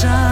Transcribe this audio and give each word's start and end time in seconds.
sunshine. 0.00 0.29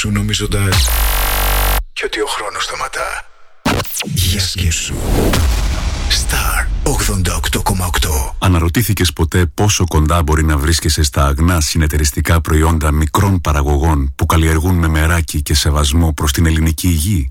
Σου 0.00 0.10
νομίζοντας 0.10 0.88
και 1.92 2.02
ότι 2.04 2.20
ο 2.20 2.26
χρόνος 2.26 2.64
σταματά. 2.64 3.24
Για 4.04 4.40
σκέψου. 4.40 4.94
Star 6.10 6.66
88,8 6.82 8.34
Αναρωτήθηκες 8.38 9.12
ποτέ 9.12 9.46
πόσο 9.46 9.84
κοντά 9.86 10.22
μπορεί 10.22 10.44
να 10.44 10.56
βρίσκεσαι 10.56 11.02
στα 11.02 11.26
αγνά 11.26 11.60
συνεταιριστικά 11.60 12.40
προϊόντα 12.40 12.90
μικρών 12.90 13.40
παραγωγών 13.40 14.12
που 14.16 14.26
καλλιεργούν 14.26 14.74
με 14.74 14.88
μεράκι 14.88 15.42
και 15.42 15.54
σεβασμό 15.54 16.12
προς 16.12 16.32
την 16.32 16.46
ελληνική 16.46 16.88
υγεία; 16.88 17.30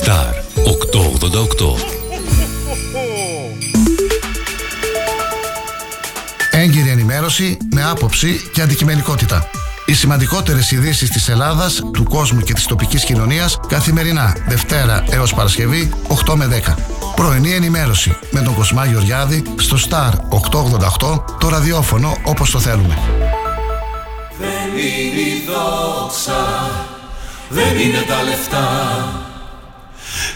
Star 0.00 0.32
888 0.54 1.74
Έγκυρη 6.50 6.88
ενημέρωση 6.88 7.56
με 7.74 7.84
άποψη 7.84 8.50
και 8.52 8.62
αντικειμενικότητα. 8.62 9.50
Οι 9.86 9.94
σημαντικότερες 9.94 10.70
ειδήσεις 10.70 11.10
της 11.10 11.28
Ελλάδας, 11.28 11.82
του 11.92 12.02
κόσμου 12.02 12.40
και 12.40 12.52
της 12.52 12.66
τοπικής 12.66 13.04
κοινωνίας 13.04 13.60
καθημερινά 13.68 14.36
Δευτέρα 14.48 15.04
έως 15.10 15.34
Παρασκευή 15.34 15.90
8 16.26 16.34
με 16.34 16.46
10. 16.46 16.76
Πρωινή 17.14 17.52
ενημέρωση 17.52 18.16
με 18.30 18.40
τον 18.40 18.54
Κοσμά 18.54 18.84
Γεωργιάδη 18.84 19.42
στο 19.56 19.76
Star 19.88 20.10
888 21.00 21.24
το 21.40 21.48
ραδιόφωνο 21.48 22.16
όπως 22.24 22.50
το 22.50 22.58
θέλουμε. 22.58 22.98
Δεν 24.38 24.78
είναι 24.78 25.20
η 25.20 25.44
δόξα, 25.46 26.70
δεν 27.48 27.78
είναι 27.78 28.00
τα 28.08 28.22
λεφτά 28.22 29.30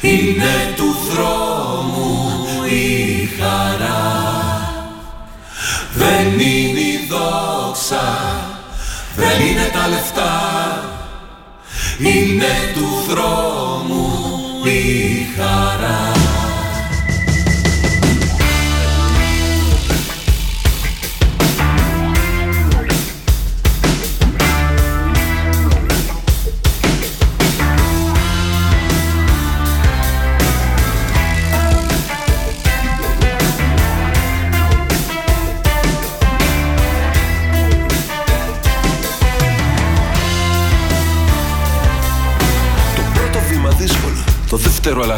Είναι 0.06 0.74
του 0.76 0.96
δρόμου 1.10 2.64
η 2.64 3.28
χαρά. 3.40 4.04
Δεν 5.94 6.26
είναι 6.38 6.80
η 6.80 7.08
δόξα, 7.08 8.40
δεν 9.16 9.46
είναι 9.46 9.70
τα 9.72 9.88
λεφτά. 9.88 10.34
Είναι 11.98 12.72
του 12.74 13.04
δρόμου 13.08 14.10
η 14.64 15.26
χαρά 15.36 16.15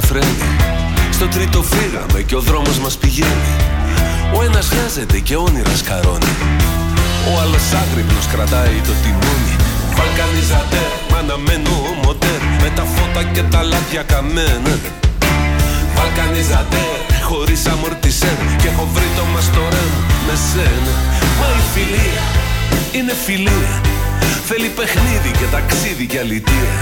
δεύτερο 0.01 0.21
αλαφραίνει 0.21 1.13
Στο 1.13 1.27
τρίτο 1.29 1.63
φύγαμε 1.63 2.21
και 2.23 2.37
ο 2.37 2.41
δρόμος 2.41 2.79
μας 2.79 2.97
πηγαίνει. 2.97 3.53
Ο 4.37 4.43
ένας 4.43 4.67
χρειάζεται 4.69 5.19
και 5.19 5.37
όνειρας 5.37 5.79
σκαρώνει 5.79 6.35
Ο 7.31 7.41
άλλος 7.43 7.65
άγρυπνος 7.83 8.27
κρατάει 8.33 8.79
το 8.89 8.95
τιμόνι. 9.03 9.55
Βαλκανιζατέ, 9.97 10.85
αναμένω 11.19 11.77
μοντέρ 12.05 12.41
Με 12.63 12.69
τα 12.77 12.85
φώτα 12.95 13.23
και 13.35 13.43
τα 13.43 13.63
λάδια 13.63 14.03
καμένα. 14.13 14.75
Βαλκανιζατέ, 15.97 16.87
χωρίς 17.29 17.67
αμορτισέρ 17.67 18.39
Και 18.61 18.69
έχω 18.73 18.85
βρει 18.95 19.09
το 19.17 19.25
μαστορέ 19.35 19.85
μου 19.93 20.03
με 20.27 20.35
σένα 20.49 20.95
Μα 21.39 21.49
η 21.61 21.65
φιλία 21.75 22.25
είναι 22.97 23.15
φιλία. 23.27 23.73
Θέλει 24.49 24.69
παιχνίδι 24.79 25.31
και 25.39 25.47
ταξίδι 25.55 26.07
και 26.07 26.19
αλητία. 26.19 26.73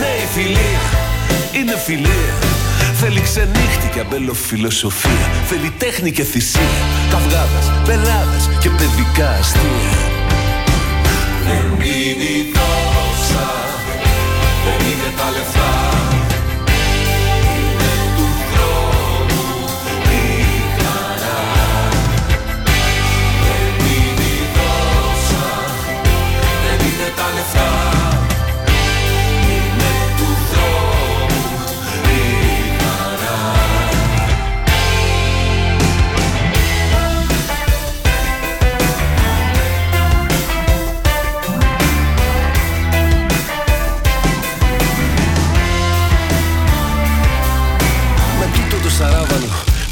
Ναι 0.00 0.12
η 0.24 0.26
φιλία 0.34 0.84
είναι 1.52 1.76
φιλία. 1.86 2.34
Θέλει 3.00 3.20
ξενύχτη 3.20 3.88
και 3.92 4.00
αμπελοφιλοσοφία 4.00 5.30
Θέλει 5.46 5.72
τέχνη 5.78 6.10
και 6.12 6.22
θυσία. 6.22 6.60
Καυγάδας, 7.10 7.72
πελάδας 7.84 8.48
και 8.60 8.70
παιδικά 8.70 9.28
αστεία. 9.30 9.98
Δεν 11.44 11.86
είναι 11.86 12.24
η 12.24 12.52
δόξα 12.54 13.48
Δεν 14.64 14.86
είναι 14.86 15.10
τα 15.16 15.30
λεφτά 15.30 16.15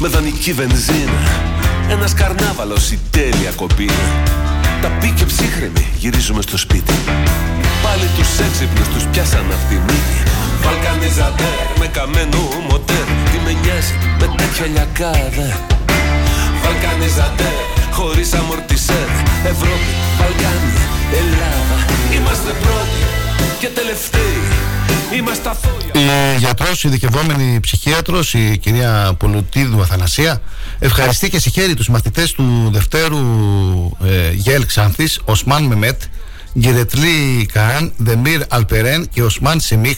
με 0.05 0.11
δανεική 0.11 0.53
βενζίνα 0.53 1.21
Ένας 1.89 2.13
καρνάβαλος 2.13 2.91
η 2.91 2.99
τέλεια 3.09 3.51
κοπίνα 3.55 4.05
Τα 4.81 4.87
πήκε 4.87 5.25
ψύχρεμοι 5.25 5.85
γυρίζουμε 5.97 6.41
στο 6.41 6.57
σπίτι. 6.57 6.93
Πάλι 7.83 8.07
τους 8.17 8.39
έξυπνους 8.47 8.87
τους 8.93 9.03
πιάσαν 9.11 9.45
απ' 9.55 9.69
τη 9.69 9.75
μύτη. 9.75 10.17
Βαλκανιζατέρ 10.63 11.59
με 11.79 11.87
καμένο 11.87 12.41
μοτέρ. 12.69 13.07
Τι 13.29 13.37
με 13.45 13.51
νοιάζει 13.61 13.95
με 14.19 14.27
τέτοια 14.37 14.65
λιακάδα. 14.73 15.47
Βαλκανιζατέρ 16.63 17.57
χωρίς 17.97 18.33
αμορτισέρ. 18.33 19.09
Ευρώπη, 19.53 19.93
Βαλκάνια, 20.19 20.85
Ελλάδα. 21.21 21.77
Είμαστε 22.15 22.51
πρώτοι 22.63 23.01
και 23.59 23.67
τελευταίοι 23.79 24.41
Είμαστε 25.13 25.49
Η 25.93 26.37
γιατρός, 26.37 26.83
η 26.83 26.87
ειδικευόμενη 26.87 27.59
ψυχίατρος, 27.59 28.33
η 28.33 28.57
κυρία 28.57 29.15
Πολουτίδου 29.17 29.81
Αθανασία, 29.81 30.41
ευχαριστεί 30.79 31.29
και 31.29 31.39
συγχαίρει 31.39 31.73
τους 31.73 31.89
μαθητές 31.89 32.31
του 32.31 32.69
Δευτέρου 32.73 33.17
ε, 34.03 34.31
Γέλ 34.31 34.65
Ξάνθης, 34.65 35.19
Οσμάν 35.25 35.63
Μεμέτ, 35.63 36.01
Γκυρετλή 36.59 37.45
Καάν, 37.53 37.93
Δεμίρ 37.97 38.41
Αλπερέν 38.49 39.09
και 39.13 39.23
Οσμάν 39.23 39.59
Σεμίχ 39.59 39.97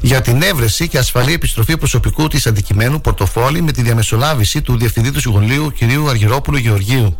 για 0.00 0.20
την 0.20 0.42
έβρεση 0.42 0.88
και 0.88 0.98
ασφαλή 0.98 1.32
επιστροφή 1.32 1.76
προσωπικού 1.76 2.28
της 2.28 2.46
αντικειμένου 2.46 3.00
πορτοφόλι 3.00 3.62
με 3.62 3.72
τη 3.72 3.82
διαμεσολάβηση 3.82 4.62
του 4.62 4.76
Διευθυντή 4.76 5.10
του 5.10 5.20
Συμβουλίου 5.20 5.72
κ. 5.78 6.08
Αργυρόπουλου 6.08 6.56
Γεωργίου. 6.56 7.18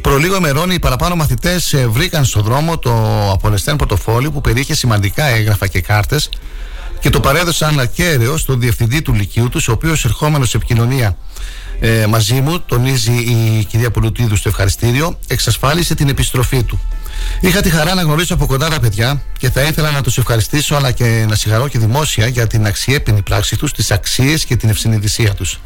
Προ 0.00 0.16
λίγο 0.16 0.36
ημερών 0.36 0.70
οι 0.70 0.78
παραπάνω 0.78 1.14
μαθητές 1.14 1.72
ε, 1.72 1.86
βρήκαν 1.86 2.24
στο 2.24 2.40
δρόμο 2.40 2.78
το 2.78 2.92
απολεστέν 3.32 3.76
πορτοφόλι 3.76 4.30
που 4.30 4.40
περιείχε 4.40 4.74
σημαντικά 4.74 5.24
έγγραφα 5.24 5.66
και 5.66 5.80
κάρτες 5.80 6.30
και 7.00 7.10
το 7.10 7.20
παρέδωσαν 7.20 7.80
ακέραιο 7.80 8.36
στον 8.36 8.60
διευθυντή 8.60 9.02
του 9.02 9.14
Λυκείου 9.14 9.48
τους, 9.48 9.68
ο 9.68 9.72
οποίος 9.72 10.04
ερχόμενος 10.04 10.48
σε 10.48 10.56
επικοινωνία 10.56 11.16
ε, 11.80 12.06
μαζί 12.06 12.40
μου, 12.40 12.60
τονίζει 12.60 13.12
η 13.12 13.64
κυρία 13.64 13.90
Πολουτίδου 13.90 14.36
στο 14.36 14.48
ευχαριστήριο, 14.48 15.18
εξασφάλισε 15.26 15.94
την 15.94 16.08
επιστροφή 16.08 16.62
του. 16.62 16.80
Είχα 17.40 17.60
τη 17.60 17.70
χαρά 17.70 17.94
να 17.94 18.02
γνωρίσω 18.02 18.34
από 18.34 18.46
κοντά 18.46 18.68
τα 18.68 18.80
παιδιά 18.80 19.22
και 19.38 19.50
θα 19.50 19.62
ήθελα 19.62 19.90
να 19.90 20.02
τους 20.02 20.18
ευχαριστήσω 20.18 20.74
αλλά 20.74 20.90
και 20.90 21.24
να 21.28 21.34
συγχαρώ 21.34 21.68
και 21.68 21.78
δημόσια 21.78 22.26
για 22.26 22.46
την 22.46 22.66
αξιέπινη 22.66 23.22
πράξη 23.22 23.56
τους, 23.56 23.72
τις 23.72 23.90
αξίες 23.90 24.44
και 24.44 24.56
την 24.56 24.68
ευσυνειδησία 24.68 25.34
τους. 25.34 25.60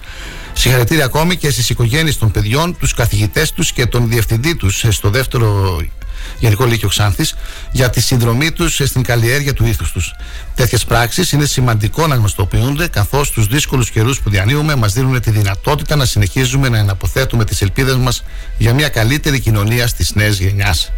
Συγχαρητήρια 0.53 1.05
ακόμη 1.05 1.37
και 1.37 1.51
στις 1.51 1.71
οικογένειες 1.71 2.19
των 2.19 2.31
παιδιών, 2.31 2.77
τους 2.79 2.95
καθηγητές 2.95 3.53
τους 3.53 3.73
και 3.73 3.87
τον 3.87 4.09
διευθυντή 4.09 4.57
τους 4.57 4.85
στο 4.89 5.11
δεύτερο 5.11 5.81
Γενικό 6.39 6.65
Λύκειο 6.65 6.89
Ξάνθης 6.89 7.35
για 7.71 7.91
τη 7.91 8.01
συνδρομή 8.01 8.53
τους 8.53 8.81
στην 8.85 9.03
καλλιέργεια 9.03 9.53
του 9.53 9.67
ήθους 9.67 9.93
τους. 9.93 10.15
Τέτοιες 10.55 10.85
πράξεις 10.85 11.33
είναι 11.33 11.45
σημαντικό 11.45 12.07
να 12.07 12.15
γνωστοποιούνται, 12.15 12.89
καθώς 12.89 13.31
τους 13.31 13.47
δύσκολους 13.47 13.91
καιρούς 13.91 14.21
που 14.21 14.31
διανύουμε 14.31 14.75
μας 14.75 14.93
δίνουν 14.93 15.21
τη 15.21 15.31
δυνατότητα 15.31 15.97
να 15.97 16.05
συνεχίζουμε 16.05 16.69
να 16.69 16.79
εναποθέτουμε 16.79 17.45
τις 17.45 17.63
ελπίδες 17.63 17.97
μας 17.97 18.25
για 18.59 18.75
μια 18.75 18.89
καλύτερη 18.89 19.41
κοινωνία 19.41 19.87
στις 19.87 20.15
νέες 20.15 20.39
γενιάς. 20.39 20.93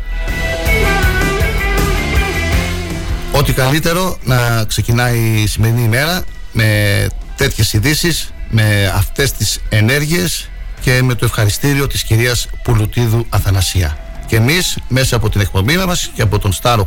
Ό,τι 3.32 3.52
καλύτερο 3.52 4.18
να 4.24 4.64
ξεκινάει 4.64 5.18
η 5.18 5.46
σημερινή 5.46 5.82
ημέρα 5.82 6.22
με 6.52 7.06
τέτοιες 7.36 7.72
ειδήσεις, 7.72 8.32
με 8.50 8.92
αυτές 8.94 9.32
τις 9.32 9.60
ενέργειες 9.68 10.48
και 10.80 11.02
με 11.02 11.14
το 11.14 11.24
ευχαριστήριο 11.24 11.86
της 11.86 12.02
κυρίας 12.02 12.48
Πουλουτίδου 12.62 13.26
Αθανασία. 13.28 14.03
Και 14.26 14.36
εμείς 14.36 14.78
μέσα 14.88 15.16
από 15.16 15.28
την 15.30 15.40
εκπομπή 15.40 15.76
μας 15.76 16.10
και 16.14 16.22
από 16.22 16.38
τον 16.38 16.52
Star 16.62 16.78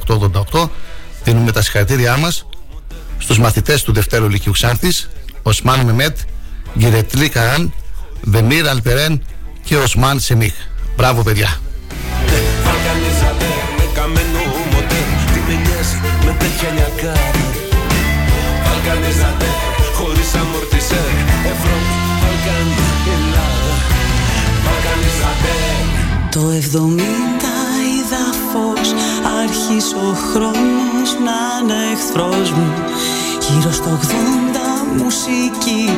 888 0.51 0.69
δίνουμε 1.23 1.51
τα 1.51 1.61
συγχαρητήριά 1.61 2.17
μας 2.17 2.45
στους 3.17 3.39
μαθητές 3.39 3.83
του 3.83 3.93
Δευτέρου 3.93 4.29
Λυκειού 4.29 4.51
Ξάνθης, 4.51 5.09
Οσμάν 5.41 5.85
Μεμέτ, 5.85 6.17
Γκυρετλή 6.77 7.29
Καάν, 7.29 7.73
Βεμίρ 8.21 8.67
Αλπερέν 8.67 9.23
και 9.63 9.77
Οσμάν 9.77 10.19
Σεμίχ. 10.19 10.53
Μπράβο, 10.95 11.23
παιδιά. 11.23 11.59
Το 26.57 26.63
70 26.63 26.89
είδα 27.95 28.33
φως. 28.51 28.93
Άρχισε 29.41 29.95
ο 29.95 30.13
χρόνος 30.13 31.17
να 31.23 31.59
είναι 31.61 31.91
εχθρός 31.91 32.51
μου. 32.51 32.73
Γύρω 33.49 33.71
στο 33.71 33.99
80 34.01 35.03
μουσική 35.03 35.89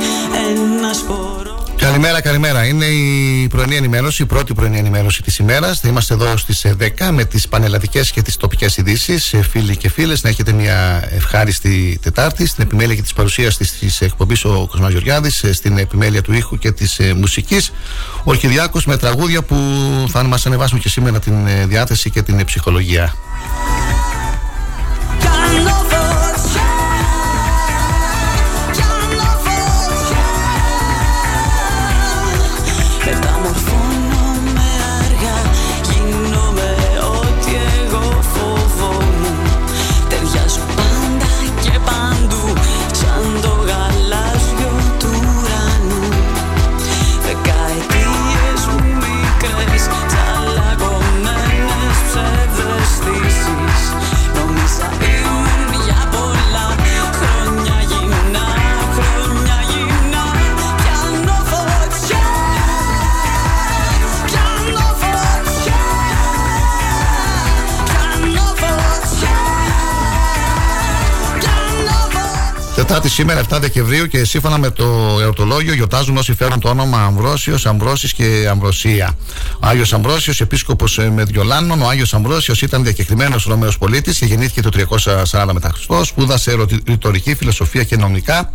Ένας 0.50 0.98
φορός 1.08 1.59
Καλημέρα, 1.80 2.22
καλημέρα. 2.22 2.66
Είναι 2.66 2.86
η 2.86 3.48
πρωινή 3.48 3.76
ενημέρωση, 3.76 4.22
η 4.22 4.26
πρώτη 4.26 4.54
πρωινή 4.54 4.78
ενημέρωση 4.78 5.22
της 5.22 5.38
ημέρας. 5.38 5.80
Θα 5.80 5.88
είμαστε 5.88 6.14
εδώ 6.14 6.38
στις 6.38 6.66
10 6.78 7.08
ε, 7.08 7.12
με 7.12 7.26
τις 7.26 7.48
πανελλαδικές 7.48 8.12
και 8.12 8.22
τις 8.22 8.38
τοπικές 8.38 8.78
ειδήσεις. 8.78 9.34
Ε, 9.34 9.42
φίλοι 9.42 9.78
και 9.78 9.90
φίλες, 9.90 10.24
να 10.24 10.30
έχετε 10.30 10.52
μια 10.52 11.08
ευχάριστη 11.12 12.00
Τετάρτη. 12.02 12.48
Στην 12.48 12.64
επιμέλεια 12.64 12.96
και 12.96 13.02
της 13.02 13.14
παρουσίας 13.14 13.58
της 13.58 14.02
εκπομπής 14.02 14.46
ο 14.46 14.68
Κοσμάς 14.70 14.92
Γεωργιάδης, 14.92 15.44
ε, 15.44 15.54
στην 15.54 15.78
επιμέλεια 15.78 16.22
του 16.22 16.34
ήχου 16.34 16.58
και 16.58 16.72
της 16.72 17.00
μουσικής. 17.16 17.72
Ο 18.24 18.34
Κυριάκος 18.34 18.86
με 18.86 18.98
τραγούδια 18.98 19.42
που 19.42 19.56
θα 20.10 20.24
μας 20.24 20.46
ανεβάσουν 20.46 20.80
και 20.80 20.90
σήμερα 20.90 21.20
την 21.20 21.68
διάθεση 21.68 22.10
και 22.10 22.22
την 22.22 22.46
ψυχολογία. 22.46 23.14
Τετάρτη 72.90 73.10
σήμερα 73.10 73.42
7 73.50 73.58
Δεκεμβρίου 73.62 74.08
και 74.08 74.26
σύμφωνα 74.26 74.58
με 74.58 74.70
το 74.70 75.18
ερωτολόγιο 75.22 75.74
γιορτάζουν 75.74 76.18
όσοι 76.18 76.34
φέρουν 76.34 76.60
το 76.60 76.70
όνομα 76.70 77.02
Αμβρόσιος, 77.02 77.66
Αμβρόσης 77.66 78.14
και 78.14 78.48
Αμβροσία. 78.50 79.18
Ο 79.54 79.68
Άγιος 79.68 79.94
Αμβρόσιος, 79.94 80.42
επίσκοπος 80.42 80.98
ε, 80.98 81.10
Μεδιολάνων, 81.10 81.82
ο 81.82 81.88
Άγιος 81.88 82.14
Αμβρόσιος 82.14 82.62
ήταν 82.62 82.84
διακεκριμένος 82.84 83.44
Ρωμαίος 83.44 83.78
πολίτης 83.78 84.18
και 84.18 84.26
γεννήθηκε 84.26 84.62
το 84.62 84.70
340 85.32 85.50
μετά 85.54 85.70
Χριστός. 85.74 86.08
Σπούδασε 86.08 86.56
ρητορική, 86.88 87.36
φιλοσοφία 87.36 87.84
και 87.84 87.96
νομικά. 87.96 88.52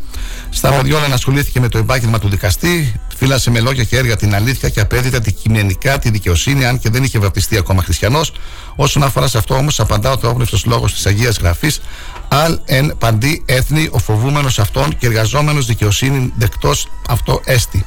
Στα 0.50 0.71
Μεδιόλαν 0.71 1.12
ασχολήθηκε 1.12 1.61
με 1.61 1.69
το 1.69 1.79
επάγγελμα 1.79 2.19
του 2.19 2.29
δικαστή. 2.29 3.00
Φύλασε 3.16 3.50
με 3.50 3.61
λόγια 3.61 3.85
και 3.85 3.97
έργα 3.97 4.16
την 4.16 4.35
αλήθεια 4.35 4.68
και 4.68 4.80
απέδιδε 4.80 5.16
αντικειμενικά 5.16 5.99
τη 5.99 6.11
δικαιοσύνη, 6.11 6.64
αν 6.64 6.78
και 6.78 6.90
δεν 6.90 7.04
είχε 7.04 7.18
βαπτιστεί 7.18 7.56
ακόμα 7.56 7.83
χριστιανός. 7.83 8.33
Όσον 8.76 9.02
αφορά 9.02 9.28
σε 9.28 9.38
αυτό 9.38 9.54
όμως, 9.54 9.80
απαντά 9.80 10.12
ο 10.12 10.16
θεόπνευστο 10.16 10.59
λόγος 10.64 10.92
της 10.92 11.06
Αγίας 11.06 11.38
Γραφής, 11.38 11.80
Αλ 12.28 12.59
εν 12.64 12.94
παντή 12.99 13.42
έθνη, 13.47 13.88
ο 13.90 13.99
φοβούμενος 13.99 14.59
αυτών 14.59 14.97
και 14.99 15.06
εργαζόμενος 15.06 15.66
δικαιοσύνη 15.66 16.33
δεκτός 16.37 16.88
αυτό 17.09 17.40
έστι. 17.44 17.87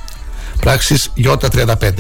Πράξει 0.60 0.96
Ι35. 1.18 1.92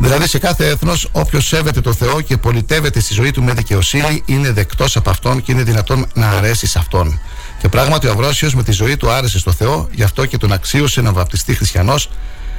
Δηλαδή 0.00 0.28
σε 0.28 0.38
κάθε 0.38 0.68
έθνος, 0.68 1.08
όποιος 1.12 1.46
σέβεται 1.46 1.80
το 1.80 1.92
Θεό 1.92 2.20
και 2.20 2.36
πολιτεύεται 2.36 3.00
στη 3.00 3.14
ζωή 3.14 3.30
του 3.30 3.42
με 3.42 3.52
δικαιοσύνη, 3.52 4.22
είναι 4.26 4.52
δεκτός 4.52 4.96
από 4.96 5.10
αυτόν 5.10 5.42
και 5.42 5.52
είναι 5.52 5.62
δυνατόν 5.62 6.06
να 6.14 6.28
αρέσει 6.28 6.66
σε 6.66 6.78
αυτόν. 6.78 7.20
Και 7.60 7.68
πράγματι 7.68 8.06
ο 8.06 8.10
Αυρόσιος 8.10 8.54
με 8.54 8.62
τη 8.62 8.72
ζωή 8.72 8.96
του 8.96 9.10
άρεσε 9.10 9.38
στο 9.38 9.52
Θεό, 9.52 9.88
γι' 9.92 10.02
αυτό 10.02 10.26
και 10.26 10.38
τον 10.38 10.52
αξίωσε 10.52 11.00
να 11.00 11.12
βαπτιστεί 11.12 11.54
χριστιανός, 11.54 12.10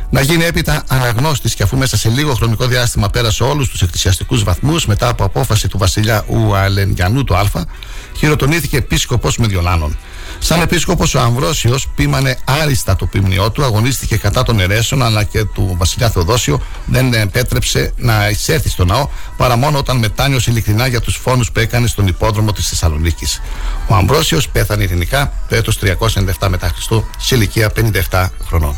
να 0.09 0.21
γίνει 0.21 0.43
έπειτα 0.43 0.83
αναγνώστης 0.87 1.53
και 1.53 1.63
αφού 1.63 1.77
μέσα 1.77 1.97
σε 1.97 2.09
λίγο 2.09 2.33
χρονικό 2.33 2.65
διάστημα 2.65 3.09
πέρασε 3.09 3.43
όλους 3.43 3.69
τους 3.69 3.81
εκκλησιαστικούς 3.81 4.43
βαθμούς 4.43 4.85
μετά 4.85 5.07
από 5.07 5.23
απόφαση 5.23 5.67
του 5.67 5.77
βασιλιά 5.77 6.25
Ουαλενγιανού 6.27 7.23
του 7.23 7.35
Α, 7.35 7.45
χειροτονήθηκε 8.17 8.77
επίσκοπος 8.77 9.37
Μεδιολάνων. 9.37 9.97
Σαν 10.39 10.61
επίσκοπος, 10.61 11.15
ο 11.15 11.19
Αμβρόσιος 11.19 11.87
πείμανε 11.95 12.37
άριστα 12.45 12.95
το 12.95 13.05
ποιμνιό 13.05 13.51
του, 13.51 13.63
αγωνίστηκε 13.63 14.17
κατά 14.17 14.43
των 14.43 14.59
αιρέσεων, 14.59 15.03
αλλά 15.03 15.23
και 15.23 15.43
του 15.43 15.75
βασιλιά 15.77 16.09
Θεοδόσιο 16.09 16.61
δεν 16.85 17.13
επέτρεψε 17.13 17.93
να 17.95 18.29
εισέλθει 18.29 18.69
στο 18.69 18.85
ναό 18.85 19.09
παρά 19.37 19.55
μόνο 19.55 19.77
όταν 19.77 19.97
μετάνιωσε 19.97 20.51
ειλικρινά 20.51 20.87
για 20.87 21.01
τους 21.01 21.15
φόνους 21.15 21.51
που 21.51 21.59
έκανε 21.59 21.87
στον 21.87 22.07
υπόδρομο 22.07 22.51
της 22.51 22.67
Θεσσαλονίκης. 22.67 23.41
Ο 23.87 23.95
Αμβρόσιος 23.95 24.49
πέθανε 24.49 24.83
ειρηνικά 24.83 25.33
το 25.49 25.55
έτος 25.55 25.79
397 26.39 26.47
μετά 26.47 26.67
Χριστού 26.67 27.05
σε 27.17 27.35
ηλικία 27.35 27.71
57 28.09 28.27
χρονών. 28.47 28.75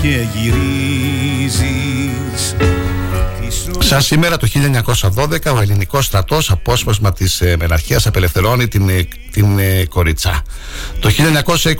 Και 0.00 0.26
γυρίζεις 0.34 1.72
Σαν 3.78 4.02
σήμερα 4.02 4.36
το 4.36 4.48
1912 5.14 5.54
ο 5.54 5.60
ελληνικός 5.60 6.04
στρατός 6.04 6.50
απόσπασμα 6.50 7.12
της 7.12 7.40
ε, 7.40 7.56
Μεναρχίας 7.58 8.06
απελευθερώνει 8.06 8.68
την, 8.68 8.88
ε, 8.88 9.08
την 9.30 9.58
ε, 9.58 9.84
Κοριτσά. 9.84 10.42
Το 11.00 11.10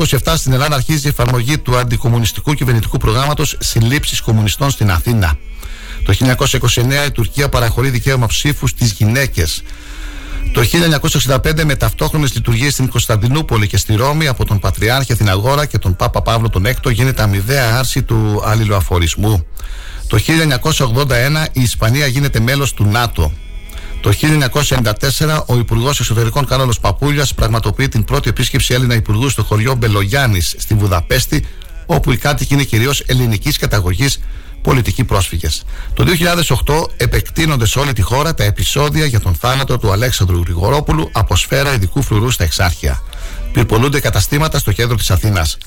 1927 0.03 0.19
στην 0.35 0.53
Ελλάδα 0.53 0.75
αρχίζει 0.75 1.07
η 1.07 1.09
εφαρμογή 1.09 1.59
του 1.59 1.77
αντικομουνιστικού 1.77 2.55
κυβερνητικού 2.55 2.99
προγράμματος 2.99 3.57
συλλήψεις 3.61 4.21
κομμουνιστών 4.21 4.71
στην 4.71 4.91
Αθήνα. 4.91 5.39
Το 6.05 6.15
1929 6.19 7.07
η 7.07 7.11
Τουρκία 7.11 7.49
παραχωρεί 7.49 7.89
δικαίωμα 7.91 8.27
ψήφου 8.27 8.67
στις 8.67 8.93
γυναίκες. 8.93 9.63
Το 10.53 10.63
1965 11.27 11.65
με 11.65 11.77
ταυτόχρονες 11.77 12.35
λειτουργίες 12.35 12.73
στην 12.73 12.89
Κωνσταντινούπολη 12.89 13.67
και 13.67 13.77
στη 13.77 13.95
Ρώμη 13.95 14.27
από 14.29 14.45
τον 14.45 14.59
Πατριάρχη 14.59 15.13
Αθηναγόρα 15.13 15.67
και 15.67 15.79
τον 15.79 15.97
Πάπα 15.97 16.23
Παύλο 16.23 16.49
τον 16.49 16.67
Έκτο 16.67 16.91
γίνεται 16.91 17.23
αμοιβαία 17.23 17.77
άρση 17.79 18.03
του 18.03 18.43
αλληλοαφορισμού. 18.45 19.47
Το 20.07 20.19
1981 20.19 21.47
η 21.53 21.63
Ισπανία 21.63 22.07
γίνεται 22.07 22.41
μέλος 22.41 22.75
του 22.75 22.85
ΝΑΤΟ. 22.85 23.33
Το 24.01 24.13
1994 25.19 25.45
ο 25.47 25.57
Υπουργός 25.57 26.01
Εξωτερικών 26.01 26.47
Καρόλο 26.47 26.75
Παπούλιας 26.81 27.35
πραγματοποιεί 27.35 27.89
την 27.89 28.05
πρώτη 28.05 28.29
επίσκεψη 28.29 28.75
Έλληνα 28.75 28.95
Υπουργού 28.95 29.29
στο 29.29 29.43
χωριό 29.43 29.75
Μπελογιάννης 29.75 30.55
στη 30.59 30.75
Βουδαπέστη, 30.75 31.47
όπου 31.87 32.13
οι 32.13 32.17
κάτοικοι 32.17 32.55
είναι 32.55 32.65
κυρίως 32.65 33.03
ελληνικής 33.07 33.59
καταγωγής 33.59 34.21
πολιτικοί 34.63 35.05
πρόσφυγες. 35.05 35.65
Το 35.95 36.05
2008 36.05 36.87
επεκτείνονται 36.97 37.67
σε 37.67 37.79
όλη 37.79 37.93
τη 37.93 38.03
χώρα 38.03 38.35
τα 38.35 38.45
επεισόδια 38.45 39.07
για 39.07 39.21
τον 39.21 39.35
θάνατο 39.35 39.79
του 39.79 39.93
Αλέξανδρου 39.93 40.41
Γρηγορόπουλου 40.43 41.09
από 41.13 41.37
σφαίρα 41.37 41.73
ειδικού 41.75 42.03
φρουρού 42.03 42.31
στα 42.31 42.45
Εξάρχεια. 42.45 43.03
Πυρπολούνται 43.53 44.01
καταστήματα 44.01 44.59
στο 44.59 44.73
κέντρο 44.73 44.97
της 44.97 45.11
Αθήνας. 45.11 45.59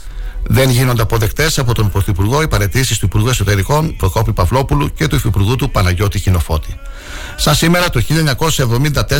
Δεν 0.43 0.69
γίνονται 0.69 1.01
αποδεκτές 1.01 1.59
από 1.59 1.73
τον 1.73 1.91
Πρωθυπουργό 1.91 2.41
οι 2.41 2.47
παραιτήσεις 2.47 2.99
του 2.99 3.05
Υπουργού 3.05 3.27
Εσωτερικών 3.27 3.95
Προκόπη 3.95 4.33
Παυλόπουλου 4.33 4.93
και 4.93 5.07
του 5.07 5.15
Υφυπουργού 5.15 5.55
του 5.55 5.71
Παναγιώτη 5.71 6.19
Χινοφώτη. 6.19 6.79
Σαν 7.35 7.55
σήμερα 7.55 7.89
το 7.89 8.01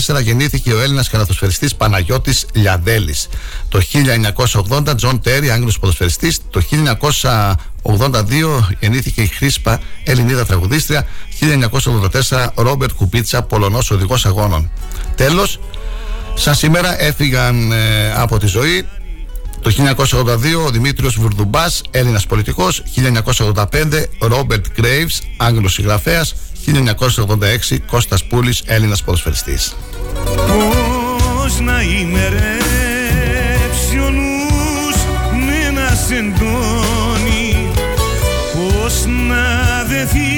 1974 0.08 0.22
γεννήθηκε 0.22 0.74
ο 0.74 0.82
Έλληνας 0.82 1.10
καλαθοσφαιριστής 1.10 1.70
Παναγιώτης 1.78 2.46
Λιαδέλης. 2.54 3.28
Το 3.70 3.82
1980 4.70 4.96
Τζον 4.96 5.22
Τέρι, 5.22 5.50
Άγγλος 5.50 5.80
ποδοσφαιριστής. 5.80 6.40
Το 6.50 6.62
1982 6.62 8.70
γεννήθηκε 8.80 9.22
η 9.22 9.28
Χρήσπα, 9.28 9.80
Ελληνίδα 10.04 10.46
τραγουδίστρια. 10.46 11.08
1984 11.40 12.52
Ρόμπερτ 12.56 12.94
Κούμπιτσα, 12.94 13.42
Πολωνός 13.42 13.92
οδηγός 13.92 14.26
αγώνων. 14.26 14.72
Τέλος, 15.16 15.60
σαν 16.34 16.56
σήμερα 16.56 17.02
έφυγαν 17.02 17.72
ε, 17.72 18.14
από 18.16 18.40
τη 18.40 18.48
ζωή 18.48 18.86
το 19.66 19.96
1982 19.96 20.66
ο 20.66 20.70
Δημήτριος 20.70 21.16
Βουρδουμπάς, 21.16 21.82
Έλληνας 21.92 22.26
πολιτικός 22.26 22.84
1985 23.34 24.06
Ρόμπερτ 24.20 24.66
Γκρέιβς, 24.74 25.22
Άγγλος 25.38 25.74
συγγραφέας 25.74 26.36
1986 26.66 27.80
Κώστας 27.80 28.24
Πούλης, 28.24 28.62
Έλληνας 28.66 29.04
ποδοσφαιριστής. 29.04 29.76
Πώς 30.36 31.60
να 31.60 31.82
ημερέψει 31.82 32.40
ο 34.06 34.10
νους 34.10 34.96
με 35.46 35.56
ένα 35.68 35.90
σεντόνι 36.08 37.72
Πώς 38.54 39.06
να 39.06 39.84
δεθεί 39.88 40.34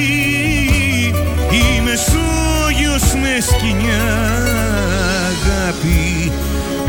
η 1.52 1.82
Μεσόγειος 1.84 3.14
με 3.22 3.38
σκηνιά 3.42 4.06
αγάπη 5.28 6.32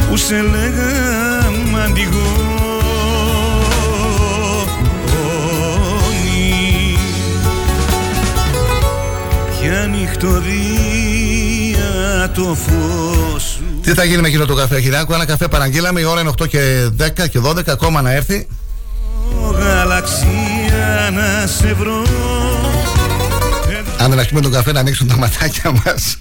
που 0.09 0.17
σε 0.17 0.35
λέγα 0.35 1.51
μαντιγόνι 1.73 2.38
Ποια 10.09 10.29
νυχτωρία 10.29 11.89
το 12.35 12.57
φως 12.67 13.61
Τι 13.83 13.95
θα 13.95 14.05
γίνει 14.05 14.21
με 14.21 14.29
εκείνο 14.29 14.45
το 14.45 14.55
καφέ 14.55 14.81
Χιλιάκου 14.81 15.13
Ένα 15.13 15.25
καφέ 15.25 15.49
παραγγείλαμε 15.49 16.01
η 16.01 16.05
ώρα 16.05 16.21
είναι 16.21 16.31
8 16.43 16.49
και 16.49 16.89
10 16.99 17.29
και 17.31 17.41
12 17.43 17.69
ακόμα 17.69 18.03
να 18.03 18.13
έρθει. 18.13 18.47
Γαλαξία 19.59 21.11
να 21.13 21.47
σε 21.47 21.73
βρω. 21.75 22.03
Αν 23.99 24.09
δεν 24.09 24.19
αρχίσουμε 24.19 24.41
τον 24.41 24.53
καφέ 24.53 24.73
να 24.73 24.81
ανοίξουν 24.81 25.09
τα 25.09 25.17
ματάκια 25.17 25.73
μας 25.85 26.19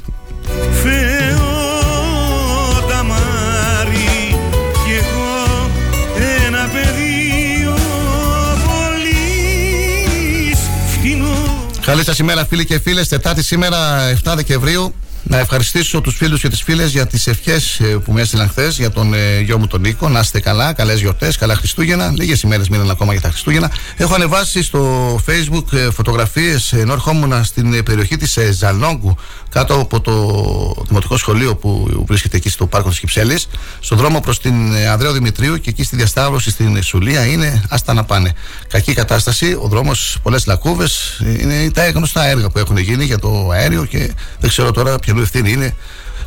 Καλή 11.88 12.03
σας 12.03 12.20
ημέρα, 12.20 12.46
φίλοι 12.46 12.65
και 12.65 12.79
φίλες. 12.79 13.08
Τετάρτη 13.08 13.44
σήμερα, 13.44 14.08
7 14.24 14.34
Δεκεμβρίου. 14.36 14.94
Να 15.24 15.38
ευχαριστήσω 15.38 16.01
τους 16.01 16.15
φίλους 16.15 16.41
και 16.41 16.50
τις 16.50 16.62
φίλες 16.62 16.91
για 16.91 17.08
τις 17.08 17.27
ευχές 17.27 17.79
ε, 17.79 17.84
που 17.84 18.12
μου 18.12 18.17
έστειλαν 18.17 18.50
χθες 18.50 18.77
για 18.77 18.91
τον 18.91 19.13
ε, 19.13 19.39
γιο 19.39 19.58
μου 19.58 19.67
τον 19.67 19.82
Νίκο. 19.82 20.10
Να 20.10 20.20
είστε 20.20 20.39
καλά, 20.39 20.74
καλές 20.74 21.00
γιορτές, 21.00 21.38
καλά 21.38 21.56
Χριστούγεννα. 21.56 22.12
Λίγες 22.15 22.41
ημέρες 22.41 22.70
μείναν 22.70 22.89
ακόμα 22.89 23.12
για 23.12 23.22
τα 23.22 23.29
Χριστούγεννα. 23.29 23.72
Έχω 23.98 24.13
ανεβάσει 24.13 24.63
στο 24.63 25.15
Facebook 25.27 25.74
ε, 25.74 25.91
φωτογραφίες 25.91 26.74
ενώ 26.74 26.94
ερχόμουν 26.94 27.44
στην 27.44 27.84
περιοχή 27.84 28.17
της 28.17 28.38
Ζαλόγκου, 28.51 29.17
κάτω 29.50 29.74
από 29.80 30.01
το 30.01 30.84
δημοτικό 30.88 31.18
σχολείο 31.18 31.56
που 31.56 31.88
βρίσκεται 32.08 32.38
εκεί 32.38 32.50
στο 32.50 32.68
πάρκο 32.68 32.89
της 32.89 33.00
Κυψέλης, 33.00 33.48
στον 33.80 33.98
δρόμο 33.98 34.20
προς 34.20 34.39
την 34.39 34.75
Ανδρέο 34.92 35.12
Δημητρίου 35.12 35.58
και 35.58 35.70
εκεί 35.70 35.84
στη 35.84 35.96
διασταύρωση 35.96 36.50
στην 36.50 36.84
Σουλία 36.84 37.25
είναι 37.25 37.63
άστα 37.70 37.94
να 37.94 38.04
πάνε. 38.04 38.34
Κακή 38.68 38.94
κατάσταση, 38.94 39.58
ο 39.62 39.68
δρόμος, 39.68 40.18
πολλές 40.24 40.46
λακκούβες. 40.46 41.22
Είναι 41.39 41.72
τα 41.72 41.89
γνωστά 41.89 42.25
έργα 42.27 42.50
που 42.50 42.60
έχουν 42.60 42.77
γίνει 42.77 43.06
για 43.06 43.20
το 43.20 43.50
αέριο 43.50 43.86
και 43.86 44.13
δεν 44.39 44.50
ξέρω 44.50 44.72
τώρα 44.72 45.00
ποιο 45.00 45.22
ευθύνη 45.22 45.51
είναι 45.51 45.75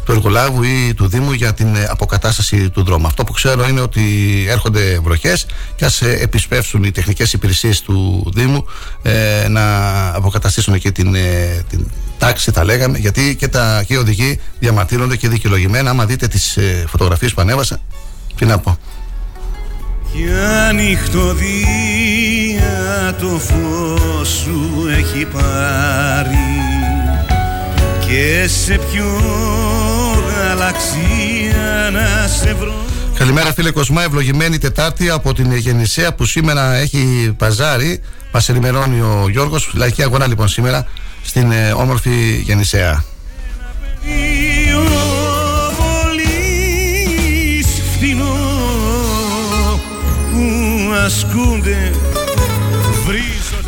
του 0.04 0.12
εργολάβου 0.12 0.62
ή 0.62 0.94
του 0.94 1.08
Δήμου 1.08 1.32
για 1.32 1.54
την 1.54 1.76
αποκατάσταση 1.88 2.70
του 2.70 2.82
δρόμου. 2.84 3.06
Αυτό 3.06 3.24
που 3.24 3.32
ξέρω 3.32 3.68
είναι 3.68 3.80
ότι 3.80 4.02
έρχονται 4.48 5.00
βροχές 5.02 5.46
και 5.76 5.84
ας 5.84 6.02
επισπεύσουν 6.02 6.84
οι 6.84 6.90
τεχνικές 6.90 7.32
υπηρεσίες 7.32 7.80
του 7.80 8.30
Δήμου 8.34 8.64
ε, 9.02 9.48
να 9.48 9.64
αποκαταστήσουν 10.14 10.78
και 10.78 10.90
την, 10.90 11.14
ε, 11.14 11.64
την 11.68 11.86
τάξη, 12.18 12.50
θα 12.50 12.64
λέγαμε, 12.64 12.98
γιατί 12.98 13.36
και, 13.36 13.48
τα, 13.48 13.84
και 13.86 13.94
οι 13.94 13.96
οδηγοί 13.96 14.40
διαμαρτύρονται 14.58 15.16
και 15.16 15.28
δικαιολογημένα. 15.28 15.90
Άμα 15.90 16.06
δείτε 16.06 16.26
τις 16.26 16.56
ε, 16.56 16.84
φωτογραφίες 16.88 17.34
που 17.34 17.40
ανέβασα, 17.40 17.80
τι 18.36 18.44
να 18.44 18.58
πω. 18.58 18.78
Ποια 20.12 20.72
νυχτωδία 20.74 21.40
το 23.20 23.26
φως 23.26 24.28
σου 24.28 24.86
έχει 24.98 25.24
πάρει 25.24 26.50
και 28.06 28.48
σε 28.48 28.78
ποιο 28.90 29.06
γαλαξία 30.50 31.90
να 31.92 32.28
σε 32.28 32.54
βρω 32.54 32.84
Καλημέρα 33.14 33.52
φίλε 33.52 33.70
Κοσμά, 33.70 34.02
ευλογημένη 34.02 34.58
Τετάρτη 34.58 35.10
από 35.10 35.34
την 35.34 35.56
Γεννησέα 35.56 36.14
που 36.14 36.24
σήμερα 36.24 36.74
έχει 36.74 37.34
παζάρι. 37.36 38.00
Μας 38.32 38.48
ενημερώνει 38.48 39.00
ο 39.00 39.26
Γιώργος. 39.30 39.70
Λαϊκή 39.74 40.02
αγορά 40.02 40.26
λοιπόν 40.26 40.48
σήμερα 40.48 40.86
στην 41.22 41.50
ε, 41.52 41.72
όμορφη 41.72 42.42
Γεννησέα. 42.44 43.04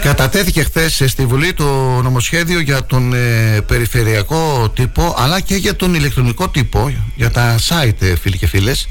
Κατατέθηκε 0.02 0.62
χθες 0.62 1.02
στη 1.06 1.26
Βουλή 1.26 1.52
το 1.52 1.64
νομοσχέδιο 2.02 2.60
για 2.60 2.84
τον 2.84 3.14
ε, 3.14 3.60
περιφερειακό 3.66 4.70
τύπο 4.74 5.14
αλλά 5.18 5.40
και 5.40 5.54
για 5.54 5.76
τον 5.76 5.94
ηλεκτρονικό 5.94 6.48
τύπο, 6.48 6.92
για 7.14 7.30
τα 7.30 7.58
site 7.58 8.02
ε, 8.02 8.16
φίλοι 8.16 8.38
και 8.38 8.46
φίλες 8.46 8.88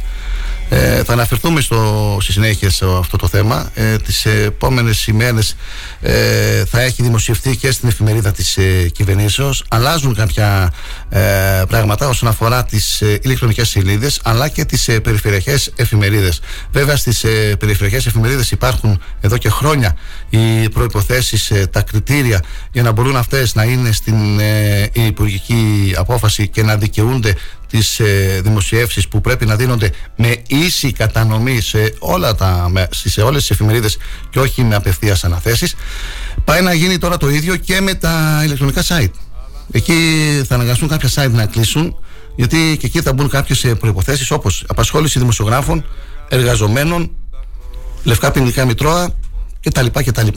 ε, 0.73 1.03
θα 1.03 1.13
αναφερθούμε 1.13 1.61
στο, 1.61 2.17
στη 2.21 2.31
συνέχεια 2.31 2.69
σε 2.69 2.85
αυτό 2.99 3.17
το 3.17 3.27
θέμα. 3.27 3.69
Ε, 3.73 3.97
τις 3.97 4.25
επόμενες 4.25 5.07
ημέρες 5.07 5.55
ε, 6.01 6.65
θα 6.65 6.81
έχει 6.81 7.03
δημοσιευτεί 7.03 7.55
και 7.55 7.71
στην 7.71 7.89
εφημερίδα 7.89 8.31
της 8.31 8.57
ε, 8.57 8.89
κυβερνήσεως. 8.89 9.63
Αλλάζουν 9.69 10.15
κάποια 10.15 10.73
ε, 11.13 11.63
πράγματα 11.67 12.07
όσον 12.07 12.29
αφορά 12.29 12.63
τις 12.63 13.01
ε, 13.01 13.19
ηλεκτρονικές 13.21 13.69
σελίδες 13.69 14.19
αλλά 14.23 14.47
και 14.47 14.65
τις 14.65 14.87
ε, 14.87 14.99
περιφερειακές 14.99 15.71
εφημερίδες. 15.75 16.41
Βέβαια 16.71 16.95
στις 16.95 17.23
ε, 17.23 17.55
περιφερειακές 17.59 18.05
εφημερίδες 18.05 18.51
υπάρχουν 18.51 19.01
εδώ 19.21 19.37
και 19.37 19.49
χρόνια 19.49 19.95
οι 20.29 20.69
προϋποθέσεις, 20.69 21.51
τα 21.71 21.81
κριτήρια 21.81 22.43
για 22.71 22.83
να 22.83 22.91
μπορούν 22.91 23.15
αυτές 23.15 23.55
να 23.55 23.63
είναι 23.63 23.91
στην 23.91 24.39
υπουργική 24.91 25.93
απόφαση 25.97 26.47
και 26.47 26.63
να 26.63 26.77
δικαιούνται 26.77 27.35
τις 27.71 27.99
ε, 27.99 28.39
δημοσιεύσεις 28.43 29.07
που 29.07 29.21
πρέπει 29.21 29.45
να 29.45 29.55
δίνονται 29.55 29.91
με 30.15 30.41
ίση 30.47 30.91
κατανομή 30.91 31.61
σε, 31.61 31.93
όλα 31.99 32.35
τα, 32.35 32.71
σε 32.89 33.21
όλες 33.21 33.41
τις 33.41 33.49
εφημερίδες 33.49 33.97
και 34.29 34.39
όχι 34.39 34.63
με 34.63 34.75
απευθείας 34.75 35.23
αναθέσεις 35.23 35.75
πάει 36.43 36.61
να 36.61 36.73
γίνει 36.73 36.97
τώρα 36.97 37.17
το 37.17 37.29
ίδιο 37.29 37.55
και 37.55 37.81
με 37.81 37.93
τα 37.93 38.41
ηλεκτρονικά 38.43 38.83
site 38.87 39.30
εκεί 39.71 39.93
θα 40.47 40.55
αναγκαστούν 40.55 40.87
κάποια 40.87 41.09
site 41.15 41.31
να 41.31 41.45
κλείσουν 41.45 41.95
γιατί 42.35 42.77
και 42.79 42.85
εκεί 42.85 43.01
θα 43.01 43.13
μπουν 43.13 43.29
κάποιες 43.29 43.73
προϋποθέσεις 43.79 44.31
όπως 44.31 44.63
απασχόληση 44.67 45.19
δημοσιογράφων, 45.19 45.85
εργαζομένων 46.29 47.11
λευκά 48.03 48.31
ποινικά 48.31 48.65
μητρώα 48.65 49.09
κτλ. 49.61 49.85
κτλ. 50.05 50.27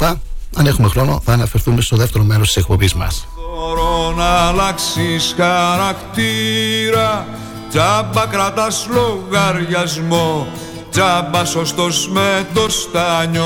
Αν 0.56 0.66
έχουμε 0.66 0.88
χρόνο 0.88 1.20
θα 1.24 1.32
αναφερθούμε 1.32 1.80
στο 1.80 1.96
δεύτερο 1.96 2.24
μέρος 2.24 2.46
της 2.46 2.56
εκπομπής 2.56 2.94
μας. 2.94 3.26
Μπορώ 3.36 4.14
να 4.16 4.24
αλλάξεις 4.24 5.34
χαρακτήρα 5.36 7.26
Τζάμπα 7.70 8.26
κρατάς 8.26 8.86
λογαριασμό 8.90 10.48
Τζάμπα 10.90 11.44
σωστός 11.44 12.08
με 12.08 12.46
το 12.54 12.68
στάνιο 12.68 13.44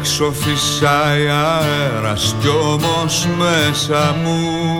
Έξω 0.00 0.32
φυσάει 0.32 1.28
αέρας 1.28 2.34
κι 2.40 2.48
όμως 2.48 3.28
μέσα 3.38 4.16
μου 4.22 4.76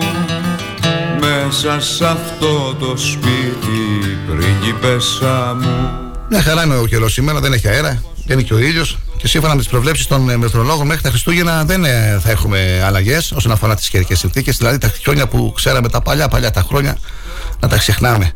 Μέσα 1.19 1.79
σε 1.79 2.05
αυτό 2.05 2.75
το 2.79 2.97
σπίτι 2.97 4.17
πριγκιπέσα 4.27 5.57
μου 5.61 5.89
Μια 6.29 6.41
χαρά 6.41 6.63
είναι 6.63 6.75
ο 6.75 6.85
καιρό 6.85 7.09
σήμερα, 7.09 7.39
δεν 7.39 7.53
έχει 7.53 7.67
αέρα, 7.67 8.03
δεν 8.25 8.37
είναι 8.37 8.47
και 8.47 8.53
ο 8.53 8.59
ήλιος. 8.59 8.97
Και 9.17 9.27
σύμφωνα 9.27 9.53
με 9.53 9.59
τις 9.59 9.69
προβλέψεις 9.69 10.07
των 10.07 10.29
ε, 10.29 10.37
μετρολόγων, 10.37 10.87
μέχρι 10.87 11.01
τα 11.01 11.09
Χριστούγεννα 11.09 11.65
δεν 11.65 11.85
ε, 11.85 12.19
θα 12.23 12.31
έχουμε 12.31 12.81
αλλαγές 12.85 13.31
όσον 13.31 13.51
αφορά 13.51 13.75
τις 13.75 13.89
καιρικές 13.89 14.19
συνθήκες. 14.19 14.57
Δηλαδή 14.57 14.77
τα 14.77 14.91
χρόνια 15.03 15.27
που 15.27 15.51
ξέραμε 15.55 15.89
τα 15.89 16.01
παλιά, 16.01 16.27
παλιά 16.27 16.51
τα 16.51 16.61
χρόνια, 16.61 16.97
να 17.59 17.67
τα 17.67 17.77
ξεχνάμε 17.77 18.31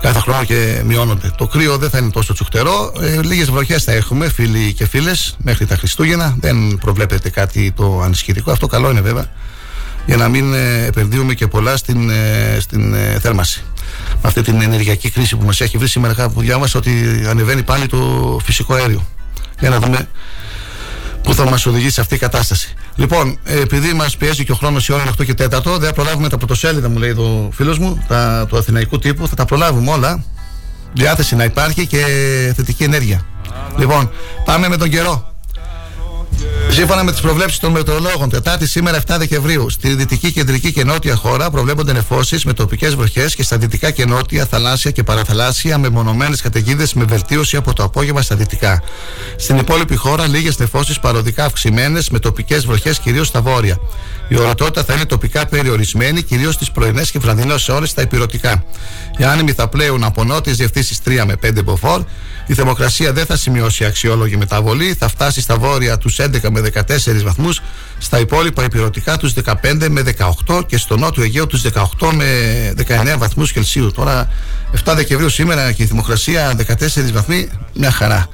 κάθε 0.00 0.18
χρόνο 0.18 0.44
και 0.44 0.82
μειώνονται. 0.84 1.30
Το 1.36 1.46
κρύο 1.46 1.78
δεν 1.78 1.90
θα 1.90 1.98
είναι 1.98 2.10
τόσο 2.10 2.32
τσουχτερό. 2.32 2.92
Ε, 3.00 3.22
Λίγες 3.22 3.50
βροχές 3.50 3.84
θα 3.84 3.92
έχουμε, 3.92 4.28
φίλοι 4.28 4.72
και 4.72 4.86
φίλες, 4.86 5.36
μέχρι 5.38 5.66
τα 5.66 5.76
Χριστούγεννα. 5.76 6.36
Δεν 6.40 6.78
προβλέπεται 6.80 7.30
κάτι 7.30 7.72
το 7.76 8.00
ανισχυτικό. 8.00 8.50
Αυτό 8.50 8.66
καλό 8.66 8.90
είναι 8.90 9.00
βέβαια, 9.00 9.24
για 10.06 10.16
να 10.16 10.28
μην 10.28 10.54
ε, 10.54 10.84
επενδύουμε 10.84 11.34
και 11.34 11.46
πολλά 11.46 11.76
στην, 11.76 12.10
ε, 12.10 12.56
στην 12.60 12.94
ε, 12.94 13.18
θέρμανση. 13.20 13.64
Με 14.12 14.20
αυτή 14.22 14.42
την 14.42 14.60
ενεργειακή 14.60 15.10
κρίση 15.10 15.36
που 15.36 15.44
μας 15.44 15.60
έχει 15.60 15.78
βρει 15.78 15.88
σήμερα, 15.88 16.14
κάπου 16.14 16.40
διάβασα 16.40 16.78
ότι 16.78 17.24
ανεβαίνει 17.28 17.62
πάλι 17.62 17.86
το 17.86 18.38
φυσικό 18.44 18.74
αέριο. 18.74 19.06
Για 19.60 19.70
να 19.70 19.78
δούμε 19.78 20.08
που 21.26 21.34
θα 21.34 21.50
μας 21.50 21.66
οδηγήσει 21.66 22.00
αυτή 22.00 22.14
η 22.14 22.18
κατάσταση. 22.18 22.74
Λοιπόν, 22.94 23.38
επειδή 23.44 23.92
μας 23.92 24.16
πιέζει 24.16 24.44
και 24.44 24.52
ο 24.52 24.54
χρόνος 24.54 24.88
η 24.88 24.92
ώρα 24.92 25.04
8 25.18 25.24
και 25.24 25.32
4, 25.32 25.78
δεν 25.78 25.80
θα 25.80 25.92
προλάβουμε 25.92 26.28
τα 26.28 26.36
πρωτοσέλιδα, 26.36 26.88
μου 26.88 26.98
λέει 26.98 27.14
το 27.14 27.48
φίλος 27.52 27.78
μου, 27.78 28.04
τα, 28.08 28.46
του 28.48 28.56
Αθηναϊκού 28.56 28.98
τύπου. 28.98 29.28
Θα 29.28 29.34
τα 29.34 29.44
προλάβουμε 29.44 29.90
όλα. 29.90 30.24
Διάθεση 30.92 31.36
να 31.36 31.44
υπάρχει 31.44 31.86
και 31.86 32.02
θετική 32.56 32.84
ενέργεια. 32.84 33.26
Λοιπόν, 33.78 34.10
πάμε 34.44 34.68
με 34.68 34.76
τον 34.76 34.88
καιρό. 34.88 35.35
Σύμφωνα 36.70 37.04
με 37.04 37.10
τις 37.10 37.20
προβλέψεις 37.20 37.58
των 37.58 37.72
μετεωρολόγων, 37.72 38.28
Τετάρτη 38.28 38.66
σήμερα 38.66 38.96
7 39.06 39.16
Δεκεμβρίου, 39.18 39.70
στη 39.70 39.94
δυτική, 39.94 40.32
κεντρική 40.32 40.72
και 40.72 40.84
νότια 40.84 41.14
χώρα 41.14 41.50
προβλέπονται 41.50 41.92
νεφώσεις 41.92 42.44
με 42.44 42.52
τοπικές 42.52 42.94
βροχές 42.94 43.34
και 43.34 43.42
στα 43.42 43.58
δυτικά 43.58 43.90
και 43.90 44.04
νότια, 44.04 44.46
θαλάσσια 44.46 44.90
και 44.90 45.02
παραθαλάσσια 45.02 45.78
με 45.78 45.88
μονομένες 45.88 46.40
καταιγίδες 46.40 46.94
με 46.94 47.04
βελτίωση 47.04 47.56
από 47.56 47.72
το 47.72 47.82
απόγευμα 47.82 48.22
στα 48.22 48.36
δυτικά. 48.36 48.82
Στην 49.36 49.56
υπόλοιπη 49.56 49.96
χώρα, 49.96 50.26
λίγες 50.26 50.58
νεφώσεις 50.58 50.98
παροδικά 50.98 51.44
αυξημένες 51.44 52.10
με 52.10 52.18
τοπικές 52.18 52.66
βροχές 52.66 52.98
κυρίως 52.98 53.26
στα 53.26 53.40
βόρεια. 53.40 53.78
Η 54.28 54.38
ορατότητα 54.38 54.84
θα 54.84 54.92
είναι 54.94 55.04
τοπικά 55.04 55.46
περιορισμένη, 55.46 56.22
κυρίως 56.22 56.54
στις 56.54 56.70
πρωινές 56.70 57.10
και 57.10 57.18
βραδινές 57.18 57.68
ώρες 57.68 57.90
στα 57.90 58.02
υπηρετικά. 58.02 58.64
Οι 59.18 59.24
άνεμοι 59.24 59.52
θα 59.52 59.68
πλέουν 59.68 60.04
από 60.04 60.24
νότιες 60.24 60.56
διευθύνσεις 60.56 61.00
3 61.04 61.24
με 61.24 61.36
5 61.36 61.62
μποφόρ. 61.62 62.02
Η 62.46 62.54
θερμοκρασία 62.54 63.12
δεν 63.12 63.26
θα 63.26 63.36
σημειώσει 63.36 63.84
αξιόλογη 63.84 64.36
μεταβολή, 64.36 64.94
θα 64.98 65.08
φτάσει 65.08 65.40
στα 65.40 65.56
βόρεια 65.56 65.98
τους 65.98 66.18
11 66.20 66.50
με 66.50 66.60
14 66.60 67.22
βαθμούς, 67.24 67.60
στα 67.98 68.18
υπόλοιπα 68.18 68.64
υπηρετικά 68.64 69.16
τους 69.16 69.32
15 69.32 69.88
με 69.88 70.02
18 70.46 70.62
και 70.66 70.76
στο 70.76 70.96
νότιο 70.96 71.22
Αιγαίο 71.22 71.46
τους 71.46 71.62
18 71.62 72.12
με 72.12 72.26
19 73.14 73.18
βαθμούς 73.18 73.52
Κελσίου. 73.52 73.92
Τώρα 73.92 74.28
7 74.84 74.92
Δεκεμβρίου 74.94 75.28
σήμερα 75.28 75.72
και 75.72 75.82
η 75.82 75.86
θερμοκρασία 75.86 76.56
14 76.56 77.12
βαθμοί, 77.12 77.48
μια 77.74 77.90
χαρά. 77.90 78.28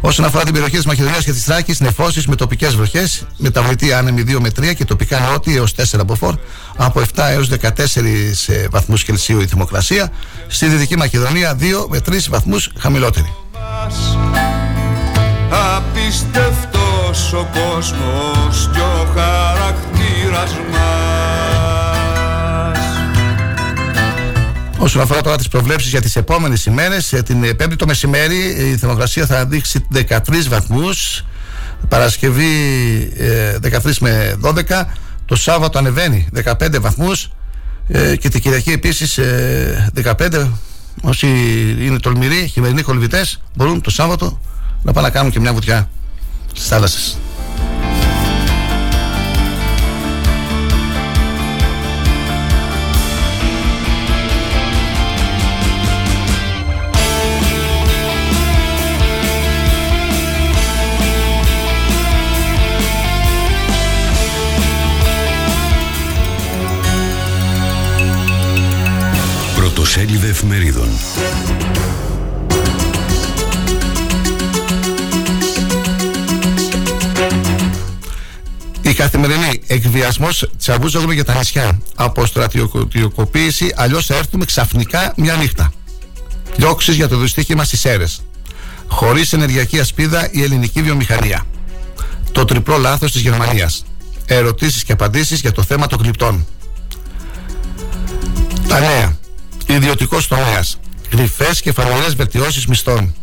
Όσον 0.00 0.24
αφορά 0.24 0.44
την 0.44 0.52
περιοχή 0.52 0.76
της 0.76 0.86
Μακεδονίας 0.86 1.24
και 1.24 1.32
της 1.32 1.44
Θράκης, 1.44 1.80
νεφώσεις 1.80 2.26
με 2.26 2.36
τοπικές 2.36 2.74
βροχές, 2.74 3.26
μεταβλητή 3.36 3.92
άνεμη 3.92 4.22
2 4.22 4.40
με 4.40 4.50
3 4.50 4.74
και 4.74 4.84
τοπικά 4.84 5.20
νότια 5.20 5.54
έως 5.54 5.74
4 5.74 6.04
μποφόρ, 6.04 6.34
από 6.76 7.00
7 7.00 7.04
έως 7.30 7.48
14 7.48 8.68
βαθμούς 8.70 9.04
Κελσίου 9.04 9.40
η 9.40 9.46
θερμοκρασία. 9.46 10.10
Στη 10.46 10.66
Δυτική 10.66 10.96
Μακεδονία 10.96 11.56
2 11.60 11.86
με 11.88 12.00
3 12.08 12.28
βαθμούς 12.28 12.70
χαμηλότερη. 12.78 13.32
Απίστευτος 15.76 17.32
ο 17.32 17.48
κόσμος 17.52 18.70
και 18.72 18.80
ο 18.80 19.06
χαρακτήρας 19.14 20.52
μας 20.70 21.14
Όσον 24.78 25.02
αφορά 25.02 25.20
τώρα 25.20 25.36
τις 25.36 25.48
προβλέψεις 25.48 25.90
για 25.90 26.00
τις 26.00 26.16
επόμενες 26.16 26.66
ημέρες 26.66 27.12
ε, 27.12 27.22
Την 27.22 27.56
πέμπτη 27.56 27.76
το 27.76 27.86
μεσημέρι 27.86 28.36
η 28.70 28.76
θερμοκρασία 28.76 29.26
θα 29.26 29.46
δείξει 29.46 29.86
13 29.94 30.18
βαθμούς 30.48 31.24
Παρασκευή 31.88 32.46
13 33.62 33.72
ε, 33.72 33.92
με 34.00 34.36
12 34.42 34.84
Το 35.26 35.36
Σάββατο 35.36 35.78
ανεβαίνει 35.78 36.28
15 36.44 36.80
βαθμούς 36.80 37.30
ε, 37.88 38.16
και 38.16 38.28
την 38.28 38.40
Κυριακή 38.40 38.70
επίσης 38.72 39.18
15 40.02 40.48
Όσοι 41.02 41.26
είναι 41.78 41.98
τολμηροί, 41.98 42.46
χειμερινοί 42.46 42.82
κολυβητές 42.82 43.40
μπορούν 43.54 43.80
το 43.80 43.90
Σάββατο 43.90 44.40
να 44.82 44.92
πάνε 44.92 45.06
να 45.06 45.12
κάνουν 45.12 45.30
και 45.32 45.40
μια 45.40 45.52
βουτιά 45.52 45.90
στις 46.52 46.68
θάλασσες. 46.68 47.18
Πρωτοσέλιδα 69.94 70.26
εφημερίδων 70.26 70.88
Η 78.82 78.92
καθημερινή 78.92 79.62
εκβιασμός 79.66 80.50
τσαβούζογλου 80.58 81.10
για 81.10 81.24
τα 81.24 81.34
νησιά. 81.34 81.80
Από 81.94 82.26
στρατιωτικοποίηση, 82.26 83.72
αλλιώς 83.76 84.06
θα 84.06 84.14
έρθουμε 84.14 84.44
ξαφνικά 84.44 85.12
μια 85.16 85.34
νύχτα. 85.34 85.72
Διώξεις 86.56 86.94
για 86.94 87.08
το 87.08 87.16
δυστύχημα 87.16 87.64
στις 87.64 87.84
αίρε. 87.84 88.04
Χωρίς 88.86 89.32
ενεργειακή 89.32 89.80
ασπίδα 89.80 90.28
η 90.30 90.42
ελληνική 90.42 90.82
βιομηχανία. 90.82 91.44
Το 92.32 92.44
τριπλό 92.44 92.76
λάθος 92.76 93.12
της 93.12 93.20
Γερμανίας. 93.20 93.84
Ερωτήσεις 94.26 94.84
και 94.84 94.92
απαντήσεις 94.92 95.40
για 95.40 95.52
το 95.52 95.62
θέμα 95.62 95.86
των 95.86 95.98
γλυπτών. 96.02 96.46
Τα 98.68 98.80
νέα. 98.80 99.13
Ιδιωτικός 99.66 100.28
τομέας. 100.28 100.78
Κρυφέ 101.08 101.50
και 101.60 101.72
φανερέ 101.72 102.08
βελτιώσεις 102.16 102.66
μισθών. 102.66 103.14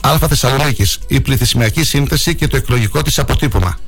Α 0.00 0.18
Θεσσαλονίκης. 0.28 0.98
Η 1.06 1.20
πληθυσμιακή 1.20 1.84
σύνθεση 1.84 2.34
και 2.34 2.46
το 2.46 2.56
εκλογικό 2.56 3.02
της 3.02 3.18
αποτύπωμα. 3.18 3.78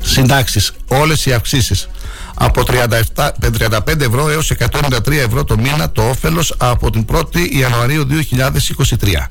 Συντάξεις. 0.00 0.72
Όλες 0.88 1.26
οι 1.26 1.32
αυξήσεις. 1.32 1.88
Από 2.34 2.62
37, 2.62 3.32
35 3.40 4.04
ευρώ 4.04 4.28
έως 4.28 4.50
193 4.50 5.12
ευρώ 5.12 5.44
το 5.44 5.58
μήνα 5.58 5.90
το 5.90 6.08
όφελος 6.08 6.54
από 6.56 6.90
την 6.90 7.04
1η 7.12 7.48
Ιανουαρίου 7.50 8.06
2023. 8.06 9.28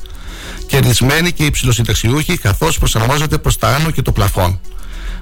Κερδισμένοι 0.67 1.31
και 1.31 1.45
υψηλοσυνταξιούχοι 1.45 2.37
καθώς 2.37 2.77
προσαρμόζεται 2.77 3.37
προς 3.37 3.57
τα 3.57 3.75
άνω 3.75 3.91
και 3.91 4.01
το 4.01 4.11
πλαφόν. 4.11 4.59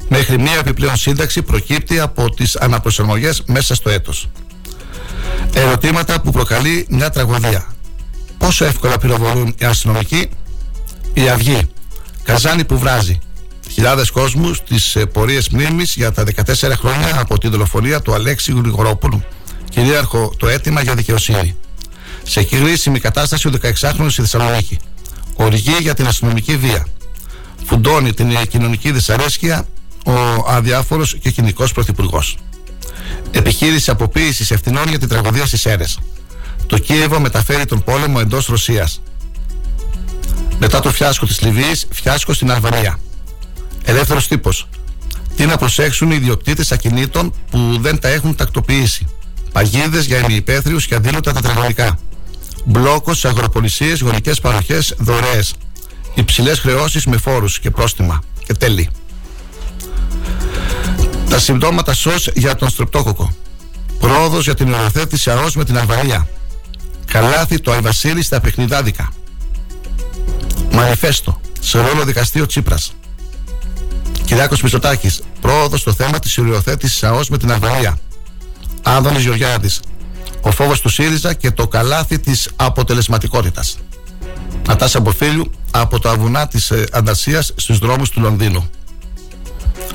Μέχρι 0.10 0.40
μία 0.40 0.58
επιπλέον 0.60 0.98
σύνταξη 0.98 1.42
προκύπτει 1.42 2.00
από 2.00 2.30
τις 2.30 2.56
αναπροσαρμογές 2.56 3.44
μέσα 3.46 3.76
στο 3.76 3.90
έτος. 3.90 4.30
Ερωτήματα 5.54 6.22
που 6.22 6.32
προκαλεί 6.32 6.86
μια 6.90 7.10
τραγωδία. 7.10 7.66
Πόσο 8.38 8.66
εύκολα 8.66 8.98
πυροβολούν 8.98 9.56
οι 9.60 9.66
αστυνομικοί, 9.66 10.30
η 11.14 11.30
αυγή, 11.30 11.70
καζάνι 12.24 12.66
που 12.66 12.78
βράζει. 12.78 13.20
Χιλιάδες 13.72 14.12
κόσμους 14.12 14.58
στις 14.58 14.98
πορείες 15.14 15.50
μνήμης 15.50 15.96
για 15.96 16.12
τα 16.12 16.24
14 16.24 16.76
χρόνια 16.76 17.20
από 17.20 17.38
τη 17.38 17.48
δολοφονία 17.48 18.02
του 18.02 18.14
Αλέξη 18.14 18.54
Γρηγορόπουλου. 18.54 19.24
Κυρίαρχο 19.70 20.34
το 20.38 20.48
αίτημα 20.48 20.82
για 20.82 20.96
δικαιοσύνη. 20.96 21.56
Σε 22.24 22.44
κρίσιμη 22.44 23.00
κατάσταση 23.00 23.48
ο 23.48 23.52
16χρονο 23.62 24.10
στη 24.10 24.22
Θεσσαλονίκη. 24.22 24.80
Οργή 25.36 25.76
για 25.82 25.94
την 25.94 26.08
αστυνομική 26.08 26.58
βία. 26.58 26.86
Φουντώνει 27.66 28.14
την 28.14 28.38
κοινωνική 28.50 28.92
δυσαρέσκεια 28.92 29.68
ο 30.06 30.14
αδιάφορος 30.48 31.18
και 31.22 31.32
κοινικός 31.32 31.72
πρωθυπουργός. 31.72 32.38
Επιχείρηση 33.32 33.90
αποποίησης 33.90 34.52
ευθυνών 34.52 34.88
για 34.90 35.00
την 35.00 35.08
τραγωδία 35.08 35.46
στις 35.46 35.66
αίρε. 35.66 35.86
Το 36.66 36.78
Κίεβο 36.78 37.20
μεταφέρει 37.20 37.66
τον 37.66 37.84
πόλεμο 37.84 38.18
εντός 38.22 38.46
Ρωσίας. 38.46 39.02
Μετά 40.60 40.80
το 40.80 40.92
φιάσκο 40.92 41.26
της 41.26 41.42
Λιβύης, 41.42 41.88
φιάσκο 41.92 42.34
στην 42.34 42.52
Αλβανία. 42.52 43.00
Ελεύθερος 43.84 44.28
τύπος. 44.28 44.70
Τι 45.36 45.46
να 45.46 45.58
προσέξουν 45.58 46.12
οι 46.12 46.16
ιδιοκτήτες 46.16 46.72
ακινήτων 46.72 47.34
που 47.52 47.78
δεν 47.80 48.00
τα 48.00 48.08
έχουν 48.08 48.36
τακτοποιήσει. 48.36 49.08
Παγίδες 49.52 50.06
για 50.06 50.18
ημιυπαίθριους 50.18 50.88
και 50.88 50.96
αδήλωτα 50.96 51.32
τετραγωνικά. 51.32 52.00
Μπλόκος 52.66 53.20
σε 53.20 53.28
αγροπολισίες, 53.28 54.02
γονικές 54.02 54.40
παροχές, 54.40 54.96
δωρεές. 54.98 55.54
Υψηλές 56.14 56.60
χρεώσεις 56.60 57.06
με 57.06 57.18
φόρους 57.18 57.60
και 57.60 57.72
πρόστιμα. 57.72 58.24
Και 58.46 58.54
τέλη. 58.54 58.90
Τα 61.30 61.40
συμπτώματα 61.40 61.94
ΣΟΣ 61.94 62.30
για 62.36 62.56
τον 62.56 62.70
στρεπτόκοκο. 62.70 63.34
Πρόοδος 64.00 64.44
για 64.44 64.56
την 64.56 64.74
οριοθέτηση 64.74 65.30
ΑΟΣ 65.30 65.56
με 65.56 65.66
την 65.66 65.78
Αλβανία. 65.78 66.28
Καλάθι 67.06 67.60
το 67.60 67.72
Αϊβασίλη 67.72 68.24
στα 68.24 68.40
παιχνιδάδικα. 68.40 69.10
Μανιφέστο. 70.72 71.42
Σε 71.60 71.82
ρόλο 71.82 72.04
δικαστήριο 72.04 72.46
Τσίπρας. 72.46 72.94
Κυριάκος 74.26 74.62
Μητσοτάκης. 74.62 75.22
Πρόοδος 75.42 75.80
στο 75.80 75.94
θέμα 75.94 76.20
της 76.20 76.38
οριοθέτηση 76.38 77.06
ΑΟΣ 77.06 77.30
με 77.30 77.38
την 77.38 77.52
Αλβανία. 77.52 78.00
Άδωνης 78.82 79.24
Γεωργιάδης. 79.24 79.80
Ο 80.42 80.52
φόβος 80.52 80.82
του 80.82 80.90
ΣΥΡΙΖΑ 80.90 81.34
και 81.34 81.52
το 81.52 81.68
καλάθι 81.68 82.20
της 82.20 82.50
αποτελεσματικότητας. 82.56 83.78
Νατάσα 84.68 85.00
Μποφίλιου 85.00 85.52
από 85.72 86.00
τα 86.00 86.16
βουνά 86.16 86.48
της 86.48 86.72
ε, 86.72 86.84
Ανταρσίας 86.92 87.54
στους 87.56 87.78
δρόμους 87.78 88.10
του 88.10 88.22
Λονδίνου. 88.22 88.70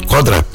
Κόντρα. 0.06 0.46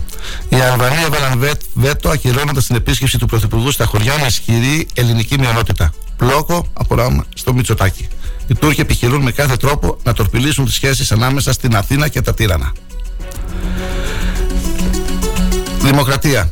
Οι 0.49 0.55
Αλβανοί 0.55 0.95
έβαλαν 1.05 1.57
βέτο 1.73 2.09
ακυρώνοντας 2.09 2.65
την 2.65 2.75
επίσκεψη 2.75 3.17
του 3.17 3.25
Πρωθυπουργού 3.25 3.71
στα 3.71 3.85
χωριά 3.85 4.17
με 4.19 4.25
ισχυρή 4.25 4.87
ελληνική 4.93 5.39
μειονότητα. 5.39 5.93
Πλόκο 6.17 6.67
από 6.73 7.23
στο 7.33 7.53
Μητσοτάκι. 7.53 8.07
Οι 8.47 8.55
Τούρκοι 8.55 8.81
επιχειρούν 8.81 9.21
με 9.21 9.31
κάθε 9.31 9.57
τρόπο 9.57 9.97
να 10.03 10.13
τορπιλήσουν 10.13 10.65
τις 10.65 10.73
σχέσεις 10.73 11.11
ανάμεσα 11.11 11.53
στην 11.53 11.75
Αθήνα 11.75 12.07
και 12.07 12.21
τα 12.21 12.33
Τύρανα. 12.33 12.71
Δημοκρατία. 15.79 16.51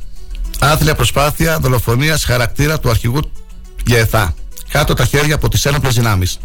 Άθλια 0.60 0.96
προσπάθεια 0.96 1.60
δολοφονίας 1.60 2.24
χαρακτήρα 2.24 2.80
του 2.80 2.90
αρχηγού 2.90 3.32
Γεθά. 3.86 4.36
Κάτω 4.70 4.94
τα 4.94 5.06
χέρια 5.06 5.36
από 5.36 5.50
τις 5.50 5.66
ένοπλες 5.66 5.96
δυνάμεις. 5.96 6.40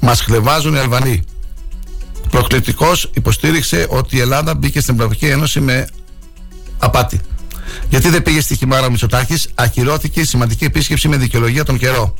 Μας 0.00 0.20
χλεβάζουν 0.20 0.74
οι 0.74 0.78
Αλβανοί. 0.78 1.24
Προκλητικός 2.30 3.10
υποστήριξε 3.14 3.86
ότι 3.90 4.16
η 4.16 4.20
Ελλάδα 4.20 4.54
μπήκε 4.54 4.80
στην 4.80 4.94
Ευρωπαϊκή 4.94 5.26
Ένωση 5.26 5.60
με 5.60 5.86
απάτη. 6.78 7.20
Γιατί 7.88 8.08
δεν 8.08 8.22
πήγε 8.22 8.40
στη 8.40 8.56
Χιμάρα 8.56 8.86
ο 8.86 8.90
Μητσοτάκης, 8.90 9.48
ακυρώθηκε 9.54 10.20
η 10.20 10.24
σημαντική 10.24 10.64
επίσκεψη 10.64 11.08
με 11.08 11.16
δικαιολογία 11.16 11.64
τον 11.64 11.78
καιρό. 11.78 12.14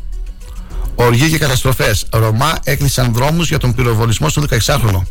Οργή 0.95 1.31
και 1.31 1.38
καταστροφές. 1.38 2.07
Ρωμά 2.11 2.59
έκλεισαν 2.64 3.12
δρόμους 3.12 3.49
για 3.49 3.59
τον 3.59 3.75
πυροβολισμό 3.75 4.29
στο 4.29 4.42
16χρονο. 4.51 5.03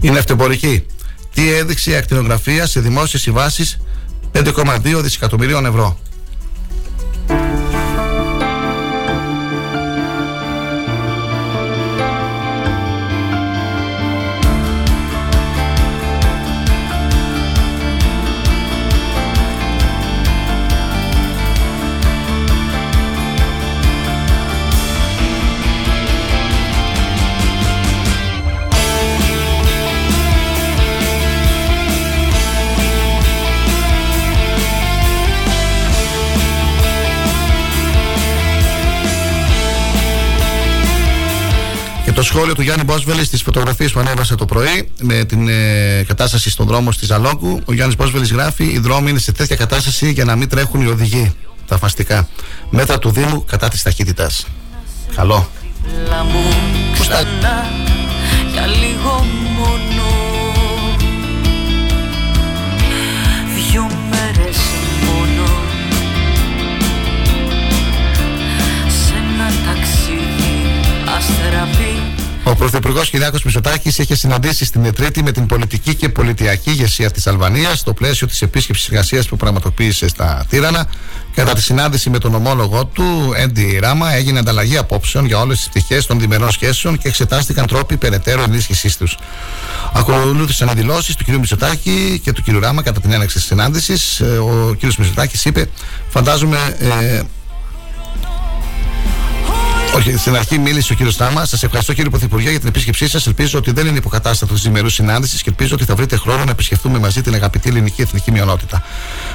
Είναι 0.00 0.18
αυτεμπορική 0.18 0.86
τι 1.34 1.52
έδειξε 1.52 1.90
η 1.90 1.94
ακτινογραφία 1.94 2.66
σε 2.66 2.80
δημόσιες 2.80 3.22
συμβάσεις; 3.22 3.78
5,2 4.32 5.00
δισεκατομμυρίων 5.02 5.66
ευρώ. 5.66 5.98
Σχόλιο 42.46 42.64
του 42.64 42.74
Γιάννη 42.74 42.92
Μπόσβελη 42.92 43.24
στις 43.24 43.42
φωτογραφίες 43.42 43.92
που 43.92 44.00
ανέβασε 44.00 44.34
το 44.34 44.44
πρωί 44.44 44.88
με 45.00 45.24
την 45.24 45.48
ε, 45.48 46.04
κατάσταση 46.06 46.50
στον 46.50 46.66
δρόμο 46.66 46.92
στη 46.92 47.04
Ζαλόγκου. 47.04 47.60
Ο 47.64 47.72
Γιάννης 47.72 47.96
Μπόσβελης 47.96 48.30
γράφει: 48.30 48.64
Οι 48.64 48.78
δρόμοι 48.78 49.10
είναι 49.10 49.18
σε 49.18 49.32
τέτοια 49.32 49.56
κατάσταση 49.56 50.10
για 50.10 50.24
να 50.24 50.36
μην 50.36 50.48
τρέχουν 50.48 50.80
οι 50.80 50.86
οδηγοί. 50.86 51.34
Τα 51.66 51.78
φαστικά. 51.78 52.28
Μέτρα 52.70 52.98
του 52.98 53.10
Δήμου 53.10 53.44
κατά 53.44 53.68
της 53.68 53.82
ταχύτητας. 53.82 54.46
Καλό. 55.14 55.48
Για 58.52 58.66
λίγο 58.66 59.24
ο 72.48 72.54
Πρωθυπουργός 72.54 73.10
Κυριάκος 73.10 73.42
Μητσοτάκης 73.42 73.98
είχε 73.98 74.14
συναντήσει 74.14 74.64
στην 74.64 74.94
Τρίτη 74.94 75.22
με 75.22 75.32
την 75.32 75.46
πολιτική 75.46 75.94
και 75.94 76.08
πολιτιακή 76.08 76.70
ηγεσία 76.70 77.10
της 77.10 77.26
Αλβανίας 77.26 77.78
στο 77.78 77.92
πλαίσιο 77.92 78.26
της 78.26 78.42
επίσκεψης 78.42 78.88
εργασίας 78.88 79.26
που 79.26 79.36
πραγματοποίησε 79.36 80.08
στα 80.08 80.44
Τύρανα. 80.48 80.86
Κατά 81.34 81.52
τη 81.52 81.62
συνάντηση 81.62 82.10
με 82.10 82.18
τον 82.18 82.34
ομόλογο 82.34 82.84
του, 82.84 83.32
Έντι 83.36 83.78
Ράμα, 83.82 84.12
έγινε 84.12 84.38
ανταλλαγή 84.38 84.76
απόψεων 84.76 85.26
για 85.26 85.38
όλες 85.38 85.58
τις 85.58 85.68
πτυχές 85.68 86.06
των 86.06 86.20
διμερών 86.20 86.50
σχέσεων 86.50 86.98
και 86.98 87.08
εξετάστηκαν 87.08 87.66
τρόποι 87.66 87.96
περαιτέρω 87.96 88.42
ενίσχυσής 88.42 88.96
τους. 88.96 89.18
Ακολούθησαν 89.92 90.68
οι 90.68 90.72
δηλώσεις 90.74 91.16
του 91.16 91.24
κ. 91.24 91.28
Μητσοτάκη 91.28 92.20
και 92.24 92.32
του 92.32 92.42
κ. 92.42 92.46
Ράμα 92.60 92.82
κατά 92.82 93.00
την 93.00 93.12
έναξη 93.12 93.36
της 93.36 93.44
συνάντησης. 93.44 94.20
Ε, 94.20 94.24
ο 94.24 94.76
κ. 94.80 94.82
Μητσοτάκης 94.82 95.44
είπε: 95.44 95.68
Φαντάζομαι 96.08 96.76
ε, 96.78 97.20
όχι, 99.96 100.16
στην 100.16 100.36
αρχή 100.36 100.58
μίλησε 100.58 100.92
ο 100.92 100.96
κύριος 100.96 101.14
Στάμα. 101.14 101.44
Σας 101.44 101.62
ευχαριστώ 101.62 101.92
κύριε 101.92 102.10
Πρωθυπουργέ 102.10 102.50
για 102.50 102.58
την 102.58 102.68
επίσκεψή 102.68 103.08
σας. 103.08 103.26
Ελπίζω 103.26 103.58
ότι 103.58 103.72
δεν 103.72 103.86
είναι 103.86 103.98
υποκατάστατος 103.98 104.62
τη 104.62 104.68
ημερού 104.68 104.88
συνάντησης 104.88 105.42
και 105.42 105.48
ελπίζω 105.48 105.74
ότι 105.74 105.84
θα 105.84 105.94
βρείτε 105.94 106.16
χρόνο 106.16 106.44
να 106.44 106.50
επισκεφτούμε 106.50 106.98
μαζί 106.98 107.22
την 107.22 107.34
αγαπητή 107.34 107.68
ελληνική 107.68 108.02
εθνική 108.02 108.30
μειονότητα. 108.30 108.82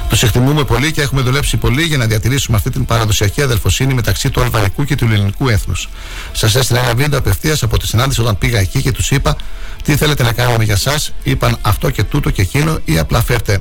Τους 0.08 0.22
εκτιμούμε 0.22 0.64
πολύ 0.64 0.92
και 0.92 1.00
έχουμε 1.00 1.20
δουλέψει 1.20 1.56
πολύ 1.56 1.82
για 1.82 1.96
να 1.96 2.06
διατηρήσουμε 2.06 2.56
αυτή 2.56 2.70
την 2.70 2.84
παραδοσιακή 2.84 3.42
αδελφοσύνη 3.42 3.94
μεταξύ 3.94 4.30
του 4.30 4.42
αλβανικού 4.42 4.84
και 4.84 4.94
του 4.94 5.04
ελληνικού 5.04 5.48
έθνους. 5.48 5.88
Σας 6.32 6.54
έστειλα 6.54 6.80
ένα 6.80 6.94
βίντεο 6.94 7.18
απευθείας 7.18 7.62
από 7.62 7.78
τη 7.78 7.86
συνάντηση 7.86 8.20
όταν 8.20 8.38
πήγα 8.38 8.58
εκεί 8.58 8.82
και 8.82 8.92
τους 8.92 9.10
είπα 9.10 9.36
τι 9.84 9.96
θέλετε 9.96 10.22
να 10.22 10.32
κάνουμε 10.32 10.64
για 10.64 10.74
εσά. 10.74 10.94
Είπαν 11.22 11.58
αυτό 11.60 11.90
και 11.90 12.02
τούτο 12.02 12.30
και 12.30 12.42
εκείνο 12.42 12.78
ή 12.84 12.98
απλά 12.98 13.22
φέρτε 13.22 13.60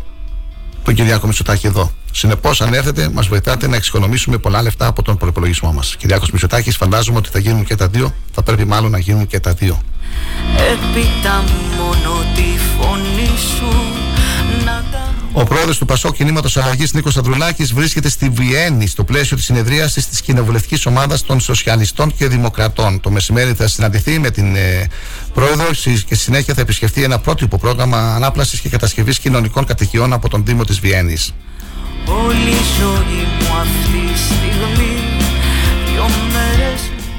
τον 0.84 0.94
Κυριάκο 0.94 1.28
Μητσοτάκη 1.28 1.68
εδώ. 1.68 1.92
Συνεπώς, 2.12 2.62
αν 2.62 2.74
έρθετε, 2.74 3.10
μας 3.10 3.28
βοηθάτε 3.28 3.67
να 3.67 3.76
εξοικονομήσουμε 3.76 4.38
πολλά 4.38 4.62
λεφτά 4.62 4.88
από 4.88 5.02
τον 5.02 5.17
προπολογισμό 5.17 5.74
μας. 5.74 5.95
Κυριάκος 5.95 6.32
Μητσοτάκης, 6.32 6.78
φαντάζομαι 6.78 7.17
ότι 7.17 7.30
θα 7.30 7.39
γίνουν 7.39 7.65
και 7.65 7.76
τα 7.76 7.88
δύο. 7.88 8.13
Θα 8.32 8.43
πρέπει 8.43 8.65
μάλλον 8.65 8.91
να 8.91 9.00
γίνουν 9.00 9.28
και 9.28 9.39
τα 9.39 9.54
δύο. 9.54 9.82
Έπειτα 10.58 11.43
μόνο 11.78 12.26
τη 12.36 12.60
φωνή 12.78 13.38
σου 13.58 13.91
ο 15.34 15.43
πρόεδρος 15.43 15.78
του 15.78 15.86
Πασό 15.86 16.12
Κινήματος 16.12 16.58
Αλλαγή 16.58 16.86
Νίκος 16.93 17.17
Ανδρουλάκης 17.17 17.74
βρίσκεται 17.74 18.10
στη 18.10 18.30
Βιέννη 18.30 18.88
στο 18.88 19.04
πλαίσιο 19.04 19.38
της 19.38 19.45
συνεδρίασης 19.45 20.08
της 20.08 20.21
κοινοβουλευτικής 20.21 20.86
ομάδας 20.86 21.24
των 21.24 21.39
Σοσιαλιστών 21.39 22.13
και 22.15 22.28
Δημοκρατών. 22.28 23.00
Το 23.00 23.10
μεσημέρι 23.12 23.54
θα 23.54 23.67
συναντηθεί 23.67 24.19
με 24.19 24.32
την 24.32 24.56
ε, 24.56 24.88
πρόεδρο 25.34 25.67
και 26.06 26.15
συνέχεια 26.15 26.54
θα 26.54 26.62
επισκεφτεί 26.62 27.04
ένα 27.04 27.19
πρότυπο 27.19 27.58
πρόγραμμα 27.58 28.15
ανάπλασης 28.15 28.60
και 28.60 28.69
κατασκευής 28.69 29.19
κοινωνικών 29.19 29.65
κατοικιών 29.65 30.13
από 30.13 30.30
τον 30.30 30.45
Δήμο 30.45 30.63
της 30.65 30.80
Βιέννης. 30.80 31.34
Όλη 32.08 32.50
η 32.50 32.66
ζωή 32.80 33.22
μου 33.38 33.50
αυτή 33.64 34.04
στιγμή 34.26 34.81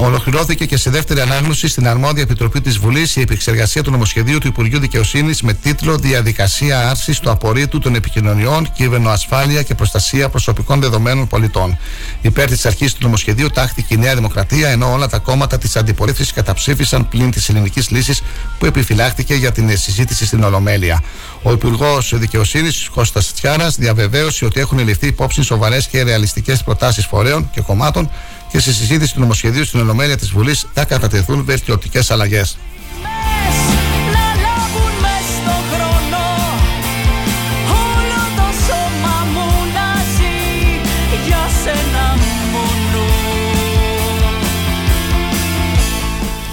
Ολοκληρώθηκε 0.05 0.67
και 0.67 0.77
σε 0.77 0.91
δεύτερη 0.91 1.21
ανάγνωση 1.21 1.69
στην 1.69 1.89
αρμόδια 1.89 2.23
επιτροπή 2.23 2.61
της 2.61 2.79
Βουλής 2.79 3.17
η 3.17 3.21
επεξεργασία 3.21 3.83
του 3.83 3.91
νομοσχεδίου 3.91 4.39
του 4.39 4.47
Υπουργείου 4.47 4.79
Δικαιοσύνης 4.79 5.43
με 5.43 5.53
τίτλο 5.53 5.97
Διαδικασία 5.97 6.89
άρσης 6.89 7.19
του 7.21 7.31
απορρίτου 7.31 7.79
των 7.79 7.95
επικοινωνιών, 7.95 8.73
κυβερνοασφάλεια 8.73 9.63
και 9.63 9.75
προστασία 9.75 10.29
προσωπικών 10.29 10.81
δεδομένων 10.81 11.27
πολιτών. 11.27 11.79
Υπέρ 12.21 12.49
της 12.49 12.67
αρχής 12.67 12.93
του 12.93 12.99
νομοσχεδίου 13.03 13.49
τάχθηκε 13.49 13.95
η 13.95 13.97
Νέα 13.97 14.15
Δημοκρατία, 14.15 14.69
ενώ 14.69 14.93
όλα 14.93 15.09
τα 15.09 15.19
κόμματα 15.19 15.59
της 15.59 15.77
αντιπολίτευσης 15.77 16.33
καταψήφισαν 16.33 17.09
πλην 17.09 17.31
της 17.31 17.49
ελληνικής 17.49 17.91
λύσης 17.91 18.23
που 18.59 18.67
επιφυλάχθηκε 18.67 19.35
για 19.35 19.53
την 19.53 19.79
συζήτηση 19.79 20.27
στην 20.27 20.43
Ολομέλεια. 20.43 21.03
Ο 21.43 21.53
Υπουργός 21.53 22.13
Δικαιοσύνης, 22.17 22.89
Κώστας 22.95 23.33
Τσιάρας, 23.35 23.77
διαβεβαίωσε 23.77 24.45
ότι 24.45 24.61
έχουν 24.61 24.79
ληφθεί 24.79 25.07
υπόψη 25.07 25.43
σοβαρές 25.43 25.87
και 25.87 26.03
ρεαλιστικές 26.03 26.63
προτάσεις 26.63 27.07
φορέων 27.07 27.51
και 27.51 27.61
κομμάτων 27.61 28.11
και 28.53 28.59
στη 28.59 28.73
συζήτηση 28.73 29.15
του 29.15 29.21
νομοσχεδίου 29.21 29.65
στην 29.65 29.81
Ολομέλεια 29.81 30.17
της 30.17 30.31
Βουλής 30.31 30.67
θα 30.73 30.85
κατατεθούν 30.85 31.45
βελτιωτικές 31.45 32.11
αλλαγές. 32.11 32.57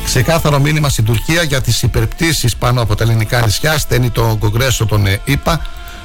Ξεκάθαρο 0.06 0.60
μήνυμα 0.60 0.90
στην 0.90 1.06
Τουρκία 1.06 1.44
για 1.44 1.62
τις 1.62 1.82
υπερπτήσεις 1.82 2.56
πάνω 2.56 2.82
από 2.82 2.96
τα 2.96 3.04
ελληνικά 3.04 3.42
νησιά 3.46 3.78
στέλνει 3.78 4.10
το 4.10 4.38
Κογκρέσο 4.40 4.86
των 4.86 5.06
ΗΠΑ 5.24 5.62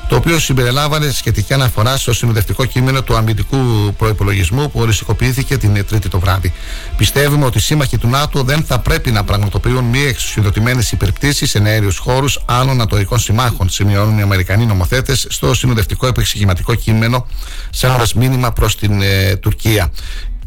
το 0.09 0.17
οποίο 0.17 0.39
συμπεριλάμβανε 0.39 1.11
σχετική 1.11 1.53
αναφορά 1.53 1.97
στο 1.97 2.13
συνοδευτικό 2.13 2.65
κείμενο 2.65 3.03
του 3.03 3.17
αμυντικού 3.17 3.57
προπολογισμού 3.99 4.71
που 4.71 4.81
οριστικοποιήθηκε 4.81 5.57
την 5.57 5.87
Τρίτη 5.87 6.09
το 6.09 6.19
βράδυ. 6.19 6.53
Πιστεύουμε 6.97 7.45
ότι 7.45 7.59
οι 7.59 7.61
σύμμαχοι 7.61 7.99
του 7.99 8.09
ΝΑΤΟ 8.09 8.43
δεν 8.43 8.65
θα 8.65 8.79
πρέπει 8.79 9.11
να 9.11 9.25
πραγματοποιούν 9.25 9.85
μη 9.85 10.01
εξουσιοδοτημένες 10.01 10.93
υπερπτήσεις 10.93 11.51
σε 11.51 11.63
αέριου 11.65 11.93
χώρους 11.99 12.43
άλλων 12.45 12.81
ατοικών 12.81 13.19
συμμάχων, 13.19 13.69
σημειώνουν 13.69 14.19
οι 14.19 14.23
Αμερικανοί 14.23 14.67
νομοθέτες 14.67 15.27
στο 15.29 15.55
συνοδευτικό 15.55 16.07
επεξηγηματικό 16.07 16.75
κείμενο, 16.75 17.27
σαν 17.71 18.03
μήνυμα 18.15 18.53
προς 18.53 18.77
την 18.77 19.03
ε, 19.03 19.37
Τουρκία. 19.37 19.93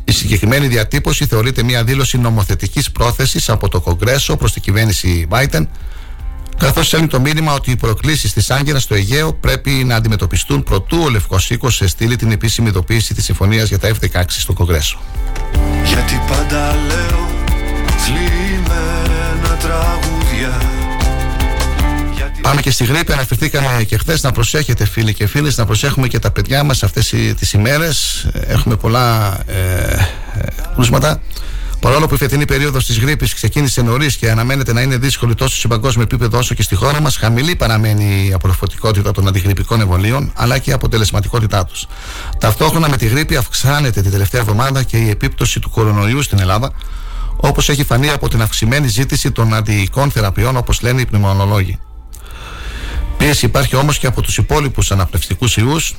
Η 0.03 0.11
συγκεκριμένη 0.11 0.67
διατύπωση 0.67 1.25
θεωρείται 1.25 1.63
μια 1.63 1.83
δήλωση 1.83 2.17
νομοθετικής 2.17 2.91
πρόθεσης 2.91 3.49
από 3.49 3.69
το 3.69 3.81
Κογκρέσο 3.81 4.37
προς 4.37 4.53
την 4.53 4.61
κυβέρνηση 4.61 5.27
Biden 5.31 5.65
Καθώς 6.57 6.87
στέλνει 6.87 7.07
το 7.07 7.19
μήνυμα 7.19 7.53
ότι 7.53 7.71
οι 7.71 7.75
προκλήσεις 7.75 8.33
της 8.33 8.49
Άγκυρας 8.49 8.83
στο 8.83 8.95
Αιγαίο 8.95 9.33
πρέπει 9.33 9.71
να 9.71 9.95
αντιμετωπιστούν 9.95 10.63
προτού 10.63 11.01
ο 11.03 11.09
Λευκός 11.09 11.49
Οίκος 11.49 11.81
στείλει 11.85 12.15
την 12.15 12.31
επίσημη 12.31 12.67
ειδοποίηση 12.67 13.13
της 13.13 13.23
συμφωνίας 13.23 13.67
για 13.67 13.79
τα 13.79 13.89
F-16 13.89 14.23
στο 14.27 14.53
Κογκρέσο. 14.53 14.99
Γιατί 15.83 16.21
πάντα 16.27 16.75
λέω 16.87 17.27
τραγούδια 19.59 20.61
Πάμε 22.41 22.61
και 22.61 22.71
στη 22.71 22.85
γρήπη. 22.85 23.11
Αναφερθήκαμε 23.11 23.83
και 23.83 23.97
χθες 23.97 24.23
να 24.23 24.31
προσέχετε, 24.31 24.85
φίλοι 24.85 25.13
και 25.13 25.27
φίλες, 25.27 25.57
να 25.57 25.65
προσέχουμε 25.65 26.07
και 26.07 26.19
τα 26.19 26.31
παιδιά 26.31 26.63
μας 26.63 26.83
αυτές 26.83 27.13
τις 27.39 27.53
ημέρες. 27.53 28.27
Έχουμε 28.33 28.75
πολλά 28.75 29.37
ε, 29.47 29.53
ε, 29.53 30.47
Παρόλο 31.79 32.07
που 32.07 32.13
η 32.13 32.17
φετινή 32.17 32.45
περίοδος 32.45 32.85
της 32.85 32.99
γρήπης 32.99 33.33
ξεκίνησε 33.33 33.81
νωρίς 33.81 34.17
και 34.17 34.31
αναμένεται 34.31 34.73
να 34.73 34.81
είναι 34.81 34.97
δύσκολη 34.97 35.35
τόσο 35.35 35.55
σε 35.55 35.67
παγκόσμιο 35.67 36.03
επίπεδο 36.03 36.37
όσο 36.37 36.53
και 36.53 36.61
στη 36.61 36.75
χώρα 36.75 37.01
μας, 37.01 37.17
χαμηλή 37.17 37.55
παραμένει 37.55 38.27
η 38.27 38.33
απορροφωτικότητα 38.33 39.11
των 39.11 39.27
αντιγρυπικών 39.27 39.81
εμβολίων 39.81 40.31
αλλά 40.35 40.57
και 40.57 40.69
η 40.69 40.73
αποτελεσματικότητά 40.73 41.65
τους. 41.65 41.87
Ταυτόχρονα 42.39 42.89
με 42.89 42.97
τη 42.97 43.05
γρήπη 43.05 43.35
αυξάνεται 43.35 44.01
τη 44.01 44.09
τελευταία 44.09 44.41
εβδομάδα 44.41 44.83
και 44.83 44.97
η 44.97 45.09
επίπτωση 45.09 45.59
του 45.59 45.69
κορονοϊού 45.69 46.21
στην 46.21 46.39
Ελλάδα, 46.39 46.71
όπως 47.35 47.69
έχει 47.69 47.83
φανεί 47.83 48.09
από 48.09 48.29
την 48.29 48.41
αυξημένη 48.41 48.87
ζήτηση 48.87 49.31
των 49.31 49.53
αντιοικών 49.53 50.11
θεραπείων, 50.11 50.57
όπως 50.57 50.81
λένε 50.81 51.01
οι 51.01 51.05
πνευμονολόγοι. 51.05 51.79
Πίεση 53.17 53.45
υπάρχει 53.45 53.75
όμως 53.75 53.97
και 53.97 54.07
από 54.07 54.21
τους 54.21 54.37
υπόλοιπους 54.37 54.91
αναπνευστικούς 54.91 55.57
ιούς, 55.57 55.95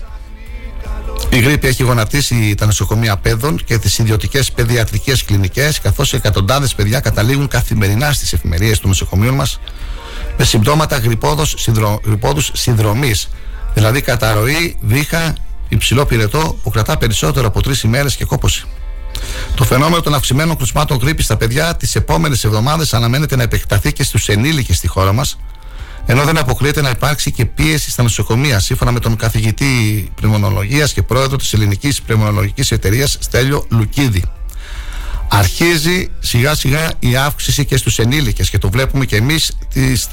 η 1.30 1.38
γρήπη 1.40 1.66
έχει 1.66 1.82
γονατίσει 1.82 2.54
τα 2.54 2.66
νοσοκομεία 2.66 3.16
παιδών 3.16 3.64
και 3.64 3.78
τις 3.78 3.98
ιδιωτικές 3.98 4.52
παιδιατρικές 4.52 5.24
κλινικές, 5.24 5.80
καθώς 5.80 6.12
εκατοντάδες 6.12 6.74
παιδιά 6.74 7.00
καταλήγουν 7.00 7.48
καθημερινά 7.48 8.12
στις 8.12 8.32
εφημερίες 8.32 8.78
των 8.78 8.88
νοσοκομείων 8.88 9.34
μας 9.34 9.60
με 10.38 10.44
συμπτώματα 10.44 10.98
γρυπόδους 12.04 12.50
συνδρομής, 12.54 13.28
δηλαδή 13.74 14.00
καταρροή, 14.00 14.78
βήχα, 14.80 15.34
υψηλό 15.68 16.06
πυρετό 16.06 16.58
που 16.62 16.70
κρατά 16.70 16.98
περισσότερο 16.98 17.46
από 17.46 17.62
τρεις 17.62 17.82
ημέρες 17.82 18.16
και 18.16 18.24
κόπωση. 18.24 18.64
Το 19.54 19.64
φαινόμενο 19.64 20.02
των 20.02 20.14
αυξημένων 20.14 20.56
κρουσμάτων 20.56 20.98
γρήπης 20.98 21.24
στα 21.24 21.36
παιδιά 21.36 21.76
τις 21.76 21.94
επόμενες 21.94 22.44
εβδομάδες 22.44 22.94
αναμένεται 22.94 23.36
να 23.36 23.42
επεκταθεί 23.42 23.92
και 23.92 24.02
στους 24.02 24.28
ενήλικες 24.28 24.76
στη 24.76 24.86
χώρα 24.86 25.12
μας, 25.12 25.38
ενώ 26.10 26.24
δεν 26.24 26.38
αποκλείεται 26.38 26.82
να 26.82 26.90
υπάρξει 26.90 27.32
και 27.32 27.44
πίεση 27.44 27.90
στα 27.90 28.02
νοσοκομεία, 28.02 28.58
σύμφωνα 28.58 28.92
με 28.92 29.00
τον 29.00 29.16
καθηγητή 29.16 30.08
πνευμονολογίας 30.14 30.92
και 30.92 31.02
πρόεδρο 31.02 31.36
της 31.36 31.52
Ελληνικής 31.52 32.02
Πνευμονολογικής 32.02 32.70
Εταιρείας 32.70 33.16
Στέλιο 33.20 33.66
Λουκίδη. 33.70 34.22
Αρχίζει 35.28 36.10
σιγά 36.18 36.54
σιγά 36.54 36.90
η 36.98 37.16
αύξηση 37.16 37.64
και 37.64 37.76
στους 37.76 37.98
ενήλικες 37.98 38.50
και 38.50 38.58
το 38.58 38.70
βλέπουμε 38.70 39.04
και 39.04 39.16
εμείς 39.16 39.56
στις 39.68 40.08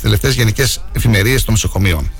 τελευταίες 0.00 0.34
γενικές 0.34 0.84
εφημερίες 0.92 1.44
των 1.44 1.54
νοσοκομείων. 1.54 2.10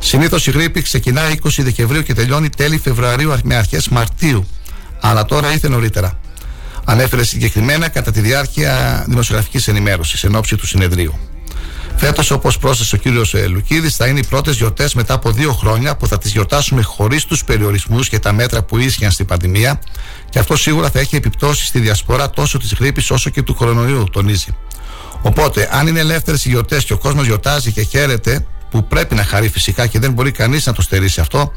Συνήθως 0.00 0.46
η 0.46 0.50
γρήπη 0.50 0.82
ξεκινά 0.82 1.22
20 1.42 1.48
Δεκεμβρίου 1.58 2.02
και 2.02 2.14
τελειώνει 2.14 2.48
τέλη 2.48 2.78
Φεβρουαρίου 2.78 3.34
με 3.44 3.54
αρχές 3.54 3.88
Μαρτίου. 3.88 4.46
Αλλά 5.00 5.24
τώρα 5.24 5.52
ήρθε 5.52 5.68
νωρίτερα. 5.68 6.18
Ανέφερε 6.84 7.24
συγκεκριμένα 7.24 7.88
κατά 7.88 8.12
τη 8.12 8.20
διάρκεια 8.20 9.04
δημοσιογραφικής 9.08 9.68
ενημέρωσης 9.68 10.24
εν 10.24 10.34
ώψη 10.34 10.56
του 10.56 10.66
συνεδρίου. 10.66 11.18
Φέτος, 12.00 12.30
όπως 12.30 12.58
πρόσθεσε 12.58 12.94
ο 12.94 12.98
κύριος 12.98 13.34
ε, 13.34 13.46
Λουκίδης, 13.46 13.96
θα 13.96 14.06
είναι 14.06 14.18
οι 14.18 14.26
πρώτες 14.28 14.56
γιορτές 14.56 14.94
μετά 14.94 15.14
από 15.14 15.30
δύο 15.30 15.52
χρόνια 15.52 15.96
που 15.96 16.06
θα 16.06 16.18
τις 16.18 16.32
γιορτάσουμε 16.32 16.82
χωρίς 16.82 17.24
τους 17.24 17.44
περιορισμούς 17.44 18.08
και 18.08 18.18
τα 18.18 18.32
μέτρα 18.32 18.62
που 18.62 18.78
ίσχυαν 18.78 19.10
στην 19.10 19.26
πανδημία 19.26 19.80
και 20.30 20.38
αυτό 20.38 20.56
σίγουρα 20.56 20.90
θα 20.90 20.98
έχει 20.98 21.16
επιπτώσεις 21.16 21.66
στη 21.66 21.78
διασπορά 21.78 22.30
τόσο 22.30 22.58
της 22.58 22.74
γρήπης 22.74 23.10
όσο 23.10 23.30
και 23.30 23.42
του 23.42 23.54
κορονοϊού, 23.54 24.04
τονίζει. 24.12 24.56
Οπότε, 25.22 25.68
αν 25.72 25.86
είναι 25.86 26.00
ελεύθερες 26.00 26.44
οι 26.44 26.48
γιορτές 26.48 26.84
και 26.84 26.92
ο 26.92 26.98
κόσμος 26.98 27.26
γιορτάζει 27.26 27.72
και 27.72 27.82
χαίρεται, 27.82 28.46
που 28.70 28.86
πρέπει 28.86 29.14
να 29.14 29.24
χαρεί 29.24 29.48
φυσικά 29.48 29.86
και 29.86 29.98
δεν 29.98 30.12
μπορεί 30.12 30.30
κανείς 30.30 30.66
να 30.66 30.72
το 30.72 30.82
στερήσει 30.82 31.20
αυτό, 31.20 31.52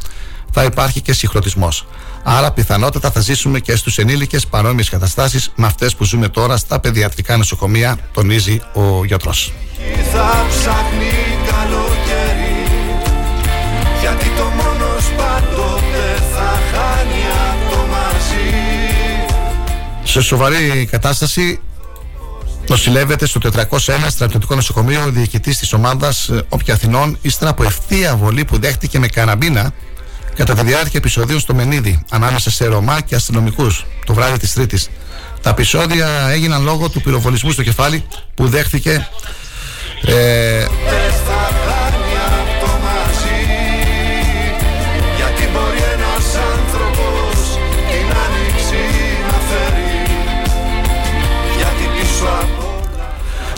θα 0.52 0.64
υπάρχει 0.64 1.02
και 1.02 1.14
συγχρονισμός. 1.14 1.86
Άρα, 2.24 2.52
πιθανότατα 2.52 3.12
θα 3.12 3.20
ζήσουμε 3.20 3.60
και 3.60 3.76
στους 3.76 3.98
ενήλικες 3.98 4.48
παρόμοιες 4.48 4.90
καταστάσεις 4.90 5.52
με 5.56 5.66
αυτές 5.66 5.96
που 5.96 6.04
ζούμε 6.04 6.28
τώρα 6.28 6.58
στα 6.58 6.80
παιδιατρικά 6.80 7.38
νοσοκομεία, 7.38 7.98
τονίζει 8.14 8.62
ο 8.74 9.06
γιατρός. 9.06 9.54
Θα 10.12 10.46
ψάχνει 10.50 11.12
καλοκαίρι 11.48 12.66
Γιατί 14.02 14.30
το 14.38 14.44
μόνος 14.44 15.12
πάντοτε 15.18 16.24
θα 16.34 16.60
χάνει 16.72 17.24
από 17.50 17.76
το 17.76 17.78
μαζί 17.92 18.54
Σε 20.04 20.22
σοβαρή 20.22 20.88
κατάσταση 20.92 21.60
Νοσηλεύεται 22.68 23.26
στο 23.26 23.40
401 23.54 23.68
στρατιωτικό 24.08 24.56
νοσοκομείο 24.56 25.04
ο 25.04 25.10
διοικητής 25.10 25.58
της 25.58 25.74
ομάδας 25.74 26.30
ε, 26.30 26.46
Όποια 26.50 26.74
Αθηνών, 26.74 27.18
ύστερα 27.22 27.52
από 27.52 27.64
ευθεία 27.64 28.16
βολή 28.16 28.46
που 28.46 28.60
δέχτηκε 28.60 29.00
με 29.00 29.08
καραμπίνα 29.08 29.74
κατά 30.46 30.62
τη 30.62 30.68
διάρκεια 30.68 30.92
επεισοδίων 30.94 31.40
στο 31.40 31.54
Μενίδη, 31.54 32.04
ανάμεσα 32.10 32.52
σε 32.52 32.66
Ρωμά 32.66 33.02
και 33.02 33.16
αστυνομικούς, 33.16 33.86
το 34.06 34.14
βράδυ 34.14 34.38
της 34.38 34.54
Τρίτης. 34.54 34.90
Τα 35.42 35.50
επεισόδια 35.50 36.08
έγιναν 36.30 36.64
λόγω 36.64 36.90
του 36.90 37.02
πυροβολισμού 37.02 37.52
στο 37.52 37.64
κεφάλι 37.64 38.06
που 38.36 38.48
δέχτηκε 38.48 39.08
ε, 40.06 40.66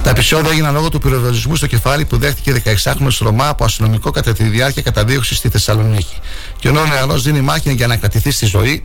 Τα 0.04 0.10
επεισόδια 0.10 0.52
έγιναν 0.52 0.74
λόγω 0.74 0.90
του 0.90 1.00
πυροβολισμού 1.00 1.56
στο 1.56 1.68
κεφάλι 1.68 2.06
που 2.06 2.18
δέχτηκε 2.18 2.62
16χρονο 2.66 3.18
Ρωμά 3.20 3.48
από 3.48 3.64
αστυνομικό 3.64 4.12
κατά 4.12 4.34
τη 4.34 4.44
διάρκεια 4.44 4.82
καταδίωξης 4.82 5.38
στη 5.38 5.50
Θεσσαλονίκη. 5.50 6.20
Και 6.60 6.68
ενώ 6.68 6.80
ο 6.80 6.86
νεαρός 6.86 7.24
δίνει 7.24 7.42
μάχη 7.42 7.74
για 7.74 7.88
να 7.88 7.96
κρατηθεί 7.96 8.32
στη 8.32 8.46
ζωή, 8.46 8.84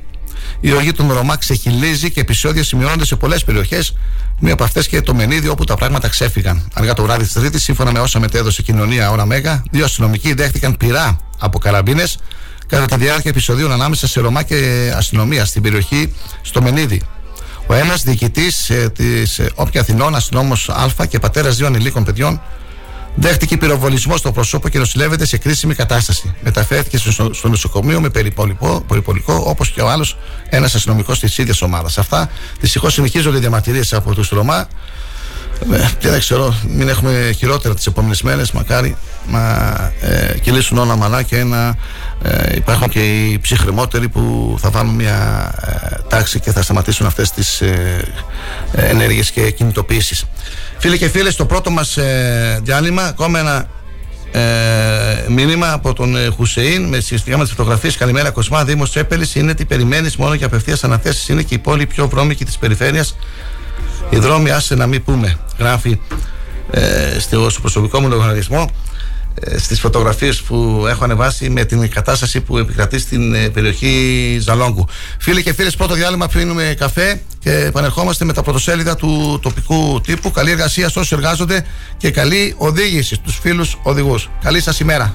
η 0.61 0.73
οργή 0.73 0.93
των 0.93 1.13
Ρωμά 1.13 1.37
ξεχυλίζει 1.37 2.11
και 2.11 2.21
επεισόδια 2.21 2.65
σημειώνονται 2.65 3.05
σε 3.05 3.17
πολλές 3.17 3.45
περιοχές, 3.45 3.95
μία 4.41 4.53
από 4.53 4.65
αυτές 4.65 4.89
και 4.89 5.01
το 5.01 5.15
Μενίδη 5.15 5.49
όπου 5.49 5.65
τα 5.65 5.75
πράγματα 5.75 6.09
ξέφυγαν. 6.09 6.69
Αργά 6.75 6.93
το 6.93 7.03
βράδυ 7.03 7.23
της 7.23 7.33
Τρίτη, 7.33 7.61
σύμφωνα 7.61 7.93
με 7.93 7.99
όσα 7.99 8.21
μετέδωσε 8.21 8.61
η 8.61 8.65
κοινωνία 8.65 9.11
ώρα 9.11 9.27
Μέγα, 9.27 9.63
δύο 9.71 9.85
αστυνομικοί 9.85 10.35
δέχτηκαν 10.35 10.77
πυρά 10.77 11.19
από 11.39 11.59
καραμπίνες 11.59 12.19
κατά 12.67 12.87
τη 12.87 12.97
διάρκεια 12.97 13.31
επεισοδίων 13.31 13.73
ανάμεσα 13.73 14.07
σε 14.07 14.21
Ρωμά 14.21 14.43
και 14.43 14.93
αστυνομία 14.97 15.45
στην 15.45 15.63
περιοχή 15.63 16.15
στο 16.43 16.63
Μενίδη. 16.63 17.03
Ο 17.71 17.75
ένας 17.75 18.03
διοικητής 18.03 18.71
ε, 18.71 18.91
της 18.95 19.39
ε, 19.39 19.51
Όποια 19.55 19.81
Αθηνών, 19.81 20.15
αστυνόμος 20.15 20.69
Α 20.69 21.07
και 21.09 21.19
πατέρας 21.19 21.57
δύο 21.57 21.67
ανηλίκων 21.67 22.05
παιδιών, 22.05 22.41
δέχτηκε 23.15 23.57
πυροβολισμό 23.57 24.17
στο 24.17 24.33
προσώπο 24.33 24.69
και 24.69 24.79
νοσηλεύεται 24.79 25.27
σε 25.27 25.37
κρίσιμη 25.37 25.75
κατάσταση. 25.75 26.35
Μεταφέρθηκε 26.43 26.99
στο, 26.99 27.33
στο 27.33 27.49
νοσοκομείο 27.49 28.01
με 28.01 28.09
περιπολικό, 28.89 29.43
όπως 29.47 29.71
και 29.71 29.81
ο 29.81 29.89
άλλος 29.89 30.19
ένας 30.49 30.75
αστυνομικός 30.75 31.19
της 31.19 31.39
ίδιας 31.39 31.63
ομάδας. 31.63 31.99
Αυτά 31.99 32.31
δυστυχώς 32.61 32.93
συνεχίζονται 32.93 33.37
οι 33.37 33.41
διαμαρτυρίες 33.41 33.93
από 33.93 34.15
τους 34.15 34.29
Ρωμά. 34.29 34.69
Ε, 35.73 35.89
και 35.99 36.09
δεν 36.09 36.19
ξέρω, 36.19 36.55
μην 36.69 36.89
έχουμε 36.89 37.33
χειρότερα 37.37 37.75
τις 37.75 37.87
επόμενες 37.87 38.23
μέρες. 38.23 38.51
Μακάρι 38.51 38.97
να 39.31 39.41
ε, 40.01 40.39
κυλήσουν 40.39 40.79
όλα 40.79 40.97
μαλά 40.97 41.23
και 41.23 41.45
να 41.45 41.77
ε, 42.23 42.57
υπάρχουν 42.57 42.89
και 42.89 43.01
οι 43.01 43.39
ψυχρεμότεροι 43.39 44.09
που 44.09 44.57
θα 44.61 44.71
βάλουν 44.71 44.95
μια 44.95 45.51
ε, 45.67 45.97
τάξη 46.09 46.41
και 46.41 46.53
θα 46.53 46.63
σταματήσουν 46.63 47.07
αυτές 47.07 47.31
τις 47.31 47.61
ε, 47.61 48.05
ενέργειες 48.73 49.31
και 49.31 49.51
κινητοποιήσεις. 49.51 50.25
Φίλοι 50.79 50.99
και 50.99 51.09
φίλες, 51.09 51.33
στο 51.33 51.47
πρώτο 51.47 51.71
μας 51.71 51.97
ε, 51.97 52.61
διάλειμμα, 52.63 53.03
ακόμα 53.03 53.39
ένα 53.39 53.69
ε, 54.33 55.29
μήνυμα 55.29 55.73
από 55.73 55.93
τον 55.93 56.17
ε, 56.17 56.29
Χουσεϊν 56.37 56.85
με 56.85 57.01
σχετικά 57.01 57.37
με 57.37 57.43
τις 57.45 57.53
φωτογραφίες. 57.53 57.97
Καλημέρα, 57.97 58.31
Κοσμά. 58.31 58.65
Δήμος 58.65 58.91
Τσέπελης 58.91 59.35
είναι 59.35 59.55
τι 59.55 59.65
περιμένεις 59.65 60.17
μόνο 60.17 60.35
για 60.35 60.47
απευθείας 60.47 60.85
αναθέσεις. 60.85 61.29
Είναι 61.29 61.43
και 61.43 61.55
η 61.55 61.59
πόλη 61.59 61.87
πιο 61.87 62.09
βρώμικη 62.09 62.45
της 62.45 62.59
περιφέρειας. 62.59 63.17
Οι 64.11 64.19
δρόμοι, 64.19 64.51
άσε 64.51 64.75
να 64.75 64.87
μην 64.87 65.05
πούμε, 65.05 65.39
γράφει 65.59 66.01
ε, 66.71 67.19
στο 67.19 67.51
προσωπικό 67.61 68.01
μου 68.01 68.09
λογαριασμό 68.09 68.71
ε, 69.35 69.59
στις 69.59 69.81
φωτογραφίες 69.81 70.43
που 70.43 70.85
έχω 70.89 71.05
ανεβάσει 71.05 71.51
με 71.51 71.65
την 71.65 71.91
κατάσταση 71.91 72.41
που 72.41 72.59
επικρατεί 72.59 72.99
στην 72.99 73.35
ε, 73.35 73.49
περιοχή 73.49 74.37
Ζαλόγκου. 74.41 74.89
Φίλοι 75.19 75.43
και 75.43 75.53
φίλες, 75.53 75.77
πρώτο 75.77 75.95
διάλειμμα 75.95 76.29
πίνουμε 76.29 76.75
καφέ 76.79 77.21
και 77.39 77.51
επανερχόμαστε 77.51 78.25
με 78.25 78.33
τα 78.33 78.43
πρωτοσέλιδα 78.43 78.97
του 78.97 79.39
τοπικού 79.43 80.01
τύπου. 80.01 80.31
Καλή 80.31 80.51
εργασία 80.51 80.89
σε 80.89 80.99
όσους 80.99 81.13
εργάζονται 81.13 81.65
και 81.97 82.11
καλή 82.11 82.55
οδήγηση 82.59 83.15
στους 83.15 83.39
φίλους 83.39 83.79
οδηγούς. 83.83 84.31
Καλή 84.43 84.61
σας 84.61 84.81
ημέρα. 84.81 85.15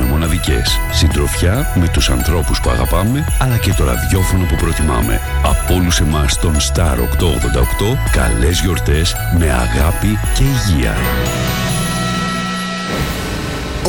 κάνουμε 0.01 0.19
μοναδικές. 0.19 0.79
Συντροφιά 0.91 1.73
με 1.75 1.87
τους 1.87 2.09
ανθρώπους 2.09 2.59
που 2.61 2.69
αγαπάμε, 2.69 3.25
αλλά 3.39 3.57
και 3.57 3.73
το 3.73 3.83
ραδιόφωνο 3.83 4.45
που 4.45 4.55
προτιμάμε. 4.55 5.21
Από 5.43 5.73
όλους 5.73 5.99
εμάς 5.99 6.39
τον 6.39 6.55
Star 6.55 6.97
888, 6.97 7.97
καλές 8.11 8.59
γιορτές 8.59 9.15
με 9.37 9.45
αγάπη 9.45 10.19
και 10.35 10.43
υγεία. 10.43 10.95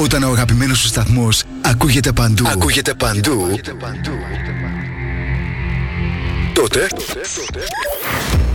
Όταν 0.03 0.23
ο 0.23 0.29
αγαπημένος 0.29 0.79
σου 0.79 0.87
σταθμός 0.87 1.43
ακούγεται 1.61 2.13
παντού, 2.13 2.45
ακούγεται 2.49 2.95
παντού, 2.95 3.61
τότε 6.53 6.87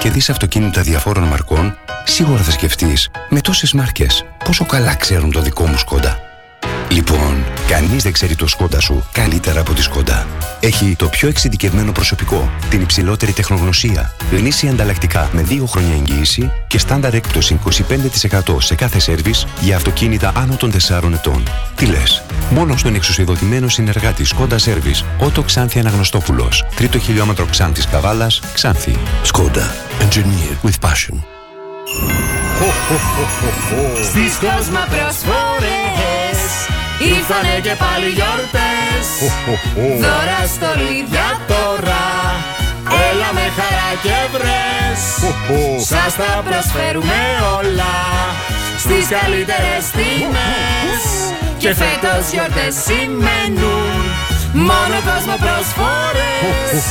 και 0.00 0.10
δεις 0.10 0.30
αυτοκίνητα 0.30 0.82
διαφόρων 0.82 1.24
μαρκών, 1.24 1.76
σίγουρα 2.04 2.42
θα 2.42 2.50
σκεφτείς 2.50 3.10
με 3.28 3.40
τόσες 3.40 3.72
μάρκες 3.72 4.24
πόσο 4.44 4.64
καλά 4.64 4.94
ξέρουν 4.94 5.32
το 5.32 5.40
δικό 5.40 5.66
μου 5.66 5.76
σκόντα. 5.78 6.18
Λοιπόν, 6.90 7.44
κανείς 7.70 8.02
δεν 8.02 8.12
ξέρει 8.12 8.34
το 8.34 8.46
σκόντα 8.46 8.80
σου 8.80 9.04
καλύτερα 9.12 9.60
από 9.60 9.72
τη 9.72 9.82
σκόντα. 9.82 10.26
Έχει 10.60 10.96
το 10.96 11.08
πιο 11.08 11.28
εξειδικευμένο 11.28 11.92
προσωπικό, 11.92 12.50
την 12.70 12.80
υψηλότερη 12.80 13.32
τεχνογνωσία, 13.32 14.14
γνήσια 14.32 14.70
ανταλλακτικά 14.70 15.30
με 15.32 15.46
2 15.48 15.64
χρόνια 15.66 15.94
εγγύηση 15.94 16.50
και 16.66 16.78
στάνταρ 16.78 17.14
έκπτωση 17.14 17.60
25% 18.46 18.56
σε 18.58 18.74
κάθε 18.74 18.98
σέρβις 18.98 19.46
για 19.60 19.76
αυτοκίνητα 19.76 20.32
άνω 20.36 20.56
των 20.56 20.70
4 20.70 21.12
ετών. 21.12 21.42
Τι 21.74 21.86
λες, 21.86 22.22
μόνο 22.50 22.76
στον 22.76 22.94
εξουσιοδοτημένο 22.94 23.68
συνεργάτη 23.68 24.24
Σκόντα 24.24 24.58
Σέρβις, 24.58 25.04
Ότο 25.18 25.42
Ξάνθη 25.42 25.78
Αναγνωστόπουλος, 25.78 26.64
τρίτο 26.76 26.98
χιλιόμετρο 26.98 27.46
Ξάνθης 27.46 27.86
Καβάλας, 27.86 28.40
Ξάνθη. 28.54 28.98
Σκόντα, 29.22 29.74
engineer 30.00 30.68
with 30.68 30.88
passion. 30.88 31.16
Στις 34.02 34.36
κόσμο 34.40 34.80
προσφορές 34.88 36.79
Ήρθανε 37.08 37.54
και 37.62 37.74
πάλι 37.82 38.08
γιορτές. 38.18 39.06
Δώρα 40.02 40.40
στολίδια 40.54 41.28
τώρα. 41.52 42.04
Έλα 43.08 43.30
με 43.32 43.46
χαρά 43.56 43.90
και 44.04 44.18
βρες. 44.32 45.02
Σας 45.92 46.12
τα 46.20 46.42
προσφέρουμε 46.46 47.20
όλα. 47.58 47.94
Στις 48.78 49.06
καλύτερες 49.16 49.82
τιμές. 49.96 51.02
Και 51.58 51.74
φέτος 51.74 52.24
γιορτές 52.32 52.74
σημαίνουν. 52.86 54.00
Μόνο 54.52 54.96
κόσμο 55.08 55.36
προσφορές 55.44 56.82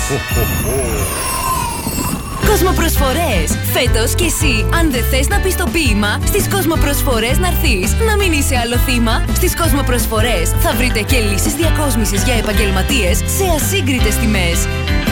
Κοσμοπροσφορές! 2.49 3.47
Φέτος 3.73 4.15
κι 4.15 4.23
εσύ, 4.23 4.69
αν 4.73 4.91
δεν 4.91 5.03
θες 5.03 5.27
να 5.27 5.39
πεις 5.39 5.55
το 5.55 5.67
ποίημα, 5.71 6.19
στις 6.25 6.47
Κοσμοπροσφορές 6.49 7.37
να 7.37 7.47
έρθεις. 7.47 7.95
Να 8.07 8.15
μην 8.15 8.31
είσαι 8.31 8.55
άλλο 8.57 8.77
θύμα. 8.77 9.25
Στις 9.33 9.55
Κοσμοπροσφορές 9.55 10.49
θα 10.49 10.73
βρείτε 10.73 11.01
και 11.01 11.19
λύσεις 11.19 11.53
διακόσμησης 11.53 12.23
για 12.23 12.33
επαγγελματίες 12.33 13.17
σε 13.17 13.45
ασύγκριτες 13.55 14.15
τιμές. 14.15 14.67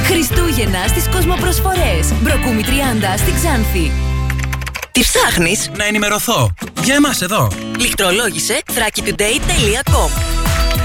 Χριστούγεννα 0.07 0.87
στις 0.87 1.05
Κοσμοπροσφορές. 1.09 2.03
Μπροκούμι 2.21 2.63
30 2.63 3.17
στη 3.17 3.31
Ξάνθη. 3.31 3.91
Τι 4.91 5.01
ψάχνεις; 5.01 5.69
Να 5.77 5.85
ενημερωθώ. 5.85 6.53
Για 6.83 6.95
εμάς 6.95 7.21
εδώ. 7.21 7.47
Λιχτρολόγησε 7.79 8.61
thrakitoday.com 8.75 10.09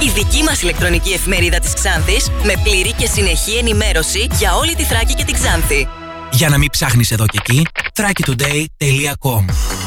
η 0.07 0.11
δική 0.15 0.43
μας 0.43 0.63
ηλεκτρονική 0.63 1.13
εφημερίδα 1.13 1.59
της 1.59 1.75
Ξάνθης 1.75 2.31
με 2.43 2.55
πλήρη 2.63 2.93
και 2.93 3.07
συνεχή 3.07 3.57
ενημέρωση 3.57 4.27
για 4.39 4.55
όλη 4.55 4.75
τη 4.75 4.83
Θράκη 4.83 5.15
και 5.15 5.25
την 5.25 5.35
Ξάνθη. 5.35 5.89
Για 6.33 6.49
να 6.49 6.59
μην 6.59 6.71
ψάχνεις 6.71 7.11
εδώ 7.11 7.27
και 7.27 7.39
εκεί, 7.41 7.67
thrakitoday.com 7.95 9.45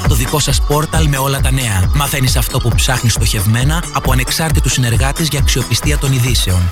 Το 0.08 0.16
δικό 0.16 0.39
σας 0.39 0.62
πόρταλ 0.62 1.08
με 1.08 1.18
όλα 1.18 1.39
τα 1.39 1.52
νέα. 1.52 1.91
Μαθαίνεις 1.96 2.36
αυτό 2.36 2.60
που 2.60 2.70
ψάχνεις 2.76 3.14
στοχευμένα 3.14 3.84
από 3.93 4.12
ανεξάρτητους 4.12 4.72
συνεργάτες 4.72 5.28
για 5.28 5.39
αξιοπιστία 5.39 5.98
των 5.98 6.14
ειδήσεων. 6.14 6.70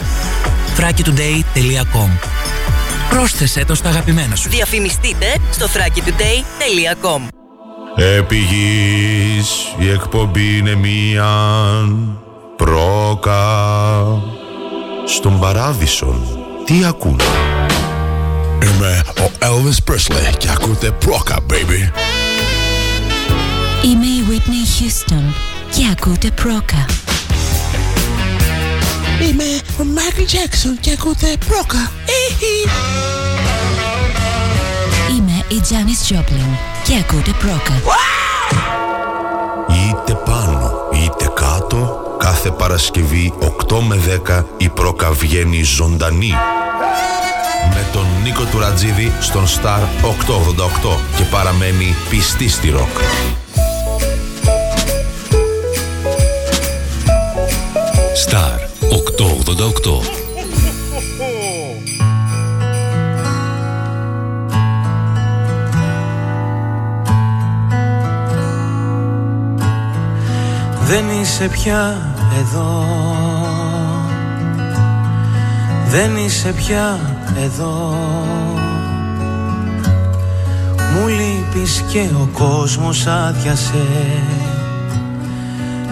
thrakitoday.com 0.78 2.10
Πρόσθεσέ 3.10 3.66
το 3.66 3.76
στα 3.76 3.90
αγαπημένα 3.90 4.36
σου. 4.36 4.50
Διαφημιστείτε 4.50 5.38
στο 5.52 5.66
thrakitoday.com 5.66 7.28
Επί 7.96 8.48
η 9.80 9.90
εκπομπή 9.90 10.58
είναι 10.58 10.76
μία 10.76 11.28
πρόκα 12.56 13.42
Στον 15.06 15.40
Παράδεισον, 15.40 16.22
τι 16.66 16.86
ακούν. 16.86 17.20
Είμαι 18.62 19.03
ο 19.24 19.32
Elvis 19.40 19.92
Presley 19.92 20.38
και 20.38 20.50
ακούτε 20.50 20.92
πρόκα, 20.92 21.36
baby. 21.50 22.00
Είμαι 23.86 24.06
η 24.06 24.24
Whitney 24.30 24.84
Houston 24.84 25.34
και 25.72 25.88
ακούτε 25.92 26.32
πρόκα. 26.32 26.86
Είμαι 29.22 29.44
ο 29.80 29.86
Michael 29.96 30.22
Jackson 30.22 30.78
και 30.80 30.92
ακούτε 30.92 31.38
πρόκα. 31.48 31.92
Είμαι 35.10 35.44
η 35.48 35.62
Janis 35.70 36.14
Joplin 36.14 36.58
και 36.88 36.94
ακούτε 37.00 37.32
πρόκα. 37.40 37.82
Είτε 39.70 40.14
πάνω 40.26 40.72
είτε 40.94 41.32
κάτω, 41.34 42.02
κάθε 42.20 42.52
Παρασκευή 42.52 43.34
8 43.70 43.80
με 43.80 44.00
10 44.28 44.44
η 44.58 44.70
πρόκα 44.70 45.12
βγαίνει 45.12 45.64
ζωντανή. 45.64 46.34
Με 48.34 48.40
τον 48.40 48.48
Νίκο 48.48 48.58
Τουρατζίδη 48.58 49.12
στον 49.20 49.46
Star 49.46 49.82
888 50.90 50.98
και 51.18 51.24
παραμένει 51.24 51.96
πιστή 52.10 52.50
στη 52.50 52.70
ροκ. 52.70 52.98
Star 58.28 58.60
888 59.90 60.02
Δεν 70.86 71.22
είσαι 71.22 71.48
πια 71.48 72.14
εδώ 72.40 73.43
Δεν 75.94 76.16
είσαι 76.16 76.54
πια 76.54 77.00
εδώ. 77.44 77.96
Μου 80.94 81.08
λείπεις 81.08 81.84
και 81.92 82.10
ο 82.16 82.30
κόσμος 82.34 83.08
άδειασε. 83.08 83.86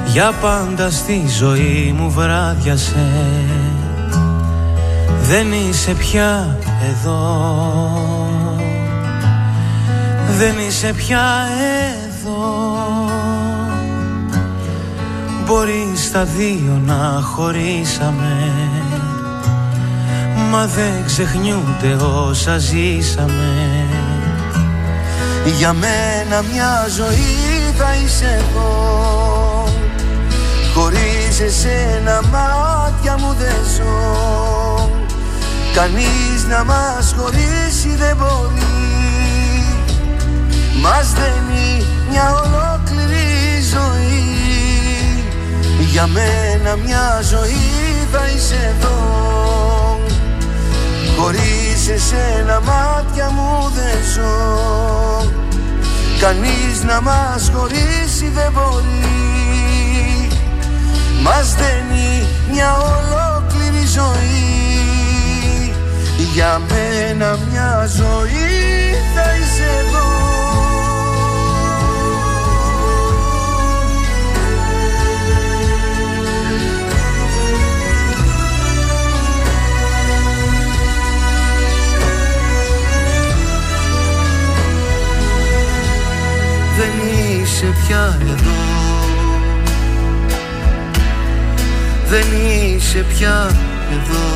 Για 0.06 0.32
πάντα 0.42 0.90
στη 0.90 1.24
ζωή 1.40 1.96
μου 1.98 2.12
βράδιασε. 2.12 3.10
Δεν 5.22 5.52
είσαι 5.52 5.94
πια 5.94 6.58
εδώ. 6.90 7.52
Δεν 10.38 10.56
είσαι 10.68 10.94
πια 10.94 11.48
εδώ. 12.10 12.76
Μπορεί 15.46 15.92
στα 15.96 16.24
δύο 16.24 16.82
να 16.86 17.22
χωρίσαμε 17.22 18.52
Μα 20.52 20.66
δεν 20.66 21.06
ξεχνιούνται 21.06 21.94
όσα 22.04 22.58
ζήσαμε. 22.58 23.86
Για 25.58 25.74
μένα 25.74 26.42
μια 26.52 26.88
ζωή 26.96 27.74
θα 27.78 27.96
είσαι 28.04 28.26
εδώ 28.40 29.64
Χωρίς 30.74 31.40
εσένα 31.40 32.22
μάτια 32.32 33.18
μου 33.18 33.36
δεν 33.40 33.56
ζω. 33.76 34.90
Κανείς 35.74 36.46
να 36.50 36.64
μας 36.64 37.16
χωρίσει 37.18 37.96
δεν 37.96 38.16
μπορεί. 38.16 39.66
Μας 40.82 41.14
δένει 41.14 41.86
μια 42.10 42.34
ολόκληρη 42.34 43.62
ζωή. 43.74 44.36
Για 45.92 46.08
μένα 46.08 46.76
μια 46.76 47.20
ζωή 47.22 48.08
θα 48.12 48.28
είσαι 48.36 48.76
εδώ 48.78 49.61
Χωρίς 51.22 51.90
εσένα 51.90 52.60
μάτια 52.60 53.30
μου 53.30 53.72
δεν 53.76 53.98
ζω. 54.14 55.32
Κανείς 56.20 56.84
να 56.84 57.02
μας 57.02 57.52
χωρίσει 57.54 58.30
δεν 58.34 58.52
μπορεί. 58.52 60.28
Μας 61.22 61.56
δένει 61.56 62.26
μια 62.52 62.78
ολόκληρη 62.78 63.86
ζωή. 63.86 65.74
Για 66.34 66.62
μένα 66.70 67.38
μια 67.52 67.90
ζωή 67.96 68.96
θα 69.16 69.36
είσαι 69.36 69.70
εδώ 69.80 70.11
είσαι 87.62 87.74
πια 87.88 88.20
εδώ. 88.22 88.60
Δεν 92.10 92.26
είσαι 92.42 93.06
πια 93.18 93.52
εδώ. 93.92 94.30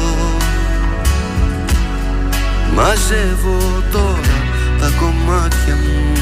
Μαζεύω 2.75 3.83
τώρα 3.91 4.37
τα 4.79 4.91
κομμάτια 4.99 5.75
μου 5.75 6.13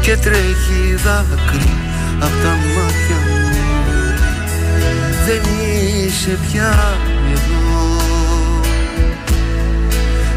Και 0.00 0.16
τρέχει 0.16 0.94
δάκρυ 1.04 1.70
από 2.20 2.36
τα 2.42 2.56
μάτια 2.74 3.16
μου. 3.26 3.50
Δεν 5.26 5.42
είσαι 5.64 6.38
πια 6.50 6.96
εδώ. 7.32 8.00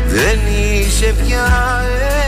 Δεν 0.07 0.39
είσαι 0.53 1.15
πια 1.23 1.83
εδώ 2.09 2.24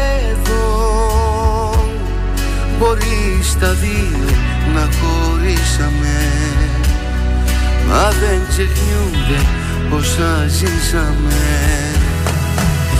Μπορείς 2.79 3.49
στα 3.49 3.71
δύο 3.73 4.25
να 4.73 4.89
χωρίσαμε. 4.97 6.17
Μα 7.87 8.09
δεν 8.09 8.39
ξεχνιούνται 8.49 9.39
όσα 9.97 10.47
ζήσαμε. 10.47 11.41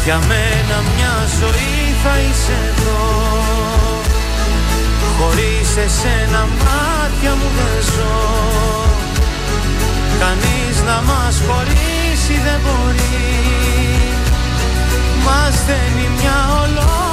Για 0.03 0.19
μένα 0.27 0.77
μια 0.95 1.15
ζωή 1.39 1.95
θα 2.03 2.13
είσαι 2.19 2.57
εδώ. 2.69 3.05
Χωρίς 5.19 5.69
εσένα 5.85 6.47
μάτια 6.63 7.31
μου 7.31 7.49
δεν 7.57 7.83
ζω. 7.93 8.19
Κανείς 10.19 10.77
να 10.85 11.01
μας 11.01 11.41
χωρίσει 11.47 12.41
δεν 12.45 12.59
μπορεί. 12.63 13.25
Μας 15.25 15.55
δένει 15.65 16.09
μια 16.19 16.37
ολόκληρη 16.63 17.06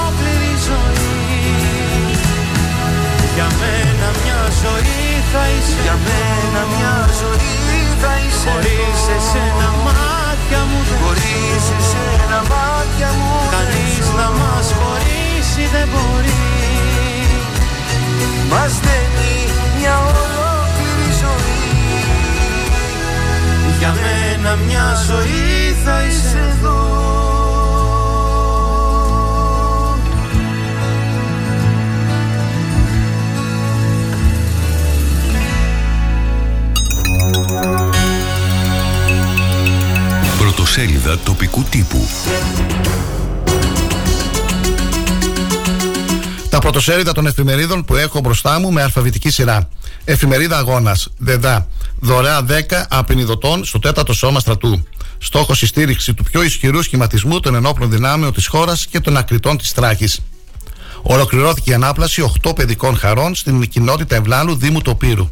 μπορεί 15.94 16.34
Μας 18.50 18.72
δένει 18.80 19.34
μια 19.78 19.98
ολόκληρη 19.98 21.10
ζωή. 21.20 21.54
Για 23.78 23.94
μένα 23.94 24.54
μια 24.54 24.94
ζωή 25.06 25.76
θα 25.84 26.04
είσαι 26.04 26.38
εδώ. 26.38 26.94
Πρωτοσέλιδα 40.38 41.18
τοπικού 41.18 41.62
τύπου. 41.62 42.08
Τα 46.54 46.60
πρωτοσέλιδα 46.60 47.12
των 47.12 47.26
εφημερίδων 47.26 47.84
που 47.84 47.96
έχω 47.96 48.20
μπροστά 48.20 48.58
μου 48.58 48.72
με 48.72 48.82
αλφαβητική 48.82 49.30
σειρά. 49.30 49.68
Εφημερίδα 50.04 50.58
Αγώνας. 50.58 51.08
ΔΕΔΑ. 51.18 51.68
Δωρεά 52.00 52.42
10 52.42 52.86
απεινιδωτών 52.88 53.64
στο 53.64 53.78
4ο 53.82 54.14
Σώμα 54.14 54.40
Στρατού. 54.40 54.86
Στόχος 55.18 55.62
η 55.62 55.66
στήριξη 55.66 56.14
του 56.14 56.22
πιο 56.22 56.42
ισχυρού 56.42 56.82
σχηματισμού 56.82 57.40
των 57.40 57.54
ενόπλων 57.54 57.90
δυνάμεων 57.90 58.32
της 58.32 58.46
χώρας 58.46 58.86
και 58.86 59.00
των 59.00 59.16
ακριτών 59.16 59.56
της 59.56 59.72
Τράκη. 59.72 60.08
Ολοκληρώθηκε 61.02 61.70
η 61.70 61.74
ανάπλαση 61.74 62.30
8 62.42 62.54
παιδικών 62.54 62.96
χαρών 62.96 63.34
στην 63.34 63.68
κοινότητα 63.68 64.16
Ευλάλου 64.16 64.56
Δήμου 64.56 64.80
Τοπύρου. 64.82 65.30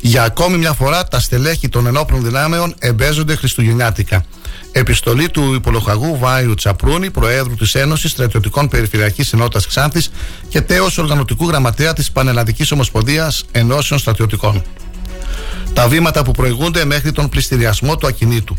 Για 0.00 0.22
ακόμη 0.22 0.56
μια 0.56 0.72
φορά 0.72 1.04
τα 1.08 1.20
στελέχη 1.20 1.68
των 1.68 1.86
ενόπλων 1.86 2.22
δυνάμεων 2.24 2.74
εμπέζονται 2.78 3.36
χριστουγεννιάτικα. 3.36 4.24
Επιστολή 4.72 5.28
του 5.28 5.54
υπολογαγού 5.54 6.18
Βάιου 6.18 6.54
Τσαπρούνη, 6.54 7.10
Προέδρου 7.10 7.54
της 7.54 7.74
Ένωσης 7.74 8.10
Στρατιωτικών 8.10 8.68
Περιφερειακής 8.68 9.32
Ενότητας 9.32 9.66
Ξάνθης 9.66 10.10
και 10.48 10.60
τέος 10.60 10.98
οργανωτικού 10.98 11.48
γραμματέα 11.48 11.92
της 11.92 12.12
Πανελλαδικής 12.12 12.72
Ομοσπονδίας 12.72 13.44
Ενώσεων 13.52 14.00
Στρατιωτικών. 14.00 14.62
Τα 15.72 15.88
βήματα 15.88 16.22
που 16.22 16.30
προηγούνται 16.30 16.84
μέχρι 16.84 17.12
τον 17.12 17.28
πληστηριασμό 17.28 17.96
του 17.96 18.06
ακινήτου. 18.06 18.56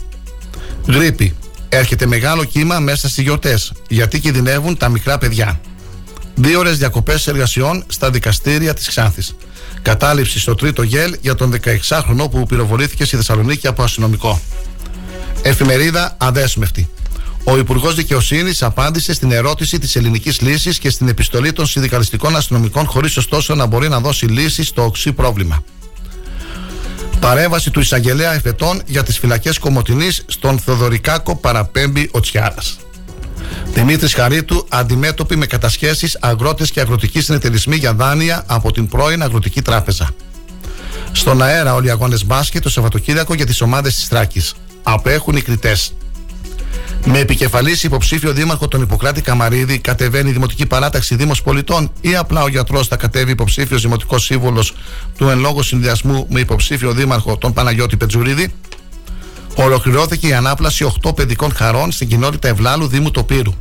Γρήπη. 0.88 1.36
Έρχεται 1.70 2.06
μεγάλο 2.06 2.44
κύμα 2.44 2.80
μέσα 2.80 3.10
στις 3.10 3.24
γιορτές, 3.24 3.72
γιατί 3.88 4.20
κινδυνεύουν 4.20 4.78
τα 4.78 4.90
μικρά 4.90 5.18
παιδιά. 5.18 5.60
Δύο 6.36 6.60
ώρες 6.60 6.78
διακοπές 6.78 7.28
εργασιών 7.28 7.84
στα 7.88 8.10
δικαστήρια 8.10 8.74
της 8.74 8.88
Ξάνθης. 8.88 9.36
Κατάληψη 9.82 10.40
στο 10.40 10.56
τρίτο 10.56 10.82
γέλ 10.82 11.16
για 11.22 11.36
τον 11.36 11.52
16χρονο 11.52 12.30
που 12.32 12.46
πυροβολήθηκε 12.46 13.06
στη 13.06 13.16
Θεσσαλονίκη 13.16 13.68
από 13.68 13.84
αστυνομικό. 13.84 14.42
Εφημερίδα 15.42 16.16
Αδέσμευτη. 16.20 16.90
Ο 17.44 17.58
Υπουργός 17.58 17.96
Δικαιοσύνης 17.96 18.64
απάντησε 18.64 19.14
στην 19.14 19.32
ερώτηση 19.32 19.80
της 19.80 19.96
ελληνικής 19.96 20.42
λύσης 20.42 20.80
και 20.80 20.90
στην 20.90 21.08
επιστολή 21.08 21.54
των 21.54 21.66
συνδικαλιστικών 21.66 22.36
αστυνομικών, 22.36 22.86
χωρίς 22.86 23.18
ωστόσο 23.18 23.56
να 23.56 23.66
μπορεί 23.66 23.90
να 23.90 24.00
δώσει 24.00 24.26
λύση 24.26 24.64
στο 24.64 24.84
οξύ 24.84 25.12
πρόβλημα. 25.12 25.64
Παρέμβαση 27.20 27.72
του 27.72 27.80
εισαγγελέα 27.80 28.34
εφετών 28.34 28.82
για 28.86 29.04
τις 29.04 29.20
φυλακές 29.20 29.58
Κομωτινής 29.58 30.24
στον 30.28 30.60
Θοδωρικάκο 30.60 31.36
παραπέμπει 31.36 32.10
ο 32.12 32.20
Τσιάρας. 32.20 32.78
Δημήτρης 33.74 34.14
Χαρίτου 34.14 34.66
αντιμέτωπη 34.70 35.36
με 35.36 35.46
κατασχέσεις 35.46 36.18
αγρότες 36.22 36.72
και 36.72 36.80
αγροτικοί 36.80 37.22
συνεταιρισμοί 37.22 37.76
για 37.76 37.94
δάνεια 37.94 38.44
από 38.48 38.72
την 38.72 38.88
πρώην 38.88 39.24
Αγροτική 39.24 39.62
Τράπεζα. 39.62 40.10
Στον 41.12 41.42
αέρα 41.42 41.74
όλοι 41.74 41.88
οι 41.88 41.90
αγώνες 41.90 42.26
μπάσκετ 42.26 42.64
το 42.64 42.70
Σαββατοκύριακο 42.70 43.34
για 43.34 43.46
τις 43.46 43.62
ομάδες 43.62 43.96
της 43.96 44.08
Τράκης. 44.08 44.54
Απέχουν 44.84 45.36
οι 45.36 45.42
κριτές. 45.42 45.94
Με 47.06 47.20
επικεφαλής 47.20 47.84
υποψήφιο 47.84 48.34
δήμαρχο 48.34 48.68
τον 48.68 48.82
Ιπποκράτη 48.82 49.22
Καμαρίδη, 49.22 49.80
κατεβαίνει 49.80 50.30
η 50.30 50.34
Δημοτική 50.34 50.66
Παράταξη 50.66 51.16
Δήμος 51.16 51.42
Πολιτών 51.42 51.92
ή 52.02 52.16
απλά 52.16 52.44
ο 52.44 52.48
γιατρός 52.48 52.88
θα 52.88 52.96
κατέβει 52.96 53.32
υποψήφιος 53.32 53.82
Δημοτικός 53.82 54.24
Σύμβολο 54.24 54.66
του 55.18 55.30
εν 55.30 55.40
λόγω 55.40 55.64
συνδυασμού 55.64 56.26
με 56.30 56.40
υποψήφιο 56.40 56.92
δήμαρχο 56.92 57.38
τον 57.38 57.54
Παναγιώτη 57.54 57.98
Πετζουρίδη. 57.98 58.54
Ολοκληρώθηκε 59.64 60.28
η 60.28 60.34
ανάπλαση 60.34 60.92
8 61.04 61.16
παιδικών 61.16 61.54
χαρών 61.56 61.92
στην 61.92 62.08
κοινότητα 62.08 62.48
Ευλάλου 62.48 62.88
Δήμου 62.88 63.12
Τοπύρου. 63.12 63.54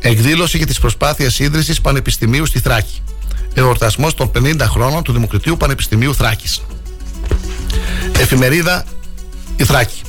Εκδήλωση 0.00 0.56
για 0.56 0.66
τις 0.66 0.78
προσπάθειες 0.78 1.38
ίδρυσης 1.38 1.80
Πανεπιστημίου 1.80 2.46
στη 2.46 2.58
Θράκη. 2.58 3.02
Εορτασμός 3.54 4.14
των 4.14 4.30
50 4.34 4.56
χρόνων 4.60 5.02
του 5.02 5.12
Δημοκρατίου 5.12 5.56
Πανεπιστημίου 5.56 6.14
Θράκης. 6.14 6.62
Εφημερίδα 8.18 8.84
Η 9.56 9.64
Θράκη. 9.64 10.02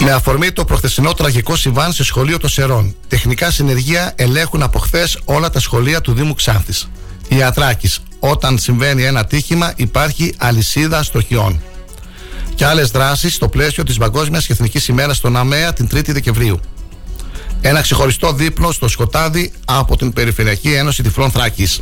Με 0.00 0.10
αφορμή 0.12 0.52
το 0.52 0.64
προχθεσινό 0.64 1.12
τραγικό 1.12 1.56
συμβάν 1.56 1.92
σε 1.92 2.04
σχολείο 2.04 2.38
των 2.38 2.50
Σερών. 2.50 2.94
Τεχνικά 3.08 3.50
συνεργεία 3.50 4.12
ελέγχουν 4.16 4.62
από 4.62 4.78
χθες 4.78 5.18
όλα 5.24 5.50
τα 5.50 5.60
σχολεία 5.60 6.00
του 6.00 6.12
Δήμου 6.12 6.34
Ξάνθης. 6.34 6.88
Η 7.28 7.42
Ατράκης. 7.42 8.00
Όταν 8.18 8.58
συμβαίνει 8.58 9.04
ένα 9.04 9.24
τύχημα, 9.24 9.72
υπάρχει 9.76 10.34
αλυσίδα 10.36 11.02
στοχιών. 11.02 11.60
Και 12.56 12.66
άλλες 12.66 12.90
δράσεις 12.90 13.34
στο 13.34 13.48
πλαίσιο 13.48 13.82
της 13.82 13.96
Παγκόσμιας 13.98 14.46
και 14.46 14.52
Εθνικής 14.52 14.88
ημέρας 14.88 15.16
στον 15.16 15.36
ΑΜΕΑ 15.36 15.72
την 15.72 15.88
3η 15.92 16.12
Δεκεμβρίου. 16.12 16.60
Ένα 17.60 17.80
ξεχωριστό 17.80 18.32
δείπνο 18.32 18.70
στο 18.70 18.88
σκοτάδι 18.88 19.52
από 19.64 19.96
την 19.96 20.12
Περιφερειακή 20.12 20.72
Ένωση 20.72 21.02
Τυφλών 21.02 21.30
Θράκης. 21.30 21.80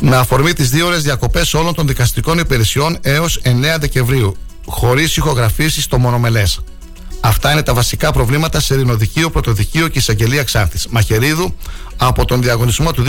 Με 0.00 0.16
αφορμή 0.16 0.52
τις 0.52 0.70
δύο 0.70 0.86
ώρες 0.86 1.02
διακοπές 1.02 1.54
όλων 1.54 1.74
των 1.74 1.86
δικαστικών 1.86 2.38
υπηρεσιών 2.38 2.98
έως 3.00 3.40
9 3.42 3.78
Δεκεμβρίου. 3.78 4.36
Χωρίς 4.66 5.16
ηχογραφήσεις 5.16 5.84
στο 5.84 5.98
μονομελές. 5.98 6.60
Αυτά 7.20 7.52
είναι 7.52 7.62
τα 7.62 7.74
βασικά 7.74 8.12
προβλήματα 8.12 8.60
σε 8.60 8.74
Ρινοδικείο, 8.74 9.30
Πρωτοδικείο 9.30 9.88
και 9.88 9.98
Εισαγγελία 9.98 10.42
Ξάνθης. 10.42 10.86
Μαχαιρίδου 10.90 11.54
από 11.96 12.24
τον 12.24 12.42
διαγωνισμό 12.42 12.92
του 12.92 13.02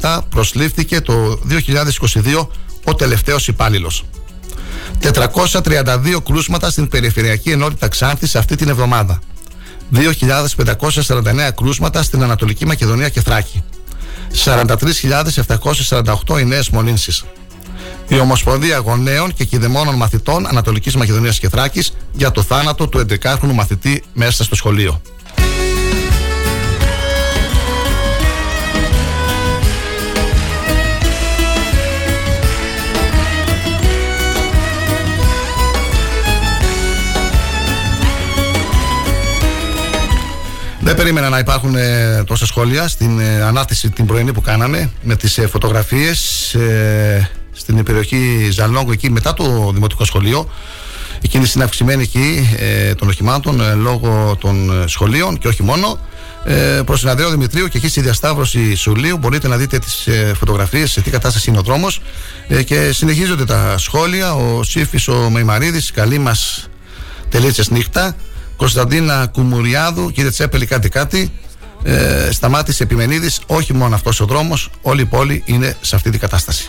2017 0.00 0.18
προσλήφθηκε 0.28 1.00
το 1.00 1.40
2022 1.48 2.48
ο 2.84 2.94
τελευταίος 2.94 3.48
υπάλληλος. 3.48 4.04
432 5.00 6.22
κρούσματα 6.24 6.70
στην 6.70 6.88
Περιφερειακή 6.88 7.50
Ενότητα 7.50 7.88
Ξάνθη 7.88 8.38
αυτή 8.38 8.56
την 8.56 8.68
εβδομάδα. 8.68 9.18
2.549 9.94 11.50
κρούσματα 11.56 12.02
στην 12.02 12.22
Ανατολική 12.22 12.66
Μακεδονία 12.66 13.08
και 13.08 13.20
Θράκη. 13.20 13.64
43.748 14.44 16.40
οι 16.40 16.44
νέες 16.44 16.70
μολύνσει 16.70 17.24
η 18.10 18.18
Ομοσπονδία 18.18 18.76
Γονέων 18.76 19.34
και 19.34 19.44
Κηδεμόνων 19.44 19.94
Μαθητών 19.94 20.46
Ανατολικής 20.46 20.96
Μακεδονίας 20.96 21.38
και 21.38 21.48
Θράκης 21.48 21.92
για 22.12 22.30
το 22.30 22.42
θάνατο 22.42 22.88
του 22.88 23.06
11χρονου 23.08 23.52
μαθητή 23.54 24.02
μέσα 24.12 24.44
στο 24.44 24.54
σχολείο. 24.54 25.00
Περίμενα 41.00 41.28
να 41.28 41.38
υπάρχουν 41.38 41.74
ε, 41.74 42.22
τόσα 42.26 42.46
σχόλια 42.46 42.88
στην 42.88 43.20
ε, 43.20 43.42
ανάρτηση 43.42 43.90
την 43.90 44.06
πρωινή 44.06 44.32
που 44.32 44.40
κάναμε 44.40 44.90
με 45.02 45.16
τις 45.16 45.38
ε, 45.38 45.46
φωτογραφίες 45.46 46.54
ε, 46.54 47.30
στην 47.52 47.82
περιοχή 47.84 48.48
Ζαλόγκο 48.50 48.92
εκεί 48.92 49.10
μετά 49.10 49.34
το 49.34 49.70
δημοτικό 49.74 50.04
σχολείο. 50.04 50.50
Η 51.20 51.28
κίνηση 51.28 51.52
είναι 51.54 51.64
αυξημένη 51.64 52.02
εκεί 52.02 52.56
ε, 52.58 52.94
των 52.94 53.08
οχημάτων 53.08 53.60
ε, 53.60 53.74
λόγω 53.74 54.36
των 54.40 54.82
ε, 54.82 54.86
σχολείων 54.86 55.38
και 55.38 55.48
όχι 55.48 55.62
μόνο. 55.62 55.98
Ε, 56.44 56.80
Προς 56.84 57.00
Συναδρέο 57.00 57.30
Δημητρίου 57.30 57.68
και 57.68 57.76
εκεί 57.76 57.88
στη 57.88 58.00
διασταύρωση 58.00 58.74
Σουλίου 58.74 59.18
μπορείτε 59.18 59.48
να 59.48 59.56
δείτε 59.56 59.78
τις 59.78 60.06
ε, 60.06 60.32
φωτογραφίες 60.38 60.90
σε 60.90 61.00
τι 61.00 61.10
κατάσταση 61.10 61.50
είναι 61.50 61.58
ο 61.58 61.62
δρόμος. 61.62 62.00
Ε, 62.48 62.62
και 62.62 62.92
συνεχίζονται 62.92 63.44
τα 63.44 63.78
σχόλια. 63.78 64.34
Ο 64.34 64.62
Σύφης, 64.62 65.08
ο 65.08 65.30
Μεϊμαρίδη, 65.30 65.92
καλή 65.92 66.18
μας 66.18 66.68
τελίτσε 67.28 67.64
νύχτα. 67.70 68.16
Κωνσταντίνα 68.60 69.26
Κουμουριάδου, 69.26 70.10
κύριε 70.10 70.30
Τσέπελη, 70.30 70.66
κάτι 70.66 70.88
κάτι. 70.88 71.32
Ε, 71.82 72.28
σταμάτησε 72.32 72.82
Επιμενίδης, 72.82 73.40
όχι 73.46 73.74
μόνο 73.74 73.94
αυτός 73.94 74.20
ο 74.20 74.24
δρόμος, 74.24 74.70
όλη 74.82 75.00
η 75.00 75.04
πόλη 75.04 75.42
είναι 75.46 75.76
σε 75.80 75.96
αυτή 75.96 76.10
την 76.10 76.20
κατάσταση. 76.20 76.68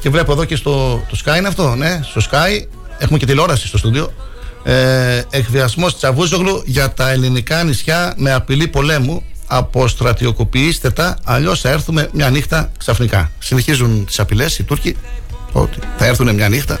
Και 0.00 0.10
βλέπω 0.10 0.32
εδώ 0.32 0.44
και 0.44 0.56
στο 0.56 1.02
το 1.08 1.18
Sky 1.24 1.38
είναι 1.38 1.48
αυτό, 1.48 1.74
ναι, 1.74 2.00
στο 2.02 2.20
Sky. 2.30 2.66
Έχουμε 2.98 3.18
και 3.18 3.26
τηλεόραση 3.26 3.66
στο 3.66 3.78
στούντιο. 3.78 4.12
Ε, 4.64 5.22
εκβιασμός 5.30 5.96
Τσαβούζογλου 5.96 6.62
για 6.66 6.92
τα 6.92 7.10
ελληνικά 7.10 7.64
νησιά 7.64 8.14
με 8.16 8.32
απειλή 8.32 8.68
πολέμου. 8.68 9.22
Αποστρατιοκοποιήστε 9.46 10.90
τα 10.90 11.18
αλλιώς 11.24 11.60
θα 11.60 11.68
έρθουμε 11.68 12.08
μια 12.12 12.30
νύχτα 12.30 12.70
ξαφνικά. 12.78 13.30
Συνεχίζουν 13.38 14.04
τις 14.06 14.18
απειλές 14.18 14.58
οι 14.58 14.62
Τούρκοι 14.62 14.96
ότι 15.60 15.78
θα 15.96 16.06
έρθουν 16.06 16.34
μια 16.34 16.48
νύχτα 16.48 16.78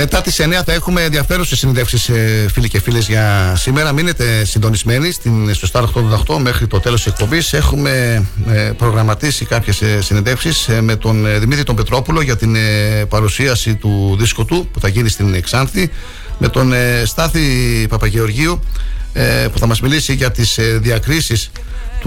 Μετά 0.00 0.20
τις 0.20 0.40
9 0.40 0.62
θα 0.64 0.72
έχουμε 0.72 1.02
ενδιαφέρουσες 1.02 1.58
συνεντεύξεις, 1.58 2.08
ε, 2.08 2.46
φίλοι 2.52 2.68
και 2.68 2.80
φίλες, 2.80 3.08
για 3.08 3.54
σήμερα. 3.56 3.92
Μείνετε 3.92 4.44
συντονισμένοι 4.44 5.10
στην, 5.10 5.54
στο 5.54 5.68
Star 5.72 5.84
88 6.26 6.38
μέχρι 6.38 6.66
το 6.66 6.80
τέλος 6.80 7.02
της 7.02 7.12
εκπομπής. 7.12 7.52
Έχουμε 7.52 8.24
ε, 8.48 8.70
προγραμματίσει 8.76 9.44
κάποιες 9.44 9.82
συνεντεύξεις 9.98 10.68
ε, 10.68 10.80
με 10.80 10.96
τον 10.96 11.26
ε, 11.26 11.38
Δημήτρη 11.38 11.64
τον 11.64 11.76
Πετρόπουλο 11.76 12.20
για 12.20 12.36
την 12.36 12.56
ε, 12.56 13.04
παρουσίαση 13.08 13.74
του 13.74 14.16
δίσκου 14.18 14.44
του 14.44 14.68
που 14.72 14.80
θα 14.80 14.88
γίνει 14.88 15.08
στην 15.08 15.34
Εξάνθη. 15.34 15.90
Με 16.38 16.48
τον 16.48 16.72
Στάθη 17.04 17.40
Παπαγεωργίου 17.88 18.60
που 19.52 19.58
θα 19.58 19.66
μας 19.66 19.80
μιλήσει 19.80 20.14
για 20.14 20.30
τις 20.30 20.58
διακρίσεις 20.80 21.50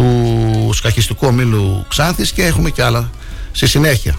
του 0.01 0.73
σκαχιστικού 0.73 1.27
ομίλου 1.27 1.85
Ξάνθης 1.87 2.31
και 2.31 2.45
έχουμε 2.45 2.69
και 2.69 2.83
άλλα 2.83 3.09
στη 3.51 3.67
συνέχεια. 3.67 4.15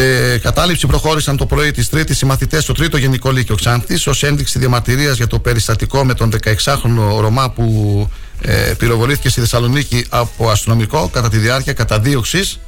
Σε 0.00 0.38
κατάληψη 0.38 0.86
προχώρησαν 0.86 1.36
το 1.36 1.46
πρωί 1.46 1.70
της 1.70 1.88
Τρίτης 1.88 2.20
οι 2.20 2.26
μαθητές 2.26 2.62
στο 2.62 2.72
Τρίτο 2.72 2.96
Γενικό 2.96 3.30
Λύκειο 3.30 3.54
Ξάνθης 3.54 4.06
ως 4.06 4.22
ένδειξη 4.22 4.58
διαμαρτυρίας 4.58 5.16
για 5.16 5.26
το 5.26 5.38
περιστατικό 5.38 6.04
με 6.04 6.14
τον 6.14 6.32
16χρονο 6.42 7.20
Ρωμά 7.20 7.50
που 7.50 8.08
ε, 8.40 8.72
πυροβολήθηκε 8.78 9.28
στη 9.28 9.40
Θεσσαλονίκη 9.40 10.06
από 10.08 10.50
αστυνομικό 10.50 11.08
κατά 11.12 11.28
τη 11.28 11.36
διάρκεια 11.36 11.72
καταδίωξης. 11.72 12.60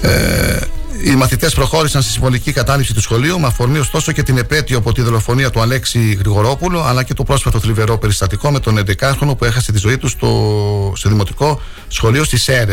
Ε, 0.00 0.58
οι 1.04 1.10
μαθητές 1.10 1.54
προχώρησαν 1.54 2.02
στη 2.02 2.12
συμβολική 2.12 2.52
κατάληψη 2.52 2.94
του 2.94 3.00
σχολείου 3.00 3.40
με 3.40 3.46
αφορμή 3.46 3.78
ωστόσο 3.78 4.12
και 4.12 4.22
την 4.22 4.38
επέτειο 4.38 4.78
από 4.78 4.92
τη 4.92 5.02
δολοφονία 5.02 5.50
του 5.50 5.60
Αλέξη 5.60 6.16
Γρηγορόπουλου 6.18 6.80
αλλά 6.80 7.02
και 7.02 7.14
το 7.14 7.22
πρόσφατο 7.22 7.60
θλιβερό 7.60 7.98
περιστατικό 7.98 8.50
με 8.50 8.60
τον 8.60 8.78
11χρονο 8.86 9.36
που 9.38 9.44
έχασε 9.44 9.72
τη 9.72 9.78
ζωή 9.78 9.98
του 9.98 10.08
στο, 10.08 10.92
σε 10.96 11.08
δημοτικό 11.08 11.60
σχολείο 11.88 12.24
στις 12.24 12.42
Σέρε. 12.42 12.72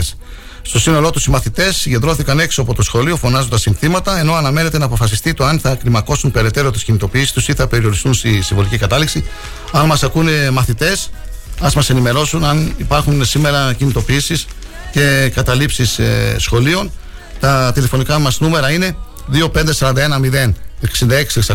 Στο 0.66 0.80
σύνολό 0.80 1.09
τους, 1.09 1.26
οι 1.26 1.30
μαθητές 1.30 1.76
συγκεντρώθηκαν 1.76 2.39
έξω 2.39 2.61
από 2.61 2.74
το 2.74 2.82
σχολείο 2.82 3.18
φωνάζοντας 3.18 3.61
συνθήματα, 3.61 4.20
ενώ 4.20 4.34
αναμένεται 4.34 4.78
να 4.78 4.86
αποφασιστεί 4.86 5.34
το 5.34 5.45
αν 5.45 5.59
θα 5.59 5.76
κλιμακώσουν 5.76 6.32
περαιτέρω 6.32 6.72
τις 6.72 6.84
κινητοποιήσεις 6.84 7.32
τους 7.32 7.47
ή 7.47 7.53
θα 7.53 7.68
περιοριστούν 7.68 8.14
στη 8.14 8.41
συμβολική 8.41 8.78
κατάληξη. 8.78 9.26
Αν 9.72 9.86
μας 9.86 10.03
ακούνε 10.03 10.49
μαθητές, 10.51 11.09
ας 11.61 11.76
μας 11.76 11.89
ενημερώσουν 11.89 12.43
αν 12.43 12.74
υπάρχουν 12.78 13.26
σήμερα 13.26 13.74
κινητοποιήσεις 13.74 14.45
και 14.91 15.32
καταλήψεις 15.36 15.99
ε, 15.99 16.36
σχολείων. 16.39 16.91
Τα 17.39 17.72
τηλεφωνικά 17.74 18.20
μας 18.20 18.39
νούμερα 18.39 18.72
είναι 18.72 18.95
25410 19.34 20.53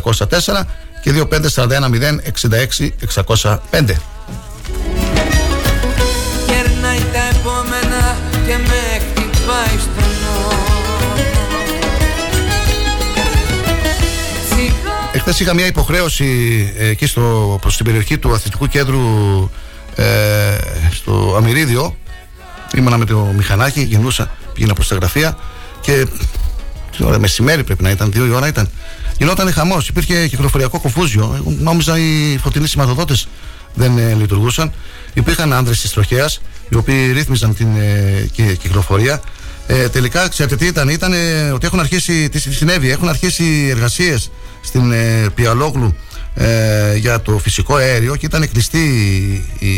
66604 0.02 0.64
και 1.02 1.12
25410 1.12 2.20
66605. 3.74 3.96
και 8.48 8.56
με 8.56 8.77
Εχθέ 15.28 15.42
είχα 15.42 15.54
μια 15.54 15.66
υποχρέωση 15.66 16.26
ε, 16.78 16.88
εκεί 16.88 17.06
στο, 17.06 17.58
προς 17.60 17.76
την 17.76 17.84
περιοχή 17.84 18.18
του 18.18 18.32
αθλητικού 18.32 18.66
κέντρου 18.66 19.00
ε, 19.94 20.04
στο 20.90 21.34
Αμυρίδιο. 21.36 21.96
Ήμουνα 22.76 22.96
με 22.96 23.04
το 23.04 23.32
μηχανάκι, 23.36 23.80
γινούσα, 23.80 24.30
πήγαινα 24.52 24.74
προς 24.74 24.88
τα 24.88 24.94
γραφεία 24.94 25.38
και 25.80 26.06
τι 26.96 27.04
ώρα, 27.04 27.18
μεσημέρι 27.18 27.64
πρέπει 27.64 27.82
να 27.82 27.90
ήταν, 27.90 28.12
δύο 28.12 28.26
η 28.26 28.30
ώρα 28.30 28.48
ήταν. 28.48 28.70
Γινόταν 29.18 29.52
χαμός, 29.52 29.88
υπήρχε 29.88 30.28
κυκλοφοριακό 30.28 30.80
κοφούζιο. 30.80 31.42
Νόμιζα 31.58 31.98
οι 31.98 32.38
φωτεινοί 32.42 32.66
σηματοδότες 32.66 33.28
δεν 33.74 33.98
ε, 33.98 34.14
λειτουργούσαν. 34.14 34.72
Υπήρχαν 35.14 35.52
άνδρες 35.52 35.80
της 35.80 35.90
τροχέας, 35.92 36.40
οι 36.68 36.76
οποίοι 36.76 37.12
ρύθμιζαν 37.12 37.54
την 37.54 37.68
ε, 37.76 38.30
κυκλοφορία. 38.36 39.20
Ε, 39.66 39.88
τελικά, 39.88 40.28
ξέρετε 40.28 40.56
τι 40.56 40.66
ήταν, 40.66 40.88
ήταν 40.88 41.12
ε, 41.12 41.50
ότι 41.50 41.66
έχουν 41.66 41.80
αρχίσει, 41.80 42.28
τι 42.28 42.38
συνέβη, 42.38 42.90
έχουν 42.90 43.08
αρχίσει 43.08 43.68
εργασίες 43.70 44.30
στην 44.60 44.92
ε, 44.92 45.26
Πιαλόγλου 45.34 45.94
ε, 46.34 46.96
για 46.96 47.20
το 47.20 47.38
φυσικό 47.38 47.74
αέριο 47.74 48.16
και 48.16 48.26
ήταν 48.26 48.50
κλειστή 48.50 48.78
η, 49.58 49.68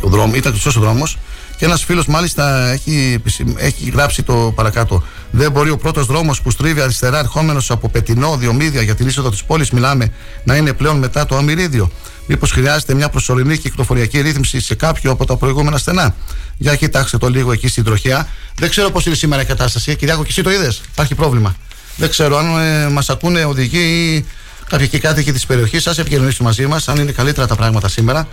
ο 0.00 0.08
δρόμο, 0.08 0.34
ήταν 0.34 0.52
κλειστός 0.52 0.76
ο 0.76 0.80
δρόμος. 0.80 1.18
Και 1.56 1.64
ένας 1.64 1.84
φίλος 1.84 2.06
μάλιστα 2.06 2.70
έχει, 2.70 3.22
έχει 3.56 3.90
γράψει 3.90 4.22
το 4.22 4.52
παρακάτω. 4.54 5.02
Δεν 5.30 5.50
μπορεί 5.50 5.70
ο 5.70 5.76
πρώτος 5.76 6.06
δρόμος 6.06 6.40
που 6.40 6.50
στρίβει 6.50 6.80
αριστερά, 6.80 7.18
ερχόμενος 7.18 7.70
από 7.70 7.88
Πετινό, 7.88 8.36
Διομήδια 8.36 8.82
για 8.82 8.94
την 8.94 9.06
είσοδο 9.06 9.30
της 9.30 9.44
πόλης, 9.44 9.70
μιλάμε, 9.70 10.12
να 10.44 10.56
είναι 10.56 10.72
πλέον 10.72 10.98
μετά 10.98 11.26
το 11.26 11.36
Αμυρίδιο. 11.36 11.90
Μήπως 12.26 12.50
χρειάζεται 12.50 12.94
μια 12.94 13.08
προσωρινή 13.08 13.58
κυκλοφοριακή 13.58 14.20
ρύθμιση 14.20 14.60
σε 14.60 14.74
κάποιο 14.74 15.10
από 15.10 15.24
τα 15.26 15.36
προηγούμενα 15.36 15.78
στενά; 15.78 16.14
Για 16.56 16.76
κοιτάξτε 16.76 17.18
το 17.18 17.28
λίγο 17.28 17.52
εκεί 17.52 17.68
στην 17.68 17.84
τροχιά. 17.84 18.28
Δεν 18.54 18.70
ξέρω 18.70 18.90
πώς 18.90 19.06
είναι 19.06 19.14
σήμερα 19.14 19.42
η 19.42 19.44
κατάσταση. 19.44 19.96
Κυριάκο, 19.96 20.22
και 20.22 20.28
εσύ 20.30 20.42
το 20.42 20.50
είδες; 20.50 20.82
Υπάρχει 20.92 21.14
πρόβλημα. 21.14 21.54
Δεν 21.96 22.10
ξέρω 22.10 22.38
αν 22.38 22.58
ε, 22.58 22.88
μας 22.88 23.10
ακούνε 23.10 23.44
οδηγοί 23.44 23.78
ή 23.78 24.26
κάποιοι 24.68 24.88
και 24.88 24.98
κάτοικοι 24.98 25.32
της 25.32 25.46
περιοχής. 25.46 25.82
Σας 25.82 25.98
επικοινωνήσουν 25.98 26.46
μαζί 26.46 26.66
μας 26.66 26.88
αν 26.88 26.96
είναι 26.96 27.12
καλύτερα 27.12 27.46
τα 27.46 27.56
πράγματα 27.56 27.88
σήμερα. 27.88 28.28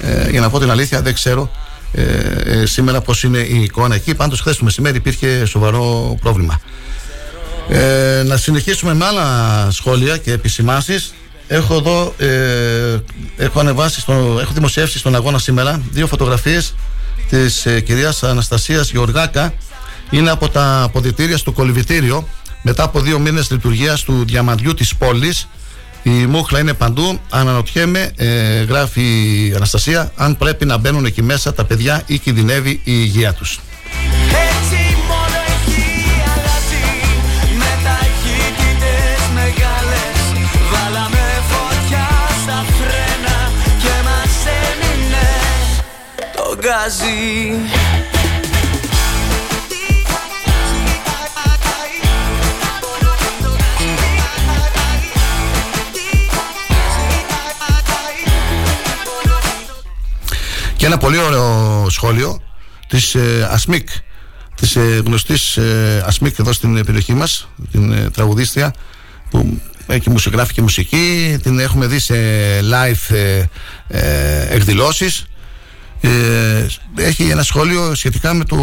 Ε, 0.00 0.30
για 0.30 0.40
να 0.40 0.50
πω 0.50 0.58
την 0.58 0.70
αλήθεια, 0.70 1.02
δεν 1.02 1.14
ξέρω 1.14 1.50
ε, 1.92 2.02
ε, 2.44 2.66
σήμερα 2.66 3.00
πώς 3.00 3.22
είναι 3.22 3.38
η 3.38 3.62
εικόνα 3.62 3.94
εκεί. 3.94 4.14
Πάντως, 4.14 4.40
χθες 4.40 4.56
το 4.56 4.64
μεσημέρι 4.64 4.96
υπήρχε 4.96 5.44
σοβαρό 5.44 6.16
πρόβλημα. 6.20 6.60
Ε, 7.68 8.22
να 8.26 8.36
συνεχίσουμε 8.36 8.94
με 8.94 9.04
άλλα 9.04 9.68
σχόλια 9.70 10.16
και 10.16 10.32
επισημάσει. 10.32 11.04
Έχω 11.46 11.74
εδώ, 11.74 12.14
ε, 12.18 12.98
έχω 13.36 13.60
ανεβάσει, 13.60 14.00
στο, 14.00 14.38
έχω 14.40 14.52
δημοσιεύσει 14.52 14.98
στον 14.98 15.14
αγώνα 15.14 15.38
σήμερα 15.38 15.80
δύο 15.90 16.06
φωτογραφίες 16.06 16.74
της 17.28 17.66
ε, 17.66 17.80
κυρίας 17.80 18.22
Αναστασίας 18.22 18.90
Γεωργάκα 18.90 19.54
είναι 20.10 20.30
από 20.30 20.48
τα 20.48 20.82
αποδητήρια 20.82 21.36
στο 21.36 21.52
κολυβητήριο 21.52 22.28
μετά 22.62 22.82
από 22.82 23.00
δύο 23.00 23.18
μήνες 23.18 23.50
λειτουργίας 23.50 24.02
του 24.02 24.24
διαμαντιού 24.24 24.74
της 24.74 24.96
πόλης 24.96 25.48
η 26.02 26.10
μούχλα 26.10 26.60
είναι 26.60 26.72
παντού. 26.72 27.20
Αναρωτιέμαι 27.30 28.12
ε, 28.16 28.62
γράφει 28.62 29.02
η 29.02 29.52
Αναστασία 29.56 30.12
αν 30.16 30.36
πρέπει 30.36 30.64
να 30.64 30.76
μπαίνουν 30.76 31.04
εκεί 31.04 31.22
μέσα 31.22 31.54
τα 31.54 31.64
παιδιά 31.64 32.02
ή 32.06 32.18
κινδυνεύει 32.18 32.70
η 32.70 32.80
υγεία 32.84 33.32
τους 33.32 33.60
Και 60.82 60.88
ένα 60.88 60.98
πολύ 60.98 61.18
ωραίο 61.18 61.86
σχόλιο 61.90 62.42
της 62.88 63.14
ε, 63.14 63.48
Ασμίκ 63.50 63.88
της 64.54 64.76
ε, 64.76 65.02
γνωστής 65.06 65.56
ε, 65.56 66.04
Ασμίκ 66.06 66.38
εδώ 66.38 66.52
στην 66.52 66.84
περιοχή 66.84 67.14
μας 67.14 67.48
την 67.70 67.92
ε, 67.92 68.10
τραγουδίστρια 68.10 68.74
που 69.30 69.60
έχει 69.86 70.10
μουσικογράφη 70.10 70.52
και 70.52 70.62
μουσική. 70.62 71.36
Την 71.42 71.58
έχουμε 71.58 71.86
δει 71.86 71.98
σε 71.98 72.14
live 72.60 73.14
ε, 73.14 73.44
ε, 73.88 74.54
εκδηλώσεις. 74.54 75.26
Ε, 76.00 76.66
έχει 76.96 77.22
ένα 77.22 77.42
σχόλιο 77.42 77.94
σχετικά 77.94 78.34
με, 78.34 78.44
το, 78.44 78.56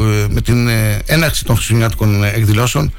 ε, 0.00 0.26
με 0.28 0.40
την 0.40 0.68
ε, 0.68 1.02
έναρξη 1.06 1.44
των 1.44 1.54
χριστουγεννιάτικων 1.54 2.24
εκδηλώσεων 2.24 2.92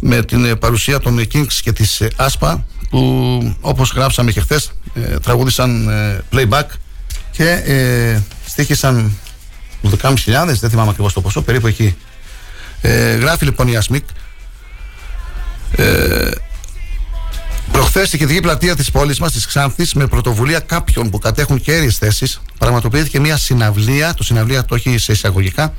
με 0.00 0.24
την 0.24 0.58
παρουσία 0.58 0.98
των 0.98 1.20
Kings 1.32 1.58
και 1.62 1.72
της 1.72 2.02
ΑΣΠΑ 2.16 2.64
που 2.90 3.56
όπως 3.60 3.92
γράψαμε 3.92 4.32
και 4.32 4.40
χθες 4.40 4.72
τραγούδησαν 5.22 5.90
playback 6.32 6.66
και 7.40 8.20
στήχησαν 8.46 9.18
12.500 10.02 10.14
δεν 10.46 10.70
θυμάμαι 10.70 10.90
ακριβώς 10.90 11.12
το 11.12 11.20
ποσό 11.20 11.42
περίπου 11.42 11.66
εκεί 11.66 11.96
γράφει 13.18 13.44
λοιπόν 13.44 13.68
η 13.68 13.76
ΑΣΜΙΚ 13.76 14.04
Προχθές 17.72 18.08
στη 18.08 18.18
κεντρική 18.18 18.40
πλατεία 18.40 18.76
της 18.76 18.90
πόλης 18.90 19.20
μας, 19.20 19.32
της 19.32 19.46
Ξάνθης, 19.46 19.94
με 19.94 20.06
πρωτοβουλία 20.06 20.60
κάποιων 20.60 21.10
που 21.10 21.18
κατέχουν 21.18 21.60
κέρυες 21.60 21.98
θέσεις, 21.98 22.40
πραγματοποιήθηκε 22.58 23.20
μια 23.20 23.36
συναυλία, 23.36 24.14
το 24.14 24.22
συναυλία 24.22 24.64
το 24.64 24.74
έχει 24.74 24.98
σε 24.98 25.12
εισαγωγικά, 25.12 25.74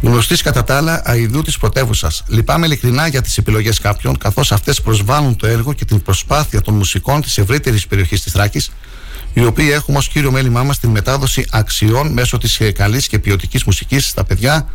γνωστής 0.00 0.42
κατά 0.42 0.64
τα 0.64 0.76
άλλα 0.76 1.02
αειδού 1.04 1.42
της 1.42 1.58
πρωτεύουσας. 1.58 2.24
Λυπάμαι 2.26 2.66
ειλικρινά 2.66 3.06
για 3.06 3.22
τις 3.22 3.38
επιλογές 3.38 3.80
κάποιων, 3.80 4.18
καθώς 4.18 4.52
αυτές 4.52 4.80
προσβάλλουν 4.80 5.36
το 5.36 5.46
έργο 5.46 5.72
και 5.72 5.84
την 5.84 6.02
προσπάθεια 6.02 6.60
των 6.60 6.74
μουσικών 6.74 7.22
της 7.22 7.38
ευρύτερης 7.38 7.86
περιοχής 7.86 8.22
της 8.22 8.32
Θράκης, 8.32 8.70
οι 9.34 9.44
οποίοι 9.44 9.68
έχουμε 9.72 9.98
ως 9.98 10.08
κύριο 10.08 10.30
μέλημά 10.30 10.62
μας 10.62 10.78
την 10.78 10.90
μετάδοση 10.90 11.46
αξιών 11.50 12.12
μέσω 12.12 12.38
της 12.38 12.60
καλής 12.74 13.06
και 13.06 13.18
ποιοτικής 13.18 13.64
μουσικής 13.64 14.08
στα 14.08 14.24
παιδιά, 14.24 14.68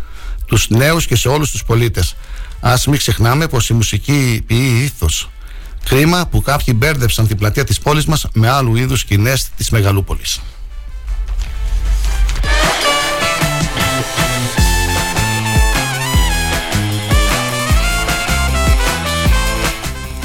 τους 0.45 0.69
νέους 0.69 1.05
και 1.05 1.15
σε 1.15 1.27
όλους 1.27 1.51
τους 1.51 1.63
πολίτες. 1.63 2.15
Α 2.59 2.73
μην 2.87 2.97
ξεχνάμε 2.97 3.47
πως 3.47 3.69
η 3.69 3.73
μουσική 3.73 4.43
ποιεί 4.47 4.81
ήθος 4.83 5.29
Κρίμα 5.85 6.27
που 6.27 6.41
κάποιοι 6.41 6.73
μπέρδεψαν 6.77 7.27
την 7.27 7.37
πλατεία 7.37 7.63
της 7.63 7.79
πόλης 7.79 8.05
μας 8.05 8.27
με 8.33 8.49
άλλου 8.49 8.75
είδους 8.75 8.99
σκηνές 8.99 9.49
της 9.57 9.69
Μεγαλούπολης. 9.69 10.39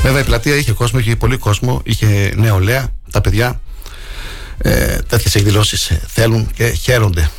Βέβαια 0.03 0.21
η 0.21 0.25
πλατεία 0.25 0.57
είχε 0.57 0.73
κόσμο, 0.73 0.99
είχε 0.99 1.17
πολύ 1.17 1.37
κόσμο, 1.37 1.81
είχε 1.85 2.33
νεολαία, 2.37 2.89
τα 3.11 3.21
παιδιά 3.21 3.61
ε, 4.59 4.99
τέτοιες 5.09 5.35
εκδηλώσεις 5.35 5.93
θέλουν 6.07 6.51
και 6.55 6.69
χαίρονται. 6.69 7.31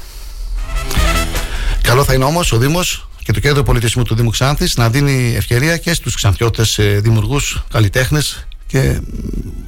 Καλό 1.81 2.03
θα 2.03 2.13
είναι 2.13 2.23
όμως 2.23 2.51
ο 2.51 2.57
Δήμος 2.57 3.07
και 3.23 3.31
το 3.31 3.39
Κέντρο 3.39 3.63
Πολιτισμού 3.63 4.03
του 4.03 4.15
Δήμου 4.15 4.29
Ξάνθης 4.29 4.75
να 4.75 4.89
δίνει 4.89 5.35
ευκαιρία 5.35 5.77
και 5.77 5.93
στους 5.93 6.15
ξανθιώτες 6.15 6.77
ε, 6.77 6.99
δημιουργούς, 7.03 7.63
καλλιτέχνες 7.71 8.47
και 8.67 8.99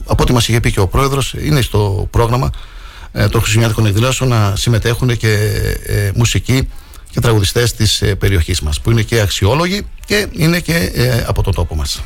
από 0.05 0.23
ό,τι 0.23 0.33
μας 0.33 0.47
είχε 0.47 0.59
πει 0.59 0.71
και 0.71 0.79
ο 0.79 0.87
Πρόεδρος 0.87 1.33
είναι 1.33 1.61
στο 1.61 2.07
πρόγραμμα 2.11 2.49
ε, 3.11 3.27
των 3.27 3.41
Χριστουγεννιάτικων 3.41 3.85
εκδηλώσεων 3.85 4.29
να 4.29 4.55
συμμετέχουν 4.55 5.17
και 5.17 5.33
ε, 5.85 6.11
μουσικοί 6.15 6.67
και 7.11 7.19
τραγουδιστές 7.19 7.73
της 7.73 8.01
ε, 8.01 8.15
περιοχής 8.15 8.61
μας 8.61 8.81
που 8.81 8.91
είναι 8.91 9.01
και 9.01 9.19
αξιόλογοι 9.19 9.85
και 10.05 10.27
είναι 10.31 10.59
και 10.59 10.91
ε, 10.93 11.23
από 11.27 11.43
τον 11.43 11.53
τόπο 11.53 11.75
μας. 11.75 12.03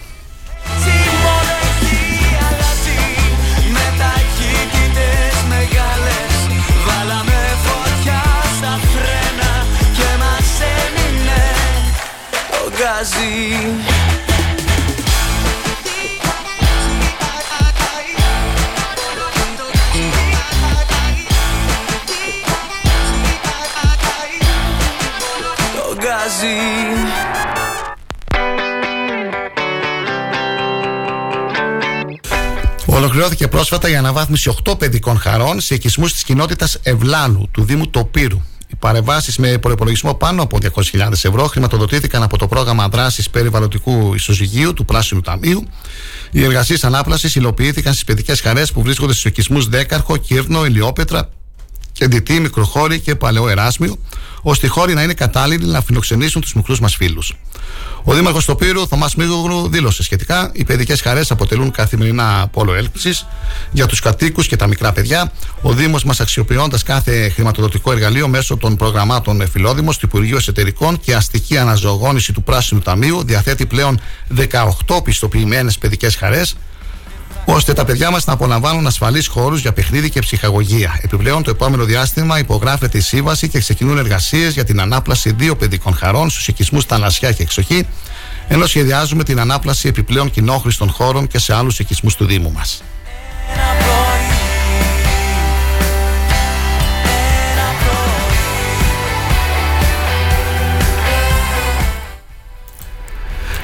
μαζί 13.02 13.20
Ολοκληρώθηκε 32.86 33.48
πρόσφατα 33.48 33.90
η 33.90 33.96
αναβάθμιση 33.96 34.54
8 34.66 34.80
παιδικών 34.80 35.20
χαρών 35.20 35.60
σε 35.60 35.76
οικισμούς 35.76 36.14
της 36.14 36.24
κοινότητας 36.24 36.80
Ευλάνου 36.84 37.50
του 37.52 37.64
Δήμου 37.64 37.90
Τοπύρου. 37.90 38.42
Οι 38.72 38.76
παρεμβάσεις 38.80 39.38
με 39.38 39.58
προπολογισμό 39.58 40.14
πάνω 40.14 40.42
από 40.42 40.58
200.000 40.62 41.12
ευρώ 41.12 41.46
χρηματοδοτήθηκαν 41.46 42.24
από 42.24 42.38
το 42.38 42.48
πρόγραμμα 42.48 42.88
δράσης 42.88 43.30
περιβαλλοντικού 43.30 44.14
ισοζυγίου 44.14 44.74
του 44.74 44.86
Πράσινου 44.86 45.22
Ταμείου. 45.22 45.68
Οι 46.32 46.44
εργασίες 46.44 46.84
ανάπλασης 46.84 47.36
υλοποιήθηκαν 47.36 47.94
στις 47.94 48.06
παιδικές 48.06 48.42
χαρές 48.42 48.72
που 48.72 48.82
βρίσκονται 48.82 49.12
στους 49.12 49.26
οικισμούς 49.26 49.68
Δέκαρχο, 49.68 50.18
Κύρνο, 50.18 50.66
Ηλιόπετρα, 50.66 51.30
Κεντητή, 51.92 52.40
Μικροχώρη 52.40 53.00
και 53.00 53.16
Παλαιό 53.16 53.50
Εράσμιο, 53.50 53.98
ώστε 54.42 54.66
οι 54.66 54.70
χώροι 54.70 54.94
να 54.94 55.04
είναι 55.04 55.14
κατάλληλοι 55.14 55.66
να 55.66 55.82
φιλοξενήσουν 55.82 56.42
τους 56.42 56.54
μικρούς 56.54 56.80
μας 56.80 56.96
φίλους. 56.96 57.36
Ο 58.04 58.14
Δήμαρχος 58.14 58.46
Τοπύρου, 58.46 58.88
Θωμάς 58.88 59.16
Μίγογλου, 59.16 59.68
δήλωσε 59.70 60.04
σχετικά: 60.04 60.50
Οι 60.54 60.64
παιδικές 60.64 61.02
χαρές 61.02 61.32
αποτελούν 61.32 61.72
καθημερινά 61.72 62.48
πόλο 62.52 62.74
έλξη 62.74 63.12
για 63.72 63.86
τους 63.86 64.00
κατοίκους 64.00 64.48
και 64.48 64.56
τα 64.56 64.68
μικρά 64.68 64.92
παιδιά. 64.92 65.32
Ο 65.62 65.74
Δήμος 65.74 66.04
μας, 66.04 66.20
αξιοποιώντας 66.20 66.84
κάθε 66.84 67.30
χρηματοδοτικό 67.30 67.92
εργαλείο 67.92 68.28
μέσω 68.28 68.58
των 68.58 68.76
προγραμμάτων 68.76 69.42
Εφηλόδημο 69.42 69.92
του 69.92 70.00
Υπουργείου 70.02 70.38
Εσωτερικών 70.38 71.00
και 71.00 71.16
αστική 71.16 71.58
αναζωογόνηση 71.58 72.34
του 72.34 72.44
Πράσινου 72.44 72.82
Ταμείου, 72.82 73.24
διαθέτει 73.24 73.66
πλέον 73.66 74.00
18 74.88 75.04
πιστοποιημένες 75.04 75.78
παιδικές 75.78 76.16
χαρές 76.16 76.56
ώστε 77.46 77.74
τα 77.74 77.86
παιδιά 77.86 78.12
μας 78.12 78.26
να 78.26 78.34
απολαμβάνουν 78.34 78.88
ασφαλείς 78.88 79.28
χώρους 79.28 79.62
για 79.62 79.74
παιχνίδι 79.74 80.10
και 80.10 80.20
ψυχαγωγία. 80.20 81.00
Επιπλέον, 81.02 81.44
το 81.44 81.50
επόμενο 81.50 81.84
διάστημα 81.84 82.40
υπογράφεται 82.40 82.98
η 82.98 83.02
σύμβαση 83.02 83.50
και 83.50 83.60
ξεκινούν 83.60 83.98
εργασίες 83.98 84.54
για 84.54 84.64
την 84.64 84.82
ανάπλαση 84.82 85.32
δύο 85.32 85.56
παιδικών 85.56 85.96
χαρών 85.96 86.30
στους 86.30 86.48
οικισμούς 86.48 86.86
Τανασιά 86.86 87.32
και 87.32 87.42
Εξοχή, 87.44 87.88
ενώ 88.48 88.66
σχεδιάζουμε 88.66 89.24
την 89.24 89.40
ανάπλαση 89.40 89.88
επιπλέον 89.88 90.32
κοινόχρηστων 90.32 90.90
χώρων 90.90 91.28
και 91.28 91.40
σε 91.40 91.54
άλλους 91.56 91.80
οικισμούς 91.80 92.16
του 92.16 92.26
Δήμου 92.26 92.52
μας. 92.52 92.84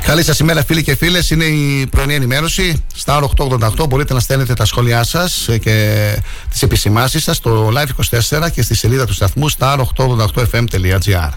Καλή 0.08 0.24
σας 0.24 0.40
ημέρα, 0.40 0.64
φίλοι 0.64 0.84
και 0.84 0.96
φίλες. 0.96 1.30
Είναι 1.30 1.44
η 1.44 1.88
πρωινή 1.88 2.14
ενημέρωση. 2.14 2.84
Στα 2.96 3.30
888 3.38 3.88
μπορείτε 3.88 4.14
να 4.14 4.20
στέλνετε 4.20 4.54
τα 4.54 4.66
σχόλιά 4.66 5.04
σας 5.04 5.50
και 5.62 5.96
τις 6.50 6.62
επισημάσεις 6.62 7.24
σας 7.24 7.36
στο 7.36 7.72
live24 7.74 8.50
και 8.54 8.62
στη 8.62 8.76
σελίδα 8.76 9.06
του 9.06 9.14
σταθμού 9.14 9.52
star888fm.gr. 9.52 11.30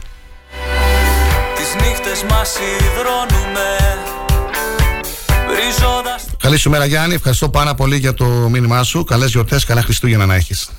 Καλή 6.38 6.56
σου 6.56 6.70
μέρα, 6.70 6.84
Γιάννη. 6.84 7.14
Ευχαριστώ 7.14 7.48
πάρα 7.48 7.74
πολύ 7.74 7.96
για 7.96 8.14
το 8.14 8.24
μήνυμά 8.24 8.82
σου. 8.82 9.04
Καλές 9.04 9.30
γιορτές, 9.30 9.64
καλά 9.64 9.82
Χριστούγεννα 9.82 10.26
να 10.26 10.34
έχεις. 10.34 10.70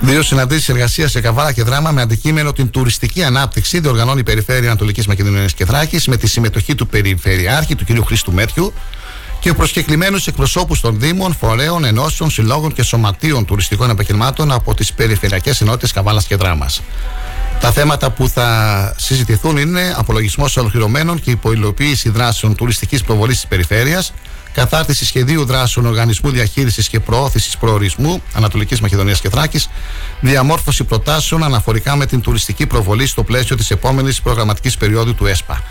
Δύο 0.00 0.22
συναντήσεις 0.22 0.68
εργασίας 0.68 1.10
σε 1.10 1.20
Καβάλα 1.20 1.52
και 1.52 1.62
Δράμα 1.62 1.90
με 1.90 2.02
αντικείμενο 2.02 2.52
την 2.52 2.70
τουριστική 2.70 3.22
ανάπτυξη 3.22 3.80
διοργανώνει 3.80 4.20
η 4.20 4.22
Περιφέρεια 4.22 4.68
Ανατολικής 4.68 5.06
Μακεδονίας 5.06 5.54
και 5.54 5.64
Θράκης 5.64 6.06
με 6.06 6.16
τη 6.16 6.26
συμμετοχή 6.26 6.74
του 6.74 6.86
Περιφερειάρχη, 6.86 7.74
του 7.74 7.84
κ. 7.84 8.06
Χρήστου 8.06 8.32
Μέτριου 8.32 8.72
και 9.40 9.52
προσκεκλημένους 9.52 10.26
εκπροσώπους 10.26 10.80
των 10.80 11.00
Δήμων, 11.00 11.34
Φορέων, 11.34 11.84
Ενώσεων, 11.84 12.30
Συλλόγων 12.30 12.72
και 12.72 12.82
Σωματείων 12.82 13.44
Τουριστικών 13.44 13.90
Επαγγελμάτων 13.90 14.52
από 14.52 14.74
τις 14.74 14.92
Περιφερειακές 14.92 15.60
Ενότητες 15.60 15.92
Καβάλας 15.92 16.26
και 16.26 16.36
Δράμας. 16.36 16.82
Τα 17.60 17.72
θέματα 17.72 18.10
που 18.10 18.28
θα 18.28 18.94
συζητηθούν 18.98 19.56
είναι 19.56 19.94
απολογισμός 19.96 20.56
ολοκληρωμένων 20.56 21.20
και 21.20 21.30
υποειλοποίηση 21.30 22.08
δράσεων 22.08 22.54
τουριστικής 22.54 23.02
προβολής 23.02 23.36
της 23.36 23.46
περιφέρειας, 23.46 24.12
κατάρτιση 24.58 25.04
σχεδίου 25.04 25.44
δράσεων 25.44 25.86
Οργανισμού 25.86 26.30
Διαχείρισης 26.30 26.88
και 26.88 27.00
Προώθησης 27.00 27.56
Προορισμού 27.56 28.22
Ανατολικής 28.32 28.80
Μακεδονίας 28.80 29.20
και 29.20 29.28
Θράκης, 29.28 29.68
διαμόρφωση 30.20 30.84
προτάσεων 30.84 31.44
αναφορικά 31.44 31.96
με 31.96 32.06
την 32.06 32.20
τουριστική 32.20 32.66
προβολή 32.66 33.06
στο 33.06 33.22
πλαίσιο 33.24 33.56
της 33.56 33.70
επόμενης 33.70 34.22
προγραμματικής 34.22 34.76
περίοδου 34.76 35.14
του 35.14 35.26
ΕΣΠΑ. 35.26 35.62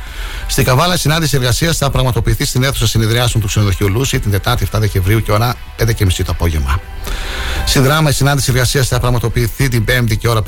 Στην 0.47 0.63
Καβάλα, 0.63 0.97
συνάντηση 0.97 1.35
εργασίας 1.35 1.77
θα 1.77 1.89
πραγματοποιηθεί 1.89 2.45
στην 2.45 2.63
αίθουσα 2.63 2.87
συνεδριάσεων 2.87 3.41
του 3.41 3.47
ξενοδοχείου 3.47 3.89
Λούση 3.89 4.19
την 4.19 4.31
Τετάρτη 4.31 4.67
7 4.71 4.79
Δεκεμβρίου 4.79 5.21
και 5.21 5.31
ώρα 5.31 5.55
5.30 5.77 6.07
το 6.15 6.23
απόγευμα. 6.27 6.79
Στην 7.65 7.83
Δράμα, 7.83 8.09
η 8.09 8.13
συνάντηση 8.13 8.51
εργασίας 8.51 8.87
θα 8.87 8.99
πραγματοποιηθεί 8.99 9.67
την 9.67 9.85
5η 9.87 10.17
και 10.17 10.27
ώρα 10.27 10.41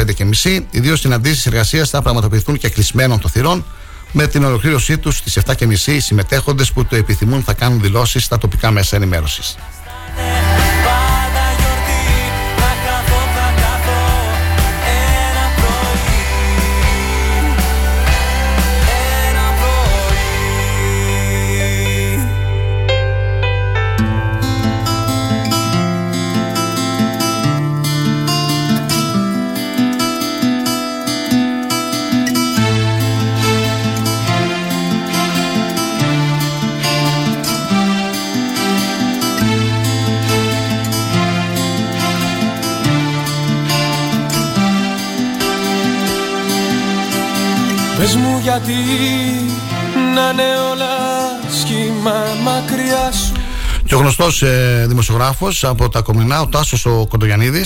5.30. 0.44 0.64
Οι 0.72 0.80
δύο 0.80 0.96
συναντήσεις 0.96 1.46
εργασίας 1.46 1.90
θα 1.90 2.02
πραγματοποιηθούν 2.02 2.58
και 2.58 2.70
κλεισμένων 2.70 3.20
των 3.20 3.30
θυρών 3.30 3.66
με 4.12 4.28
την 4.28 4.44
ολοκλήρωσή 4.44 4.98
τους 4.98 5.18
στις 5.18 5.40
7.30 5.46 5.88
οι 5.88 6.00
συμμετέχοντες 6.00 6.72
που 6.72 6.86
το 6.86 6.96
επιθυμούν 6.96 7.44
θα 7.44 7.54
κάνουν 7.54 7.82
δηλώσεις 7.82 8.24
στα 8.24 8.38
τοπικά 8.38 8.72
μέσα 8.72 8.96
ενημέρωσης. 8.96 9.56
Πες 48.00 48.16
μου 48.16 48.40
γιατί 48.42 48.74
να 50.16 50.30
είναι 50.30 50.58
όλα 50.72 50.88
σχήμα 51.62 52.14
μακριά 52.44 53.12
σου. 53.12 53.32
Και 53.86 53.96
ο 53.96 53.98
γνωστός 53.98 54.42
ε, 54.42 54.86
δημοσιογράφος 54.88 55.64
από 55.64 55.90
τα 55.90 56.02
Κομινά, 56.02 56.42
ο 56.42 56.48
Τάσος 56.48 56.86
ο 56.86 57.06
Κοντογιανίδη, 57.10 57.60
ε, 57.60 57.64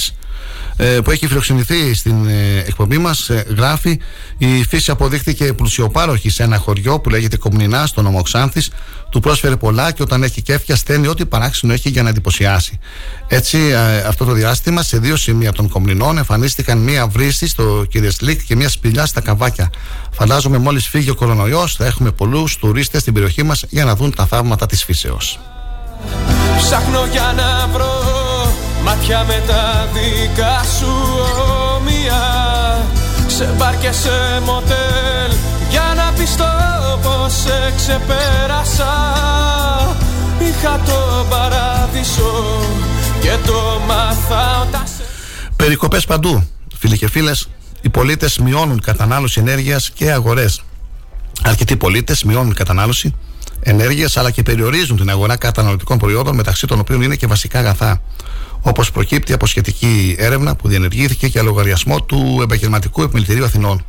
που 1.03 1.11
έχει 1.11 1.27
φιλοξενηθεί 1.27 1.93
στην 1.93 2.27
ε, 2.27 2.63
εκπομπή 2.65 2.97
μας, 2.97 3.29
ε, 3.29 3.45
γράφει: 3.57 3.99
Η 4.37 4.63
φύση 4.63 4.91
αποδείχθηκε 4.91 5.53
πλουσιοπάροχη 5.53 6.29
σε 6.29 6.43
ένα 6.43 6.57
χωριό 6.57 6.99
που 6.99 7.09
λέγεται 7.09 7.37
Κομινά, 7.37 7.85
στο 7.85 8.01
νομό 8.01 8.21
Ξάνθης, 8.21 8.69
του 9.09 9.19
πρόσφερε 9.19 9.55
πολλά 9.55 9.91
και 9.91 10.01
όταν 10.01 10.23
έχει 10.23 10.41
κέφια 10.41 10.75
στέλνει 10.75 11.07
ό,τι 11.07 11.25
παράξενο 11.25 11.73
έχει 11.73 11.89
για 11.89 12.03
να 12.03 12.09
εντυπωσιάσει. 12.09 12.79
Έτσι, 13.27 13.57
αυτό 14.07 14.25
το 14.25 14.31
διάστημα, 14.31 14.81
σε 14.83 14.97
δύο 14.97 15.15
σημεία 15.15 15.51
των 15.51 15.69
Κομνηνών 15.69 16.17
εμφανίστηκαν 16.17 16.77
μία 16.77 17.07
βρύση 17.07 17.47
στο 17.47 17.85
Κυριεσλίκ 17.89 18.43
και 18.43 18.55
μία 18.55 18.69
σπηλιά 18.69 19.05
στα 19.05 19.21
καβάκια. 19.21 19.69
Φαντάζομαι, 20.11 20.57
μόλις 20.57 20.87
φύγει 20.87 21.09
ο 21.09 21.15
κορονοϊός, 21.15 21.75
θα 21.75 21.85
έχουμε 21.85 22.11
πολλούς 22.11 22.57
τουρίστες 22.57 23.01
στην 23.01 23.13
περιοχή 23.13 23.43
μας 23.43 23.63
για 23.69 23.85
να 23.85 23.95
δουν 23.95 24.15
τα 24.15 24.25
θαύματα 24.25 24.65
της 24.65 24.83
φύσεως. 24.83 25.39
Ψάχνω 26.57 27.05
για 27.11 27.33
να 27.35 27.67
βρω 27.67 28.22
μάτια 28.83 29.23
με 29.27 29.43
τα 29.47 29.89
δικά 29.93 30.63
σου 30.79 30.93
ομοία 31.75 32.23
Σε 33.27 33.53
μπαρ 33.57 33.77
και 33.77 33.91
σε 33.91 34.41
μοτέλ. 34.45 35.37
Για 35.69 35.93
να 35.95 36.13
πιστώ 36.17 36.45
πως 37.01 37.33
σε 37.33 37.73
ξεπέρασα. 37.75 38.93
Είχα 40.39 40.79
το 40.85 41.25
παράδεισο 41.29 42.59
και 43.21 43.37
το 43.45 43.81
μάθα 43.87 44.61
όταν 44.61 44.87
σε... 44.97 45.03
Περικοπές 45.55 46.05
παντού, 46.05 46.47
φίλοι 46.77 46.97
και 46.97 47.09
φίλες 47.09 47.47
οι 47.81 47.89
πολίτες 47.89 48.37
μειώνουν 48.37 48.81
κατανάλωση 48.81 49.39
ενέργειας 49.39 49.91
και 49.93 50.11
αγορές. 50.11 50.63
Αρκετοί 51.43 51.75
πολίτες 51.75 52.23
μειώνουν 52.23 52.53
κατανάλωση 52.53 53.15
ενέργειας 53.59 54.17
αλλά 54.17 54.31
και 54.31 54.43
περιορίζουν 54.43 54.97
την 54.97 55.09
αγορά 55.09 55.37
καταναλωτικών 55.37 55.97
προϊόντων 55.97 56.35
μεταξύ 56.35 56.67
των 56.67 56.79
οποίων 56.79 57.01
είναι 57.01 57.15
και 57.15 57.27
βασικά 57.27 57.59
αγαθά. 57.59 58.01
Όπως 58.65 58.91
προκύπτει 58.91 59.33
από 59.33 59.45
σχετική 59.45 60.15
έρευνα 60.19 60.55
που 60.55 60.67
διενεργήθηκε 60.67 61.27
για 61.27 61.43
λογαριασμό 61.43 62.01
του 62.01 62.39
Επαγγελματικού 62.43 63.01
Επιμελητηρίου 63.01 63.45
Αθηνών. 63.45 63.85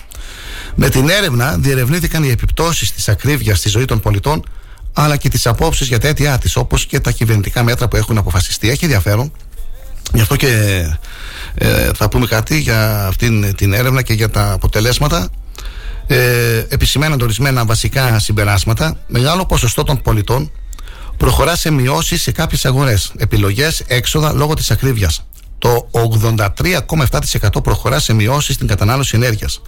Με 0.74 0.88
την 0.88 1.08
έρευνα 1.08 1.56
διερευνήθηκαν 1.58 2.22
οι 2.22 2.28
επιπτώσεις 2.28 2.92
της 2.92 3.08
ακρίβειας 3.08 3.58
στη 3.58 3.68
ζωή 3.68 3.84
των 3.84 4.00
πολιτών 4.00 4.44
αλλά 4.92 5.16
και 5.16 5.28
τις 5.28 5.46
απόψεις 5.46 5.88
για 5.88 5.98
τα 5.98 6.08
αίτια 6.08 6.38
της, 6.38 6.56
όπως 6.56 6.86
και 6.86 7.00
τα 7.00 7.10
κυβερνητικά 7.10 7.62
μέτρα 7.62 7.88
που 7.88 7.96
έχουν 7.96 8.18
αποφασιστεί. 8.18 8.70
Έχει 8.70 8.84
ενδιαφέρον. 8.84 9.32
Γι' 10.12 10.20
αυτό 10.20 10.36
και 10.36 10.82
ε, 11.54 11.90
θα 11.94 12.08
πούμε 12.08 12.26
κάτι 12.26 12.58
για 12.58 13.06
αυτήν 13.06 13.54
την 13.54 13.72
έρευνα 13.72 14.02
και 14.02 14.12
για 14.12 14.30
τα 14.30 14.52
αποτελέσματα 14.52 15.28
ε, 16.06 16.64
επισημένονται 16.68 17.24
ορισμένα 17.24 17.64
βασικά 17.64 18.18
συμπεράσματα. 18.18 18.96
Μεγάλο 19.06 19.46
ποσοστό 19.46 19.82
των 19.84 20.02
πολιτών 20.02 20.50
προχωρά 21.16 21.56
σε 21.56 21.70
μειώσεις 21.70 22.22
σε 22.22 22.32
κάποιες 22.32 22.64
αγορές. 22.64 23.12
Επιλογές, 23.16 23.82
έξοδα 23.86 24.32
λόγω 24.32 24.54
της 24.54 24.70
ακρίβειας. 24.70 25.26
Το 25.58 25.88
83,7% 25.90 27.62
προχωρά 27.62 27.98
σε 27.98 28.12
μειώσεις 28.12 28.54
στην 28.54 28.66
κατανάλωση 28.66 29.16
ενέργειας. 29.16 29.60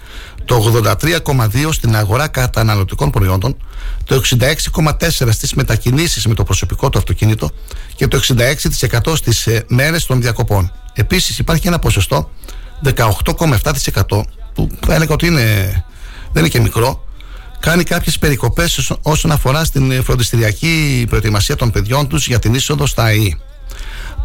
Το 0.44 0.56
83,2% 0.56 1.72
στην 1.72 1.96
αγορά 1.96 2.28
καταναλωτικών 2.28 3.10
προϊόντων. 3.10 3.56
Το 4.04 4.14
66,4% 4.14 5.32
στις 5.32 5.54
μετακινήσεις 5.54 6.26
με 6.26 6.34
το 6.34 6.44
προσωπικό 6.44 6.88
του 6.88 6.98
αυτοκίνητο. 6.98 7.50
Και 7.94 8.08
το 8.08 8.16
66% 8.16 9.16
στις 9.16 9.46
ε, 9.46 9.64
μέρες 9.68 10.06
των 10.06 10.20
διακοπών. 10.20 10.72
Επίσης 10.92 11.38
υπάρχει 11.38 11.66
ένα 11.66 11.78
ποσοστό 11.78 12.30
18,7% 12.94 14.22
που 14.54 14.68
θα 14.86 14.94
έλεγα 14.94 15.12
ότι 15.12 15.26
είναι, 15.26 15.42
δεν 16.32 16.42
είναι 16.42 16.48
και 16.48 16.60
μικρό 16.60 17.05
κάνει 17.70 17.82
κάποιες 17.82 18.18
περικοπές 18.18 18.92
όσον 19.02 19.30
αφορά 19.30 19.64
στην 19.64 20.02
φροντιστηριακή 20.02 21.04
προετοιμασία 21.08 21.56
των 21.56 21.70
παιδιών 21.70 22.08
τους 22.08 22.26
για 22.26 22.38
την 22.38 22.54
είσοδο 22.54 22.86
στα 22.86 23.02
ΑΕΗ. 23.02 23.38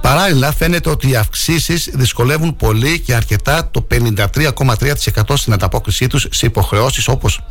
Παράλληλα, 0.01 0.51
φαίνεται 0.53 0.89
ότι 0.89 1.09
οι 1.09 1.15
αυξήσεις 1.15 1.89
δυσκολεύουν 1.93 2.55
πολύ 2.55 2.99
και 2.99 3.15
αρκετά 3.15 3.69
το 3.71 3.87
53,3% 3.91 5.33
στην 5.33 5.53
ανταπόκρισή 5.53 6.07
τους 6.07 6.27
σε 6.31 6.45
υποχρεώσεις 6.45 7.07
όπως 7.07 7.43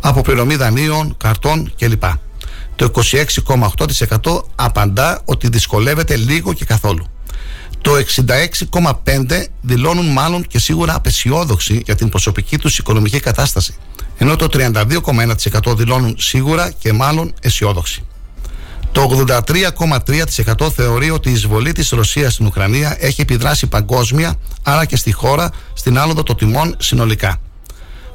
αποπληρωμή 0.00 0.56
δανείων, 0.56 1.16
καρτών 1.16 1.72
κλπ. 1.78 2.04
Το 2.76 2.90
26,8% 4.24 4.42
απαντά 4.54 5.20
ότι 5.24 5.48
δυσκολεύεται 5.48 6.16
λίγο 6.16 6.52
και 6.52 6.64
καθόλου. 6.64 7.06
Το 7.86 7.92
66,5% 9.04 9.44
δηλώνουν 9.60 10.06
μάλλον 10.06 10.46
και 10.46 10.58
σίγουρα 10.58 10.94
απεσιόδοξοι 10.94 11.82
για 11.84 11.94
την 11.94 12.08
προσωπική 12.08 12.58
τους 12.58 12.78
οικονομική 12.78 13.20
κατάσταση 13.20 13.74
ενώ 14.18 14.36
το 14.36 14.48
32,1% 14.52 15.76
δηλώνουν 15.76 16.16
σίγουρα 16.18 16.70
και 16.70 16.92
μάλλον 16.92 17.34
αισιόδοξοι. 17.40 18.04
Το 18.92 19.24
83,3% 19.28 20.70
θεωρεί 20.74 21.10
ότι 21.10 21.28
η 21.28 21.32
εισβολή 21.32 21.72
της 21.72 21.90
Ρωσίας 21.90 22.32
στην 22.32 22.46
Ουκρανία 22.46 22.96
έχει 23.00 23.20
επιδράσει 23.20 23.66
παγκόσμια, 23.66 24.34
άρα 24.62 24.84
και 24.84 24.96
στη 24.96 25.12
χώρα, 25.12 25.50
στην 25.74 25.98
άλοδο 25.98 26.22
των 26.22 26.36
τιμών 26.36 26.76
συνολικά. 26.78 27.40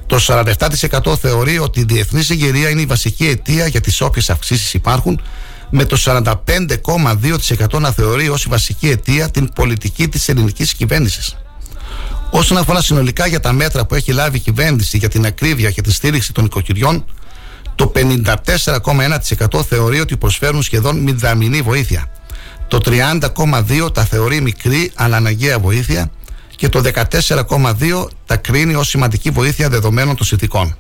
Το 0.06 0.20
47% 0.20 1.16
θεωρεί 1.22 1.60
ότι 1.60 1.80
η 1.80 1.84
διεθνής 1.84 2.26
συγκυρία 2.26 2.70
είναι 2.70 2.82
η 2.82 2.86
βασική 2.86 3.28
αιτία 3.28 3.68
για 3.68 3.82
τις 3.82 4.02
όποιες 4.02 4.30
αυξήσεις 4.30 4.74
υπάρχουν, 4.74 5.22
με 5.72 5.86
το 5.86 5.98
45,2% 6.00 7.80
να 7.80 7.92
θεωρεί 7.92 8.30
ως 8.30 8.46
βασική 8.50 8.90
αιτία 8.90 9.30
την 9.30 9.54
πολιτική 9.54 10.08
της 10.08 10.30
ελληνικής 10.30 10.74
κυβέρνησης. 10.74 11.36
Όσον 12.32 12.58
αφορά 12.58 12.82
συνολικά 12.82 13.28
για 13.28 13.40
τα 13.40 13.52
μέτρα 13.52 13.86
που 13.86 13.96
έχει 13.96 14.12
λάβει 14.12 14.38
η 14.38 14.40
κυβέρνηση 14.40 14.98
για 14.98 15.10
την 15.10 15.26
ακρίβεια 15.26 15.72
και 15.72 15.82
τη 15.82 15.94
στήριξη 15.94 16.34
των 16.34 16.46
οικοκυριών, 16.46 17.06
το 17.76 17.92
54,1% 17.96 19.64
θεωρεί 19.68 20.00
ότι 20.00 20.18
προσφέρουν 20.18 20.62
σχεδόν 20.62 21.00
μηδαμινή 21.00 21.62
βοήθεια. 21.62 22.12
Το 22.68 22.80
30,2% 22.86 23.94
τα 23.94 24.06
θεωρεί 24.06 24.42
μικρή 24.42 24.92
αλλά 24.96 25.18
αναγκαία 25.18 25.60
βοήθεια 25.60 26.12
και 26.56 26.70
το 26.70 26.82
14,2% 27.10 28.08
τα 28.26 28.38
κρίνει 28.38 28.76
ως 28.76 28.88
σημαντική 28.88 29.30
βοήθεια 29.30 29.70
δεδομένων 29.70 30.16
των 30.16 30.26
συνθηκών. 30.26 30.78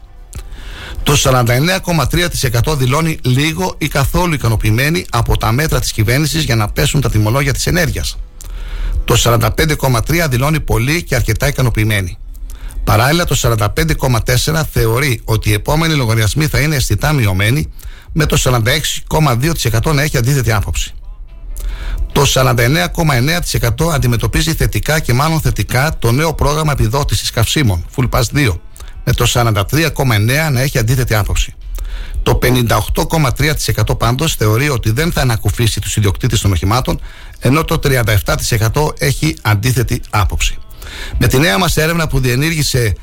Το 1.04 1.14
49,3% 1.14 2.78
δηλώνει 2.78 3.18
λίγο 3.22 3.76
ή 3.78 3.88
καθόλου 3.88 4.34
ικανοποιημένοι 4.34 5.06
από 5.10 5.38
τα 5.38 5.52
μέτρα 5.52 5.80
της 5.80 5.91
κυβέρνησης 5.91 6.43
για 6.43 6.56
να 6.56 6.68
πέσουν 6.68 7.02
τα 7.02 7.10
τιμολόγια 7.10 7.54
της 7.54 7.68
ενέργειας. 7.68 8.18
Το 9.06 9.16
45,3 9.24 10.28
δηλώνει 10.30 10.60
πολύ 10.60 11.04
και 11.04 11.16
αρκετά 11.16 11.47
ικανοποιημένοι. 11.47 12.18
Παράλληλα, 12.84 13.26
το 13.26 13.36
45,4 13.36 14.64
θεωρεί 14.72 15.22
ότι 15.24 15.49
οι 15.49 15.54
επόμενοι 15.54 15.93
λογαριασμοί 15.93 16.47
θα 16.47 16.60
είναι 16.60 16.76
αισθητά 16.76 17.14
μειωμένοι, 17.14 17.72
με 18.14 18.26
το 18.26 18.38
46,2% 18.38 19.93
να 19.93 20.02
έχει 20.02 20.18
αντίθετη 20.18 20.52
άποψη. 20.52 20.93
Το 22.12 22.22
49,9% 22.26 23.91
αντιμετωπίζει 23.93 24.54
θετικά 24.54 24.99
και 24.99 25.14
μάλλον 25.14 25.41
θετικά 25.41 25.95
το 25.99 26.12
νέο 26.12 26.34
πρόγραμμα 26.34 26.72
επιδότησης 26.72 27.32
καυσίμων, 27.32 27.86
Full 27.95 28.10
Pass 28.10 28.24
2, 28.34 28.60
με 29.04 29.14
το 29.14 29.26
43,9% 29.34 30.52
να 30.52 30.62
έχει 30.62 30.78
αντίθετη 30.78 31.16
άποψη. 31.16 31.56
Το 32.24 32.39
58,3% 32.43 33.97
πάντως 33.97 34.36
θεωρεί 34.36 34.70
ότι 34.70 34.91
δεν 34.91 35.12
θα 35.12 35.22
ανακουφίσει 35.22 35.82
τους 35.82 35.95
ιδιοκτήτες 35.95 36.41
των 36.41 36.52
οχημάτων 36.52 37.02
ενώ 37.39 37.64
το 37.64 37.80
37% 37.84 38.93
έχει 38.97 39.36
αντίθετη 39.41 40.02
άποψη. 40.10 40.58
Με 41.18 41.28
τη 41.28 41.38
νέα 41.38 41.58
μας 41.58 41.78
έρευνα 41.78 42.08
που 42.08 42.20
διενήργησε 42.20 42.95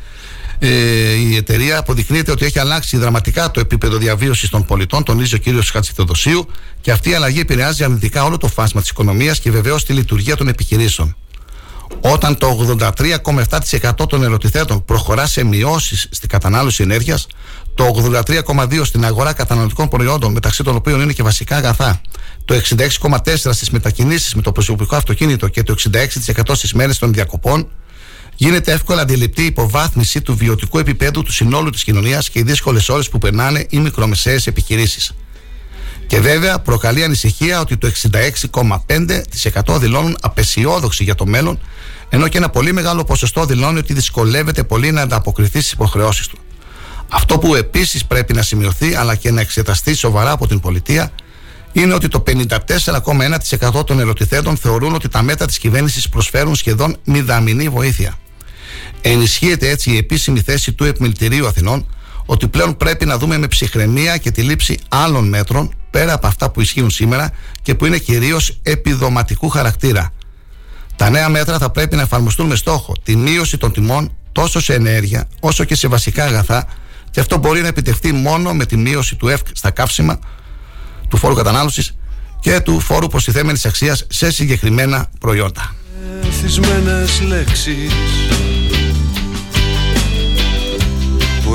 ε, 0.59 0.69
η 1.13 1.37
εταιρεία 1.37 1.79
αποδεικνύεται 1.79 2.31
ότι 2.31 2.45
έχει 2.45 2.59
αλλάξει 2.59 2.97
δραματικά 2.97 3.51
το 3.51 3.61
επίπεδο 3.61 3.97
διαβίωσης 3.97 4.49
των 4.49 4.65
πολιτών, 4.65 5.05
τονίζει 5.05 5.35
ο 5.35 5.39
κύριος 5.39 5.71
Χατζηθοδοσίου, 5.71 6.49
και 6.81 6.91
αυτή 6.91 7.11
η 7.11 7.15
αλλαγή 7.15 7.41
επηρεάζει 7.41 7.85
αρνητικά 7.85 8.25
όλο 8.25 8.37
το 8.37 8.47
φάσμα 8.47 8.81
της 8.81 8.91
οικονομίας 8.91 9.41
και 9.41 9.51
βεβαίως 9.51 9.85
τη 9.85 9.93
λειτουργία 9.93 10.37
των 10.37 10.49
επιχειρήσεων. 10.49 11.17
Όταν 12.01 12.39
το 12.39 12.77
83,7% 12.79 14.09
των 14.09 14.23
ερωτηθέτων 14.23 14.85
προχωρά 14.85 15.27
σε 15.27 15.45
μειώσεις 15.45 16.09
στην 16.11 16.29
κατανάλωση 16.29 16.83
ενέργειας, 16.83 17.27
το 17.75 17.85
83,2% 17.85 18.81
στην 18.85 19.05
αγορά 19.05 19.33
καταναλωτικών 19.33 19.89
προϊόντων, 19.89 20.33
μεταξύ 20.33 20.63
των 20.63 20.77
οποίων 20.77 21.01
είναι 21.01 21.13
και 21.13 21.23
βασικά 21.23 21.57
αγαθά, 21.57 22.01
το 22.45 22.55
66,4% 22.55 23.35
στις 23.35 23.71
μετακινήσεις 23.71 24.35
με 24.35 24.43
το 24.43 24.53
προσωπικό 24.53 24.97
αυτοκίνητο 24.97 25.49
και 25.49 25.63
το 25.63 25.73
66% 25.73 26.55
στις 26.55 26.73
μέρες 26.73 26.99
των 26.99 27.13
διακοπών, 27.13 27.69
γίνεται 28.37 28.73
εύκολα 28.73 29.03
αντιληπτή 29.03 29.43
η 29.43 29.47
υποβάθμιση 29.47 30.21
του 30.21 30.37
βιωτικού 30.37 30.79
επίπεδου 30.79 31.23
του 31.23 31.33
συνόλου 31.33 31.71
της 31.71 31.85
κοινωνίας 31.85 32.31
και 32.31 32.39
οι 32.39 32.43
δύσκολες 32.43 32.89
ώρες 32.89 33.09
που 33.09 33.19
περνάνε 33.19 33.67
οι 33.71 33.79
μικρομεσαίες 33.79 34.47
επιχειρήσεις. 34.47 35.15
Και 36.09 36.21
βέβαια 36.21 36.59
προκαλεί 36.59 37.05
ανησυχία 37.05 37.61
ότι 37.61 37.77
το 37.77 37.91
66,5% 39.67 39.79
δηλώνουν 39.79 40.17
απεσιόδοξοι 40.21 41.05
για 41.05 41.15
το 41.15 41.27
μέλλον, 41.27 41.61
ενώ 42.09 42.29
και 42.29 42.39
ένα 42.39 42.49
πολύ 42.49 42.73
μεγάλο 42.73 43.05
ποσοστό 43.05 43.45
δηλώνει 43.45 43.79
ότι 43.79 43.93
δυσκολεύεται 43.93 44.63
πολύ 44.63 44.91
να 44.91 45.03
ανταποκριθεί 45.03 45.61
στις 45.61 45.73
υποχρεώσεις 45.73 46.27
του. 46.27 46.39
Αυτό 47.09 47.39
που 47.39 47.55
επίσης 47.55 48.05
πρέπει 48.05 48.35
να 48.35 48.43
σημειωθεί 48.43 48.95
αλλά 48.95 49.15
και 49.15 49.31
να 49.31 49.41
εξεταστεί 49.41 49.95
σοβαρά 49.95 50.31
από 50.31 50.47
την 50.47 50.61
πολιτεία 50.61 51.11
είναι 51.73 51.95
ότι 51.95 52.09
το 52.09 52.23
54,1% 52.27 53.87
των 53.87 54.01
ερωτηθέντων 54.01 54.57
θεωρούν 54.57 54.95
ότι 54.95 55.09
τα 55.09 55.23
μέτρα 55.23 55.47
της 55.47 55.59
κυβέρνησης 55.59 56.09
προσφέρουν 56.09 56.55
σχεδόν 56.55 56.97
μηδαμινή 57.05 57.69
βοήθεια. 57.69 58.15
Ενισχύεται 59.01 59.69
έτσι 59.69 59.91
η 59.91 59.97
επίσημη 59.97 60.41
θέση 60.41 60.73
του 60.73 60.85
Επιμελητηρίου 60.85 61.47
Αθηνών 61.47 61.87
ότι 62.31 62.49
πλέον 62.49 62.77
πρέπει 62.77 63.05
να 63.05 63.19
δούμε 63.19 63.39
με 63.39 63.47
ψυχραιμία 63.47 64.17
και 64.17 64.31
τη 64.31 64.43
λήψη 64.43 64.79
άλλων 64.89 65.29
μέτρων 65.29 65.75
πέρα 65.91 66.13
από 66.13 66.27
αυτά 66.27 66.51
που 66.51 66.61
ισχύουν 66.61 66.91
σήμερα 66.91 67.33
και 67.63 67.75
που 67.75 67.87
είναι 67.87 67.99
κυρίως 67.99 68.59
επιδοματικού 68.63 69.49
χαρακτήρα. 69.49 70.13
Τα 70.97 71.11
νέα 71.11 71.29
μέτρα 71.29 71.59
θα 71.59 71.71
πρέπει 71.71 71.97
να 71.97 72.03
εφαρμοστούν 72.03 72.47
με 72.47 72.57
στόχο 72.57 72.95
τη 73.03 73.17
μείωση 73.17 73.57
των 73.57 73.73
τιμών 73.73 74.13
τόσο 74.33 74.61
σε 74.61 74.75
ενέργεια 74.75 75.29
όσο 75.41 75.65
και 75.65 75.75
σε 75.75 75.89
βασικά 75.89 76.25
αγαθά 76.25 76.67
και 77.11 77.21
αυτό 77.21 77.39
μπορεί 77.39 77.61
να 77.61 77.69
επιτευχθεί 77.69 78.13
μόνο 78.13 78.55
με 78.55 78.67
τη 78.67 78.77
μείωση 78.77 79.17
του 79.17 79.29
ΕΦΚ 79.29 79.47
στα 79.53 79.71
καύσιμα, 79.71 80.19
του 81.09 81.17
φόρου 81.17 81.35
κατανάλωσης 81.35 81.95
και 82.41 82.61
του 82.61 82.81
φόρου 82.81 83.07
προστιθέμενης 83.07 83.65
αξίας 83.67 84.07
σε 84.09 84.31
συγκεκριμένα 84.31 85.07
προϊόντα. 85.21 85.75
Εθισμένες 86.23 87.21
λέξεις 87.21 87.93
που 88.29 88.78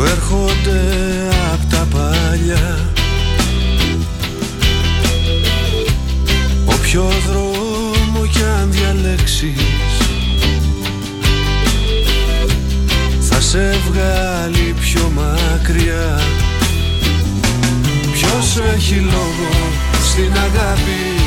έρχονται 0.06 0.82
από 1.54 1.66
τα 1.70 1.88
παλιά. 1.92 2.80
Όποιο 6.66 7.12
δρόμο 7.28 8.26
κι 8.32 8.44
αν 8.60 8.72
διαλέξεις 8.72 9.62
θα 13.20 13.42
σε 13.42 13.76
βγάλει 13.90 14.76
πιο 14.80 15.12
μακριά. 15.16 16.20
Ποιος 18.14 18.60
έχει 18.76 18.96
λόγο 18.96 19.50
στην 20.10 20.32
αγάπη 20.38 21.24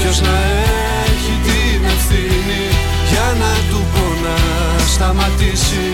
Ποιος 0.00 0.20
να 0.20 0.38
έχει 1.06 1.34
την 1.44 1.84
ευθύνη. 1.84 2.64
Για 3.10 3.34
να 3.38 3.52
του 3.70 3.84
πω 3.92 4.04
να 4.24 4.36
σταματήσει 4.86 5.86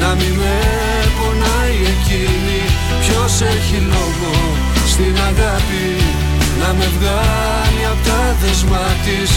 Να 0.00 0.14
μην 0.14 0.34
με 0.34 1.09
πονάει 1.40 1.78
εκείνη. 1.94 2.60
Ποιος 3.02 3.34
έχει 3.54 3.78
λόγο 3.94 4.32
στην 4.92 5.14
αγάπη 5.30 5.88
Να 6.60 6.68
με 6.78 6.86
βγάλει 6.96 7.82
από 7.92 8.02
τα 8.08 8.22
δεσμά 8.40 8.88
της 9.04 9.30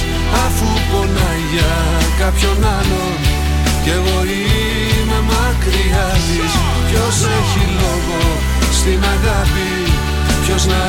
Αφού 0.45 0.69
πονάει 0.89 1.43
για 1.53 1.73
κάποιον 2.21 2.57
άλλον 2.77 3.17
Κι 3.83 3.91
εγώ 3.97 4.17
είμαι 4.35 5.19
μακριά 5.31 6.09
της. 6.27 6.51
Ποιος 6.87 7.17
έχει 7.39 7.63
λόγο 7.81 8.21
στην 8.77 8.99
αγάπη 9.15 9.71
Ποιος 10.43 10.63
να 10.71 10.81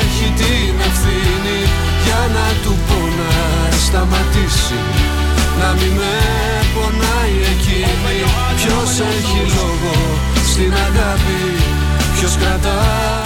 έχει 0.00 0.26
την 0.40 0.74
ευθύνη 0.88 1.60
για 2.04 2.22
να 2.36 2.46
του 2.62 2.74
πω 2.86 2.98
να 3.18 3.32
σταματήσει 3.86 4.80
Να 5.60 5.68
μην 5.78 5.92
με 6.00 6.16
πονάει 6.74 7.36
εκείνη. 7.52 8.16
Ποιος 8.60 8.92
έχει 9.14 9.40
λόγο 9.56 9.94
στην 10.52 10.72
αγάπη 10.72 11.38
Ποιος 12.18 12.36
κρατάει 12.36 13.22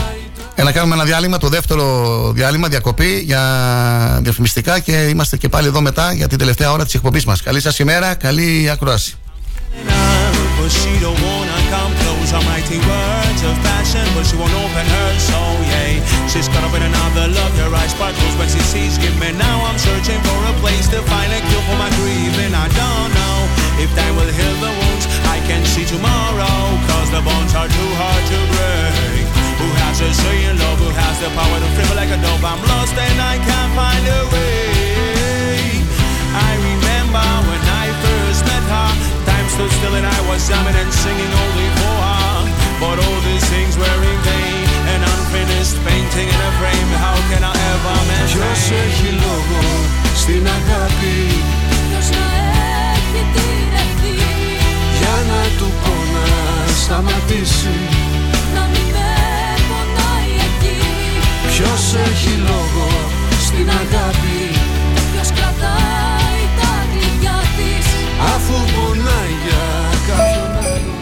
να 0.65 0.73
κάνουμε 0.73 0.95
ένα 0.95 1.05
διάλειμμα, 1.05 1.39
το 1.39 1.49
δεύτερο 1.49 1.85
διάλειμμα, 2.33 2.69
διακοπή 2.69 3.23
για 3.25 3.43
διαφημιστικά 4.23 4.79
και 4.79 4.93
είμαστε 4.93 5.37
και 5.37 5.49
πάλι 5.49 5.67
εδώ 5.67 5.81
μετά 5.81 6.13
για 6.13 6.29
την 6.29 6.39
τελευταία 6.39 6.73
ώρα 6.73 6.85
της 6.85 6.95
εκπομπής 6.95 7.25
μας. 7.25 7.43
Καλή 7.43 7.61
σας 7.61 7.79
ημέρα, 7.79 8.15
καλή 8.15 8.71
ακρόαση. 8.73 9.15
But 10.59 10.73
she 10.81 10.93
don't 11.05 11.21
wanna 11.29 11.59
come 11.73 11.93
close. 12.03 12.31
I'm 12.37 12.45
writing 12.49 12.83
words 12.93 13.43
of 13.49 13.57
passion, 13.71 14.07
but 14.15 14.25
she 14.29 14.37
won't 14.41 14.57
open 14.65 14.87
her 14.97 15.11
soul. 15.31 15.57
Yeah, 15.73 16.31
she's 16.31 16.49
caught 16.53 16.65
up 16.67 16.75
in 16.79 16.83
another 16.91 17.27
love. 17.39 17.53
Her 17.63 17.73
eyes 17.81 17.93
sparkles 17.97 18.35
when 18.39 18.49
she 18.55 18.63
sees 18.73 18.95
me. 19.21 19.29
Now 19.47 19.57
I'm 19.69 19.79
searching 19.89 20.21
for 20.27 20.41
a 20.53 20.55
place 20.63 20.87
to 20.95 20.99
find 21.13 21.31
a 21.39 21.41
cure 21.49 21.65
for 21.69 21.77
my 21.85 21.91
grieving. 21.99 22.53
I 22.65 22.67
don't 22.81 23.11
know 23.19 23.37
if 23.83 23.89
time 23.99 24.15
will 24.19 24.33
heal 24.39 24.57
the 24.65 24.73
wounds. 24.81 25.05
I 25.35 25.39
can 25.49 25.63
see 25.73 25.85
tomorrow, 25.95 26.55
cause 27.06 27.10
the 27.16 27.22
bonds 27.28 27.54
are 27.60 27.70
too 27.78 27.92
hard 28.02 28.24
to 28.32 28.40
break. 28.56 29.26
Who 29.62 29.68
has 29.82 29.98
a 30.02 30.10
say 30.22 30.38
in 30.50 30.56
love? 30.58 30.80
Who 30.84 30.90
has 31.02 31.16
the 31.24 31.30
power 31.38 31.58
to 31.64 31.70
free 31.76 31.94
like 32.00 32.12
a 32.12 32.20
dove? 32.26 32.44
I'm 32.44 32.62
lost 32.72 32.96
and 32.98 33.18
I 33.34 33.36
can't 33.48 33.72
find 33.78 34.04
a 34.20 34.22
way. 34.34 35.86
I 36.50 36.52
remember 36.70 37.26
when 37.48 37.62
I 37.84 37.86
first 38.04 38.42
met 38.50 38.66
her. 38.74 38.90
Time 39.30 39.48
stood 39.54 39.72
still 39.78 39.96
and 40.00 40.08
I 40.08 40.20
was 40.30 40.42
jamming 40.50 40.78
and 40.82 40.92
singing 41.04 41.34
only 41.44 41.70
for 41.78 41.96
her. 42.08 42.36
But 42.82 42.98
all 43.06 43.20
these 43.30 43.46
things 43.54 43.74
were 43.78 44.02
in 44.12 44.20
vain. 44.26 44.66
An 44.94 45.02
unfinished 45.14 45.78
painting 45.86 46.28
in 46.36 46.40
a 46.50 46.52
frame. 46.60 46.92
How 47.06 47.18
can 47.30 47.44
I 47.46 47.54
ever 47.74 47.96
maintain? 48.10 48.30
Ποιος 48.34 48.64
έχει 48.86 49.10
λόγο 49.24 49.62
στην 50.22 50.44
αγάπη 50.58 51.18
σταματήσει 56.87 57.77
Να 58.55 58.63
μην 58.73 58.87
με 58.97 59.13
πονάει 59.69 60.33
εκείνη 60.49 61.09
Ποιος 61.53 61.83
έχει 62.09 62.33
λόγο 62.51 62.89
στην 63.47 63.69
αγάπη; 63.83 64.41
Ποιος 65.13 65.29
κρατάει 65.37 66.43
τα 66.61 66.73
κλειδιά 66.93 67.39
της; 67.57 67.87
Αφού 68.35 68.57
πονάει 68.75 69.33
για 69.45 69.65
κάποιον 70.09 70.51
άλλο 70.65 70.95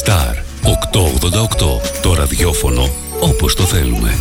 Star 0.00 0.34
888. 1.62 1.80
Το 2.02 2.14
ραδιόφωνο 2.14 2.88
όπως 3.20 3.54
το 3.54 3.62
θέλουμε. 3.62 4.14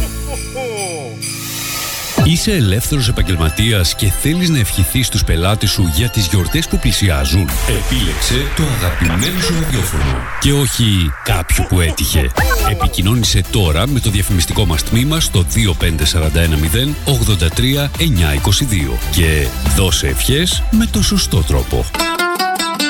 Είσαι 2.28 2.52
ελεύθερος 2.52 3.08
επαγγελματίας 3.08 3.96
και 3.96 4.10
θέλεις 4.10 4.50
να 4.50 4.58
ευχηθείς 4.58 5.08
στους 5.08 5.24
πελάτες 5.24 5.70
σου 5.70 5.92
για 5.96 6.10
τις 6.10 6.28
γιορτές 6.28 6.68
που 6.68 6.80
πλησιάζουν. 6.80 7.50
Επίλεξε 7.68 8.34
το 8.56 8.64
αγαπημένο 8.64 9.40
σου 9.40 9.54
ραδιόφωνο 9.54 10.18
και 10.40 10.54
όχι 10.54 11.12
κάποιου 11.24 11.66
που 11.70 11.82
έτυχε. 11.82 12.32
Επικοινώνησε 12.72 13.42
τώρα 13.52 13.88
με 13.88 14.00
το 14.00 14.10
διαφημιστικό 14.10 14.66
μας 14.66 14.84
τμήμα 14.84 15.20
στο 15.20 15.46
25410 15.56 16.94
83 17.06 17.90
922 17.98 18.98
και 19.12 19.48
δώσε 19.76 20.08
ευχές 20.08 20.64
με 20.72 20.86
το 20.92 21.04
σωστό 21.04 21.44
τρόπο. 21.44 21.86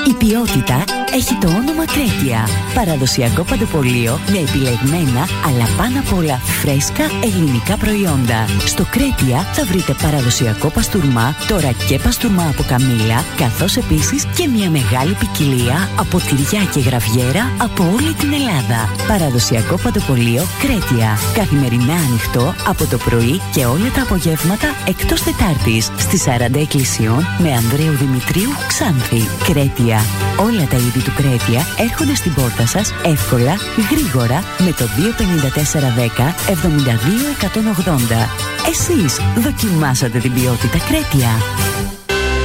Η 0.08 0.14
ποιότητα 0.14 0.84
έχει 1.14 1.36
το 1.36 1.47
όνομα 1.47 1.86
Κρέτια. 1.86 2.47
Παραδοσιακό 2.74 3.43
παντοπολείο 3.43 4.20
με 4.32 4.38
επιλεγμένα 4.38 5.24
αλλά 5.47 5.66
πάνω 5.78 5.99
απ' 5.99 6.18
όλα 6.18 6.38
φρέσκα 6.38 7.03
ελληνικά 7.24 7.78
προϊόντα. 7.78 8.39
Στο 8.66 8.84
Κρέτια 8.84 9.39
θα 9.53 9.64
βρείτε 9.66 9.93
παραδοσιακό 10.01 10.70
παστούρμα, 10.70 11.36
τώρα 11.47 11.72
και 11.88 11.99
παστούρμα 11.99 12.45
από 12.51 12.64
καμήλα, 12.68 13.24
καθώς 13.38 13.76
επίσης 13.76 14.26
και 14.38 14.47
μια 14.47 14.70
μεγάλη 14.70 15.14
ποικιλία 15.14 15.89
από 15.99 16.18
τυριά 16.18 16.64
και 16.74 16.80
γραβιέρα 16.80 17.43
από 17.58 17.84
όλη 17.95 18.14
την 18.14 18.32
Ελλάδα. 18.34 18.80
Παραδοσιακό 19.08 19.76
παντοπολείο 19.84 20.43
Κρέτια. 20.62 21.10
Καθημερινά 21.34 21.95
ανοιχτό 22.08 22.55
από 22.68 22.86
το 22.86 22.97
πρωί 22.97 23.41
και 23.53 23.66
όλα 23.66 23.89
τα 23.95 24.01
απογεύματα 24.01 24.68
εκτός 24.88 25.24
Τετάρτης 25.24 25.91
στις 25.97 26.24
40 26.26 26.60
εκκλησιών 26.66 27.22
με 27.43 27.49
Ανδρέου 27.53 27.95
Δημητρίου 28.03 28.51
Ξάνθη. 28.68 29.22
Κρέτια. 29.43 29.97
Όλα 30.38 30.68
τα 30.70 30.78
είδη 30.78 31.00
του 31.00 31.14
Κρέτια 31.16 31.66
έρχονται 31.78 32.16
στην 32.16 32.34
πόρτα 32.34 32.66
σας 32.66 32.93
εύκολα, 33.06 33.56
γρήγορα 33.91 34.43
με 34.58 34.72
το 34.72 34.86
25410 34.86 36.34
72180. 36.48 38.30
Εσείς 38.70 39.20
δοκιμάσατε 39.38 40.20
την 40.20 40.34
ποιότητα 40.34 40.78
Κρέτια. 40.78 41.30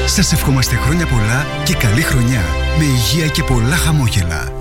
Σας 0.06 0.32
ευχόμαστε 0.32 0.76
χρόνια 0.76 1.06
πολλά 1.06 1.46
και 1.64 1.74
καλή 1.74 2.00
χρονιά 2.00 2.42
με 2.78 2.84
υγεία 2.84 3.26
και 3.26 3.42
πολλά 3.42 3.76
χαμόγελα. 3.76 4.52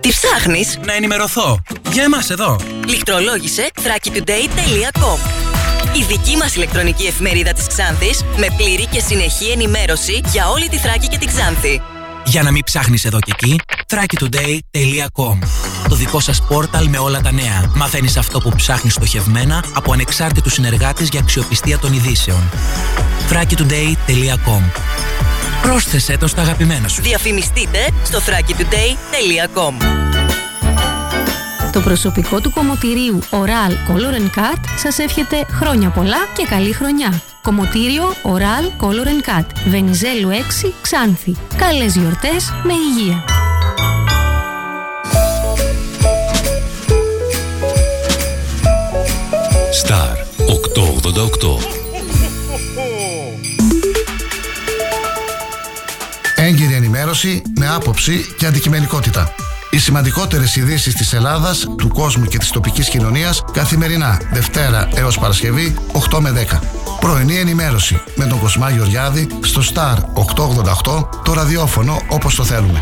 Τι 0.00 0.08
ψάχνεις; 0.08 0.78
Να 0.84 0.92
ενημερωθώ. 0.92 1.58
Για 1.92 2.02
εμάς 2.02 2.30
εδώ. 2.30 2.56
Λιχτρολόγησε 2.86 3.70
thrakitoday.com 3.74 5.40
η 5.92 6.02
δική 6.02 6.36
μας 6.36 6.54
ηλεκτρονική 6.56 7.06
εφημερίδα 7.06 7.52
της 7.52 7.66
Ξάνθης 7.66 8.24
με 8.36 8.46
πλήρη 8.56 8.86
και 8.86 9.00
συνεχή 9.00 9.50
ενημέρωση 9.50 10.20
για 10.32 10.48
όλη 10.48 10.68
τη 10.68 10.76
Θράκη 10.76 11.08
και 11.08 11.18
την 11.18 11.28
Ξάνθη. 11.28 11.82
Για 12.30 12.42
να 12.42 12.50
μην 12.50 12.64
ψάχνεις 12.64 13.04
εδώ 13.04 13.18
και 13.18 13.32
εκεί, 13.34 13.60
thrakitoday.com 13.86 15.38
Το 15.88 15.94
δικό 15.94 16.20
σας 16.20 16.42
πόρταλ 16.42 16.88
με 16.88 16.98
όλα 16.98 17.20
τα 17.20 17.32
νέα. 17.32 17.70
Μαθαίνεις 17.74 18.16
αυτό 18.16 18.40
που 18.40 18.52
ψάχνεις 18.56 18.94
στοχευμένα 18.94 19.64
από 19.74 19.92
ανεξάρτητους 19.92 20.52
συνεργάτες 20.52 21.08
για 21.08 21.20
αξιοπιστία 21.20 21.78
των 21.78 21.92
ειδήσεων. 21.92 22.50
thrakitoday.com 23.30 24.62
Πρόσθεσέ 25.62 26.16
το 26.16 26.26
στα 26.26 26.42
αγαπημένα 26.42 26.88
σου. 26.88 27.02
Διαφημιστείτε 27.02 27.78
στο 28.04 28.18
thrakitoday.com 28.18 29.72
Το 31.72 31.80
προσωπικό 31.80 32.40
του 32.40 32.50
κομμωτηρίου 32.50 33.18
Oral 33.30 33.72
Color 33.90 34.38
Cut 34.38 34.60
σας 34.76 34.98
εύχεται 34.98 35.46
χρόνια 35.50 35.90
πολλά 35.90 36.26
και 36.36 36.46
καλή 36.48 36.72
χρονιά. 36.72 37.22
Κομμωτήριο 37.42 38.02
Oral 38.22 38.84
Color 38.84 39.06
Cut. 39.06 39.44
Βενιζέλου 39.66 40.28
6 40.28 40.72
Ξάνθη. 40.80 41.36
Καλές 41.56 41.96
γιορτές 41.96 42.52
με 42.62 42.72
υγεία. 42.72 43.24
Star 49.84 50.16
888. 51.46 51.58
Έγκυρη 56.34 56.74
ενημέρωση 56.74 57.42
με 57.58 57.68
άποψη 57.68 58.34
και 58.38 58.46
αντικειμενικότητα. 58.46 59.34
Οι 59.70 59.78
σημαντικότερες 59.78 60.56
ειδήσεις 60.56 60.94
της 60.94 61.12
Ελλάδας, 61.12 61.66
του 61.78 61.88
κόσμου 61.88 62.24
και 62.24 62.38
της 62.38 62.50
τοπικής 62.50 62.88
κοινωνίας 62.88 63.44
καθημερινά, 63.52 64.20
Δευτέρα 64.32 64.88
έως 64.94 65.18
Παρασκευή, 65.18 65.74
8 65.92 66.20
με 66.20 66.30
10. 66.30 66.79
Πρωινή 67.00 67.36
ενημέρωση 67.36 68.00
με 68.14 68.26
τον 68.26 68.38
Κοσμά 68.38 68.70
Γεωργιάδη 68.70 69.28
στο 69.40 69.62
Star 69.74 69.96
888, 70.94 71.08
το 71.24 71.32
ραδιόφωνο 71.32 72.00
όπως 72.08 72.34
το 72.34 72.44
θέλουμε. 72.44 72.80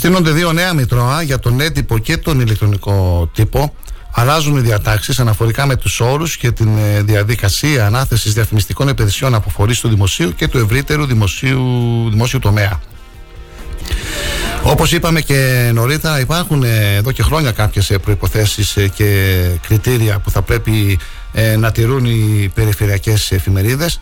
Συστήνονται 0.00 0.30
δύο 0.30 0.52
νέα 0.52 0.74
μητρώα 0.74 1.22
για 1.22 1.38
τον 1.38 1.60
έντυπο 1.60 1.98
και 1.98 2.16
τον 2.16 2.40
ηλεκτρονικό 2.40 3.30
τύπο. 3.34 3.74
Αλλάζουν 4.14 4.56
οι 4.56 4.60
διατάξεις 4.60 5.18
αναφορικά 5.18 5.66
με 5.66 5.76
τους 5.76 6.00
όρους 6.00 6.36
και 6.36 6.50
την 6.50 6.78
ε, 6.78 7.02
διαδικασία 7.02 7.86
ανάθεσης 7.86 8.32
διαφημιστικών 8.32 8.88
υπηρεσιών 8.88 9.34
από 9.34 9.50
φορείς 9.50 9.80
του 9.80 9.88
δημοσίου 9.88 10.34
και 10.34 10.48
του 10.48 10.58
ευρύτερου 10.58 11.06
δημοσίου, 11.06 11.64
δημόσιου 12.10 12.38
τομέα. 12.38 12.80
Όπως 14.62 14.92
είπαμε 14.92 15.20
και 15.20 15.70
νωρίτερα, 15.74 16.20
υπάρχουν 16.20 16.62
ε, 16.62 16.94
εδώ 16.94 17.12
και 17.12 17.22
χρόνια 17.22 17.52
κάποιες 17.52 17.92
προποθέσει 18.02 18.90
και 18.94 19.40
κριτήρια 19.66 20.18
που 20.18 20.30
θα 20.30 20.42
πρέπει 20.42 20.98
ε, 21.32 21.56
να 21.56 21.72
τηρούν 21.72 22.04
οι 22.04 22.50
περιφερειακές 22.54 23.32
εφημερίδες. 23.32 24.00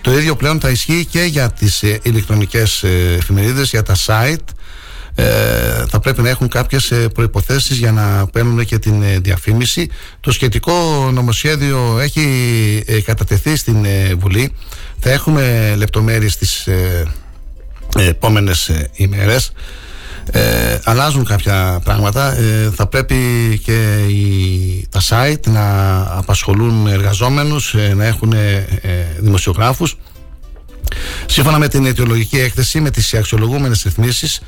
Το 0.00 0.18
ίδιο 0.18 0.36
πλέον 0.36 0.60
θα 0.60 0.70
ισχύει 0.70 1.06
και 1.10 1.22
για 1.22 1.50
τις 1.50 1.82
ηλεκτρονικές 2.02 2.82
εφημερίδες, 3.18 3.70
για 3.70 3.82
τα 3.82 3.96
site 4.06 4.34
ε, 4.34 4.59
θα 5.90 6.00
πρέπει 6.00 6.22
να 6.22 6.28
έχουν 6.28 6.48
κάποιες 6.48 6.90
ε, 6.90 7.08
προϋποθέσεις 7.08 7.76
για 7.76 7.92
να 7.92 8.26
παίρνουν 8.26 8.64
και 8.64 8.78
την 8.78 9.02
ε, 9.02 9.18
διαφήμιση. 9.18 9.90
Το 10.20 10.32
σχετικό 10.32 10.72
νομοσχέδιο 11.12 11.98
έχει 12.00 12.24
ε, 12.86 13.00
κατατεθεί 13.00 13.56
στην 13.56 13.86
Βουλή. 14.18 14.52
Θα 14.98 15.10
έχουμε 15.10 15.74
λεπτομέρειες 15.76 16.36
τις 16.36 16.68
επόμενες 17.96 18.70
ημέρες. 18.92 19.52
Ε, 20.32 20.78
αλλάζουν 20.84 21.24
κάποια 21.24 21.80
πράγματα 21.84 22.36
θα 22.74 22.86
πρέπει 22.86 23.16
και 23.64 24.04
οι, 24.08 24.88
τα 24.90 25.00
site 25.08 25.46
να 25.46 25.96
απασχολούν 26.16 26.86
εργαζόμενους 26.86 27.74
να 27.94 28.04
έχουν 28.04 28.34
δημοσιογράφους 29.18 29.96
σύμφωνα 31.26 31.58
με 31.58 31.68
την 31.68 31.86
αιτιολογική 31.86 32.38
έκθεση 32.38 32.80
με 32.80 32.90
τις 32.90 33.14
αξιολογούμενες 33.14 33.82
ρυθμίσεις 33.82 34.40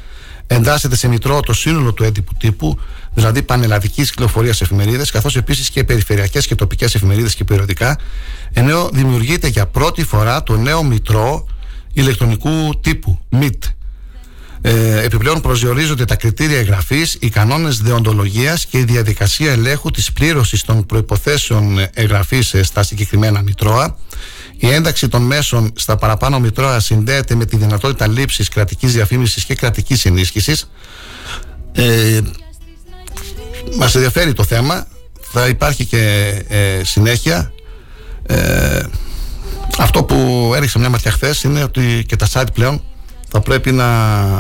εντάσσεται 0.55 0.96
σε 0.96 1.09
μητρό 1.09 1.40
το 1.40 1.53
σύνολο 1.53 1.92
του 1.92 2.05
έντυπου 2.05 2.34
τύπου, 2.34 2.78
δηλαδή 3.14 3.42
πανελλαδικής 3.42 4.11
κυκλοφορίας 4.11 4.61
εφημερίδες, 4.61 5.11
καθώς 5.11 5.36
επίσης 5.36 5.70
και 5.70 5.84
περιφερειακές 5.84 6.46
και 6.46 6.55
τοπικές 6.55 6.94
εφημερίδες 6.94 7.34
και 7.34 7.44
περιοδικά, 7.44 7.98
ενώ 8.53 8.88
δημιουργείται 8.92 9.46
για 9.46 9.66
πρώτη 9.66 10.05
φορά 10.05 10.42
το 10.42 10.57
νέο 10.57 10.82
μητρό 10.82 11.46
ηλεκτρονικού 11.92 12.80
τύπου, 12.80 13.18
MIT. 13.40 13.59
Ε, 14.64 15.03
επιπλέον 15.05 15.40
προσδιορίζονται 15.40 16.05
τα 16.05 16.16
κριτήρια 16.16 16.59
εγγραφής, 16.59 17.16
οι 17.20 17.28
κανόνες 17.28 17.78
δεοντολογίας 17.78 18.66
και 18.66 18.78
η 18.78 18.84
διαδικασία 18.84 19.53
ελέγχου 19.53 19.90
της 19.90 20.12
πλήρωσης 20.12 20.62
των 20.62 20.86
προποθέσεων 20.86 21.86
εγγραφής 21.94 22.55
στα 22.62 22.82
συγκεκριμένα 22.82 23.42
μητρώα. 23.42 23.96
Η 24.62 24.70
ένταξη 24.70 25.08
των 25.08 25.22
μέσων 25.22 25.72
στα 25.76 25.96
παραπάνω 25.96 26.40
μητρώα 26.40 26.80
συνδέεται 26.80 27.34
με 27.34 27.44
τη 27.44 27.56
δυνατότητα 27.56 28.06
λήψης 28.06 28.48
κρατικής 28.48 28.92
διαφήμισης 28.92 29.44
και 29.44 29.54
κρατικής 29.54 30.04
ενίσχυσης. 30.04 30.70
Ε, 31.72 32.20
Μας 33.76 33.94
ενδιαφέρει 33.94 34.32
το 34.32 34.44
θέμα. 34.44 34.86
Θα 35.20 35.48
υπάρχει 35.48 35.84
και 35.84 36.32
ε, 36.48 36.80
συνέχεια. 36.84 37.52
Ε, 38.26 38.82
αυτό 39.78 40.04
που 40.04 40.52
έριξα 40.56 40.78
μια 40.78 40.88
ματιά 40.88 41.10
χθες 41.10 41.42
είναι 41.42 41.62
ότι 41.62 42.04
και 42.08 42.16
τα 42.16 42.28
site 42.32 42.52
πλέον 42.52 42.82
θα 43.28 43.40
πρέπει 43.40 43.72
να 43.72 43.86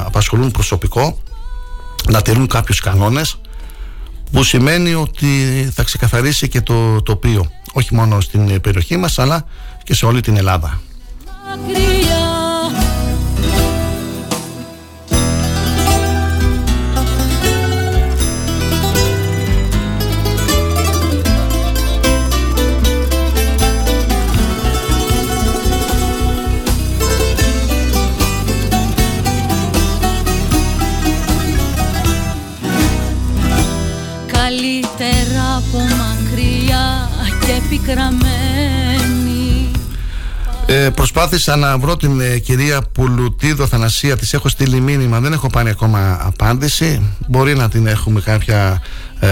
απασχολούν 0.00 0.50
προσωπικό, 0.50 1.22
να 2.10 2.22
τηρούν 2.22 2.46
κάποιους 2.46 2.80
κανόνες 2.80 3.40
που 4.32 4.42
σημαίνει 4.42 4.94
ότι 4.94 5.26
θα 5.74 5.82
ξεκαθαρίσει 5.82 6.48
και 6.48 6.60
το 6.60 7.02
τοπίο 7.02 7.50
όχι 7.72 7.94
μόνο 7.94 8.20
στην 8.20 8.60
περιοχή 8.60 8.96
μας 8.96 9.18
αλλά 9.18 9.46
και 9.84 9.94
σε 9.94 10.06
όλη 10.06 10.20
την 10.20 10.36
Ελλάδα. 10.36 10.80
Καλύτερα 34.32 35.56
από 35.56 35.78
μακριά 35.78 37.08
και 37.46 37.62
πικραμένη 37.68 38.31
ε, 40.72 40.90
προσπάθησα 40.90 41.56
να 41.56 41.78
βρω 41.78 41.96
την 41.96 42.20
ε, 42.20 42.38
κυρία 42.38 42.82
Πουλουτίδο 42.92 43.66
Θανασία 43.66 44.16
Της 44.16 44.32
έχω 44.32 44.48
στείλει 44.48 44.80
μήνυμα 44.80 45.20
Δεν 45.20 45.32
έχω 45.32 45.46
πάρει 45.46 45.70
ακόμα 45.70 46.18
απάντηση. 46.22 47.14
Μπορεί 47.28 47.54
να 47.54 47.68
την 47.68 47.86
έχουμε 47.86 48.20
κάποια 48.20 48.82
ε, 49.20 49.28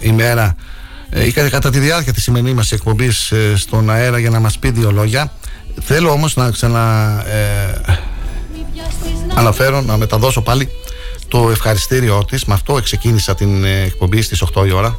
ημέρα 0.00 0.56
ε, 1.10 1.26
ή 1.26 1.32
κατά 1.32 1.70
τη 1.70 1.78
διάρκεια 1.78 2.12
της 2.12 2.22
σημερινής 2.22 2.54
μας 2.54 2.72
εκπομπής 2.72 3.30
ε, 3.30 3.56
στον 3.56 3.90
αέρα 3.90 4.18
για 4.18 4.30
να 4.30 4.40
μας 4.40 4.58
πει 4.58 4.70
δύο 4.70 4.90
λόγια. 4.90 5.32
Θέλω 5.80 6.10
όμως 6.10 6.36
να 6.36 6.50
ξανα 6.50 7.14
ε, 7.26 7.80
αναφέρω 9.34 9.80
να 9.80 9.96
μεταδώσω 9.96 10.42
πάλι 10.42 10.68
το 11.28 11.50
ευχαριστήριό 11.50 12.24
της. 12.24 12.44
Με 12.44 12.54
αυτό 12.54 12.80
ξεκίνησα 12.82 13.34
την 13.34 13.64
εκπομπή 13.64 14.22
στις 14.22 14.42
8 14.54 14.66
η 14.66 14.72
ώρα. 14.72 14.98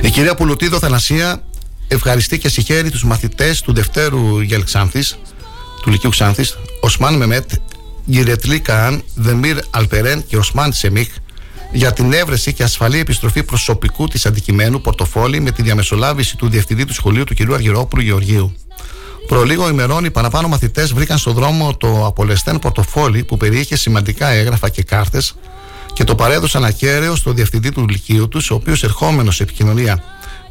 Η 0.00 0.10
κυρία 0.10 0.34
Πουλουτίδο 0.34 0.78
Θανασία 0.78 1.42
ευχαριστεί 1.88 2.38
και 2.38 2.48
συγχαίρει 2.48 2.90
τους 2.90 3.04
μαθητές 3.04 3.60
του 3.60 3.72
Δευτέρου 3.72 4.40
Γελξάνθης 4.40 5.18
του 5.82 5.90
Λυκείου 5.90 6.10
Ξάνθης 6.10 6.58
Οσμάν 6.80 7.14
Μεμέτ, 7.14 7.50
Γυρετλή 8.04 8.60
Καάν, 8.60 9.02
Δεμίρ 9.14 9.56
Αλπερέν 9.70 10.24
και 10.26 10.36
Οσμάν 10.36 10.72
Σεμίχ 10.72 11.08
για 11.72 11.92
την 11.92 12.12
έβρεση 12.12 12.52
και 12.52 12.62
ασφαλή 12.62 12.98
επιστροφή 12.98 13.42
προσωπικού 13.42 14.08
της 14.08 14.26
αντικειμένου 14.26 14.80
πορτοφόλι 14.80 15.40
με 15.40 15.50
τη 15.50 15.62
διαμεσολάβηση 15.62 16.36
του 16.36 16.48
διευθυντή 16.48 16.84
του 16.84 16.92
σχολείου 16.92 17.24
του 17.24 17.34
κ. 17.34 17.52
Αργυρόπουλου 17.52 18.02
Γεωργίου. 18.02 18.56
Προ 19.26 19.42
λίγο 19.42 19.68
ημερών, 19.68 20.04
οι 20.04 20.10
παραπάνω 20.10 20.48
μαθητές 20.48 20.92
βρήκαν 20.92 21.18
στον 21.18 21.32
δρόμο 21.32 21.76
το 21.76 22.06
απολεσθέν 22.06 22.58
πορτοφόλι 22.58 23.24
που 23.24 23.36
περιείχε 23.36 23.76
σημαντικά 23.76 24.28
έγγραφα 24.28 24.68
και 24.68 24.82
κάρτες 24.82 25.34
και 25.92 26.04
το 26.04 26.14
παρέδωσαν 26.14 26.64
ακέραιος 26.64 27.18
στο 27.18 27.32
διευθυντή 27.32 27.72
του 27.72 27.88
Λυκείου 27.88 28.28
τους, 28.28 28.50
ο 28.50 28.54
οποίος 28.54 28.82
ερχόμενος 28.82 29.36
σε 29.36 29.42
επικοινωνία 29.42 30.02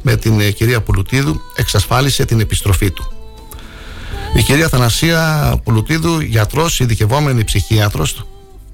με 0.02 0.16
την 0.16 0.40
ε, 0.40 0.50
κυρία 0.50 0.80
Πουλουτίδου 0.80 1.40
εξασφάλισε 1.54 2.24
την 2.24 2.40
επιστροφή 2.40 2.90
του. 2.90 3.12
Η 4.36 4.42
κυρία 4.42 4.68
Θανασία 4.68 5.54
Πουλουτίδου, 5.64 6.20
γιατρός, 6.20 6.80
ειδικευόμενη 6.80 7.44
ψυχίατρος, 7.44 8.26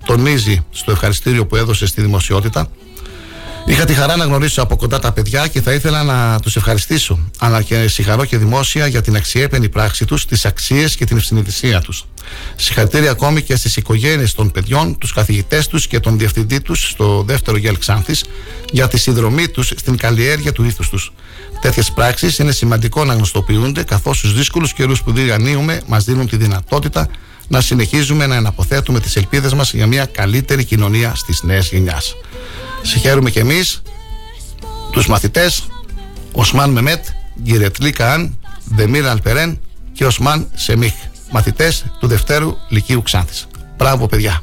τονίζει 0.06 0.64
στο 0.70 0.90
ευχαριστήριο 0.90 1.46
που 1.46 1.56
έδωσε 1.56 1.86
στη 1.86 2.00
δημοσιότητα. 2.00 2.68
Είχα 3.66 3.84
τη 3.84 3.94
χαρά 3.94 4.16
να 4.16 4.24
γνωρίσω 4.24 4.62
από 4.62 4.76
κοντά 4.76 4.98
τα 4.98 5.12
παιδιά 5.12 5.46
και 5.46 5.60
θα 5.60 5.72
ήθελα 5.72 6.02
να 6.02 6.40
τους 6.40 6.56
ευχαριστήσω, 6.56 7.18
αλλά 7.38 7.62
και 7.62 7.88
συγχαρώ 7.88 8.24
και 8.24 8.38
δημόσια 8.38 8.86
για 8.86 9.02
την 9.02 9.16
αξιέπαινη 9.16 9.68
πράξη 9.68 10.04
τους, 10.04 10.26
τις 10.26 10.44
αξίες 10.44 10.96
και 10.96 11.04
την 11.04 11.16
ευσυνειδησία 11.16 11.80
τους. 11.80 12.04
Συγχαρητήρια 12.56 13.10
ακόμη 13.10 13.42
και 13.42 13.56
στις 13.56 13.76
οικογένειες 13.76 14.34
των 14.34 14.50
παιδιών, 14.50 14.98
τους 14.98 15.12
καθηγητές 15.12 15.66
τους 15.66 15.86
και 15.86 16.00
τον 16.00 16.18
διευθυντή 16.18 16.60
τους 16.60 16.88
στο 16.88 17.22
δεύτερο 17.26 17.56
Γέλ 17.56 17.78
Ξάνθης 17.78 18.24
για 18.70 18.88
τη 18.88 18.98
συνδρομή 18.98 19.48
τους 19.48 19.72
στην 19.76 19.96
καλλιέργεια 19.96 20.52
του 20.52 20.64
ήθους 20.64 20.88
τους. 20.88 21.12
Τέτοιες 21.60 21.92
πράξεις 21.92 22.38
είναι 22.38 22.52
σημαντικό 22.52 23.04
να 23.04 23.14
γνωστοποιούνται, 23.14 23.82
καθώς 23.82 24.18
στους 24.18 24.34
δύσκολους 24.34 24.72
καιρούς 24.72 25.02
που 25.02 25.12
διανύουμε 25.12 25.80
μας 25.86 26.04
δίνουν 26.04 26.28
τη 26.28 26.36
δυνατότητα 26.36 27.08
να 27.48 27.60
συνεχίζουμε 27.60 28.26
να 28.26 28.34
εναποθέτουμε 28.34 29.00
τις 29.00 29.16
ελπίδες 29.16 29.54
μας 29.54 29.72
για 29.72 29.86
μια 29.86 30.04
καλύτερη 30.04 30.64
κοινωνία 30.64 31.14
στις 31.14 31.42
νέες 31.42 31.68
γενιάς. 31.68 32.14
Συγχαίρουμε 32.84 33.30
και 33.30 33.40
εμείς 33.40 33.82
τους 34.90 35.06
μαθητές 35.06 35.68
Οσμάν 36.32 36.70
Μεμέτ, 36.70 37.04
Γκυρετλή 37.42 37.90
Καάν, 37.90 38.38
Δεμίρα 38.64 39.10
Αλπερέν 39.10 39.60
και 39.92 40.04
Οσμάν 40.06 40.50
Σεμίχ, 40.54 40.92
μαθητές 41.30 41.84
του 42.00 42.06
Δευτέρου 42.06 42.56
Λυκείου 42.68 43.02
Ξάνθης. 43.02 43.46
Μπράβο, 43.76 44.06
παιδιά. 44.06 44.42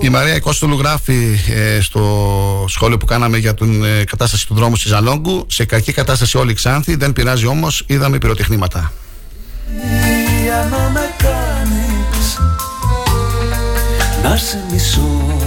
Η 0.00 0.08
Μαρία 0.08 0.40
Κώστολου 0.40 0.78
γράφει 0.78 1.38
ε, 1.48 1.80
στο 1.80 2.64
σχόλιο 2.68 2.96
που 2.96 3.06
κάναμε 3.06 3.38
για 3.38 3.54
την 3.54 3.84
ε, 3.84 4.04
κατάσταση 4.04 4.46
του 4.46 4.54
δρόμου 4.54 4.76
στη 4.76 4.88
Ζαλόγκου. 4.88 5.46
Σε 5.48 5.64
κακή 5.64 5.92
κατάσταση 5.92 6.38
όλη 6.38 6.50
η 6.50 6.54
Ξάνθη, 6.54 6.94
δεν 6.94 7.12
πειράζει 7.12 7.46
όμως, 7.46 7.84
είδαμε 7.86 8.18
πυροτεχνήματα. 8.18 8.92
Για 10.42 10.68
να 10.70 10.90
με 10.90 11.14
κάνεις, 11.18 12.38
να 14.22 14.36
σε 14.36 14.64
μισώ. 14.70 15.37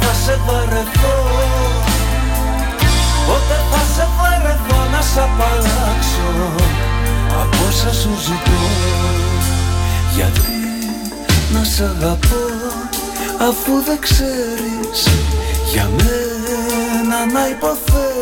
Θα 0.00 0.12
σε 0.24 0.40
βαρεθώ. 0.46 1.16
Πότε 3.26 3.56
θα 3.70 3.82
σε 3.94 4.06
βαρεθώ 4.18 4.78
να 4.92 5.00
σε 5.00 5.20
απαλλάξω 5.20 6.28
Από 7.40 7.66
όσα 7.68 7.92
σου 8.00 8.10
ζητώ. 8.26 8.62
Γιατί 10.14 10.54
να 11.52 11.64
σε 11.64 11.84
αγαπώ 11.84 12.44
Αφού 13.48 13.82
δεν 13.86 13.98
ξέρεις 14.00 15.08
για 15.72 15.88
μένα 15.96 17.32
να 17.32 17.48
υποφέρεις 17.48 18.13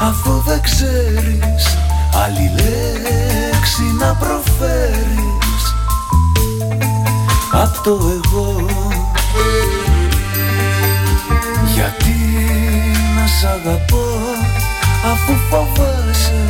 αφού 0.00 0.42
δεν 0.46 0.60
ξέρεις 0.62 1.78
άλλη 2.24 2.50
λέξη 2.54 3.82
να 3.98 4.14
προφέρεις. 4.14 5.64
Απ' 7.52 7.76
το 7.82 7.90
εγώ. 7.90 8.66
Γιατί 11.74 12.16
να 13.16 13.26
σ' 13.26 13.44
αγαπώ 13.44 14.06
αφού 15.12 15.32
φοβάσαι 15.50 16.44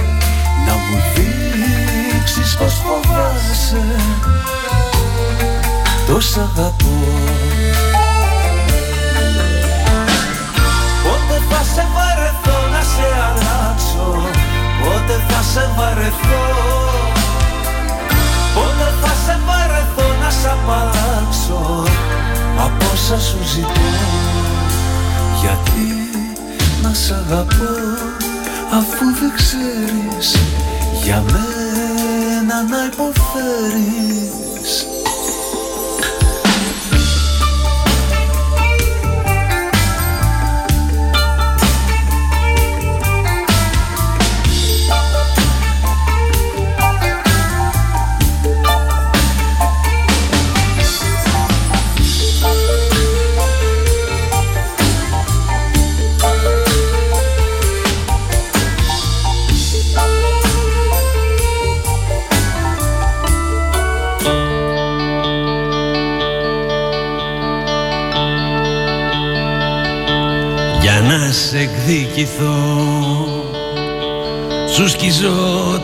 να 0.67 0.73
μου 0.73 0.99
δείξεις 1.15 2.57
πως 2.57 2.83
φοβάσαι. 2.85 3.83
Το 6.07 6.21
σ' 6.21 6.37
αγαπώ. 6.37 6.99
Πότε 11.03 11.43
θα 11.51 11.63
σε 11.75 11.87
Πότε 14.82 15.15
θα 15.28 15.43
σε 15.52 15.65
βαρεθώ; 15.77 16.44
Πότε 18.55 18.89
θα 19.02 19.12
σε 19.24 19.39
βαρεθώ 19.47 20.07
να 20.23 20.31
σ' 20.31 20.47
απαλλάξω 20.55 21.85
Από 22.65 22.85
όσα 22.93 23.19
σου 23.20 23.39
ζητώ; 23.55 23.90
Γιατί 25.40 25.86
να 26.82 26.94
σ' 26.94 27.11
αγαπώ 27.11 27.74
Αφού 28.73 29.05
δεν 29.20 29.32
ξέρεις 29.36 30.39
Για 31.02 31.23
μένα 31.32 32.62
να 32.62 32.85
υποφέρεις; 32.93 34.86
Να 71.19 71.32
σε 71.32 71.59
εκδικηθώ 71.59 72.55
Σου 74.74 74.89
σκίζω 74.89 75.32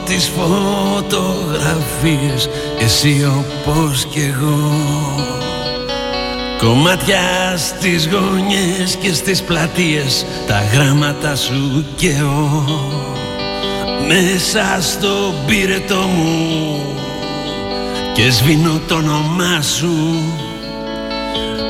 τις 0.05 0.31
φωτογραφίες 0.36 2.48
Εσύ 2.78 3.27
όπως 3.39 4.07
κι 4.11 4.32
εγώ. 4.35 4.73
Κομμάτια 6.59 7.55
στις 7.57 8.09
γωνιές 8.09 8.97
και 9.01 9.12
στις 9.12 9.43
πλατείες 9.43 10.27
Τα 10.47 10.65
γράμματα 10.73 11.36
σου 11.36 11.85
και 11.97 12.09
εγώ. 12.09 12.65
Μέσα 14.07 14.78
στο 14.81 15.35
πύρετο 15.47 15.97
μου 15.97 16.81
Και 18.15 18.31
σβήνω 18.31 18.81
το 18.89 18.94
όνομά 18.94 19.62
σου 19.62 19.97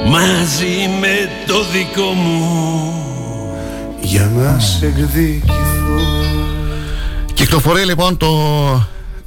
Μαζί 0.06 0.90
με 1.00 1.30
το 1.46 1.64
δικό 1.72 2.12
μου 2.12 2.95
Για 4.06 4.30
να 4.36 4.58
σε 4.58 4.86
εκδικηθώ. 4.86 6.00
Κυκλοφορεί 7.34 7.84
λοιπόν 7.84 8.16
το 8.16 8.28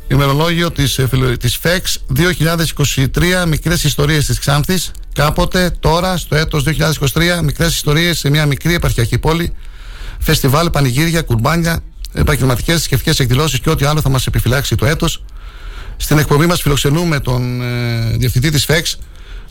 ημερολόγιο 0.08 0.72
της, 0.72 0.98
ε, 0.98 1.08
φιλο- 1.08 1.38
της 1.38 1.56
ΦΕΞ 1.58 1.98
2023 2.08 3.46
μικρές 3.46 3.84
ιστορίες 3.84 4.26
της 4.26 4.40
Ξάνθης. 4.40 4.92
Κάποτε 5.14 5.72
τώρα 5.80 6.18
στο 6.18 6.36
έτος 6.36 6.64
2023 6.64 7.42
μικρές 7.42 7.76
ιστορίες 7.76 8.20
σε 8.20 8.30
μια 8.30 8.46
μικρή 8.46 8.74
επαρχιακή 8.74 9.18
πόλη. 9.18 9.54
Φεστιβάλ, 10.20 10.70
πανηγύρια, 10.70 11.22
κουρμπάνια 11.22 11.80
επαγγελματικές 12.14 12.74
θρησκευτικές 12.76 13.20
εκδηλώσεις 13.20 13.60
και 13.60 13.70
ό,τι 13.70 13.86
άλλο 13.86 14.02
θα 14.02 14.10
μας 14.10 14.26
επιφυλάξει 14.28 14.76
το 14.76 14.86
έτος. 14.86 15.24
Στην 15.98 16.18
εκπομπή 16.18 16.46
μας 16.46 16.62
φιλοξενούμε 16.62 17.20
τον 17.20 17.62
ε, 17.62 18.16
διευθυντή 18.18 18.50
της 18.50 18.66
ΦΕΞ 18.66 18.98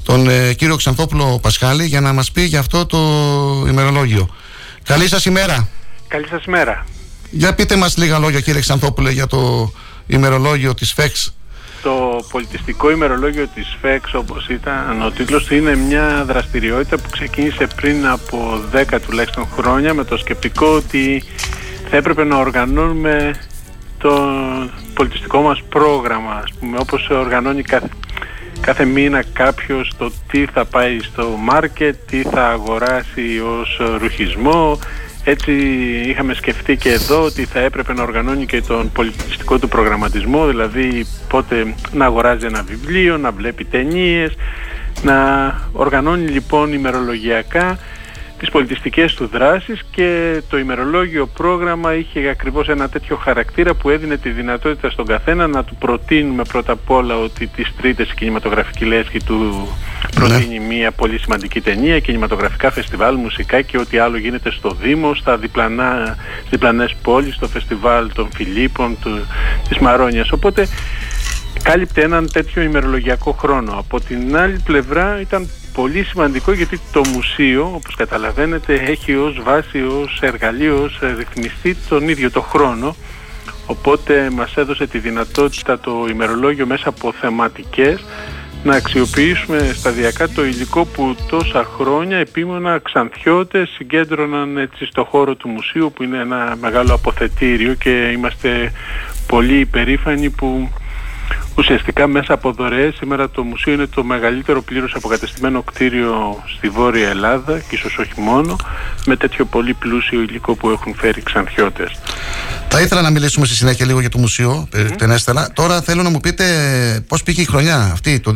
τον 0.02 0.28
ε, 0.28 0.52
κύριο 0.52 0.76
Ξανθόπουλο 0.76 1.38
Πασχάλη 1.42 1.84
για 1.86 2.00
να 2.00 2.12
μας 2.12 2.30
πει 2.32 2.42
για 2.42 2.58
αυτό 2.58 2.86
το 2.86 2.98
ημερολόγιο 3.68 4.28
Καλή 4.88 5.08
σας 5.08 5.24
ημέρα 5.24 5.68
Καλή 6.08 6.26
σας 6.28 6.44
ημέρα. 6.44 6.86
για 7.30 7.54
πείτε 7.54 7.76
μας 7.76 7.96
λίγα 7.96 8.18
λόγια 8.18 8.40
κύριε 8.40 8.60
Ξανθόπουλε 8.60 9.10
για 9.10 9.26
το 9.26 9.72
ημερολόγιο 10.06 10.74
της 10.74 10.92
ΦΕΞ 10.92 11.32
Το 11.82 12.24
πολιτιστικό 12.30 12.90
ημερολόγιο 12.90 13.46
της 13.54 13.76
ΦΕΞ 13.80 14.14
όπως 14.14 14.48
ήταν 14.48 15.02
ο 15.02 15.10
τίτλος 15.10 15.44
του 15.44 15.54
είναι 15.54 15.76
μια 15.76 16.24
δραστηριότητα 16.26 16.96
που 16.96 17.08
ξεκίνησε 17.10 17.66
πριν 17.76 18.06
από 18.06 18.60
10 18.92 18.98
τουλάχιστον 19.06 19.48
χρόνια 19.56 19.94
με 19.94 20.04
το 20.04 20.16
σκεπτικό 20.16 20.66
ότι 20.66 21.22
θα 21.90 21.96
έπρεπε 21.96 22.24
να 22.24 22.36
οργανώνουμε 22.36 23.34
το 23.98 24.12
πολιτιστικό 24.94 25.40
μας 25.40 25.62
πρόγραμμα 25.68 26.32
ας 26.44 26.52
πούμε 26.60 26.78
όπως 26.80 27.08
οργανώνει 27.10 27.62
κάθε, 27.62 27.88
κάθε 28.60 28.84
μήνα 28.84 29.24
κάποιος 29.32 29.92
το 29.98 30.12
τι 30.30 30.44
θα 30.44 30.64
πάει 30.64 30.98
στο 31.00 31.28
μάρκετ, 31.38 31.96
τι 32.10 32.22
θα 32.22 32.48
αγοράσει 32.48 33.40
ως 33.60 33.80
ρουχισμό. 33.98 34.78
Έτσι 35.24 35.52
είχαμε 36.06 36.34
σκεφτεί 36.34 36.76
και 36.76 36.90
εδώ 36.92 37.22
ότι 37.22 37.44
θα 37.44 37.60
έπρεπε 37.60 37.92
να 37.92 38.02
οργανώνει 38.02 38.46
και 38.46 38.62
τον 38.62 38.92
πολιτιστικό 38.92 39.58
του 39.58 39.68
προγραμματισμό, 39.68 40.46
δηλαδή 40.46 41.06
πότε 41.28 41.74
να 41.92 42.04
αγοράζει 42.04 42.46
ένα 42.46 42.62
βιβλίο, 42.62 43.18
να 43.18 43.30
βλέπει 43.30 43.64
ταινίες, 43.64 44.36
να 45.02 45.14
οργανώνει 45.72 46.28
λοιπόν 46.28 46.72
ημερολογιακά 46.72 47.78
τις 48.38 48.50
πολιτιστικές 48.50 49.14
του 49.14 49.26
δράσεις 49.26 49.84
και 49.90 50.40
το 50.50 50.58
ημερολόγιο 50.58 51.26
πρόγραμμα 51.26 51.94
είχε 51.94 52.28
ακριβώς 52.28 52.68
ένα 52.68 52.88
τέτοιο 52.88 53.16
χαρακτήρα 53.16 53.74
που 53.74 53.90
έδινε 53.90 54.16
τη 54.16 54.30
δυνατότητα 54.30 54.90
στον 54.90 55.06
καθένα 55.06 55.46
να 55.46 55.64
του 55.64 55.76
προτείνουμε 55.76 56.42
πρώτα 56.44 56.72
απ' 56.72 56.90
όλα 56.90 57.18
ότι 57.18 57.46
τις 57.46 57.72
τρίτες 57.80 58.10
η 58.10 58.14
κινηματογραφική 58.14 58.84
λέσχη 58.84 59.18
του 59.24 59.68
προτείνει 60.14 60.60
μια 60.60 60.90
πολύ 60.90 61.18
σημαντική 61.18 61.60
ταινία, 61.60 62.00
κινηματογραφικά 62.00 62.70
φεστιβάλ, 62.70 63.14
μουσικά 63.16 63.62
και 63.62 63.78
ό,τι 63.78 63.98
άλλο 63.98 64.16
γίνεται 64.16 64.50
στο 64.50 64.70
Δήμο, 64.80 65.14
στα 65.14 65.36
διπλανά, 65.36 66.16
στις 66.38 66.50
διπλανές 66.50 66.96
πόλεις, 67.02 67.34
στο 67.34 67.48
φεστιβάλ 67.48 68.12
των 68.12 68.28
Φιλίππων, 68.34 68.96
του, 69.00 69.26
της 69.68 69.78
Μαρόνιας. 69.78 70.32
Οπότε 70.32 70.68
κάλυπτε 71.62 72.02
έναν 72.02 72.32
τέτοιο 72.32 72.62
ημερολογιακό 72.62 73.32
χρόνο. 73.32 73.72
Από 73.78 74.00
την 74.00 74.36
άλλη 74.36 74.60
πλευρά 74.64 75.20
ήταν 75.20 75.48
πολύ 75.80 76.04
σημαντικό 76.04 76.52
γιατί 76.52 76.80
το 76.92 77.02
μουσείο, 77.12 77.70
όπως 77.74 77.94
καταλαβαίνετε, 77.94 78.74
έχει 78.74 79.14
ως 79.14 79.40
βάση, 79.42 79.82
ως 79.82 80.18
εργαλείο, 80.20 80.82
ως 80.82 80.98
ρυθμιστή 81.16 81.76
τον 81.88 82.08
ίδιο 82.08 82.30
το 82.30 82.40
χρόνο. 82.40 82.96
Οπότε 83.66 84.30
μας 84.34 84.56
έδωσε 84.56 84.86
τη 84.86 84.98
δυνατότητα 84.98 85.78
το 85.78 86.06
ημερολόγιο 86.10 86.66
μέσα 86.66 86.88
από 86.88 87.12
θεματικές 87.12 88.04
να 88.64 88.76
αξιοποιήσουμε 88.76 89.70
σταδιακά 89.74 90.28
το 90.28 90.44
υλικό 90.44 90.84
που 90.84 91.16
τόσα 91.28 91.64
χρόνια 91.64 92.16
επίμονα 92.16 92.78
ξανθιώτες 92.78 93.68
συγκέντρωναν 93.68 94.58
έτσι 94.58 94.86
στο 94.86 95.04
χώρο 95.04 95.34
του 95.34 95.48
μουσείου 95.48 95.92
που 95.94 96.02
είναι 96.02 96.18
ένα 96.18 96.56
μεγάλο 96.60 96.94
αποθετήριο 96.94 97.74
και 97.74 97.90
είμαστε 97.90 98.72
πολύ 99.26 99.58
υπερήφανοι 99.58 100.30
που 100.30 100.70
ουσιαστικά 101.54 102.06
μέσα 102.06 102.32
από 102.32 102.52
δωρεές 102.52 102.94
σήμερα 102.94 103.30
το 103.30 103.42
μουσείο 103.42 103.72
είναι 103.72 103.86
το 103.86 104.04
μεγαλύτερο 104.04 104.62
πλήρως 104.62 104.94
αποκατεστημένο 104.94 105.62
κτίριο 105.62 106.42
στη 106.56 106.68
Βόρεια 106.68 107.08
Ελλάδα 107.08 107.58
και 107.58 107.74
ίσως 107.74 107.98
όχι 107.98 108.20
μόνο 108.20 108.56
με 109.06 109.16
τέτοιο 109.16 109.44
πολύ 109.44 109.74
πλούσιο 109.74 110.20
υλικό 110.20 110.54
που 110.54 110.70
έχουν 110.70 110.94
φέρει 110.94 111.22
ξανθιώτες. 111.22 111.98
Θα 112.68 112.80
ήθελα 112.80 113.02
να 113.02 113.10
μιλήσουμε 113.10 113.46
στη 113.46 113.54
συνέχεια 113.54 113.86
λίγο 113.86 114.00
για 114.00 114.08
το 114.08 114.18
μουσείο, 114.18 114.68
mm. 114.72 115.46
Τώρα 115.52 115.82
θέλω 115.82 116.02
να 116.02 116.10
μου 116.10 116.20
πείτε 116.20 116.44
πώς 117.06 117.22
πήγε 117.22 117.40
η 117.40 117.44
χρονιά 117.44 117.76
αυτή, 117.92 118.20
το 118.20 118.32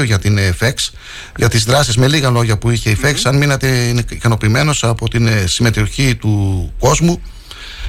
2022 0.00 0.04
για 0.04 0.18
την 0.18 0.38
FX, 0.60 0.72
για 1.36 1.48
τις 1.48 1.64
δράσεις 1.64 1.96
με 1.96 2.08
λίγα 2.08 2.30
λόγια 2.30 2.58
που 2.58 2.70
είχε 2.70 2.90
η 2.90 2.98
FX, 3.02 3.14
αν 3.24 3.36
μείνατε 3.36 3.94
ικανοποιημένος 4.10 4.84
από 4.84 5.08
την 5.08 5.26
ε, 5.26 5.46
συμμετοχή 5.46 6.14
του 6.14 6.72
κόσμου 6.78 7.22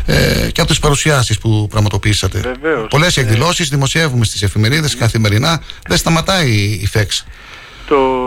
ε, 0.06 0.50
και 0.52 0.62
από 0.62 0.70
τις 0.70 0.80
παρουσιάσεις 0.80 1.38
που 1.38 1.68
πραγματοποιήσατε. 1.70 2.42
Πολλές 2.90 3.18
ε, 3.18 3.22
εκδηλώσεις 3.22 3.70
δημοσιεύουμε 3.70 4.26
στις 4.26 4.42
εφημερίδες 4.42 4.96
καθημερινά. 4.96 5.62
Δεν 5.88 5.98
σταματάει 5.98 6.52
η 6.52 6.90
FEX. 6.94 7.06
Το 7.88 8.26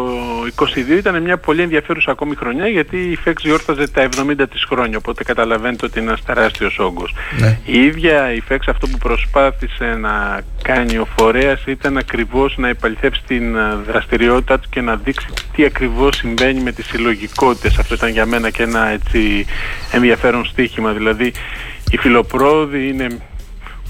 22 0.56 0.98
ήταν 0.98 1.22
μια 1.22 1.38
πολύ 1.38 1.62
ενδιαφέρουσα 1.62 2.10
ακόμη 2.10 2.34
χρονιά 2.34 2.68
γιατί 2.68 2.96
η 2.96 3.18
FEX 3.24 3.32
γιόρταζε 3.38 3.88
τα 3.88 4.08
70 4.16 4.44
της 4.50 4.64
χρόνια 4.64 4.96
οπότε 4.96 5.24
καταλαβαίνετε 5.24 5.86
ότι 5.86 5.98
είναι 5.98 6.08
ένας 6.08 6.24
τεράστιος 6.24 6.78
όγκος. 6.78 7.14
Ναι. 7.38 7.58
Η 7.64 7.84
ίδια 7.84 8.32
η 8.32 8.42
FEX 8.48 8.58
αυτό 8.66 8.86
που 8.86 8.98
προσπάθησε 8.98 9.84
να 9.84 10.40
κάνει 10.62 10.98
ο 10.98 11.06
φορέας 11.16 11.64
ήταν 11.66 11.96
ακριβώς 11.96 12.56
να 12.56 12.68
επαληθεύσει 12.68 13.22
την 13.26 13.56
ε, 13.56 13.74
δραστηριότητα 13.86 14.58
του 14.58 14.68
και 14.70 14.80
να 14.80 14.96
δείξει 14.96 15.26
τι 15.52 15.64
ακριβώς 15.64 16.16
συμβαίνει 16.16 16.60
με 16.60 16.72
τις 16.72 16.86
συλλογικότητες. 16.86 17.78
Αυτό 17.78 17.94
ήταν 17.94 18.10
για 18.10 18.26
μένα 18.26 18.50
και 18.50 18.62
ένα 18.62 18.88
έτσι 18.88 19.46
ενδιαφέρον 19.92 20.44
στοίχημα. 20.44 20.92
Δηλαδή 20.92 21.32
η 21.90 21.96
φιλοπρόοδη 21.96 22.88
είναι 22.88 23.06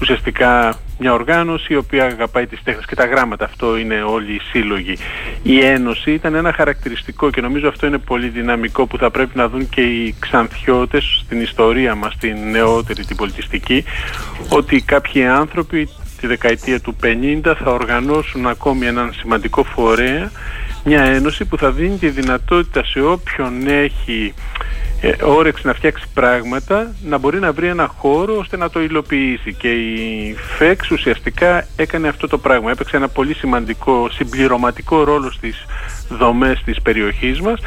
ουσιαστικά 0.01 0.75
μια 0.99 1.13
οργάνωση 1.13 1.73
η 1.73 1.75
οποία 1.75 2.05
αγαπάει 2.05 2.47
τις 2.47 2.63
τέχνες 2.63 2.85
και 2.85 2.95
τα 2.95 3.05
γράμματα. 3.05 3.45
Αυτό 3.45 3.77
είναι 3.77 4.01
όλοι 4.01 4.33
οι 4.33 4.39
σύλλογοι. 4.51 4.97
Η 5.43 5.65
Ένωση 5.65 6.11
ήταν 6.11 6.35
ένα 6.35 6.53
χαρακτηριστικό 6.53 7.29
και 7.29 7.41
νομίζω 7.41 7.67
αυτό 7.67 7.87
είναι 7.87 7.97
πολύ 7.97 8.27
δυναμικό 8.27 8.85
που 8.85 8.97
θα 8.97 9.11
πρέπει 9.11 9.37
να 9.37 9.49
δουν 9.49 9.69
και 9.69 9.81
οι 9.81 10.15
ξανθιώτες 10.19 11.21
στην 11.23 11.41
ιστορία 11.41 11.95
μας, 11.95 12.17
την 12.17 12.49
νεότερη, 12.51 13.05
την 13.05 13.15
πολιτιστική, 13.15 13.83
ότι 14.49 14.81
κάποιοι 14.81 15.25
άνθρωποι 15.25 15.89
τη 16.19 16.27
δεκαετία 16.27 16.79
του 16.79 16.95
50 17.03 17.53
θα 17.63 17.71
οργανώσουν 17.71 18.47
ακόμη 18.47 18.85
έναν 18.85 19.13
σημαντικό 19.13 19.63
φορέα, 19.63 20.31
μια 20.89 21.03
ένωση 21.03 21.45
που 21.45 21.57
θα 21.57 21.71
δίνει 21.71 21.97
τη 21.97 22.09
δυνατότητα 22.09 22.85
σε 22.85 23.01
όποιον 23.01 23.67
έχει 23.67 24.33
ε, 25.01 25.11
όρεξη 25.23 25.67
να 25.67 25.73
φτιάξει 25.73 26.05
πράγματα 26.13 26.95
να 27.03 27.17
μπορεί 27.17 27.39
να 27.39 27.51
βρει 27.51 27.67
ένα 27.67 27.87
χώρο 27.87 28.37
ώστε 28.37 28.57
να 28.57 28.69
το 28.69 28.81
υλοποιήσει. 28.81 29.53
Και 29.53 29.71
η 29.71 30.35
ΦΕΞ 30.57 30.91
ουσιαστικά 30.91 31.67
έκανε 31.75 32.07
αυτό 32.07 32.27
το 32.27 32.37
πράγμα. 32.37 32.71
Έπαιξε 32.71 32.95
ένα 32.97 33.07
πολύ 33.07 33.33
σημαντικό 33.33 34.09
συμπληρωματικό 34.11 35.03
ρόλο 35.03 35.31
στις 35.31 35.65
δομές 36.09 36.61
της 36.65 36.81
περιοχής 36.81 37.41
μας 37.41 37.59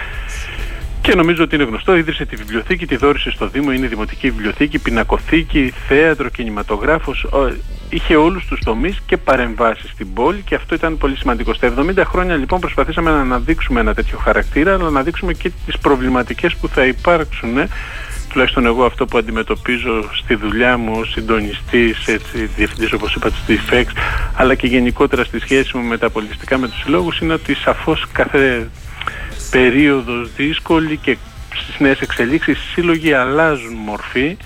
και 1.02 1.14
νομίζω 1.14 1.42
ότι 1.42 1.54
είναι 1.54 1.64
γνωστό, 1.64 1.96
ίδρυσε 1.96 2.24
τη 2.24 2.36
βιβλιοθήκη, 2.36 2.86
τη 2.86 2.96
δόρισε 2.96 3.30
στο 3.30 3.46
Δήμο, 3.48 3.72
είναι 3.72 3.86
δημοτική 3.86 4.30
βιβλιοθήκη, 4.30 4.78
πινακοθήκη, 4.78 5.72
θέατρο, 5.88 6.28
κινηματογράφος, 6.28 7.26
είχε 7.88 8.16
όλους 8.16 8.46
τους 8.46 8.60
τομείς 8.64 9.02
και 9.06 9.16
παρεμβάσεις 9.16 9.90
στην 9.90 10.12
πόλη 10.12 10.42
και 10.44 10.54
αυτό 10.54 10.74
ήταν 10.74 10.98
πολύ 10.98 11.16
σημαντικό. 11.16 11.54
Στα 11.54 11.74
70 11.78 12.02
χρόνια 12.04 12.36
λοιπόν 12.36 12.60
προσπαθήσαμε 12.60 13.10
να 13.10 13.20
αναδείξουμε 13.20 13.80
ένα 13.80 13.94
τέτοιο 13.94 14.18
χαρακτήρα, 14.18 14.74
αλλά 14.74 14.90
να 14.90 15.02
δείξουμε 15.02 15.32
και 15.32 15.50
τις 15.66 15.78
προβληματικές 15.78 16.54
που 16.54 16.68
θα 16.68 16.86
υπάρξουν 16.86 17.56
τουλάχιστον 18.32 18.66
εγώ 18.66 18.84
αυτό 18.84 19.06
που 19.06 19.18
αντιμετωπίζω 19.18 20.10
στη 20.12 20.34
δουλειά 20.34 20.76
μου 20.78 20.92
ως 20.96 21.10
συντονιστής, 21.10 22.06
έτσι, 22.06 22.46
διευθυντής 22.56 22.92
όπως 22.92 23.14
είπατε 23.14 23.34
στη 23.42 23.56
ΦΕΞ, 23.56 23.86
αλλά 24.36 24.54
και 24.54 24.66
γενικότερα 24.66 25.24
στη 25.24 25.40
σχέση 25.40 25.76
μου 25.76 25.82
με 25.82 25.98
τα 25.98 26.10
πολιτιστικά 26.10 26.58
με 26.58 26.68
τους 26.68 26.80
συλλόγους 26.82 27.20
είναι 27.20 27.32
ότι 27.32 27.54
σαφώς 27.54 28.06
κάθε 28.12 28.68
περίοδος 29.52 30.32
δύσκολη 30.36 30.96
και 30.96 31.16
στις 31.54 31.80
νέες 31.80 32.00
εξελίξεις 32.00 32.58
οι 32.58 32.72
σύλλογοι 32.72 33.12
αλλάζουν 33.12 33.74
μορφή. 33.74 34.36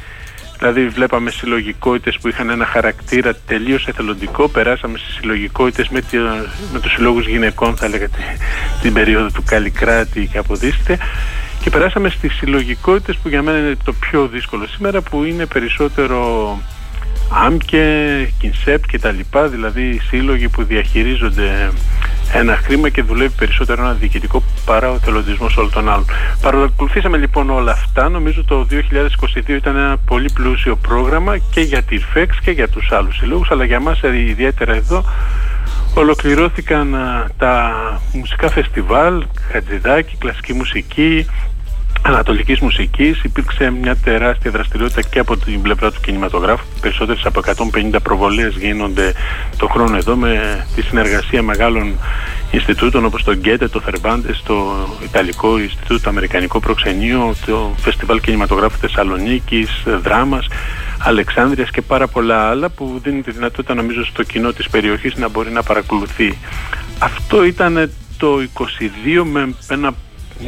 Δηλαδή 0.59 0.89
βλέπαμε 0.89 1.31
συλλογικότητες 1.31 2.19
που 2.21 2.29
είχαν 2.29 2.51
ένα 2.51 2.67
χαρακτήρα 2.67 3.35
τελείως 3.47 3.87
εθελοντικό, 3.87 4.49
περάσαμε 4.49 4.99
στις 4.99 5.15
συλλογικότητες 5.15 5.89
με, 5.89 6.01
τη, 6.01 6.17
με 6.73 6.81
τους 6.81 6.93
συλλόγους 6.93 7.27
γυναικών 7.27 7.77
θα 7.77 7.89
λέγατε 7.89 8.19
την 8.83 8.93
περίοδο 8.93 9.31
του 9.31 9.43
Καλλικράτη 9.47 10.29
και 10.33 10.39
αποδείστε 10.39 10.99
και 11.61 11.71
περάσαμε 11.71 12.09
στις 12.09 12.33
συλλογικότητες 12.35 13.17
που 13.17 13.29
για 13.29 13.43
μένα 13.43 13.59
είναι 13.59 13.77
το 13.85 13.93
πιο 13.93 14.27
δύσκολο 14.27 14.67
σήμερα 14.67 15.01
που 15.01 15.25
είναι 15.25 15.47
περισσότερο 15.47 16.59
άμκε, 17.31 17.85
κινσέπ 18.39 18.87
και 18.87 18.99
τα 18.99 19.11
λοιπά, 19.11 19.49
δηλαδή 19.49 20.01
σύλλογοι 20.09 20.49
που 20.49 20.63
διαχειρίζονται 20.63 21.71
ένα 22.33 22.57
χρήμα 22.57 22.89
και 22.89 23.03
δουλεύει 23.03 23.35
περισσότερο 23.39 23.83
ένα 23.83 23.93
διοικητικό 23.93 24.43
παρά 24.65 24.91
ο 24.91 24.99
θελοντισμός 24.99 25.57
όλων 25.57 25.71
των 25.71 25.89
άλλων. 25.89 26.05
Παρακολουθήσαμε 26.41 27.17
λοιπόν 27.17 27.51
όλα 27.51 27.73
αυτά. 27.73 28.09
Νομίζω 28.09 28.45
το 28.45 28.67
2022 28.71 29.49
ήταν 29.49 29.77
ένα 29.77 29.97
πολύ 30.07 30.31
πλούσιο 30.35 30.77
πρόγραμμα 30.77 31.39
και 31.39 31.61
για 31.61 31.83
τη 31.83 31.99
ΦΕΞ 31.99 32.39
και 32.41 32.51
για 32.51 32.69
τους 32.69 32.93
άλλους 32.93 33.17
συλλόγους, 33.17 33.51
αλλά 33.51 33.65
για 33.65 33.81
μας 33.81 34.01
ιδιαίτερα 34.03 34.75
εδώ 34.75 35.05
ολοκληρώθηκαν 35.95 36.97
τα 37.39 37.73
μουσικά 38.13 38.51
φεστιβάλ, 38.51 39.25
χατζηδάκι, 39.53 40.17
κλασική 40.17 40.53
μουσική, 40.53 41.27
ανατολικής 42.07 42.61
μουσικής 42.61 43.23
υπήρξε 43.25 43.71
μια 43.71 43.97
τεράστια 43.97 44.51
δραστηριότητα 44.51 45.03
και 45.03 45.19
από 45.19 45.37
την 45.37 45.63
πλευρά 45.63 45.93
του 45.93 46.01
κινηματογράφου 46.01 46.65
περισσότερες 46.81 47.25
από 47.25 47.41
150 47.93 47.97
προβολές 48.03 48.57
γίνονται 48.57 49.13
το 49.57 49.67
χρόνο 49.67 49.97
εδώ 49.97 50.17
με 50.17 50.65
τη 50.75 50.83
συνεργασία 50.83 51.43
μεγάλων 51.43 51.95
Ινστιτούτων 52.51 53.05
όπως 53.05 53.23
το 53.25 53.35
Γκέτε, 53.35 53.69
το 53.69 53.81
Θερβάντες, 53.81 54.43
το 54.47 54.87
Ιταλικό 55.05 55.59
Ινστιτούτο, 55.59 56.01
το 56.01 56.09
Αμερικανικό 56.09 56.61
Προξενείο, 56.61 57.35
το 57.47 57.75
Φεστιβάλ 57.77 58.21
Κινηματογράφου 58.21 58.79
Θεσσαλονίκης, 58.79 59.83
Δράμας, 60.03 60.47
Αλεξάνδρειας 60.99 61.71
και 61.71 61.83
πάρα 61.83 62.07
πολλά 62.07 62.49
άλλα 62.49 62.69
που 62.69 63.01
δίνουν 63.03 63.23
τη 63.23 63.31
δυνατότητα 63.31 63.75
νομίζω 63.75 64.05
στο 64.05 64.23
κοινό 64.23 64.53
της 64.53 64.69
περιοχής 64.69 65.17
να 65.17 65.29
μπορεί 65.29 65.51
να 65.51 65.63
παρακολουθεί. 65.63 66.39
Αυτό 66.99 67.45
ήταν 67.45 67.91
το 68.19 68.43
22 69.19 69.25
με 69.25 69.55
ένα 69.69 69.95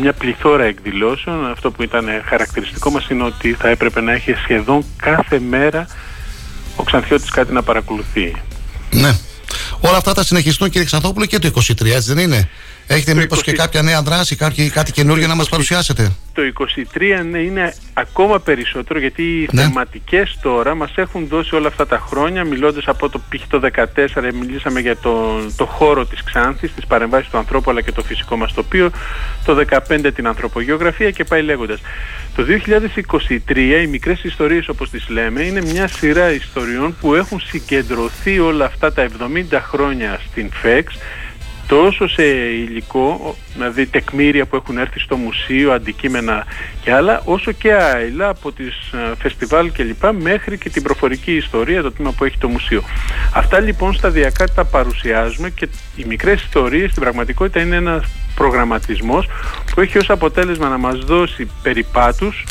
μια 0.01 0.13
πληθώρα 0.13 0.65
εκδηλώσεων. 0.65 1.51
Αυτό 1.51 1.71
που 1.71 1.83
ήταν 1.83 2.07
χαρακτηριστικό 2.25 2.91
μας 2.91 3.09
είναι 3.09 3.23
ότι 3.23 3.53
θα 3.53 3.69
έπρεπε 3.69 4.01
να 4.01 4.13
έχει 4.13 4.33
σχεδόν 4.33 4.85
κάθε 4.97 5.39
μέρα 5.39 5.87
ο 6.77 6.83
Ξανθιώτης 6.83 7.31
κάτι 7.31 7.53
να 7.53 7.63
παρακολουθεί. 7.63 8.35
Ναι. 8.91 9.17
Όλα 9.81 9.97
αυτά 9.97 10.15
θα 10.15 10.25
συνεχιστούν 10.25 10.71
κύριε 10.71 10.87
Ξανθόπουλο 10.87 11.27
και 11.27 11.39
το 11.39 11.51
23 11.55 11.87
έτσι 11.87 12.15
δεν 12.15 12.19
είναι; 12.19 12.49
Έχετε 12.91 13.15
μήπως 13.15 13.43
και 13.43 13.53
κάποια 13.53 13.83
νέα 13.83 14.03
δράση, 14.03 14.37
κάτι, 14.37 14.71
κάτι 14.71 14.93
καινούργιο 14.93 15.27
να 15.27 15.35
μας 15.35 15.49
παρουσιάσετε; 15.49 16.13
Το 16.33 16.43
23 16.93 17.25
ναι, 17.31 17.39
είναι 17.39 17.75
ακόμα 17.93 18.41
περισσότερο 18.41 18.99
γιατί 18.99 19.23
οι 19.23 19.49
ναι. 19.53 19.63
θεματικές 19.63 20.39
τώρα 20.43 20.75
μας 20.75 20.93
έχουν 20.95 21.27
δώσει 21.27 21.55
όλα 21.55 21.67
αυτά 21.69 21.87
τα 21.87 21.99
χρόνια 22.09 22.45
μιλώντας 22.45 22.85
από 22.87 23.09
το 23.09 23.19
π.χ. 23.29 23.47
το 23.49 23.61
14 23.95 24.33
μιλήσαμε 24.41 24.81
για 24.81 24.97
το, 24.97 25.41
το 25.57 25.67
χώρο 25.67 26.05
της 26.07 26.23
Ξάνθης, 26.23 26.75
τις 26.75 26.87
παρεμβάσεις 26.87 27.31
του 27.31 27.39
ανθρώπου 27.39 27.71
αλλά 27.71 27.81
και 27.81 27.93
το 27.93 28.03
φυσικό 28.03 28.37
μας 28.37 28.53
τοπίο, 28.53 28.91
το 29.45 29.65
15 29.89 30.11
την 30.15 30.27
ανθρωπογεωγραφία 30.27 31.11
και 31.11 31.25
πάει 31.25 31.43
λέγοντας. 31.43 31.81
Το 32.37 32.45
2023 33.47 33.57
οι 33.83 33.87
μικρές 33.87 34.25
ιστορίες 34.25 34.69
όπως 34.69 34.91
τις 34.91 35.09
λέμε 35.09 35.43
είναι 35.43 35.63
μια 35.63 35.89
σειρά 35.89 36.33
ιστοριών 36.33 36.97
που 37.01 37.15
έχουν 37.15 37.41
συγκεντρωθεί 37.41 38.39
όλα 38.39 38.65
αυτά 38.65 38.93
τα 38.93 39.09
70 39.51 39.59
χρόνια 39.71 40.21
στην 40.31 40.51
ΦΕΞ 40.53 40.85
τόσο 41.69 42.09
σε 42.09 42.23
υλικό, 42.25 43.37
δηλαδή 43.53 43.87
τεκμήρια 43.87 44.47
που 44.47 44.57
έχουν 44.57 44.79
έρθει 44.79 44.99
στο 44.99 45.17
μουσείο, 45.17 45.73
αντικείμενα 45.73 46.47
και 46.83 46.93
άλλα, 46.93 47.23
όσο 47.25 47.53
και 47.53 47.73
άειλα 47.73 48.29
από 48.29 48.53
τις 48.53 48.93
ε, 48.93 49.15
φεστιβάλ 49.19 49.73
και 49.73 49.83
λοιπά 49.83 50.13
μέχρι 50.13 50.59
και 50.59 50.71
την 50.71 50.83
προφορική 50.83 51.33
ιστορία, 51.33 51.83
το 51.83 51.93
τμήμα 51.93 52.13
που 52.13 52.25
έχει 52.25 52.39
το 52.39 52.49
μουσείο. 52.49 52.83
Αυτά 53.35 53.61
λοιπόν 53.61 53.95
σταδιακά 53.95 54.49
τα 54.49 54.65
παρουσιάζουμε 54.65 55.51
και 55.51 55.69
οι 55.97 56.05
μικρές 56.05 56.43
ιστορίες 56.43 56.91
στην 56.91 57.03
πραγματικότητα 57.03 57.61
είναι 57.61 57.77
ένας 57.77 58.05
προγραμματισμός 58.35 59.27
που 59.75 59.81
έχει 59.81 59.99
ως 59.99 60.11
αποτέλεσμα 60.11 60.69
να 60.69 60.79
μας 60.79 60.99
δώσει 60.99 61.49
περιπάτους 61.63 62.45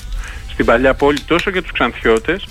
στην 0.51 0.65
παλιά 0.65 0.93
πόλη 0.93 1.19
τόσο 1.19 1.49
για 1.49 1.61
τους 1.61 1.71
ξανθιώτες 1.71 2.47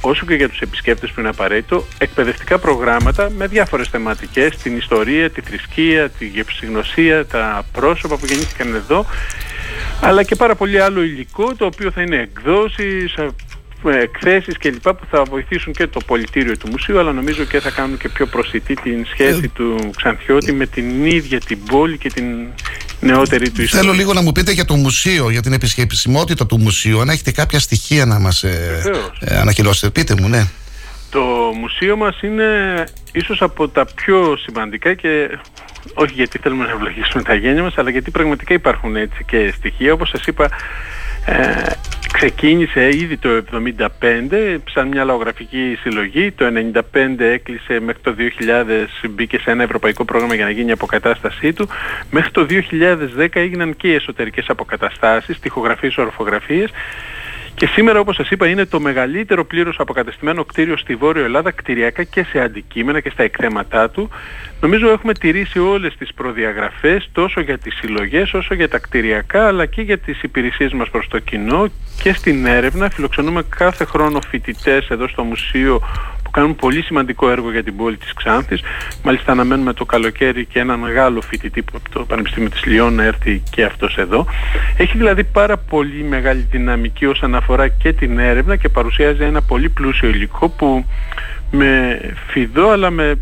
όσο 0.00 0.26
και 0.26 0.34
για 0.34 0.48
τους 0.48 0.60
επισκέπτες 0.60 1.10
που 1.10 1.20
είναι 1.20 1.28
απαραίτητο, 1.28 1.84
εκπαιδευτικά 1.98 2.58
προγράμματα 2.58 3.30
με 3.30 3.46
διάφορες 3.46 3.88
θεματικές, 3.88 4.56
την 4.56 4.76
ιστορία, 4.76 5.30
τη 5.30 5.40
θρησκεία, 5.40 6.08
τη 6.08 6.26
γευσηγνωσία, 6.26 7.26
τα 7.26 7.64
πρόσωπα 7.72 8.16
που 8.16 8.26
γεννήθηκαν 8.26 8.74
εδώ, 8.74 9.06
αλλά 10.00 10.22
και 10.22 10.34
πάρα 10.34 10.54
πολύ 10.54 10.80
άλλο 10.80 11.02
υλικό, 11.02 11.54
το 11.54 11.64
οποίο 11.64 11.90
θα 11.90 12.02
είναι 12.02 12.16
εκδόσεις, 12.16 13.14
ε, 13.84 13.98
εκθέσεις 13.98 14.58
και 14.58 14.70
λοιπά 14.70 14.94
που 14.94 15.04
θα 15.10 15.22
βοηθήσουν 15.24 15.72
και 15.72 15.86
το 15.86 16.00
πολιτήριο 16.06 16.56
του 16.56 16.68
μουσείου 16.70 16.98
αλλά 16.98 17.12
νομίζω 17.12 17.44
και 17.44 17.60
θα 17.60 17.70
κάνουν 17.70 17.96
και 17.98 18.08
πιο 18.08 18.26
προσιτή 18.26 18.74
την 18.74 19.06
σχέση 19.12 19.40
Ε, 19.44 19.48
του 19.54 19.90
Ξανθιώτη 19.96 20.52
με 20.52 20.66
την 20.66 21.06
ίδια 21.06 21.38
την 21.40 21.58
πόλη 21.64 21.98
και 21.98 22.08
την 22.08 22.24
νεότερη 23.00 23.50
του 23.50 23.62
ιστορία. 23.62 23.84
Θέλω 23.86 23.92
λίγο 23.98 24.12
να 24.12 24.20
μου 24.22 24.32
πείτε 24.32 24.52
για 24.52 24.64
το 24.64 24.74
μουσείο, 24.74 25.30
για 25.30 25.42
την 25.42 25.52
επισκεψιμότητα 25.52 26.46
του 26.46 26.58
μουσείου, 26.60 27.00
αν 27.00 27.08
έχετε 27.08 27.30
κάποια 27.32 27.58
στοιχεία 27.58 28.06
να 28.06 28.18
μας 28.18 28.42
ε, 28.42 28.80
Βεβαίως. 28.82 29.12
ε, 29.20 29.36
ανακοινώσετε. 29.38 29.90
Πείτε 29.90 30.14
μου, 30.20 30.28
ναι. 30.28 30.44
Το 31.10 31.20
μουσείο 31.60 31.96
μας 31.96 32.20
είναι 32.22 32.44
ίσως 33.12 33.42
από 33.42 33.68
τα 33.68 33.86
πιο 33.94 34.36
σημαντικά 34.36 34.94
και 34.94 35.38
όχι 35.94 36.12
γιατί 36.14 36.38
θέλουμε 36.38 36.64
να 36.64 36.70
ευλογήσουμε 36.70 37.22
τα 37.22 37.34
γένια 37.34 37.62
μας, 37.62 37.78
αλλά 37.78 37.90
γιατί 37.90 38.10
πραγματικά 38.10 38.54
υπάρχουν 38.54 38.96
έτσι 38.96 39.24
και 39.26 39.52
στοιχεία. 39.56 39.92
Όπως 39.92 40.08
σας 40.08 40.26
είπα, 40.26 40.48
ε, 41.28 41.72
ξεκίνησε 42.12 42.88
ήδη 42.88 43.16
το 43.16 43.28
1975 43.78 44.56
σαν 44.64 44.88
μια 44.88 45.04
λαογραφική 45.04 45.78
συλλογή. 45.80 46.32
Το 46.32 46.44
1995 46.74 47.20
έκλεισε 47.20 47.80
μέχρι 47.80 48.02
το 48.02 48.14
2000 49.02 49.08
μπήκε 49.10 49.38
σε 49.38 49.50
ένα 49.50 49.62
ευρωπαϊκό 49.62 50.04
πρόγραμμα 50.04 50.34
για 50.34 50.44
να 50.44 50.50
γίνει 50.50 50.68
η 50.68 50.72
αποκατάστασή 50.72 51.52
του. 51.52 51.68
Μέχρι 52.10 52.30
το 52.30 52.46
2010 53.18 53.26
έγιναν 53.32 53.76
και 53.76 53.88
οι 53.88 53.94
εσωτερικές 53.94 54.44
αποκαταστάσεις, 54.48 55.38
τοιχογραφίες, 55.38 55.96
ορφογραφίες 55.96 56.70
και 57.58 57.66
σήμερα 57.66 58.00
όπως 58.00 58.16
σας 58.16 58.30
είπα 58.30 58.48
είναι 58.48 58.64
το 58.64 58.80
μεγαλύτερο 58.80 59.44
πλήρως 59.44 59.76
αποκατεστημένο 59.78 60.44
κτίριο 60.44 60.76
στη 60.76 60.94
Βόρεια 60.94 61.24
Ελλάδα 61.24 61.50
κτηριακά 61.50 62.02
και 62.02 62.24
σε 62.24 62.40
αντικείμενα 62.40 63.00
και 63.00 63.10
στα 63.10 63.22
εκθέματά 63.22 63.90
του. 63.90 64.10
Νομίζω 64.60 64.88
έχουμε 64.88 65.12
τηρήσει 65.12 65.58
όλες 65.58 65.96
τις 65.96 66.14
προδιαγραφές 66.14 67.08
τόσο 67.12 67.40
για 67.40 67.58
τις 67.58 67.74
συλλογές 67.74 68.34
όσο 68.34 68.54
για 68.54 68.68
τα 68.68 68.78
κτηριακά 68.78 69.46
αλλά 69.46 69.66
και 69.66 69.82
για 69.82 69.98
τις 69.98 70.22
υπηρεσίες 70.22 70.72
μας 70.72 70.90
προς 70.90 71.08
το 71.08 71.18
κοινό 71.18 71.68
και 72.02 72.12
στην 72.12 72.46
έρευνα. 72.46 72.90
Φιλοξενούμε 72.90 73.42
κάθε 73.48 73.84
χρόνο 73.84 74.20
φοιτητές 74.28 74.88
εδώ 74.88 75.08
στο 75.08 75.22
μουσείο 75.22 75.82
που 76.28 76.34
κάνουν 76.34 76.56
πολύ 76.56 76.82
σημαντικό 76.82 77.30
έργο 77.30 77.50
για 77.50 77.62
την 77.62 77.76
πόλη 77.76 77.96
της 77.96 78.12
Ξάνθης. 78.12 78.62
Μάλιστα 79.02 79.32
αναμένουμε 79.32 79.72
το 79.72 79.84
καλοκαίρι 79.84 80.44
και 80.44 80.58
ένα 80.58 80.76
μεγάλο 80.76 81.20
φοιτητή 81.20 81.62
που 81.62 81.72
από 81.76 81.90
το 81.90 82.04
Πανεπιστήμιο 82.04 82.50
της 82.50 82.64
Λιών 82.64 82.94
να 82.94 83.04
έρθει 83.04 83.42
και 83.50 83.64
αυτός 83.64 83.96
εδώ. 83.96 84.26
Έχει 84.76 84.96
δηλαδή 84.96 85.24
πάρα 85.24 85.56
πολύ 85.56 86.02
μεγάλη 86.02 86.46
δυναμική 86.50 87.06
όσον 87.06 87.34
αφορά 87.34 87.68
και 87.68 87.92
την 87.92 88.18
έρευνα 88.18 88.56
και 88.56 88.68
παρουσιάζει 88.68 89.22
ένα 89.22 89.42
πολύ 89.42 89.68
πλούσιο 89.68 90.08
υλικό 90.08 90.48
που 90.48 90.84
με 91.50 92.00
φιδό 92.26 92.70
αλλά 92.70 92.90
με 92.90 93.18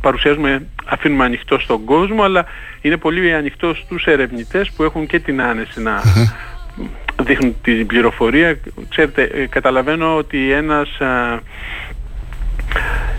παρουσιάζουμε, 0.00 0.66
αφήνουμε 0.84 1.24
ανοιχτό 1.24 1.58
στον 1.58 1.84
κόσμο 1.84 2.22
αλλά 2.22 2.44
είναι 2.80 2.96
πολύ 2.96 3.34
ανοιχτό 3.34 3.74
στους 3.74 4.04
ερευνητές 4.04 4.70
που 4.70 4.82
έχουν 4.82 5.06
και 5.06 5.18
την 5.18 5.42
άνεση 5.42 5.82
να 5.82 6.02
δείχνουν 7.22 7.56
την 7.62 7.86
πληροφορία. 7.86 8.58
Ξέρετε, 8.88 9.22
ε, 9.22 9.46
καταλαβαίνω 9.46 10.16
ότι 10.16 10.52
ένας 10.52 11.00
α, 11.00 11.40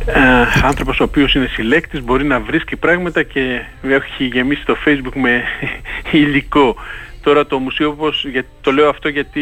ε, 0.05 0.21
άνθρωπος 0.63 0.99
ο 0.99 1.03
οποίος 1.03 1.34
είναι 1.35 1.47
συλλέκτης 1.47 2.01
μπορεί 2.03 2.23
να 2.23 2.39
βρίσκει 2.39 2.75
πράγματα 2.75 3.23
και 3.23 3.61
έχει 3.89 4.25
γεμίσει 4.25 4.65
το 4.65 4.75
facebook 4.85 5.13
με 5.15 5.43
υλικό. 6.11 6.75
Τώρα 7.21 7.45
το 7.45 7.57
μουσείο 7.59 7.89
όπως, 7.89 8.25
για- 8.31 8.45
το 8.61 8.71
λέω 8.71 8.89
αυτό 8.89 9.09
γιατί 9.09 9.41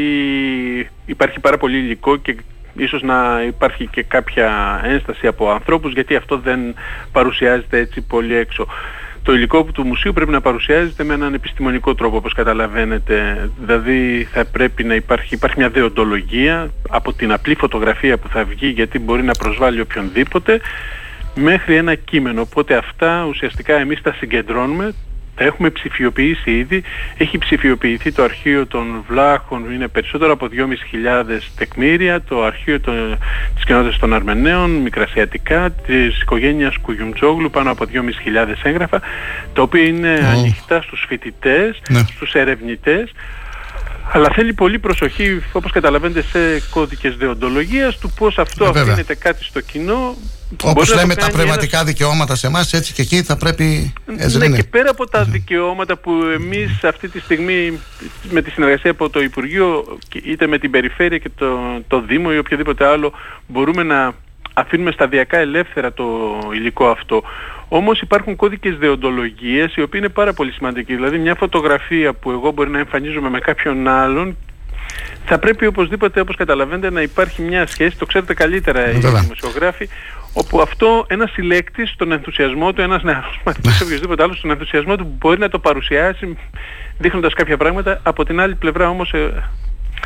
υπάρχει 1.06 1.40
πάρα 1.40 1.58
πολύ 1.58 1.78
υλικό 1.78 2.18
και 2.18 2.36
ίσως 2.76 3.02
να 3.02 3.44
υπάρχει 3.48 3.88
και 3.88 4.04
κάποια 4.04 4.82
ένσταση 4.84 5.28
από 5.28 5.52
ανθρώπους 5.52 5.94
γιατί 5.94 6.16
αυτό 6.16 6.38
δεν 6.38 6.60
παρουσιάζεται 7.12 7.78
έτσι 7.78 8.02
πολύ 8.02 8.36
έξω. 8.36 8.68
Το 9.24 9.34
υλικό 9.34 9.64
του 9.64 9.86
μουσείου 9.86 10.14
πρέπει 10.14 10.32
να 10.32 10.42
παρουσιάζεται 10.42 11.04
με 11.04 11.14
έναν 11.14 11.34
επιστημονικό 11.34 11.96
τρόπο 11.96 12.18
όπως 12.18 12.34
καταλαβαίνετε. 12.34 13.50
Δηλαδή 13.60 14.28
θα 14.32 14.46
πρέπει 14.46 14.84
να 14.84 14.96
υπάρχει, 14.96 15.34
υπάρχει 15.34 15.56
μια 15.58 15.70
δεοντολογία 15.70 16.72
από 16.90 17.14
την 17.14 17.32
απλή 17.32 17.56
φωτογραφία 17.56 18.18
που 18.18 18.28
θα 18.28 18.44
βγει 18.44 18.68
γιατί 18.68 19.00
μπορεί 19.00 19.24
να 19.24 19.34
προσβάλλει 19.34 19.82
οποιονδήποτε 19.82 20.62
μέχρι 21.36 21.76
ένα 21.76 21.96
κείμενο. 21.96 22.42
Οπότε 22.42 22.76
αυτά 22.76 23.26
ουσιαστικά 23.30 23.80
εμείς 23.80 24.02
τα 24.02 24.14
συγκεντρώνουμε, 24.14 24.94
τα 25.36 25.44
έχουμε 25.44 25.70
ψηφιοποιήσει 25.70 26.52
ήδη. 26.52 26.84
Έχει 27.18 27.38
ψηφιοποιηθεί 27.38 28.12
το 28.12 28.24
αρχείο 28.24 28.68
των 28.68 29.04
Βλάχων, 29.08 29.72
είναι 29.74 29.88
περισσότερο 29.88 30.32
από 30.32 30.48
2.500 30.52 31.52
τεκμήρια, 31.56 32.22
το 32.22 32.44
αρχείο 32.44 32.80
των, 32.80 33.18
της 33.56 33.64
κοινότητας 33.64 33.98
των 34.00 34.14
Αρμενέων, 34.14 34.72
Μικρασιατικά, 34.72 35.70
της 35.72 36.22
οικογένειας 36.22 36.78
Κουγιουμτζόγλου, 36.78 37.50
πάνω 37.50 37.72
από 37.72 37.86
2.500 37.86 38.56
έγγραφα, 38.64 39.00
τα 39.54 39.62
οποία 39.62 39.84
είναι 39.84 40.20
ανοιχτά 40.32 40.82
στους 40.82 41.06
φοιτητές, 41.08 41.82
Ναι. 41.90 42.00
στους 42.00 42.34
ερευνητές, 42.34 43.12
αλλά 44.14 44.30
θέλει 44.34 44.54
πολύ 44.54 44.80
προσοχή, 44.80 45.42
όπως 45.52 45.72
καταλαβαίνετε, 45.72 46.22
σε 46.22 46.62
κώδικες 46.70 47.16
δεοντολογίας 47.18 47.98
του 47.98 48.12
πώς 48.18 48.38
αυτό 48.38 48.66
Ε, 48.66 48.68
βέβαια. 48.72 48.82
αφήνεται 48.94 49.16
κάτι 49.16 49.44
στο 49.44 49.62
κοινό. 49.62 50.16
Όπως 50.64 50.74
Μπορεί 50.74 50.88
να 50.90 50.96
το 50.96 51.02
λέμε 51.02 51.16
τα 51.16 51.22
κάνει 51.22 51.34
πνευματικά 51.34 51.84
δικαιώματα 51.84 52.36
σε 52.36 52.48
εμάς, 52.48 52.74
έτσι 52.74 52.94
και 52.94 53.02
εκεί 53.02 53.24
θα 53.24 53.38
πρέπει. 53.38 53.94
Έτσι 54.06 54.38
ναι, 54.38 54.40
δεν 54.40 54.40
και 54.40 54.46
είναι. 54.46 54.64
πέρα 54.64 54.90
από 54.90 55.08
τα 55.10 55.24
δικαιώματα 55.24 55.98
που 55.98 56.12
εμείς 56.34 56.84
αυτή 56.84 57.08
τη 57.10 57.20
στιγμή 57.20 57.80
με 58.30 58.42
τη 58.42 58.52
συνεργασία 58.52 58.92
από 58.92 59.10
το 59.10 59.22
Υπουργείο 59.22 59.98
και 60.10 60.22
είτε 60.26 60.48
με 60.48 60.58
την 60.58 60.72
Περιφέρεια 60.72 61.18
και 61.18 61.30
το, 61.36 61.60
το 61.88 62.02
Δήμο 62.02 62.30
ή 62.34 62.38
οποιοδήποτε 62.38 62.86
άλλο 62.86 63.14
μπορούμε 63.48 63.84
να 63.84 64.14
αφήνουμε 64.54 64.92
σταδιακά 64.92 65.38
ελεύθερα 65.38 65.94
το 65.94 66.06
υλικό 66.54 66.88
αυτό. 66.88 67.24
Όμως 67.68 68.02
υπάρχουν 68.02 68.36
κώδικες 68.36 68.78
δεοντολογίες 68.78 69.76
οι 69.76 69.82
οποίοι 69.82 70.00
είναι 70.04 70.14
πάρα 70.14 70.34
πολύ 70.34 70.52
σημαντικοί. 70.52 70.96
Δηλαδή 70.96 71.18
μια 71.18 71.36
φωτογραφία 71.36 72.14
που 72.14 72.32
εγώ 72.32 72.52
μπορεί 72.52 72.70
να 72.70 72.80
εμφανίζομαι 72.80 73.30
με 73.30 73.40
κάποιον 73.40 73.88
άλλον 73.88 74.38
θα 75.26 75.40
πρέπει 75.40 75.66
οπωσδήποτε 75.66 76.20
όπως 76.20 76.36
καταλαβαίνετε 76.36 76.90
να 76.90 77.02
υπάρχει 77.02 77.42
μια 77.42 77.68
σχέση, 77.68 77.98
το 77.98 78.06
ξέρετε 78.06 78.34
καλύτερα 78.34 78.92
οι 78.92 79.00
Βέβαια. 79.00 79.22
δημοσιογράφοι, 79.22 79.90
όπου 80.34 80.62
αυτό 80.62 81.06
ένα 81.08 81.28
συλλέκτη 81.34 81.86
στον 81.86 82.12
ενθουσιασμό 82.12 82.74
του, 82.74 82.82
ένας 82.82 83.04
νεαρός 83.04 83.42
μαθητής 83.46 83.82
οποιοδήποτε 83.86 84.24
άλλο 84.24 84.34
στον 84.34 84.50
ενθουσιασμό 84.52 84.96
του 84.96 85.16
μπορεί 85.18 85.40
να 85.40 85.50
το 85.50 85.60
παρουσιάσει 85.60 86.38
δείχνοντας 86.98 87.34
κάποια 87.34 87.58
πράγματα, 87.58 88.00
από 88.04 88.26
την 88.26 88.40
άλλη 88.40 88.56
πλευρά 88.56 88.90
όμως 88.90 89.12
ε, 89.14 89.44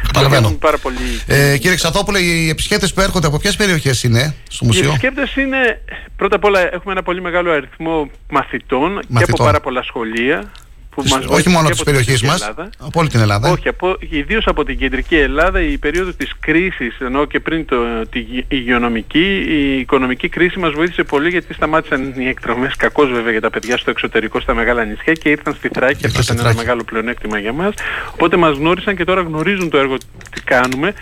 Καταλαβαίνω. 0.08 0.46
έχουν 0.46 0.60
πάρα 0.60 0.78
πολύ... 0.78 0.98
Ε, 1.28 1.58
κύριε 1.58 1.76
Ξαθόπουλε, 1.76 2.20
οι 2.20 2.50
επισκέπτες 2.50 2.94
που 2.94 3.02
έρχονται 3.02 3.28
από 3.28 3.38
ποιες 3.40 3.56
περιοχές 3.56 4.04
είναι 4.04 4.36
στο 4.50 4.60
Οι 4.66 4.68
μουσείο; 4.68 4.88
επισκέπτες 4.88 5.36
είναι, 5.36 5.82
πρώτα 6.16 6.36
απ' 6.36 6.44
όλα 6.44 6.60
έχουμε 6.60 6.92
ένα 6.94 7.04
πολύ 7.04 7.22
μεγάλο 7.22 7.52
αριθμό 7.52 8.10
μαθητών, 8.30 8.90
και 8.92 8.98
από 9.00 9.14
Μαθητών. 9.14 9.46
πάρα 9.46 9.60
πολλά 9.60 9.84
σχολεία. 9.84 10.52
Που 10.96 11.02
Της- 11.02 11.12
μας 11.12 11.20
όχι 11.20 11.30
βοήθησαν 11.30 11.52
μόνο 11.54 11.66
και 11.66 11.72
της 11.72 11.82
από 11.82 11.90
την 11.92 11.98
περιοχής 12.00 12.22
Κεντρική 12.22 12.32
μας, 12.32 12.42
Ελλάδα. 12.42 12.70
από 12.88 13.00
όλη 13.00 13.10
την 13.10 13.20
Ελλάδα. 13.20 13.50
Όχι, 13.52 13.68
από, 13.68 13.96
ιδίως 14.10 14.48
από 14.48 14.64
την 14.66 14.78
κεντρική 14.78 15.16
Ελλάδα 15.16 15.62
η 15.62 15.78
περίοδος 15.78 16.16
της 16.16 16.32
κρίσης, 16.40 16.98
ενώ 17.00 17.26
και 17.26 17.40
πριν 17.40 17.66
το, 17.66 17.78
τη 18.10 18.20
γη- 18.20 18.46
υγειονομική, 18.48 19.46
η 19.48 19.80
οικονομική 19.80 20.30
κρίση 20.30 20.60
μας 20.60 20.72
βοήθησε 20.72 21.04
πολύ 21.04 21.30
γιατί 21.30 21.54
σταμάτησαν 21.54 22.14
οι 22.18 22.28
εκδρομές, 22.28 22.76
κακώς 22.76 23.10
βέβαια 23.12 23.32
για 23.32 23.42
τα 23.42 23.50
παιδιά 23.50 23.78
στο 23.78 23.90
εξωτερικό, 23.90 24.40
στα 24.40 24.54
μεγάλα 24.54 24.84
νησιά 24.86 25.14
και 25.14 25.30
ήρθαν 25.30 25.54
στη 25.54 25.70
Θράκη, 25.74 26.06
αυτό 26.06 26.22
στη 26.22 26.34
ήταν 26.34 26.36
ένα 26.36 26.44
Θράκη. 26.44 26.58
μεγάλο 26.58 26.84
πλεονέκτημα 26.84 27.40
για 27.40 27.54
μας. 27.54 27.74
Οπότε 28.14 28.38
μας 28.38 28.58
γνώρισαν 28.58 28.96
και 28.96 29.04
τώρα 29.04 29.22
γνωρίζουν 29.22 29.70
το 29.70 29.78
έργο 29.78 29.98
τι 30.32 30.42
κάνουμε 30.44 30.94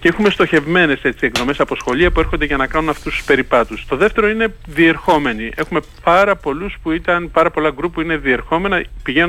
και 0.00 0.08
έχουμε 0.08 0.30
στοχευμένες 0.30 0.98
έτσι, 1.02 1.26
εκδρομές 1.26 1.60
από 1.60 1.74
σχολεία 1.76 2.10
που 2.10 2.20
έρχονται 2.20 2.44
για 2.44 2.56
να 2.56 2.66
κάνουν 2.66 2.88
αυτούς 2.88 3.14
τους 3.16 3.24
περιπάτους. 3.24 3.84
Το 3.88 3.96
δεύτερο 3.96 4.28
είναι 4.28 4.54
διερχόμενοι. 4.66 5.50
Έχουμε 5.54 5.80
πάρα 6.02 6.36
πολλούς 6.36 6.76
που 6.82 6.90
ήταν, 6.92 7.30
πάρα 7.30 7.50
πολλά 7.50 7.70
γκρουπ 7.70 7.92
που 7.94 8.00
είναι 8.00 8.16
διερχόμενα 8.16 8.84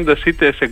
πηγαίνοντας 0.08 0.24
είτε 0.24 0.54
σε 0.54 0.72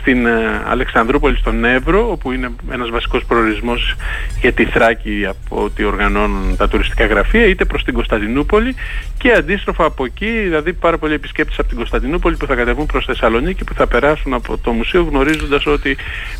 στην 0.00 0.26
ε, 0.26 0.62
Αλεξανδρούπολη 0.66 1.36
στον 1.36 1.64
Εύρο 1.64 2.10
όπου 2.10 2.32
είναι 2.32 2.50
ένας 2.70 2.90
βασικός 2.90 3.24
προορισμός 3.24 3.96
για 4.40 4.52
τη 4.52 4.64
Θράκη 4.64 5.26
από 5.28 5.64
ό,τι 5.64 5.84
οργανώνουν 5.84 6.56
τα 6.56 6.68
τουριστικά 6.68 7.06
γραφεία 7.06 7.46
είτε 7.46 7.64
προς 7.64 7.84
την 7.84 7.94
Κωνσταντινούπολη 7.94 8.74
και 9.18 9.32
αντίστροφα 9.32 9.84
από 9.84 10.04
εκεί 10.04 10.26
δηλαδή 10.26 10.72
πάρα 10.72 10.98
πολλοί 10.98 11.14
επισκέπτες 11.14 11.58
από 11.58 11.68
την 11.68 11.76
Κωνσταντινούπολη 11.76 12.36
που 12.36 12.46
θα 12.46 12.54
κατεβούν 12.54 12.86
προς 12.86 13.04
Θεσσαλονίκη 13.04 13.64
που 13.64 13.74
θα 13.74 13.86
περάσουν 13.86 14.34
από 14.34 14.58
το 14.58 14.72
μουσείο 14.72 15.02
γνωρίζοντας 15.02 15.66
ότι 15.66 15.96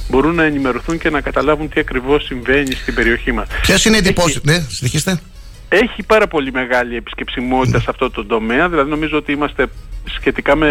μπορούν 0.09 0.35
να 0.35 0.45
ενημερωθούν 0.45 0.99
και 0.99 1.11
να 1.11 1.21
καταλάβουν 1.21 1.69
τι 1.69 1.81
ακριβώς 1.81 2.25
συμβαίνει 2.25 2.73
στην 2.73 2.95
περιοχή 2.95 3.33
μας. 3.33 3.49
Ποιες 3.63 3.85
είναι 3.85 3.97
οι 3.97 3.99
εντυπώσει. 3.99 4.41
Ναι, 4.43 4.59
συνεχίστε. 4.69 5.21
Έχει 5.69 6.03
πάρα 6.03 6.27
πολύ 6.27 6.53
μεγάλη 6.53 6.97
επισκεψιμότητα 6.97 7.81
σε 7.81 7.87
αυτό 7.89 8.11
το 8.11 8.27
τομέα, 8.27 8.69
δηλαδή 8.69 8.91
νομίζω 8.91 9.17
ότι 9.17 9.33
είμαστε 9.33 9.67
σχετικά 10.15 10.57
με, 10.57 10.69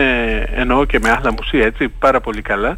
εννοώ 0.55 0.85
και 0.85 0.99
με 0.99 1.09
άλλα 1.09 1.33
μουσεία, 1.33 1.65
έτσι, 1.65 1.87
πάρα 1.99 2.21
πολύ 2.21 2.41
καλά. 2.41 2.75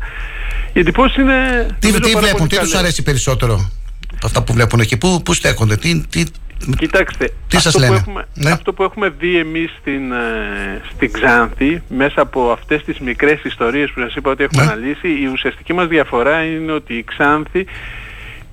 Οι 0.73 0.79
εντυπώσεις 0.79 1.17
είναι... 1.17 1.65
Τι, 1.79 1.87
νομίζω, 1.87 2.03
τι 2.03 2.11
πάρα 2.11 2.19
βλέπουν, 2.25 2.37
πολύ 2.37 2.49
τι 2.49 2.57
τους 2.57 2.69
καλές. 2.69 2.75
αρέσει 2.75 3.03
περισσότερο 3.03 3.69
από 4.15 4.25
αυτά 4.25 4.43
που 4.43 4.53
βλέπουν 4.53 4.79
εκεί, 4.79 4.97
πού, 4.97 5.21
πού 5.25 5.33
στέκονται, 5.33 5.75
τι, 5.77 6.01
τι, 6.07 6.23
Κοιτάξτε, 6.77 7.33
Τι 7.47 7.55
σας 7.55 7.65
αυτό, 7.65 7.77
που 7.79 7.83
λένε, 7.85 7.95
έχουμε, 7.95 8.27
ναι. 8.33 8.51
αυτό 8.51 8.73
που 8.73 8.83
έχουμε 8.83 9.09
δει 9.19 9.37
εμείς 9.37 9.71
στην, 9.79 10.11
ε, 10.11 10.81
στην 10.95 11.11
Ξάνθη, 11.11 11.81
μέσα 11.89 12.21
από 12.21 12.51
αυτές 12.51 12.83
τις 12.83 12.99
μικρές 12.99 13.39
ιστορίες 13.43 13.91
που 13.91 13.99
σας 13.99 14.15
είπα 14.15 14.31
ότι 14.31 14.43
έχουμε 14.43 14.63
Ναι. 14.65 14.71
αναλύσει, 14.71 15.07
η 15.07 15.29
ουσιαστική 15.33 15.73
μας 15.73 15.87
διαφορά 15.87 16.43
είναι 16.43 16.71
ότι 16.71 16.93
η 16.93 17.03
Ξάνθη 17.03 17.65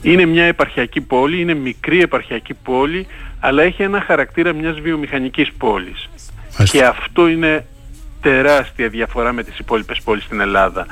είναι 0.02 0.26
μια 0.26 0.44
επαρχιακή 0.44 1.00
πόλη, 1.00 1.40
είναι 1.40 1.54
μικρή 1.54 2.00
επαρχιακή 2.00 2.54
πόλη, 2.54 3.06
αλλά 3.40 3.62
έχει 3.62 3.82
ένα 3.82 4.00
χαρακτήρα 4.00 4.52
μιας 4.52 4.80
βιομηχανικής 4.80 5.52
πόλης. 5.58 6.08
Και 6.70 6.84
αυτό 6.84 7.28
είναι 7.28 7.66
τεράστια 8.20 8.88
διαφορά 8.88 9.32
με 9.32 9.42
τις 9.42 9.58
υπόλοιπες 9.58 10.00
πόλεις 10.04 10.24
στην 10.24 10.40
Ελλάδα. 10.40 10.86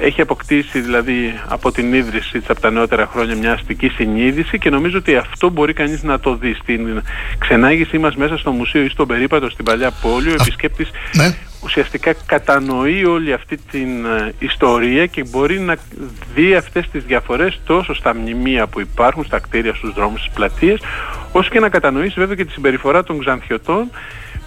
Έχει 0.00 0.20
αποκτήσει 0.20 0.80
δηλαδή 0.80 1.40
από 1.48 1.72
την 1.72 1.94
ίδρυση 1.94 2.38
της 2.38 2.50
από 2.50 2.60
τα 2.60 2.70
νεότερα 2.70 3.06
χρόνια 3.06 3.36
μια 3.36 3.52
αστική 3.52 3.88
συνείδηση 3.88 4.58
και 4.58 4.70
νομίζω 4.70 4.98
ότι 4.98 5.16
αυτό 5.16 5.48
μπορεί 5.48 5.72
κανείς 5.72 6.02
να 6.02 6.20
το 6.20 6.36
δει. 6.36 6.54
Στην 6.54 7.02
ξενάγησή 7.38 7.98
μας 7.98 8.16
μέσα 8.16 8.36
στο 8.36 8.50
μουσείο 8.50 8.82
ή 8.82 8.88
στον 8.88 9.06
περίπατο 9.06 9.50
στην 9.50 9.64
παλιά 9.64 9.90
πόλη 9.90 10.30
ο 10.30 10.34
επισκέπτης 10.40 10.90
ναι. 11.16 11.34
ουσιαστικά 11.64 12.14
κατανοεί 12.26 13.04
όλη 13.04 13.32
αυτή 13.32 13.56
την 13.56 14.04
ε, 14.04 14.34
ιστορία 14.38 15.06
και 15.06 15.24
μπορεί 15.24 15.60
να 15.60 15.76
δει 16.34 16.54
αυτές 16.54 16.88
τις 16.88 17.04
διαφορές 17.04 17.60
τόσο 17.66 17.94
στα 17.94 18.14
μνημεία 18.14 18.66
που 18.66 18.80
υπάρχουν, 18.80 19.24
στα 19.24 19.38
κτίρια, 19.38 19.74
στους 19.74 19.92
δρόμους, 19.92 20.20
στις 20.20 20.32
πλατείες 20.32 20.80
όσο 21.32 21.50
και 21.50 21.60
να 21.60 21.68
κατανοήσει 21.68 22.14
βέβαια 22.20 22.34
και 22.36 22.44
τη 22.44 22.52
συμπεριφορά 22.52 23.02
των 23.02 23.18
Ξανθιωτών 23.18 23.90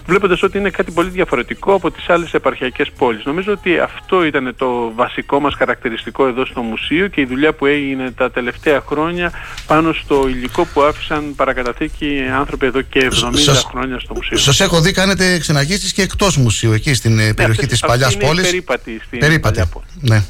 βλέποντας 0.08 0.42
ότι 0.42 0.58
είναι 0.58 0.70
κάτι 0.70 0.90
πολύ 0.92 1.08
διαφορετικό 1.08 1.74
από 1.74 1.90
τις 1.90 2.08
άλλες 2.08 2.32
επαρχιακές 2.34 2.90
πόλεις. 2.98 3.24
Νομίζω 3.24 3.52
ότι 3.52 3.78
αυτό 3.78 4.24
ήταν 4.24 4.54
το 4.56 4.92
βασικό 4.94 5.40
μας 5.40 5.54
χαρακτηριστικό 5.54 6.26
εδώ 6.26 6.44
στο 6.46 6.60
μουσείο 6.62 7.06
και 7.08 7.20
η 7.20 7.24
δουλειά 7.24 7.52
που 7.52 7.66
έγινε 7.66 8.10
τα 8.10 8.30
τελευταία 8.30 8.80
χρόνια 8.86 9.32
πάνω 9.66 9.92
στο 9.92 10.28
υλικό 10.28 10.64
που 10.64 10.82
άφησαν 10.82 11.34
παρακαταθήκη 11.36 12.22
άνθρωποι 12.38 12.66
εδώ 12.66 12.80
και 12.80 12.98
70 12.98 13.38
Σας- 13.38 13.64
χρόνια 13.70 13.98
στο 14.00 14.14
μουσείο. 14.14 14.36
Σας 14.36 14.60
έχω 14.60 14.80
δει 14.80 14.92
κάνετε 14.92 15.38
ξεναγήσεις 15.38 15.92
και 15.92 16.02
εκτός 16.02 16.36
μουσείου, 16.36 16.72
εκεί 16.72 16.94
στην 16.94 17.18
ε, 17.18 17.22
περιοχή 17.34 17.50
αυτή- 17.60 17.66
της 17.66 17.82
αυτή 17.82 17.86
παλιάς 17.86 18.14
είναι 18.14 18.24
πόλης. 18.26 18.42
περίπατη 18.44 19.00
στην 19.06 19.18
Περίπατη. 19.18 19.40
παλιά 19.58 19.66
πόλη. 19.72 19.86
Ναι. 20.00 20.22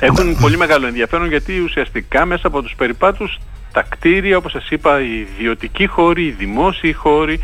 Έχουν 0.00 0.36
πολύ 0.40 0.56
μεγάλο 0.56 0.86
ενδιαφέρον 0.86 1.28
γιατί 1.28 1.60
ουσιαστικά 1.60 2.24
μέσα 2.26 2.46
από 2.46 2.62
τους 2.62 2.74
περιπάτους 2.76 3.38
τα 3.76 3.86
κτίρια, 3.88 4.36
όπως 4.36 4.52
σας 4.52 4.70
είπα, 4.70 5.00
οι 5.00 5.18
ιδιωτικοί 5.18 5.86
χώροι, 5.86 6.24
οι 6.24 6.34
δημόσιοι 6.38 6.92
χώροι, 6.92 7.40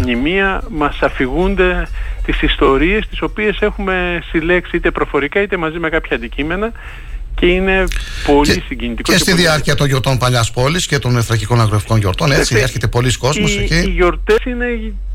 μνημεία 0.00 0.62
μας 0.70 0.98
αφηγούνται 1.00 1.88
τις 2.24 2.42
ιστορίες 2.42 3.06
τις 3.08 3.22
οποίες 3.22 3.56
έχουμε 3.60 4.22
συλλέξει 4.30 4.76
είτε 4.76 4.90
προφορικά 4.90 5.42
είτε 5.42 5.56
μαζί 5.56 5.78
με 5.78 5.88
κάποια 5.88 6.16
αντικείμενα 6.16 6.72
και 7.34 7.46
είναι 7.46 7.84
πολύ 8.26 8.62
συγκινητικό. 8.68 9.12
Και 9.12 9.18
στη 9.18 9.30
πολύ 9.30 9.42
διάρκεια 9.42 9.74
των 9.74 9.86
γιορτών 9.86 10.18
παλιάς 10.18 10.50
πόλης 10.50 10.86
και 10.86 10.98
των 10.98 11.16
εθρακικών 11.16 11.60
αγροτικών 11.60 11.98
γιορτών, 11.98 12.26
έτσι, 12.26 12.42
Κοιτάξτε, 12.42 12.64
έρχεται 12.64 12.88
πολλοί 12.88 13.16
κόσμος 13.16 13.54
οι, 13.54 13.66
οι 13.70 13.74
εκεί. 13.74 13.90
γιορτές 13.90 14.44
είναι 14.44 14.66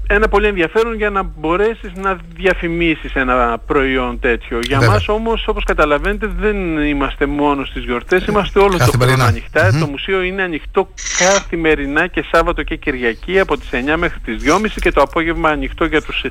ένα 0.07 0.27
πολύ 0.27 0.47
ενδιαφέρον 0.47 0.95
για 0.95 1.09
να 1.09 1.23
μπορέσεις 1.23 1.91
να 1.95 2.17
διαφημίσεις 2.35 3.13
ένα 3.13 3.57
προϊόν 3.65 4.19
τέτοιο. 4.19 4.59
Για 4.59 4.77
Βέβαια. 4.79 4.93
μας 4.93 5.07
όμως 5.07 5.47
όπως 5.47 5.63
καταλαβαίνετε 5.63 6.29
δεν 6.39 6.77
είμαστε 6.77 7.25
μόνος 7.25 7.67
στις 7.67 7.84
γιορτές, 7.84 8.25
είμαστε 8.25 8.59
όλο 8.59 8.71
το 8.71 8.77
χρόνο 8.77 8.91
Καθημερινά. 8.91 9.25
ανοιχτά. 9.25 9.79
Το 9.79 9.88
μουσείο 9.88 10.21
είναι 10.21 10.41
ανοιχτό 10.41 10.89
καθημερινά 11.17 12.07
και 12.07 12.23
Σάββατο 12.31 12.63
και 12.63 12.75
Κυριακή 12.75 13.39
από 13.39 13.57
τις 13.57 13.69
9 13.71 13.97
μέχρι 13.97 14.19
τις 14.19 14.43
2.30 14.43 14.79
και 14.81 14.91
το 14.91 15.01
απόγευμα 15.01 15.49
ανοιχτό 15.49 15.85
για 15.85 16.01
τους 16.01 16.25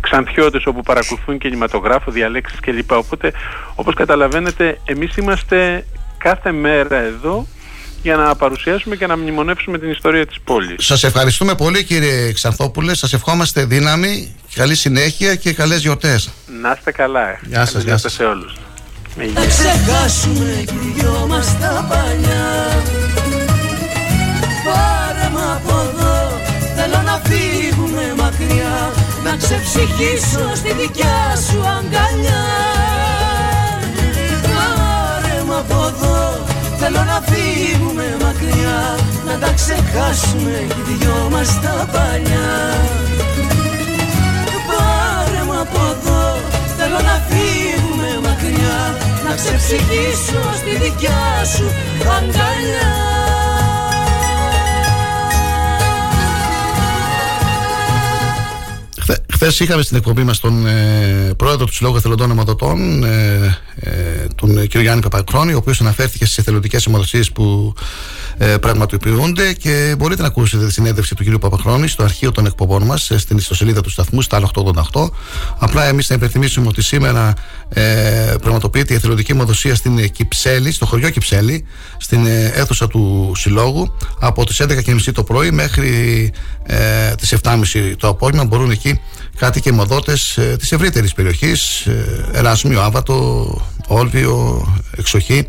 ξανθιώτες 0.00 0.66
όπου 0.66 0.80
παρακολουθούν 0.80 1.38
κινηματογράφο, 1.38 2.10
διαλέξεις 2.10 2.60
κλπ. 2.60 2.92
Οπότε 2.92 3.32
όπως 3.74 3.94
καταλαβαίνετε 3.94 4.78
εμείς 4.84 5.16
είμαστε 5.16 5.84
κάθε 6.18 6.52
μέρα 6.52 6.96
εδώ 6.96 7.46
για 8.08 8.16
να 8.16 8.34
παρουσιάσουμε 8.36 8.96
και 8.96 9.06
να 9.06 9.16
μνημονεύσουμε 9.16 9.78
την 9.78 9.90
ιστορία 9.90 10.26
της 10.26 10.36
πόλης. 10.44 10.84
Σας 10.86 11.04
ευχαριστούμε 11.04 11.54
πολύ 11.54 11.84
κύριε 11.84 12.32
Ξανθόπουλε, 12.32 12.94
σας 12.94 13.12
ευχόμαστε 13.12 13.64
δύναμη, 13.64 14.34
καλή 14.54 14.74
συνέχεια 14.74 15.34
και 15.34 15.52
καλές 15.52 15.80
γιορτές. 15.80 16.28
Να 16.62 16.74
είστε 16.78 16.92
καλά. 16.92 17.38
Γεια 17.46 17.58
σας, 17.60 17.72
Καλές 17.72 17.72
γεια 17.72 17.82
γιορτές 17.82 18.00
σας. 18.00 18.12
σε 18.12 18.24
όλους. 18.24 18.52
Με 19.16 19.24
Να 19.24 19.28
υγεία. 19.42 19.46
ξεχάσουμε 19.46 20.64
κι 20.66 20.74
οι 20.74 20.92
δυο 21.00 21.26
μας 21.28 21.58
τα 21.60 21.86
παλιά 21.88 22.46
Πάρε 24.66 25.28
μ' 25.34 25.42
από 25.56 25.74
εδώ, 25.88 26.16
θέλω 26.76 27.00
να 27.10 27.16
φύγουμε 27.28 28.04
μακριά 28.22 28.76
Να 29.24 29.36
ξεψυχήσω 29.42 30.44
στη 30.60 30.72
δικιά 30.80 31.20
σου 31.50 31.58
αγκαλιά 31.76 32.42
Πάρε 34.42 35.36
μ' 35.48 35.52
από 35.62 35.78
εδώ, 35.90 36.17
θέλω 36.80 37.02
να 37.12 37.18
φύγουμε 37.30 38.16
μακριά 38.24 38.80
Να 39.26 39.38
τα 39.38 39.52
ξεχάσουμε 39.58 40.66
κι 40.68 40.80
οι 40.80 40.94
δυο 40.98 41.28
μας 41.30 41.60
τα 41.60 41.88
παλιά. 41.92 42.50
Πάρε 44.68 45.42
μ' 45.48 45.58
από 45.64 45.80
εδώ, 45.92 46.22
θέλω 46.78 47.00
να 47.10 47.16
φύγουμε 47.28 48.10
μακριά 48.26 48.78
Να 49.24 49.34
ξεψυχήσω 49.34 50.42
στη 50.60 50.72
δικιά 50.84 51.44
σου 51.54 51.66
αγκαλιά 52.16 53.17
Χθες 59.40 59.60
είχαμε 59.60 59.82
στην 59.82 59.96
εκπομπή 59.96 60.22
μας 60.22 60.40
τον 60.40 60.66
ε, 60.66 61.32
πρόεδρο 61.36 61.66
του 61.66 61.72
Συλλόγου 61.72 61.96
Εθελοντών 61.96 62.30
Αιμοδοτών, 62.30 63.04
ε, 63.04 63.58
ε, 63.74 64.26
τον 64.34 64.50
κύριο 64.54 64.80
Γιάννη 64.80 65.02
Παπακρόνη, 65.02 65.52
ο 65.52 65.56
οποίος 65.56 65.80
αναφέρθηκε 65.80 66.24
στις 66.24 66.38
εθελοντικές 66.38 66.86
αιμοδοσίε 66.86 67.22
που 67.34 67.74
ε, 67.76 68.27
πραγματοποιούνται 68.60 69.52
και 69.52 69.94
μπορείτε 69.98 70.22
να 70.22 70.28
ακούσετε 70.28 70.66
τη 70.66 70.72
συνέντευξη 70.72 71.14
του 71.14 71.22
κύριου 71.22 71.38
Παπαχρόνη 71.38 71.88
στο 71.88 72.02
αρχείο 72.02 72.32
των 72.32 72.46
εκπομπών 72.46 72.82
μας, 72.82 73.12
στην 73.16 73.36
ιστοσελίδα 73.36 73.80
του 73.80 73.90
σταθμού, 73.90 74.22
στα 74.22 74.40
888. 74.92 75.08
Απλά 75.58 75.84
εμείς 75.84 76.08
να 76.08 76.14
υπενθυμίσουμε 76.14 76.66
ότι 76.66 76.82
σήμερα 76.82 77.34
ε, 77.68 78.34
πραγματοποιείται 78.40 78.92
η 78.92 78.96
εθελοντική 78.96 79.32
αιμοδοσία 79.32 79.74
στην 79.74 79.98
ε, 79.98 80.06
Κυψέλη, 80.06 80.72
στο 80.72 80.86
χωριό 80.86 81.10
Κυψέλη, 81.10 81.64
στην 81.98 82.26
ε, 82.26 82.52
αίθουσα 82.54 82.88
του 82.88 83.32
Συλλόγου, 83.36 83.94
από 84.20 84.44
τις 84.44 84.62
11.30 84.62 84.96
το 85.14 85.22
πρωί 85.22 85.50
μέχρι 85.50 86.32
ε, 86.62 87.14
τις 87.14 87.34
7.30 87.42 87.92
το 87.96 88.08
απόγευμα. 88.08 88.44
Μπορούν 88.44 88.70
εκεί 88.70 89.00
κάτοικοι 89.36 89.68
αιμοδότε 89.68 90.16
ε, 90.36 90.56
της 90.56 90.72
ευρύτερης 90.72 91.14
περιοχής, 91.14 91.86
ε, 91.86 92.28
Εράσμιο, 92.32 92.80
Άβατο, 92.80 93.46
Όλβιο, 93.86 94.66
Εξοχή, 94.96 95.48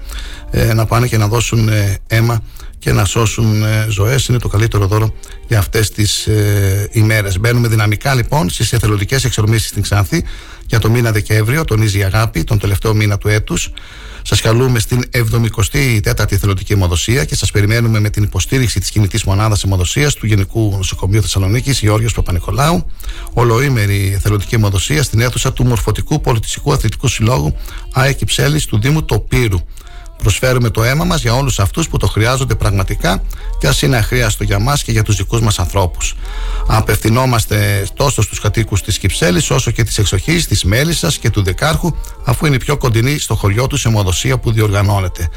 ε, 0.51 0.73
να 0.73 0.85
πάνε 0.85 1.07
και 1.07 1.17
να 1.17 1.27
δώσουν 1.27 1.69
ε, 1.69 1.97
αίμα 2.07 2.41
και 2.79 2.91
να 2.91 3.05
σώσουν 3.05 3.63
ε, 3.63 3.85
ζωές. 3.89 4.25
Είναι 4.25 4.39
το 4.39 4.47
καλύτερο 4.47 4.87
δώρο 4.87 5.13
για 5.47 5.59
αυτές 5.59 5.91
τις 5.91 6.27
ε, 6.27 6.89
ημέρες. 6.91 7.39
Μπαίνουμε 7.39 7.67
δυναμικά 7.67 8.13
λοιπόν 8.13 8.49
στις 8.49 8.73
εθελοντικές 8.73 9.23
εξορμήσεις 9.23 9.67
στην 9.67 9.81
Ξάνθη 9.81 10.23
για 10.65 10.79
το 10.79 10.89
μήνα 10.89 11.11
Δεκέμβριο. 11.11 11.65
Τονίζει 11.65 11.97
η 11.99 12.03
αγάπη 12.03 12.43
τον 12.43 12.59
τελευταίο 12.59 12.93
μήνα 12.93 13.17
του 13.17 13.27
έτους. 13.27 13.71
Σας 14.21 14.41
καλούμε 14.41 14.79
στην 14.79 15.03
74η 15.13 16.31
εθελοντική 16.31 16.73
αιμοδοσία 16.73 17.25
και 17.25 17.35
σας 17.35 17.51
περιμένουμε 17.51 17.99
με 17.99 18.09
την 18.09 18.23
υποστήριξη 18.23 18.79
της 18.79 18.89
κινητής 18.89 19.23
μονάδας 19.23 19.63
αιμοδοσίας 19.63 20.13
του 20.13 20.25
Γενικού 20.25 20.73
Νοσοκομείου 20.77 21.21
Θεσσαλονίκης 21.21 21.79
Γεώργιος 21.79 22.13
Παπα-Νικολάου. 22.13 22.85
Ολοήμερη 23.33 24.11
εθελοντική 24.15 24.55
αιμοδοσία 24.55 25.03
στην 25.03 25.19
αίθουσα 25.19 25.53
του 25.53 25.65
Μορφωτικού 25.65 26.21
Πολιτιστικού 26.21 26.73
Αθλητικού 26.73 27.07
Συλλόγου 27.07 27.55
ΑΕ 27.93 28.13
Κυψέλης 28.13 28.65
του 28.65 28.79
Δήμου 28.79 29.05
Τοπύρου 29.05 29.59
Προσφέρουμε 30.23 30.69
το 30.69 30.83
αίμα 30.83 31.03
μας 31.03 31.21
για 31.21 31.33
όλους 31.33 31.59
αυτούς 31.59 31.89
που 31.89 31.97
το 31.97 32.07
χρειάζονται 32.07 32.55
πραγματικά 32.55 33.21
και 33.59 33.67
ας 33.67 33.81
είναι 33.81 33.97
αχρίαστο 33.97 34.43
για 34.43 34.59
μας 34.59 34.83
και 34.83 34.91
για 34.91 35.03
τους 35.03 35.15
δικούς 35.15 35.41
μας 35.41 35.59
ανθρώπους. 35.59 36.15
Απευθυνόμαστε 36.67 37.87
τόσο 37.95 38.21
στους 38.21 38.39
κατοίκους 38.39 38.81
της 38.81 38.97
Κυψέλης 38.97 39.49
όσο 39.49 39.71
και 39.71 39.83
της 39.83 39.97
Εξοχής, 39.97 40.47
της 40.47 40.63
Μέλισσας 40.63 41.17
και 41.17 41.29
του 41.29 41.43
Δεκάρχου 41.43 41.95
αφού 42.25 42.45
είναι 42.45 42.55
η 42.55 42.59
πιο 42.59 42.77
κοντινή 42.77 43.17
στο 43.17 43.35
χωριό 43.35 43.67
τους 43.67 43.85
αιμοδοσία 43.85 44.37
που 44.37 44.51
διοργανώνεται. 44.51 45.29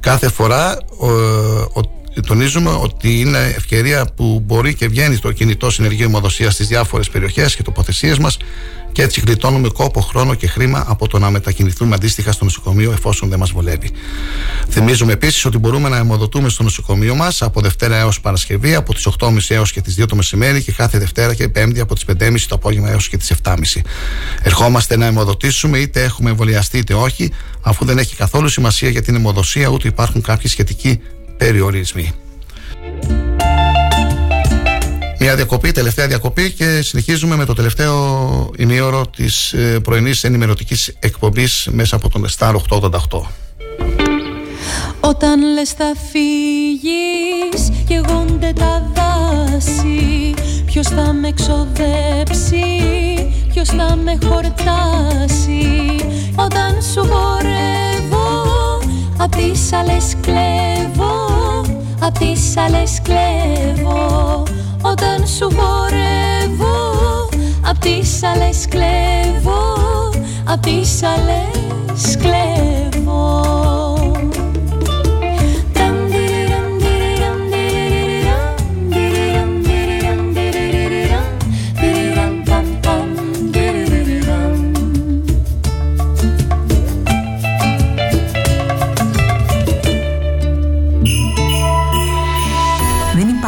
Κάθε 0.00 0.30
φορά 0.30 0.78
ο, 0.98 1.10
ο, 1.10 1.80
τονίζουμε 2.26 2.70
ότι 2.70 3.20
είναι 3.20 3.38
ευκαιρία 3.38 4.06
που 4.16 4.42
μπορεί 4.46 4.74
και 4.74 4.88
βγαίνει 4.88 5.18
το 5.18 5.32
κινητό 5.32 5.70
συνεργείο 5.70 6.04
αιμοδοσία 6.04 6.50
στις 6.50 6.68
διάφορες 6.68 7.10
περιοχές 7.10 7.56
και 7.56 7.62
τοποθεσίες 7.62 8.18
μας 8.18 8.36
και 8.96 9.02
έτσι 9.02 9.20
γλιτώνουμε 9.20 9.68
κόπο, 9.68 10.00
χρόνο 10.00 10.34
και 10.34 10.46
χρήμα 10.46 10.84
από 10.86 11.08
το 11.08 11.18
να 11.18 11.30
μετακινηθούμε 11.30 11.94
αντίστοιχα 11.94 12.32
στο 12.32 12.44
νοσοκομείο 12.44 12.92
εφόσον 12.92 13.28
δεν 13.28 13.38
μας 13.38 13.50
βολεύει. 13.50 13.90
Θυμίζουμε 14.68 15.12
επίσης 15.12 15.44
ότι 15.44 15.58
μπορούμε 15.58 15.88
να 15.88 15.96
αιμοδοτούμε 15.96 16.48
στο 16.48 16.62
νοσοκομείο 16.62 17.14
μας 17.14 17.42
από 17.42 17.60
Δευτέρα 17.60 17.96
έως 17.96 18.20
Παρασκευή 18.20 18.74
από 18.74 18.94
τις 18.94 19.08
8.30 19.18 19.36
έως 19.48 19.72
και 19.72 19.80
τις 19.80 20.00
2 20.00 20.06
το 20.08 20.16
μεσημέρι 20.16 20.62
και 20.62 20.72
κάθε 20.72 20.98
Δευτέρα 20.98 21.34
και 21.34 21.48
Πέμπτη 21.48 21.80
από 21.80 21.94
τις 21.94 22.04
5.30 22.06 22.34
το 22.48 22.54
απόγευμα 22.54 22.90
έως 22.90 23.08
και 23.08 23.16
τις 23.16 23.32
7.30. 23.42 23.54
Ερχόμαστε 24.42 24.96
να 24.96 25.06
αιμοδοτήσουμε 25.06 25.78
είτε 25.78 26.02
έχουμε 26.02 26.30
εμβολιαστεί 26.30 26.78
είτε 26.78 26.94
όχι, 26.94 27.32
αφού 27.60 27.84
δεν 27.84 27.98
έχει 27.98 28.16
καθόλου 28.16 28.48
σημασία 28.48 28.88
για 28.88 29.02
την 29.02 29.14
αιμοδοσία 29.14 29.68
ούτε 29.68 29.88
υπάρχουν 29.88 30.22
κάποιοι 30.22 30.50
σχετικοί 30.50 31.00
περιορισμοί. 31.36 32.14
Μια 35.26 35.36
διακοπή, 35.36 35.72
τελευταία 35.72 36.06
διακοπή 36.06 36.52
και 36.52 36.82
συνεχίζουμε 36.82 37.36
με 37.36 37.44
το 37.44 37.52
τελευταίο 37.52 38.50
ημίωρο 38.56 39.06
της 39.16 39.52
ε, 39.52 39.80
πρωινής 39.80 40.24
ενημερωτικής 40.24 40.94
εκπομπής 40.98 41.68
μέσα 41.70 41.96
από 41.96 42.08
τον 42.08 42.26
Star 42.38 42.54
888. 42.68 42.90
Όταν 45.00 45.52
λες 45.52 45.70
θα 45.70 45.92
φύγεις 46.10 47.70
καίγονται 47.86 48.52
τα 48.52 48.92
δάση 48.94 50.34
Ποιος 50.64 50.86
θα 50.86 51.12
με 51.12 51.28
εξοδέψει, 51.28 52.64
ποιος 53.52 53.68
θα 53.68 53.96
με 53.96 54.18
χορτάσει 54.24 55.96
Όταν 56.34 56.82
σου 56.92 57.00
χορεύω, 57.00 58.52
απ' 59.16 59.34
τις 59.34 59.72
άλλες 59.72 60.16
κλέβω 60.20 61.64
Απ' 62.00 62.18
τις 62.18 62.56
άλλες 62.56 63.00
κλέβω 63.02 64.44
Όταν 64.90 65.26
σου 65.26 65.44
χορεύω, 65.44 67.28
απ' 67.60 67.78
τις 67.78 68.22
άλλες 68.22 68.66
κλέβω 68.68 69.76
απ' 70.48 70.60
τις 70.62 71.02
άλλες 71.02 72.16
κλέβω 72.16 73.75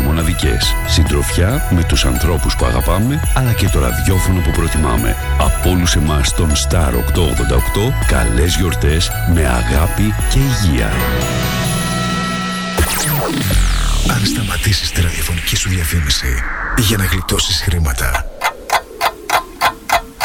μοναδικές. 0.00 0.74
Συντροφιά 0.86 1.68
με 1.70 1.84
τους 1.84 2.04
ανθρώπους 2.04 2.56
που 2.56 2.64
αγαπάμε, 2.64 3.20
αλλά 3.34 3.52
και 3.52 3.68
το 3.68 3.78
ραδιόφωνο 3.80 4.40
που 4.40 4.50
προτιμάμε. 4.50 5.16
Από 5.38 5.70
όλους 5.70 5.94
εμάς 5.94 6.34
τον 6.34 6.50
Star 6.50 6.92
888, 6.94 7.92
καλές 8.06 8.56
γιορτές 8.56 9.10
με 9.34 9.46
αγάπη 9.46 10.14
και 10.30 10.38
υγεία. 10.38 10.92
Αν 14.10 14.26
σταματήσεις 14.26 14.90
τη 14.90 15.00
ραδιοφωνική 15.00 15.56
σου 15.56 15.68
διαφήμιση 15.68 16.42
για 16.78 16.96
να 16.96 17.04
γλιτώσεις 17.04 17.60
χρήματα, 17.60 18.24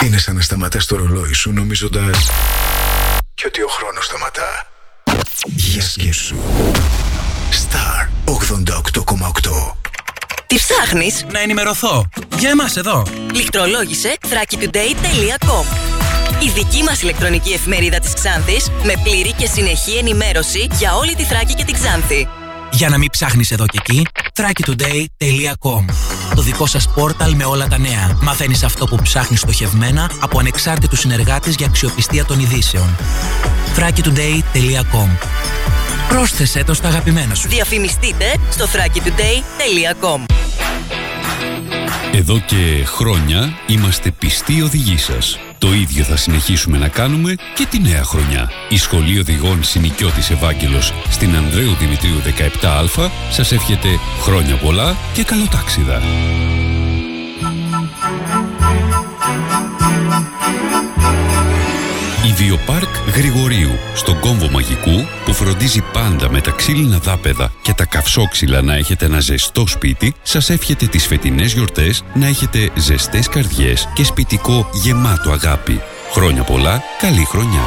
είναι 0.03 0.17
σαν 0.17 0.35
να 0.35 0.41
σταματάς 0.41 0.85
το 0.85 0.95
ρολόι 0.95 1.33
σου 1.33 1.51
νομίζοντας 1.51 2.29
και 3.33 3.43
ότι 3.47 3.61
ο 3.61 3.67
χρόνος 3.67 4.05
σταματά. 4.05 4.67
Για 5.45 5.81
σκέψου. 5.81 6.35
Star 7.53 8.07
88,8 8.25 9.75
Τι 10.47 10.55
ψάχνεις; 10.55 11.25
Να 11.31 11.39
ενημερωθώ. 11.39 12.05
Για 12.37 12.49
εμάς 12.49 12.77
εδώ. 12.77 13.03
Λιχτρολόγησε 13.33 14.15
thrakitoday.com 14.21 15.65
Η 16.43 16.49
δική 16.49 16.83
μας 16.83 17.01
ηλεκτρονική 17.01 17.51
εφημερίδα 17.51 17.99
της 17.99 18.13
Ξάνθης 18.13 18.69
με 18.83 18.93
πλήρη 19.03 19.31
και 19.31 19.47
συνεχή 19.47 19.97
ενημέρωση 19.97 20.67
για 20.71 20.95
όλη 20.95 21.15
τη 21.15 21.23
Θράκη 21.23 21.53
και 21.53 21.63
την 21.63 21.73
Ξάνθη. 21.73 22.27
Για 22.73 22.89
να 22.89 22.97
μην 22.97 23.09
ψάχνεις 23.09 23.51
εδώ 23.51 23.65
και 23.65 23.77
εκεί, 23.81 24.05
thrakitoday.com 24.33 25.85
Το 26.35 26.41
δικό 26.41 26.65
σας 26.65 26.89
πόρταλ 26.89 27.35
με 27.35 27.45
όλα 27.45 27.67
τα 27.67 27.77
νέα. 27.77 28.17
Μαθαίνεις 28.21 28.63
αυτό 28.63 28.85
που 28.85 28.95
ψάχνεις 29.03 29.39
στοχευμένα 29.39 30.11
από 30.19 30.39
ανεξάρτητους 30.39 30.99
συνεργάτες 30.99 31.55
για 31.55 31.65
αξιοπιστία 31.65 32.25
των 32.25 32.39
ειδήσεων. 32.39 32.95
thrakitoday.com 33.75 35.07
Πρόσθεσέ 36.09 36.63
το 36.63 36.73
στα 36.73 36.87
αγαπημένα 36.87 37.35
σου. 37.35 37.47
Διαφημιστείτε 37.47 38.35
στο 38.49 38.65
thrakitoday.com 38.65 40.23
Εδώ 42.13 42.39
και 42.39 42.85
χρόνια 42.85 43.53
είμαστε 43.67 44.11
πιστοί 44.11 44.61
οδηγοί 44.61 44.97
σας. 44.97 45.39
Το 45.63 45.73
ίδιο 45.73 46.03
θα 46.03 46.15
συνεχίσουμε 46.15 46.77
να 46.77 46.87
κάνουμε 46.87 47.35
και 47.55 47.65
τη 47.65 47.79
νέα 47.79 48.03
χρονιά. 48.03 48.51
Η 48.69 48.77
Σχολή 48.77 49.19
Οδηγών 49.19 49.63
Συνοικιώτης 49.63 50.29
Ευάγγελος 50.29 50.93
στην 51.09 51.35
Ανδρέου 51.35 51.73
Δημητρίου 51.73 52.21
17α 52.21 53.09
σας 53.29 53.51
εύχεται 53.51 53.89
χρόνια 54.21 54.55
πολλά 54.55 54.95
και 55.13 55.23
καλοτάξιδα. 55.23 56.01
Βιοπάρκ 62.43 62.95
Γρηγορίου 63.15 63.71
στον 63.93 64.19
κόμβο 64.19 64.49
Μαγικού 64.49 65.07
που 65.25 65.33
φροντίζει 65.33 65.83
πάντα 65.93 66.31
με 66.31 66.41
τα 66.41 66.51
ξύλινα 66.51 66.97
δάπεδα 66.97 67.51
και 67.61 67.73
τα 67.73 67.85
καυσόξυλα 67.85 68.61
να 68.61 68.75
έχετε 68.75 69.05
ένα 69.05 69.19
ζεστό 69.19 69.67
σπίτι 69.67 70.13
σας 70.23 70.49
εύχεται 70.49 70.85
τις 70.85 71.07
φετινές 71.07 71.53
γιορτές 71.53 72.03
να 72.13 72.27
έχετε 72.27 72.69
ζεστές 72.75 73.27
καρδιές 73.27 73.89
και 73.93 74.03
σπιτικό 74.03 74.69
γεμάτο 74.73 75.31
αγάπη. 75.31 75.81
Χρόνια 76.11 76.43
πολλά, 76.43 76.81
καλή 76.99 77.25
χρονιά. 77.25 77.63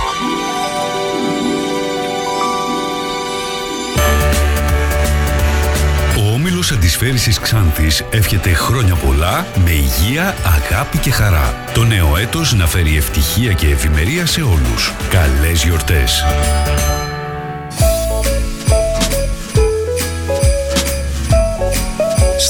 Όμιλος 6.57 6.77
Αντισφαίρησης 6.77 7.39
Ξάνθης 7.39 8.05
εύχεται 8.11 8.53
χρόνια 8.53 8.95
πολλά 8.95 9.47
με 9.65 9.71
υγεία, 9.71 10.35
αγάπη 10.45 10.99
και 10.99 11.11
χαρά. 11.11 11.55
Το 11.75 11.85
νέο 11.85 12.17
έτος 12.17 12.55
να 12.55 12.67
φέρει 12.67 12.97
ευτυχία 12.97 13.53
και 13.53 13.67
ευημερία 13.67 14.27
σε 14.27 14.43
όλους. 14.43 14.93
Καλές 15.11 15.65
γιορτές! 15.65 16.25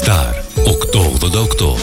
Star 0.01 0.33
888 0.53 1.75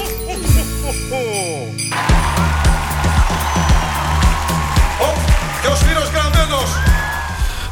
Και 5.63 5.69
ο 5.69 5.75
Σπύρος 5.75 6.11
Γραμμένος. 6.11 6.71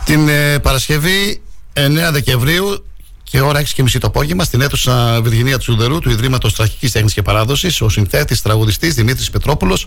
Την 0.04 0.28
ε, 0.28 0.58
Παρασκευή 0.58 1.42
9 1.74 1.80
Δεκεμβρίου 2.12 2.84
και 3.32 3.40
ώρα 3.40 3.60
6 3.60 3.64
και 3.74 3.82
μισή 3.82 3.98
το 3.98 4.06
απόγευμα 4.06 4.44
στην 4.44 4.60
αίθουσα 4.60 5.20
Βυργινία 5.22 5.58
Τσουδερού 5.58 5.98
του 5.98 6.10
Ιδρύματος 6.10 6.54
Τραχική 6.54 6.90
Τέχνης 6.90 7.12
και 7.12 7.22
Παράδοσης, 7.22 7.80
ο 7.80 7.88
συνθέτης 7.88 8.42
τραγουδιστής 8.42 8.94
Δημήτρης 8.94 9.30
Πετρόπουλος 9.30 9.86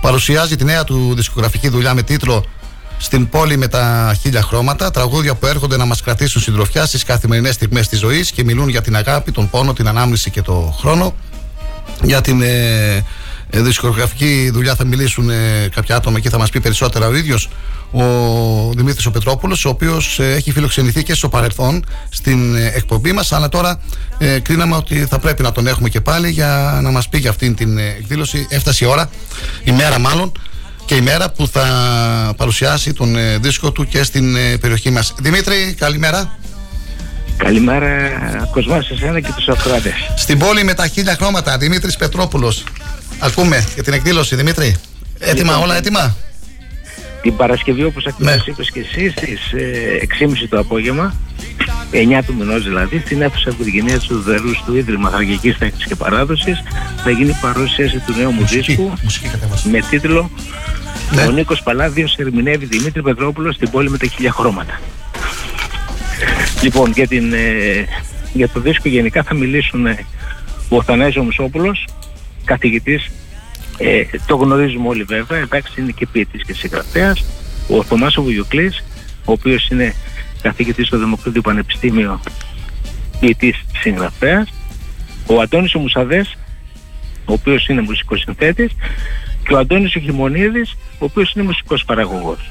παρουσιάζει 0.00 0.56
τη 0.56 0.64
νέα 0.64 0.84
του 0.84 1.12
δισκογραφική 1.16 1.68
δουλειά 1.68 1.94
με 1.94 2.02
τίτλο 2.02 2.44
Στην 2.98 3.28
πόλη 3.28 3.56
με 3.56 3.68
τα 3.68 4.14
χίλια 4.20 4.42
χρώματα. 4.42 4.90
Τραγούδια 4.90 5.34
που 5.34 5.46
έρχονται 5.46 5.76
να 5.76 5.84
μας 5.84 6.02
κρατήσουν 6.02 6.40
συντροφιά 6.40 6.86
στις 6.86 7.04
καθημερινές 7.04 7.54
στιγμές 7.54 7.88
της 7.88 7.98
ζωής 7.98 8.30
και 8.30 8.44
μιλούν 8.44 8.68
για 8.68 8.82
την 8.82 8.96
αγάπη, 8.96 9.32
τον 9.32 9.50
πόνο, 9.50 9.72
την 9.72 9.88
ανάμνηση 9.88 10.30
και 10.30 10.42
τον 10.42 10.72
χρόνο. 10.72 11.14
Για 12.02 12.20
την 12.20 12.42
ε, 12.42 13.04
ε, 13.50 13.62
δισκογραφική 13.62 14.50
δουλειά 14.52 14.74
θα 14.74 14.84
μιλήσουν 14.84 15.30
ε, 15.30 15.68
κάποια 15.74 15.96
άτομα 15.96 16.20
και 16.20 16.30
θα 16.30 16.38
μας 16.38 16.50
πει 16.50 16.60
περισσότερα 16.60 17.06
ο 17.06 17.14
ίδιος 17.14 17.48
ο 17.92 18.72
Δημήτρης 18.76 19.06
ο 19.06 19.10
Πετρόπουλος 19.10 19.64
ο 19.64 19.68
οποίος 19.68 20.18
ε, 20.18 20.32
έχει 20.32 20.52
φιλοξενηθεί 20.52 21.02
και 21.02 21.14
στο 21.14 21.28
παρελθόν 21.28 21.84
στην 22.08 22.54
ε, 22.54 22.72
εκπομπή 22.74 23.12
μας. 23.12 23.32
Αλλά 23.32 23.48
τώρα 23.48 23.80
ε, 24.18 24.38
κρίναμε 24.38 24.76
ότι 24.76 25.06
θα 25.06 25.18
πρέπει 25.18 25.42
να 25.42 25.52
τον 25.52 25.66
έχουμε 25.66 25.88
και 25.88 26.00
πάλι 26.00 26.30
για 26.30 26.80
να 26.82 26.90
μας 26.90 27.08
πει 27.08 27.18
για 27.18 27.30
αυτήν 27.30 27.54
την 27.54 27.78
ε, 27.78 27.96
εκδήλωση. 27.98 28.46
Έφτασε 28.50 28.84
η 28.84 28.88
ώρα, 28.88 29.10
η 29.64 29.72
μέρα 29.72 29.98
μάλλον 29.98 30.32
και 30.84 30.94
η 30.94 31.00
μέρα 31.00 31.30
που 31.30 31.48
θα 31.48 31.64
παρουσιάσει 32.36 32.92
τον 32.92 33.16
ε, 33.16 33.38
δίσκο 33.38 33.72
του 33.72 33.86
και 33.86 34.02
στην 34.02 34.36
ε, 34.36 34.56
περιοχή 34.56 34.90
μας. 34.90 35.14
Δημήτρη 35.18 35.74
καλημέρα 35.78 36.38
Καλημέρα 37.44 37.88
Κοσμάς 38.52 38.86
σε 38.86 38.92
εσένα 38.94 39.20
και 39.20 39.32
τους 39.36 39.48
ακροάτες. 39.48 39.92
Στην 40.16 40.38
πόλη 40.38 40.64
με 40.64 40.74
τα 40.74 40.86
χίλια 40.86 41.14
χρώματα 41.14 41.58
Δημήτρης 41.58 41.96
Πετρόπουλος. 41.96 42.64
Ακούμε 43.18 43.66
για 43.74 43.82
την 43.82 43.92
εκδήλωση 43.92 44.36
Δημήτρη. 44.36 44.76
Έτοιμα, 45.18 45.52
Λοιπόν, 45.52 45.62
όλα 45.62 45.76
έτοιμα; 45.76 46.16
Την 47.22 47.36
Παρασκευή 47.36 47.84
όπως 47.84 48.06
ακριβώς 48.06 48.34
Ναι. 48.34 48.42
είπες 48.46 48.70
και 48.70 48.80
εσύ 48.80 49.10
στις 49.10 49.52
ε, 49.52 50.06
6.30 50.18 50.48
το 50.48 50.58
απόγευμα 50.58 51.14
9 51.92 52.22
του 52.26 52.34
μηνός 52.38 52.62
δηλαδή 52.62 53.02
στην 53.04 53.22
αίθουσα 53.22 53.50
Βουργινία 53.56 53.98
του 53.98 54.20
Δερού 54.20 54.50
του 54.66 54.76
Ίδρυμα 54.76 55.10
Χαρκικής 55.10 55.58
Τέχνης 55.58 55.84
και 55.84 55.94
Παράδοσης 55.94 56.62
θα 57.04 57.10
γίνει 57.10 57.36
παρουσίαση 57.40 57.98
του 58.06 58.14
νέου 58.16 58.30
μου 58.30 58.44
δίσκου 58.46 58.92
με 59.70 59.80
τίτλο 59.90 60.30
Ναι. 61.14 61.22
Ο 61.22 61.30
Νίκος 61.30 61.62
Παλάδιος 61.62 62.14
ερμηνεύει 62.18 62.64
Δημήτρη 62.66 63.02
Πετρόπουλο 63.02 63.52
στην 63.52 63.70
πόλη 63.70 63.90
με 63.90 63.98
τα 63.98 64.06
χίλια 64.06 64.32
χρώματα 64.32 64.80
Λοιπόν 66.62 66.90
για, 66.90 67.06
την, 67.06 67.32
ε, 67.32 67.86
για 68.32 68.48
το 68.48 68.60
δίσκο 68.60 68.88
γενικά 68.88 69.22
θα 69.22 69.34
μιλήσουν 69.34 69.86
ε, 69.86 70.06
ο 70.68 70.82
Θανάσης 70.82 71.22
Μουσόπουλος 71.22 71.84
καθηγητής 72.44 73.10
ε, 73.82 74.02
το 74.26 74.36
γνωρίζουμε 74.36 74.88
όλοι 74.88 75.02
βέβαια, 75.02 75.38
εντάξει 75.38 75.80
είναι 75.80 75.90
και 75.90 76.06
ποιητής 76.06 76.44
και 76.44 76.54
συγγραφέας. 76.54 77.24
Ο 77.68 77.82
Θωμάς 77.82 78.16
ο 78.16 78.22
Βουγιουκλής, 78.22 78.84
ο 79.24 79.32
οποίος 79.32 79.68
είναι 79.68 79.94
καθηγητής 80.42 80.86
στο 80.86 80.98
Δημοκρατικό 80.98 81.40
Πανεπιστήμιο 81.40 82.20
ποιητής 83.20 83.64
συγγραφέας. 83.80 84.48
Ο 85.26 85.40
Αντώνης 85.40 85.74
ο 85.74 85.78
Μουσαδές, 85.78 86.36
ο 87.24 87.32
οποίος 87.32 87.68
είναι 87.68 87.80
μουσικός 87.80 88.20
συνθέτης. 88.20 88.72
Και 89.46 89.54
ο 89.54 89.58
Αντώνης 89.58 89.96
ο 89.96 90.00
Χιμονίδης, 90.00 90.76
ο 90.98 91.04
οποίος 91.04 91.32
είναι 91.32 91.44
μουσικός 91.44 91.84
παραγωγός. 91.84 92.50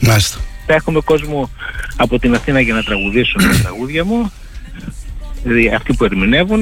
Μάλιστα. 0.00 0.38
Θα 0.70 0.74
έχουμε 0.76 1.00
κόσμο 1.00 1.50
από 1.96 2.18
την 2.18 2.34
Αθήνα 2.34 2.60
για 2.60 2.74
να 2.74 2.82
τραγουδήσουν 2.82 3.42
τα 3.42 3.58
τραγούδια 3.62 4.04
μου. 4.04 4.32
Δηλαδή 5.42 5.74
αυτοί 5.74 5.94
που 5.94 6.04
ερμηνεύουν 6.04 6.60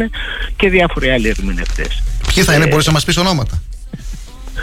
και 0.57 0.69
διάφοροι 0.69 1.11
άλλοι 1.11 1.29
ερμηνευτές. 1.29 2.03
Ποιοι 2.35 2.43
θα 2.45 2.55
είναι, 2.55 2.65
Ε, 2.65 2.69
μπορείς 2.69 2.87
να 2.87 2.93
μας 2.93 3.05
πεις 3.05 3.17
ονόματα; 3.17 3.63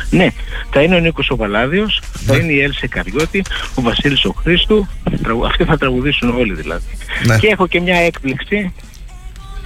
Ναι, 0.09 0.27
θα 0.71 0.81
είναι 0.81 0.95
ο 0.95 0.99
Νίκος 0.99 1.29
ο 1.29 1.35
Παλάδιος, 1.35 2.01
θα 2.25 2.35
είναι 2.37 2.51
η 2.51 2.61
Έλσε 2.61 2.87
Καριώτη, 2.87 3.43
ο 3.75 3.81
Βασίλης 3.81 4.25
ο 4.25 4.31
Χρήστου, 4.41 4.87
τραγου- 5.23 5.45
αυτοί 5.45 5.63
θα 5.63 5.77
τραγουδήσουν 5.77 6.29
όλοι 6.37 6.53
δηλαδή. 6.53 6.85
Ναι. 7.25 7.37
Και 7.37 7.47
έχω 7.47 7.67
και 7.67 7.79
μια 7.81 7.97
έκπληξη. 7.97 8.73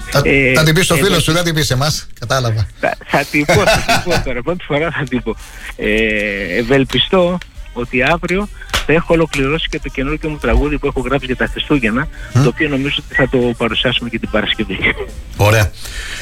Θα, 0.09 0.21
Ε, 0.25 0.53
θα 0.53 0.63
την 0.63 0.73
πεις 0.73 0.85
στο 0.85 0.95
ε, 0.95 0.97
φίλο 0.97 1.15
ε, 1.15 1.19
σου, 1.19 1.31
δεν 1.31 1.43
την 1.43 1.53
πεις 1.53 1.65
σε 1.65 1.73
εμάς. 1.73 2.07
Κατάλαβα. 2.19 2.67
Θα, 2.79 2.93
θα 3.05 3.23
την 3.31 3.45
πω, 3.45 3.53
θα 3.53 4.01
την 4.03 4.11
πω 4.11 4.21
τώρα, 4.25 4.41
πρώτη 4.41 4.63
φορά 4.63 4.91
θα 4.91 5.03
την 5.09 5.23
πω. 5.23 5.35
Ε, 5.75 6.57
ευελπιστώ 6.57 7.37
ότι 7.73 8.03
αύριο 8.03 8.49
θα 8.87 8.93
έχω 8.93 9.13
ολοκληρώσει 9.13 9.67
και 9.69 9.79
το 9.79 9.89
καινούργιο 9.89 10.29
μου 10.29 10.37
τραγούδι 10.37 10.77
που 10.77 10.87
έχω 10.87 10.99
γράψει 10.99 11.25
για 11.25 11.35
τα 11.35 11.47
Χριστούγεννα, 11.47 12.07
το 12.33 12.47
οποίο 12.47 12.69
νομίζω 12.69 12.95
ότι 13.05 13.15
θα 13.15 13.29
το 13.29 13.37
παρουσιάσουμε 13.57 14.09
και 14.09 14.19
την 14.19 14.29
Παρασκευή. 14.29 14.77
Ωραία. 15.37 15.71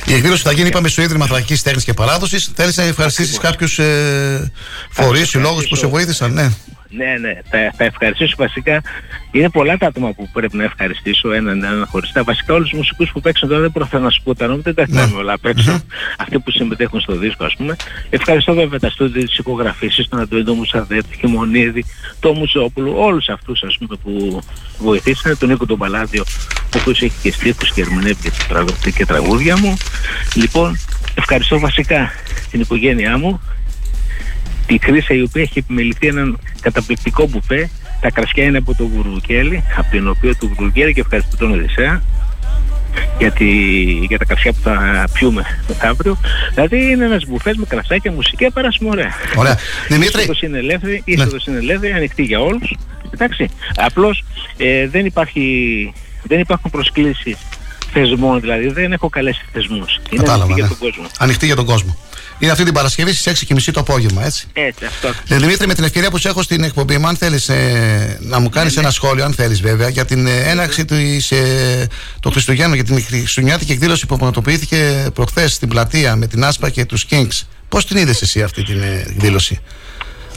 Η 0.06 0.14
εκδήλωση 0.14 0.44
θα 0.44 0.52
γίνει, 0.52 0.68
είπαμε, 0.68 0.88
στο 0.88 1.02
Ίδρυμα 1.02 1.26
Θρακική 1.26 1.62
Τέχνης 1.64 1.84
και 1.84 1.94
Παράδοσης. 1.94 2.52
Θέλεις 2.56 2.78
να 2.78 2.84
ευχαριστήσεις 2.84 3.38
κάποιους 3.38 3.80
ε, 3.80 4.52
φορείς, 4.90 5.30
συλλόγους 5.30 5.68
που 5.68 5.76
σε 5.76 5.88
βοήθησαν, 5.88 6.34
ναι. 6.34 6.50
Ναι, 6.96 7.18
ναι, 7.28 7.34
θα, 7.50 7.74
θα 7.78 7.84
ευχαριστήσω 7.84 8.36
βασικά. 8.38 8.82
Είναι 9.32 9.50
πολλά 9.50 9.78
τα 9.78 9.88
άτομα 9.88 10.14
που 10.14 10.30
πρέπει 10.34 10.58
να 10.58 10.64
ευχαριστήσω 10.64 11.32
έναν 11.32 11.64
έναν 11.64 11.86
χωριστά. 11.90 12.24
Βασικά 12.24 12.54
όλους 12.54 12.70
τους 12.70 12.78
μουσικούς 12.78 13.12
που 13.12 13.22
παίξαν 13.22 13.50
τώρα 13.50 13.62
δεν 13.62 13.72
προφέρω 13.72 14.04
να 14.04 14.10
σου 14.10 14.22
πω 14.24 14.36
τα 14.36 14.48
νόμια, 14.48 14.62
δεν 14.62 14.76
τα 14.76 14.86
θυμάμαι 14.86 15.16
όλα 15.16 15.34
απ' 15.34 15.46
έξω. 15.46 15.82
Αυτοί 16.18 16.40
που 16.40 16.52
συμμετέχουν 16.52 17.00
στο 17.00 17.16
δίσκο, 17.18 17.46
ας 17.46 17.56
πούμε. 17.56 17.76
Ευχαριστώ 18.10 18.54
βέβαια 18.54 18.80
τα 18.80 18.90
στούντια 18.90 19.26
της 19.26 19.38
ηχογραφήσης, 19.38 20.08
τον 20.08 20.20
Αντώνη 20.20 20.44
τον 20.44 20.56
Μουσαδέτη, 20.56 21.08
τον 21.08 21.18
Χιμονίδη, 21.20 21.86
τον 22.20 22.38
Μουσόπουλο, 22.38 23.04
όλους 23.04 23.30
αυτούς 23.30 23.64
πούμε 23.80 23.96
που 24.04 24.42
βοηθήσαν, 24.78 25.38
τον 25.38 25.50
Νίκο 25.50 25.66
τον 25.66 25.78
Παλάδιο, 25.78 26.24
ο 26.64 26.78
οποίος 26.80 27.02
έχει 27.02 27.14
και 27.22 27.32
στίχους 27.32 27.74
και 27.74 27.82
ερμηνεύει 27.82 28.16
και, 28.22 28.32
τραγου- 28.48 28.94
και 28.96 29.06
τραγούδια 29.06 29.58
μου. 29.58 29.74
Λοιπόν, 30.36 30.80
ευχαριστώ 31.16 31.60
βασικά 31.60 32.12
την 32.52 32.62
οικογένειά 32.62 33.18
μου, 33.18 33.42
τη 34.66 34.78
Χρύσα 34.82 35.14
η 35.14 35.22
οποία 35.22 35.42
έχει 35.42 35.60
επιμεληθεί 35.60 36.08
έναν 36.08 36.40
καταπληκτικό 36.62 37.28
μπουφέ. 37.28 37.70
Τα 38.02 38.12
κρασιά 38.12 38.44
είναι 38.44 38.58
από 38.58 38.76
το 38.76 38.84
Γουρουκέλι, 38.84 39.64
από 39.78 39.90
την 39.92 40.08
οποία 40.08 40.36
του 40.36 40.52
Γουρουκέλι 40.58 40.94
και 40.94 41.00
ευχαριστώ 41.00 41.38
τον 41.38 41.52
Οδυσσέα 41.52 42.02
για, 43.18 43.32
τη, 43.32 43.46
για 44.08 44.18
τα 44.18 44.26
κρασιά 44.26 44.52
που 44.52 44.60
θα 44.64 45.08
πιούμε 45.14 45.46
μεθαύριο. 45.68 46.18
Δηλαδή 46.54 46.92
είναι 46.92 47.06
ένας 47.06 47.26
μπουφές 47.26 47.56
με 47.56 47.66
κρασάκια, 47.66 48.12
μουσική, 48.12 48.52
περάσουμε 48.54 48.90
ωραία. 48.90 49.14
Ωραία. 49.36 49.54
Η 49.54 49.94
Δημήτρη. 49.94 50.20
είσοδος 50.20 50.42
είναι 50.42 50.58
ελεύθερη, 50.58 51.02
η 51.06 51.12
είσοδος 51.12 51.46
είναι 51.46 51.58
ελεύθερη, 51.58 51.94
ανοιχτή 51.94 52.24
για 52.24 52.40
όλους. 52.40 52.76
Εντάξει. 53.14 53.50
Απλώς 53.76 54.24
ε, 54.58 54.88
δεν, 54.88 55.06
υπάρχει, 55.06 55.94
δεν 56.24 56.40
υπάρχουν 56.40 56.72
προσκλήσεις 56.72 57.38
θεσμών, 57.94 58.40
δηλαδή 58.42 58.68
δεν 58.68 58.92
έχω 58.92 59.10
καλέσει 59.10 59.46
θεσμούς. 59.54 60.00
Είναι 60.10 60.24
Κατάλαβα. 60.24 60.54
ανοιχτή 60.54 60.54
για 60.54 60.64
ναι. 60.64 60.70
τον 60.70 60.78
κόσμο. 60.78 61.06
Ανοιχτή 61.20 61.46
για 61.46 61.56
τον 61.56 61.66
κόσμο. 61.66 61.98
Είναι 62.40 62.52
αυτή 62.52 62.64
την 62.64 62.74
Παρασκευή 62.74 63.14
στις 63.14 63.46
6.30 63.50 63.70
το 63.74 63.80
απόγευμα, 63.80 64.26
έτσι. 64.26 64.48
Έτσι, 64.54 64.86
αυτό. 64.86 65.08
Ε, 65.28 65.38
Δημήτρη, 65.38 65.68
με 65.68 65.74
την 65.74 65.84
ευκαιρία 65.84 66.10
που 66.10 66.18
σε 66.18 66.30
έχω 66.30 66.42
στην 66.42 66.64
εκπομπή 66.64 66.98
μου, 66.98 67.08
αν 67.08 67.16
θέλεις 67.16 67.50
να 68.20 68.40
μου 68.40 68.50
κάνεις 68.50 68.78
ένα 68.78 68.90
σχόλιο, 68.90 69.24
αν 69.24 69.34
θέλεις 69.34 69.62
βέβαια, 69.62 69.90
για 69.90 70.06
την 70.06 70.28
ε, 70.28 70.50
έναρξη 70.50 70.86
της, 70.86 71.32
ε, 71.32 71.88
των 72.20 72.32
Χριστουγέννων, 72.32 72.76
για 72.76 72.84
την 72.84 73.04
Χριστουγεννιάτικη 73.04 73.72
εκδήλωση 73.72 74.06
που 74.06 74.16
πραγματοποιήθηκε 74.16 75.10
προχθές 75.14 75.54
στην 75.54 75.70
πλατεία 75.70 76.16
με 76.16 76.28
την 76.28 76.44
Άσπα 76.44 76.70
και 76.70 76.86
τους 76.86 77.06
Kings. 77.10 77.48
Πώς 77.70 77.86
την 77.86 77.98
είδες 77.98 78.22
εσύ 78.22 78.44
αυτή 78.44 78.64
την 78.64 78.82
ε, 78.82 79.06
εκδήλωση, 79.10 79.60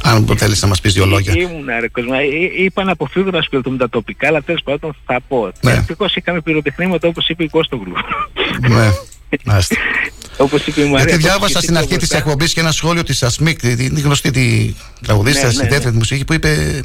αν 0.03 0.37
θέλεις 0.37 0.62
να 0.62 0.69
μας 0.69 0.81
πεις 0.81 0.93
δύο 0.93 1.07
λόγια. 1.07 1.33
Ήμουν 1.37 1.66
ρε 1.81 1.89
Κοσμά. 1.89 2.16
Ε, 2.19 2.25
Είπα 2.65 2.85
να 2.85 2.93
αποφύγω 2.93 3.31
να 3.31 3.39
ασχοληθούμε 3.39 3.77
με 3.77 3.83
τα 3.83 3.89
τοπικά, 3.89 4.27
αλλά 4.29 4.43
τέλος 4.43 4.62
πάντων 4.65 4.97
θα 5.07 5.20
πω. 5.29 5.53
Ναι. 5.61 5.73
Ευτυχώ 5.73 6.07
είχαμε 6.15 6.41
πυροτεχνήματα 6.41 7.09
όπως 7.09 7.29
είπε 7.29 7.45
η 7.45 7.49
Κώστογλου. 7.49 7.95
ναι, 8.69 8.91
μάλιστα. 9.45 9.77
Όπως 10.39 10.66
είπε 10.66 10.81
η 10.81 10.85
Μαρία. 10.85 10.97
Γιατί 10.98 11.12
το 11.23 11.28
διάβασα 11.28 11.47
στην 11.48 11.60
σχετικό 11.60 11.78
αρχή 11.78 11.89
της 11.97 11.97
μπροστά. 12.09 12.16
εκπομπής 12.16 12.52
και 12.52 12.60
ένα 12.60 12.73
σχόλιο 12.73 13.02
της 13.02 13.23
Ασμίκ, 13.23 13.59
τη 13.60 13.77
τη 13.77 14.01
γνωστή 14.01 14.31
τη 14.31 14.74
τραγουδίστρια, 15.02 15.47
Ναι, 15.47 15.52
τη 15.52 15.62
ναι, 15.62 15.69
δεύτερη 15.69 15.90
ναι. 15.90 15.97
μουσικής, 15.98 16.24
που 16.24 16.32
είπε. 16.32 16.82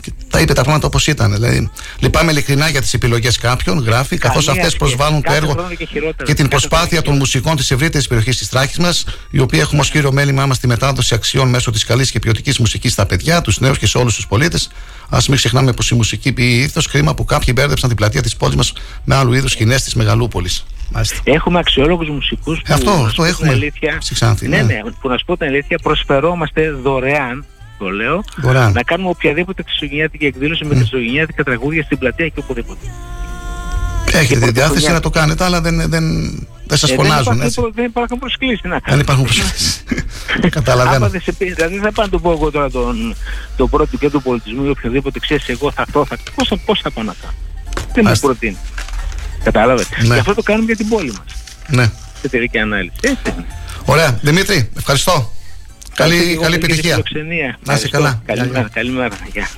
και 0.00 0.12
Τα 0.30 0.40
είπε 0.40 0.52
τα 0.52 0.62
πράγματα 0.62 0.86
όπως 0.86 1.06
ήταν. 1.06 1.32
Δηλαδή, 1.32 1.70
λυπάμαι 1.98 2.30
ειλικρινά 2.30 2.68
για 2.68 2.80
τις 2.80 2.94
επιλογές 2.94 3.38
κάποιων, 3.38 3.78
γράφει, 3.78 4.18
καθώς 4.18 4.44
Καμία 4.44 4.60
αυτές 4.62 4.74
σχέση. 4.76 4.76
προσβάλλουν 4.94 5.22
το 5.22 5.28
Κάθε 5.28 5.36
έργο 5.36 5.52
χρόνο 5.52 5.74
και 5.74 5.84
χειρότερα. 5.84 6.14
και 6.16 6.34
την 6.34 6.48
Κάθε 6.48 6.48
προσπάθεια 6.48 7.02
των 7.02 7.16
μουσικών 7.16 7.56
της 7.56 7.70
ευρύτερης 7.70 8.06
περιοχής 8.06 8.36
της 8.38 8.48
Τράκη 8.48 8.80
μας, 8.80 9.04
η 9.30 9.38
οποία 9.38 9.60
έχουμε 9.60 9.80
ως 9.80 9.90
κύριο 9.90 10.12
μέλημά 10.12 10.46
μας 10.46 10.58
τη 10.58 10.66
μετάδοση 10.66 11.14
αξιών 11.14 11.48
μέσω 11.48 11.70
της 11.70 11.84
καλής 11.84 12.10
και 12.10 12.18
ποιοτικής 12.18 12.58
μουσικής 12.58 12.92
στα 12.92 13.06
παιδιά, 13.06 13.40
τους 13.40 13.60
νέους 13.60 13.78
και 13.78 13.86
σε 13.86 13.98
όλους 13.98 14.14
τους 14.14 14.26
πολίτες. 14.26 14.70
Α 15.08 15.18
μην 15.28 15.36
ξεχνάμε 15.36 15.72
πως 15.72 15.90
η 15.90 15.94
μουσική 15.94 16.32
ποιεί 16.32 16.60
ήθος, 16.68 16.86
κρίμα 16.88 17.14
που 17.14 17.24
κάποιοι 17.24 17.54
μπέρδεψαν 17.56 17.88
την 17.88 17.96
πλατεία 17.98 18.22
της 18.22 18.36
πόλης 18.36 18.56
μας 18.56 18.72
με 19.04 19.14
άλλου 19.14 19.32
είδους 19.32 19.50
σκηνές 19.52 19.82
της 19.82 19.94
Μεγαλούπολης. 19.94 20.64
Μάλιστα. 20.90 21.16
Έχουμε 21.24 21.58
αξιόλογους 21.58 22.08
μουσικούς 22.08 22.58
που 22.58 22.64
Ε, 22.68 22.74
αυτό, 22.74 22.90
να 22.90 22.96
σου 22.96 23.04
αυτό 23.04 23.22
πω 23.22 23.22
την 23.22 23.32
έχουμε 23.32 23.50
αλήθεια, 23.50 23.96
στη 24.00 24.14
Ξάνθη, 24.14 24.48
ναι, 24.48 24.56
ναι. 24.56 24.62
ναι, 24.62 24.80
που 25.00 25.08
να 25.08 25.18
σου 25.18 25.24
πω 25.24 25.36
την 25.36 25.46
αλήθεια 25.46 25.78
προσφερόμαστε 25.82 26.70
δωρεάν 26.70 27.44
το 27.78 27.88
λέω, 27.88 28.24
Δωρεάν. 28.36 28.72
να 28.72 28.82
κάνουμε 28.82 29.08
οποιαδήποτε 29.08 29.62
χριστουγεννιάτικη 29.62 30.24
εκδήλωση 30.26 30.64
με 30.64 30.74
χριστουγεννιάτικα 30.74 31.44
τραγούδια 31.44 31.82
στην 31.82 31.98
πλατεία 31.98 32.28
και 32.28 32.38
οπουδήποτε. 32.38 32.86
Έχετε 34.12 34.46
τη 34.46 34.50
διάθεση 34.52 34.90
να 34.92 35.00
το 35.00 35.10
κάνετε, 35.10 35.44
αλλά 35.44 35.60
δεν, 35.60 35.76
δεν, 35.90 35.90
δεν 36.66 36.78
σας 36.78 36.90
Ε, 36.90 36.94
φωνάζουν. 36.94 37.24
δεν, 37.36 37.46
Έτσι. 37.46 37.46
υπάρχουν, 37.46 37.62
προ- 37.62 37.72
δεν 37.74 37.84
υπάρχουν 37.84 38.18
προσκλήσεις 38.18 38.60
τι 38.60 38.68
να 38.68 38.74
Δεν 38.74 38.82
κάνουμε. 38.82 39.02
υπάρχουν 39.02 39.24
προσκλήσεις. 39.24 39.84
Καταλαβαίνω. 40.58 40.96
Άμα 40.96 41.08
δεν 41.08 41.20
σε 41.20 41.32
πει, 41.32 41.52
δηλαδή 41.52 41.74
δεν 41.74 41.82
θα 41.82 41.92
πάω 41.92 42.04
να 42.04 42.10
του 42.12 42.20
πω 42.20 42.30
εγώ 42.32 42.50
τώρα 42.50 42.70
τον, 42.70 43.14
τον 43.56 43.70
πρώτο 43.70 43.96
και 43.96 44.10
του 44.10 44.22
πολιτισμού 44.22 44.64
ή 44.64 44.68
οποιοδήποτε 44.68 45.18
ξέρεις 45.18 45.48
εγώ 45.48 45.70
θα 45.72 45.82
έρθω, 45.86 46.04
θα, 46.06 46.16
πώς, 46.34 46.48
θα- 46.48 46.56
πώς 46.56 46.80
θα 46.80 46.90
πάω 46.90 47.04
να 47.04 47.14
κάνω; 47.20 47.34
Δεν 47.76 47.86
μου 47.96 48.02
Μάλιστα. 48.02 48.26
προτείνει. 48.26 48.56
Κατάλαβες; 49.50 49.86
Ναι. 50.02 50.14
Και 50.14 50.20
αυτό 50.20 50.34
το 50.34 50.42
κάνουμε 50.42 50.66
για 50.66 50.76
την 50.76 50.88
πόλη 50.88 51.08
μας. 51.12 51.26
Ναι. 51.68 51.90
Σε 52.20 52.28
τελική 52.28 52.58
ανάλυση. 52.58 52.96
Έτσι 53.02 53.20
είναι. 53.36 53.46
Ωραία. 53.84 54.18
Δημήτρη, 54.22 54.70
ευχαριστώ. 54.76 55.12
Ευχαριστώ 55.12 55.32
και 55.94 56.02
Καλή, 56.02 56.32
εγώ 56.32 56.42
καλή 56.42 56.58
πολύ 56.58 56.58
για 56.58 56.58
τη 56.58 56.64
επιτυχία. 56.64 56.94
φιλοξενία. 56.94 57.58
Να 57.64 57.74
είσαι 57.74 57.84
Ευχαριστώ. 57.84 58.20
καλά. 58.26 58.38
Καλημέρα. 58.40 58.68
Καλημέρα. 58.72 59.16
Γεια. 59.32 59.48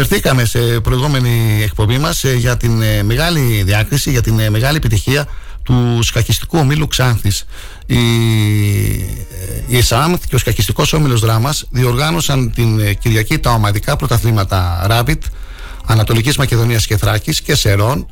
Αναφερθήκαμε 0.00 0.44
σε 0.44 0.80
προηγούμενη 0.80 1.62
εκπομπή 1.62 1.98
μας 1.98 2.24
για 2.24 2.56
την 2.56 2.82
ε, 2.82 3.02
μεγάλη 3.02 3.62
διάκριση, 3.62 4.10
για 4.10 4.22
την 4.22 4.38
ε, 4.38 4.50
μεγάλη 4.50 4.76
επιτυχία 4.76 5.26
του 5.62 5.98
σκακιστικού 6.02 6.58
ομίλου 6.58 6.86
Ξάνθης. 6.86 7.44
Η, 7.86 7.96
ε, 7.96 9.62
η 9.66 9.76
ΕΣΑΜΘ 9.76 10.18
και 10.28 10.34
ο 10.34 10.38
σκακιστικός 10.38 10.92
όμιλος 10.92 11.20
Δράμας 11.20 11.64
διοργάνωσαν 11.70 12.52
την 12.52 12.80
ε, 12.80 12.92
Κυριακή 12.92 13.38
τα 13.38 13.50
ομαδικά 13.50 13.96
πρωταθλήματα 13.96 14.86
Rapid 14.90 15.18
Ανατολικής 15.86 16.36
Μακεδονίας 16.36 16.86
και 16.86 16.96
Θράκης 16.96 17.40
και 17.40 17.54
Σερών 17.54 18.06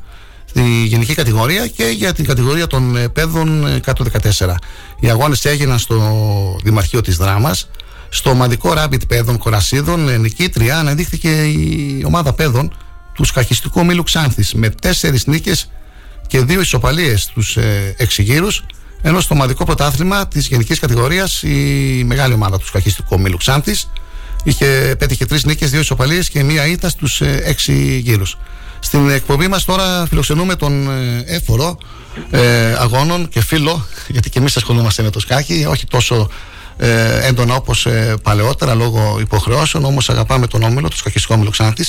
στη 0.45 0.83
γενική 0.85 1.13
κατηγορία 1.13 1.67
και 1.67 1.83
για 1.83 2.13
την 2.13 2.25
κατηγορία 2.25 2.67
των 2.67 2.95
ε, 2.95 3.07
παιδών 3.07 3.67
ε, 3.67 3.79
κάτω 3.79 4.05
14. 4.37 4.55
Οι 4.99 5.09
αγώνες 5.09 5.45
έγιναν 5.45 5.79
στο 5.79 5.97
Δημαρχείο 6.63 7.01
της 7.01 7.17
Δράμας. 7.17 7.69
Στο 8.09 8.29
ομαδικό 8.29 8.73
ράμπιτ 8.73 9.01
παιδών 9.07 9.37
Κορασίδων 9.37 10.09
ε, 10.09 10.17
νικήτρια 10.17 10.77
αναδείχθηκε 10.79 11.29
η 11.29 12.03
ομάδα 12.05 12.33
παιδών 12.33 12.77
του 13.13 13.23
σκαχιστικού 13.23 13.79
ομίλου 13.79 14.03
Ξάνθης 14.03 14.53
με 14.53 14.69
τέσσερις 14.69 15.25
νίκες 15.25 15.69
και 16.27 16.43
δύο 16.43 16.59
ισοπαλίες 16.59 17.21
στους 17.21 17.57
ε, 17.57 17.95
έξι 17.97 18.23
γύρους 18.23 18.63
ενώ 19.01 19.19
στο 19.19 19.33
ομαδικό 19.33 19.65
πρωτάθλημα 19.65 20.27
της 20.27 20.47
γενικής 20.47 20.79
κατηγορίας 20.79 21.43
η 21.43 22.03
μεγάλη 22.05 22.33
ομάδα 22.33 22.57
του 22.57 22.65
σκαχιστικού 22.65 23.15
ομίλου 23.15 23.37
Ξάνθης 23.37 23.89
είχε, 24.43 24.95
πέτυχε 24.99 25.25
τρεις 25.25 25.43
νίκες, 25.43 25.69
δύο 25.69 25.79
ισοπαλίες 25.79 26.29
και 26.29 26.43
μία 26.43 26.65
ήττα 26.65 26.89
στους 26.89 27.21
ε, 27.21 27.41
έξι 27.43 27.97
γύρους. 27.97 28.37
Στην 28.79 29.09
εκπομπή 29.09 29.47
μας 29.47 29.65
τώρα 29.65 30.05
φιλοξενούμε 30.07 30.55
τον 30.55 30.89
ε, 30.89 31.23
έφορο 31.25 31.77
ε, 32.29 32.73
αγώνων 32.73 33.29
και 33.29 33.41
φίλο, 33.41 33.85
γιατί 34.07 34.29
και 34.29 34.39
εμείς 34.39 34.57
ασχολούμαστε 34.57 35.03
με 35.03 35.09
το 35.09 35.19
σκάκι, 35.19 35.65
όχι 35.67 35.85
τόσο 35.85 36.29
ε, 36.79 37.27
έντονα 37.27 37.55
όπως 37.55 37.85
ε, 37.85 38.15
παλαιότερα 38.23 38.75
λόγω 38.75 39.17
υποχρεώσεων. 39.19 39.85
Όμως 39.85 40.09
αγαπάμε 40.09 40.47
τον 40.47 40.63
όμιλο, 40.63 40.87
το 40.87 40.95
σκακιστικό 40.95 41.33
όμιλο 41.33 41.49
Ξάνθη 41.49 41.83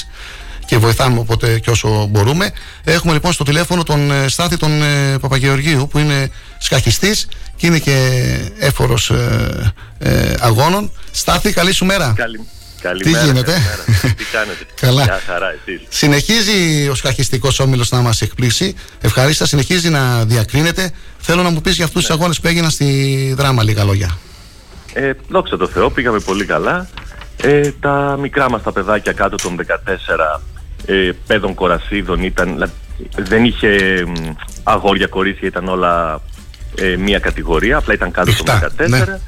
και 0.70 0.78
βοηθάμε 0.78 1.18
όποτε 1.18 1.58
και 1.58 1.70
όσο 1.70 2.06
μπορούμε. 2.10 2.52
Έχουμε 2.84 3.12
λοιπόν 3.12 3.32
στο 3.32 3.44
τηλέφωνο 3.44 3.82
τον 3.82 4.10
ε, 4.10 4.28
Στάθη 4.28 4.56
τον 4.56 4.82
ε, 4.82 5.18
Παπαγεωργίου 5.18 5.88
που 5.90 5.98
είναι 5.98 6.30
σκαχιστής 6.58 7.28
και 7.56 7.66
είναι 7.66 7.78
και 7.78 8.20
έφορος 8.58 9.10
ε, 9.10 9.72
ε, 9.98 10.34
αγώνων. 10.40 10.92
Στάθη, 11.10 11.52
καλή 11.52 11.72
σου 11.72 11.84
μέρα. 11.84 12.12
Καλή, 12.16 12.40
καλημέρα. 12.80 13.18
Τι 13.20 13.26
γίνεται; 13.26 13.50
καλημέρα. 13.50 14.14
Τι 14.16 14.24
κάνετε; 14.36 14.66
Καλά. 14.80 15.02
Γεια 15.02 15.20
χαρά, 15.26 15.46
εσείς. 15.46 15.80
Συνεχίζει 15.88 16.88
ο 16.88 16.94
σκαχιστικός 16.94 17.58
όμιλος 17.60 17.90
να 17.90 18.00
μας 18.00 18.20
εκπλήσει. 18.20 18.74
Ευχαρίστας, 19.00 19.48
συνεχίζει 19.48 19.88
να 19.88 20.24
διακρίνεται. 20.24 20.92
Θέλω 21.18 21.42
να 21.42 21.50
μου 21.50 21.60
πεις 21.60 21.74
για 21.76 21.84
αυτούς 21.84 22.00
τους 22.00 22.10
αγώνες 22.10 22.40
που 22.40 22.46
έγιναν 22.46 22.70
στη 22.70 23.34
δράμα 23.36 23.62
λίγα 23.62 23.84
λόγια. 23.84 24.18
Ε, 24.94 25.12
δόξα 25.28 25.56
τω 25.56 25.66
Θεώ, 25.68 25.90
πήγαμε 25.90 26.18
πολύ 26.20 26.44
καλά. 26.44 26.86
Ε, 27.42 27.70
τα 27.80 28.16
μικρά 28.20 28.50
μας 28.50 28.62
τα 28.62 28.72
παιδάκια 28.72 29.12
κάτω 29.12 29.36
των 29.36 29.56
14 29.56 30.40
ε, 30.86 31.10
παιδών 31.26 31.54
κορασίδων 31.54 32.22
ήταν, 32.22 32.52
δηλαδή, 32.52 32.72
δεν 33.16 33.44
είχε 33.44 34.02
μ, 34.06 34.12
αγόρια 34.62 35.06
κορίτσια, 35.06 35.48
ήταν 35.48 35.68
όλα 35.68 36.20
ε, 36.78 36.96
μία 36.96 37.18
κατηγορία, 37.18 37.76
απλά 37.76 37.94
ήταν 37.94 38.10
κάτω 38.10 38.30
Μεικτά, 38.30 38.60
των 38.76 38.86
14. 38.86 38.88
ναι. 38.88 39.18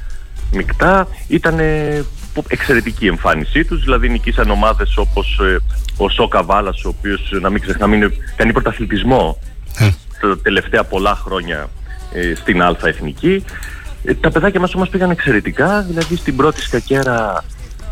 Μεικτά, 0.51 1.07
ήταν 1.27 1.59
ε, 1.59 2.03
πο- 2.33 2.43
εξαιρετική 2.47 3.05
η 3.05 3.07
εμφάνισή 3.07 3.63
τους, 3.65 3.81
δηλαδή 3.83 4.09
νικήσαν 4.09 4.49
ομάδες 4.49 4.97
όπως 4.97 5.39
ε, 5.43 5.57
ο 5.97 6.09
Σόκα 6.09 6.43
Βάλας, 6.43 6.83
ο 6.83 6.87
οποίος 6.87 7.31
να 7.41 7.49
μην 7.49 7.61
ξεχνάμε 7.61 7.95
είναι, 7.95 8.09
κάνει 8.35 8.51
πρωταθλητισμό 8.51 9.39
τα 10.21 10.39
τελευταία 10.41 10.83
πολλά 10.83 11.15
χρόνια 11.15 11.69
ε, 12.13 12.35
στην 12.35 12.61
Α 12.61 12.77
Εθνική. 12.83 13.43
Ε, 14.03 14.13
τα 14.13 14.31
παιδάκια 14.31 14.59
μας 14.59 14.73
όμως 14.73 14.89
πήγαν 14.89 15.09
εξαιρετικά, 15.09 15.81
δηλαδή 15.81 16.15
στην 16.15 16.35
πρώτη 16.35 16.61
σκακέρα 16.61 17.43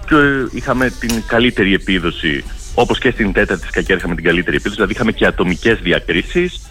και, 0.08 0.16
ε, 0.16 0.48
είχαμε 0.52 0.90
την 0.90 1.24
καλύτερη 1.28 1.74
επίδοση, 1.74 2.44
όπως 2.74 3.00
και 3.00 3.12
στην 3.12 3.34
τέταρτη 3.34 3.68
σκακέρα 3.68 4.00
είχαμε 4.00 4.16
την 4.16 4.24
καλύτερη 4.24 4.56
επίδοση, 4.56 4.76
δηλαδή 4.76 4.94
είχαμε 4.94 5.12
και 5.12 5.26
ατομικές 5.26 5.80
διακρίσεις. 5.82 6.62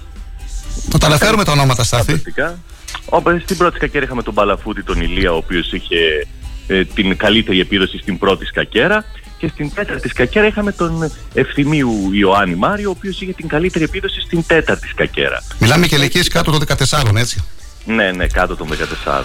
Θα 0.90 0.98
τα 0.98 1.06
αναφέρουμε 1.06 1.44
τα 1.44 1.52
ονόματα 1.52 1.84
Στάθη. 1.84 2.04
Φανταστικά. 2.04 2.58
Όπως 3.04 3.42
στην 3.42 3.56
πρώτη 3.56 3.76
σκακέρα 3.76 4.04
είχαμε 4.04 4.22
τον 4.22 4.34
Παλαφούτη, 4.34 4.82
τον 4.82 5.00
Ηλία, 5.00 5.32
ο 5.32 5.36
οποίος 5.36 5.72
είχε 5.72 6.26
ε, 6.66 6.84
την 6.84 7.16
καλύτερη 7.16 7.60
επίδοση 7.60 7.98
στην 7.98 8.18
πρώτη 8.18 8.44
σκακέρα. 8.44 9.04
Και 9.38 9.48
στην 9.48 9.74
τέταρτη 9.74 10.08
σκακέρα 10.08 10.46
είχαμε 10.46 10.72
τον 10.72 11.12
Ευθυμίου 11.34 12.10
Ιωάννη 12.12 12.54
Μάριο, 12.54 12.88
ο 12.88 12.94
οποίος 12.96 13.20
είχε 13.20 13.32
την 13.32 13.48
καλύτερη 13.48 13.84
επίδοση 13.84 14.20
στην 14.20 14.44
τέταρτη 14.46 14.88
σκακέρα. 14.88 15.42
Μιλάμε 15.58 15.86
και 15.86 15.96
ηλικίες 15.96 16.28
κάτω 16.28 16.50
των 16.50 16.60
14, 16.66 17.16
έτσι. 17.16 17.44
Ναι, 17.84 18.10
ναι, 18.10 18.26
κάτω 18.26 18.56
των 18.56 18.68
14. 19.04 19.22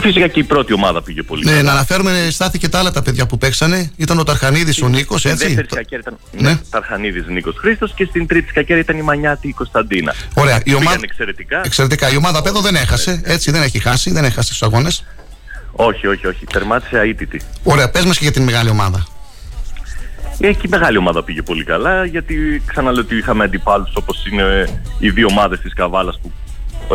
Φυσικά 0.00 0.26
και 0.28 0.40
η 0.40 0.44
πρώτη 0.44 0.72
ομάδα 0.72 1.02
πήγε 1.02 1.22
πολύ 1.22 1.44
Ναι, 1.44 1.50
καλά. 1.50 1.62
να 1.62 1.70
αναφέρουμε 1.72 2.28
Στάθη 2.30 2.58
και 2.58 2.68
τα 2.68 2.78
άλλα 2.78 2.90
τα 2.90 3.02
παιδιά 3.02 3.26
που 3.26 3.38
παίξανε. 3.38 3.90
Ήταν 3.96 4.18
ο 4.18 4.22
Ταρχανίδης, 4.22 4.82
ο 4.82 4.88
Νίκος, 4.88 5.18
Στην 5.20 5.30
έτσι; 5.30 5.44
δεύτερη 5.46 5.66
σκακέρα 5.70 6.00
ήταν 6.00 6.18
Ναι. 6.32 6.48
ναι. 6.50 6.58
Ταρχανίδης 6.70 7.26
Νίκος 7.26 7.54
Χρήστος 7.58 7.92
και 7.94 8.04
στην 8.04 8.26
τρίτη 8.26 8.48
σκακέρα 8.48 8.78
ήταν 8.80 8.98
η 8.98 9.02
Μανιάτη 9.02 9.48
η 9.48 9.52
Κωνσταντίνα. 9.52 10.14
Ωραία, 10.34 10.56
η 10.56 10.62
Πήγαν 10.62 10.80
ομάδα- 10.80 11.00
εξαιρετικά. 11.02 11.60
Εξαιρετικά. 11.64 12.10
Η 12.12 12.16
ομάδα 12.16 12.42
παιδών 12.42 12.62
δεν 12.62 12.74
έχασε, 12.74 13.20
έτσι 13.24 13.50
δεν 13.50 13.62
έχει 13.62 13.78
χάσει, 13.78 14.10
δεν 14.12 14.24
έχασε 14.24 14.46
στους 14.54 14.62
αγώνες. 14.62 15.04
Όχι, 15.72 16.06
όχι, 16.06 16.26
όχι. 16.26 16.44
Τερμάτισε 16.52 16.98
αίτητη. 17.00 17.40
Ωραία, 17.62 17.90
πες 17.90 18.04
μας 18.04 18.16
και 18.18 18.24
για 18.24 18.32
την 18.32 18.42
μεγάλη 18.42 18.70
ομάδα. 18.70 19.06
Ε, 20.40 20.52
και 20.52 20.62
η 20.64 20.68
μεγάλη 20.68 20.96
ομάδα 20.96 21.24
πήγε 21.24 21.42
πολύ 21.42 21.64
καλά 21.64 22.04
γιατί 22.04 22.62
ξαναλέω 22.66 23.02
ότι 23.02 23.16
είχαμε 23.16 23.44
αντιπάλους 23.44 23.90
όπως 23.94 24.26
είναι 24.26 24.68
οι 24.98 25.10
δύο 25.10 25.26
ομάδες 25.30 25.60
της 25.60 25.74
Καβάλας 25.74 26.18
που 26.22 26.32
ε, 26.32 26.47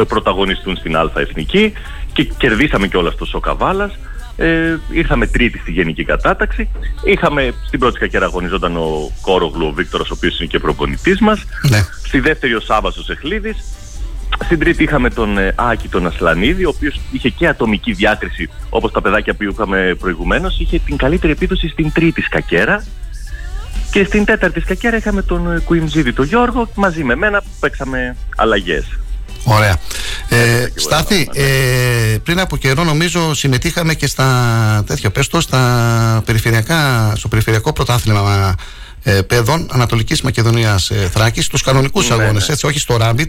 πρωταγωνιστούν 0.08 0.76
στην 0.76 0.96
Α 0.96 1.12
Εθνική 1.16 1.74
και 2.14 2.24
κερδίσαμε 2.24 2.88
και 2.88 2.98
όλα 2.98 3.12
στο 3.12 3.26
Σοκαβάλας. 3.26 3.98
Ε, 4.36 4.78
ήρθαμε 4.92 5.28
τρίτη 5.28 5.58
στη 5.58 5.72
γενική 5.72 6.04
κατάταξη. 6.04 6.70
Είχαμε 7.04 7.54
στην 7.68 7.80
πρώτη 7.80 7.96
σκακέρα 7.96 8.26
αγωνιζόταν 8.26 8.78
ο 8.78 9.12
Κόρογλου, 9.22 9.66
ο 9.68 9.72
Βίκτορας, 9.72 10.10
ο 10.10 10.14
οποίος 10.18 10.40
είναι 10.40 10.48
και 10.48 10.60
προπονητής 10.60 11.20
μας. 11.20 11.44
Ναι. 11.70 11.78
Στη 12.06 12.20
δεύτερη 12.20 12.54
ο 12.56 12.60
Σάββας 12.60 12.98
ο 12.98 13.04
Σεχλίδης. 13.04 13.58
Στην 14.44 14.60
τρίτη 14.60 14.84
είχαμε 14.84 15.10
τον 15.10 15.38
ε, 15.38 15.54
Άκη 15.56 15.88
τον 15.88 16.06
Ασλανίδη, 16.08 16.66
ο 16.66 16.70
οποίος 16.70 17.00
είχε 17.12 17.30
και 17.30 17.48
ατομική 17.48 17.92
διάκριση 17.92 18.50
όπως 18.70 18.92
τα 18.92 19.02
παιδάκια 19.02 19.34
που 19.34 19.44
είχαμε 19.44 19.96
προηγουμένως. 20.00 20.60
Είχε 20.60 20.80
την 20.80 20.98
καλύτερη 20.98 21.32
επίδοση 21.32 21.68
στην 21.68 21.92
τρίτη 21.92 22.22
σκακέρα. 22.22 22.86
Και 23.92 24.04
στην 24.04 24.26
τέταρτη 24.26 24.60
σκακέρα 24.60 24.98
είχαμε 24.98 25.22
τον 25.22 25.52
ε, 25.52 25.60
Κουιμζίδη 25.60 26.14
τον 26.14 26.26
Γιώργο 26.26 26.70
μαζί 26.76 27.04
με 27.04 27.16
μένα 27.16 27.42
που 27.42 27.50
παίξαμε 27.60 28.16
αλλαγές. 28.36 28.86
Ωραία. 29.44 29.78
Ε, 30.30 30.68
Στάθη, 30.76 31.30
ε, 31.34 32.18
πριν 32.24 32.40
από 32.40 32.58
καιρό 32.58 32.84
νομίζω 32.84 33.34
συμμετείχαμε 33.34 33.94
και 33.94 34.08
στα 34.08 34.84
τέτοια 34.88 35.12
πες 35.12 35.28
το, 35.28 35.42
στα 35.42 36.22
περιφερειακά, 36.26 37.12
στο 37.16 37.28
περιφερειακό 37.28 37.74
πρωτάθλημα 37.74 38.56
ε, 39.04 39.22
παιδών 39.22 39.68
Ανατολικής 39.72 40.22
Μακεδονίας 40.22 40.90
ε, 40.90 40.96
Θράκης, 40.96 41.46
στους 41.46 41.62
κανονικούς 41.62 42.10
Ναι, 42.10 42.14
αγώνες, 42.16 42.48
ναι. 42.48 42.54
έτσι, 42.54 42.66
όχι 42.66 42.80
στο 42.80 42.98
Rabbit. 43.02 43.28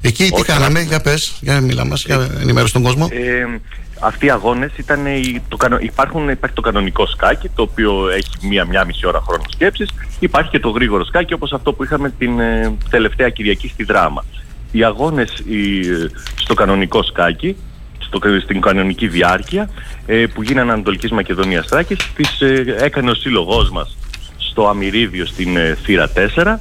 Εκεί 0.00 0.24
τι 0.24 0.30
Όχι, 0.32 0.42
κάναμε, 0.44 0.78
ναι. 0.78 0.84
για 0.84 1.00
πες, 1.00 1.36
για 1.40 1.60
μιλά 1.60 1.84
μας, 1.84 2.04
για 2.04 2.28
ενημέρωση 2.40 2.72
τον 2.72 2.82
κόσμο. 2.82 3.08
Ε, 3.10 3.60
αυτοί 4.00 4.26
οι 4.26 4.30
αγώνες 4.30 4.70
ήταν 4.76 5.06
οι, 5.06 5.42
το, 5.48 5.56
κανο- 5.56 5.80
υπάρχουν, 5.82 6.28
υπάρχει 6.28 6.56
το 6.56 6.62
κανονικό 6.62 7.06
σκάκι 7.06 7.48
το 7.54 7.62
οποίο 7.62 8.08
έχει 8.08 8.46
μία-μία 8.48 8.84
μισή 8.84 9.06
ώρα 9.06 9.22
χρόνο 9.26 9.42
σκέψης 9.52 9.88
υπάρχει 10.18 10.50
και 10.50 10.58
το 10.58 10.68
γρήγορο 10.68 11.04
σκάκι 11.04 11.32
όπως 11.32 11.52
αυτό 11.52 11.72
που 11.72 11.84
είχαμε 11.84 12.10
την 12.18 12.40
ε, 12.40 12.74
τελευταία 12.90 13.28
Κυριακή 13.28 13.68
στη 13.68 13.84
Δράμα 13.84 14.24
οι 14.72 14.84
αγώνες 14.84 15.42
οι, 15.46 15.80
ε, 15.80 16.10
στο 16.34 16.54
κανονικό 16.54 17.02
σκάκι 17.02 17.56
στο, 17.98 18.20
στην 18.42 18.60
κανονική 18.60 19.08
διάρκεια 19.08 19.70
ε, 20.06 20.26
που 20.34 20.42
γίνανε 20.42 20.72
Ανατολικής 20.72 21.10
Μακεδονίας 21.10 21.66
Θράκης 21.66 21.98
τις 22.14 22.40
ε, 22.40 22.76
έκανε 22.78 23.10
ο 23.10 23.14
σύλλογός 23.14 23.70
μας 23.70 23.96
στο 24.36 24.68
Αμυρίδιο 24.68 25.26
στην 25.26 25.56
ε, 25.56 25.76
θύρα 25.82 26.10
4 26.34 26.56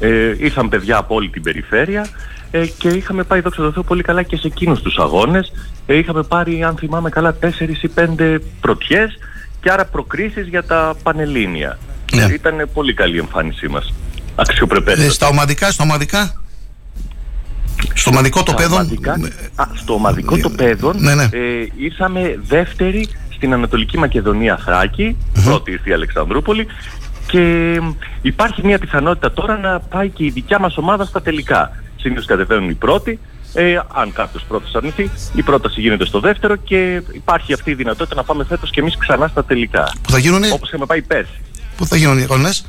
ε, 0.00 0.34
ήρθαν 0.38 0.68
παιδιά 0.68 0.96
από 0.96 1.14
όλη 1.14 1.28
την 1.28 1.42
περιφέρεια 1.42 2.06
ε, 2.50 2.66
και 2.66 2.88
είχαμε 2.88 3.22
πάει 3.22 3.40
δόξα 3.40 3.62
τω 3.62 3.72
Θεώ 3.72 3.82
πολύ 3.82 4.02
καλά 4.02 4.22
και 4.22 4.36
σε 4.36 4.46
εκείνους 4.46 4.80
τους 4.82 4.98
αγώνες. 4.98 5.52
Ε, 5.86 5.96
είχαμε 5.96 6.22
πάρει, 6.22 6.64
αν 6.64 6.76
θυμάμαι 6.76 7.10
καλά, 7.10 7.36
4 7.42 7.46
ή 7.82 7.90
5 8.18 8.38
πρωτιές 8.60 9.18
και 9.60 9.70
άρα 9.70 9.84
προκρίσεις 9.84 10.46
για 10.46 10.64
τα 10.64 10.94
Πανελλήνια. 11.02 11.78
Ναι. 12.12 12.22
Ε, 12.22 12.32
Ήταν 12.32 12.68
πολύ 12.72 12.94
καλή 12.94 13.14
η 13.14 13.18
εμφάνισή 13.18 13.68
μας. 13.68 13.92
Αξιοπρεπέστατη. 14.34 15.06
Ε, 15.06 15.10
στα 15.10 15.26
ομαδικά, 15.28 15.70
στα 15.70 15.84
ομαδικά; 15.84 16.41
Στο 17.94 18.10
ομαδικό 18.10 18.42
το 18.42 18.50
Στα 18.50 18.60
παιδών. 18.60 18.78
ομαδικά- 18.80 19.18
Α, 19.54 19.64
στο 19.74 19.94
ομαδικό 19.94 20.38
το 20.38 20.50
παιδών 20.50 20.96
Ναι, 20.98 21.14
ναι. 21.14 21.22
ε, 21.22 21.66
ήρθαμε 21.76 22.38
δεύτερη 22.48 23.08
στην 23.34 23.52
Ανατολική 23.52 23.98
Μακεδονία 23.98 24.56
Θράκη, 24.64 25.16
πρώτη 25.44 25.70
ήρθε 25.70 25.90
η 25.90 25.92
Αλεξανδρούπολη 25.92 26.66
και 27.26 27.74
υπάρχει 28.22 28.60
μια 28.66 28.78
πιθανότητα 28.78 29.32
τώρα 29.32 29.58
να 29.58 29.80
πάει 29.80 30.08
και 30.08 30.24
η 30.24 30.30
δικιά 30.30 30.58
μας 30.58 30.76
ομάδα 30.76 31.04
στα 31.04 31.22
τελικά. 31.22 31.70
Συνήθως 31.96 32.24
κατεβαίνουν 32.26 32.68
οι 32.70 32.74
πρώτοι, 32.74 33.18
ε, 33.52 33.78
αν 33.94 34.12
κάποιος 34.12 34.42
πρώτος 34.48 34.74
αρνηθεί, 34.74 35.10
η 35.34 35.42
πρόταση 35.42 35.80
γίνεται 35.80 36.04
στο 36.04 36.20
δεύτερο 36.20 36.56
και 36.56 37.02
υπάρχει 37.12 37.52
αυτή 37.52 37.70
η 37.70 37.74
δυνατότητα 37.74 38.14
να 38.16 38.22
πάμε 38.24 38.44
φέτος 38.44 38.70
και 38.70 38.80
εμείς 38.80 38.96
ξανά 38.98 39.28
στα 39.28 39.44
τελικά. 39.44 39.92
Που 40.02 40.10
θα 40.10 40.18
γίνουνε, 40.18 40.48
Όπως 40.52 40.68
είχαμε 40.68 40.86
πάει 40.86 41.02
πέρσι. 41.02 41.40
πού 41.76 41.86
θα 41.86 41.96
γίνουν 41.96 42.18
οι 42.18 42.22
αγώνες, 42.22 42.64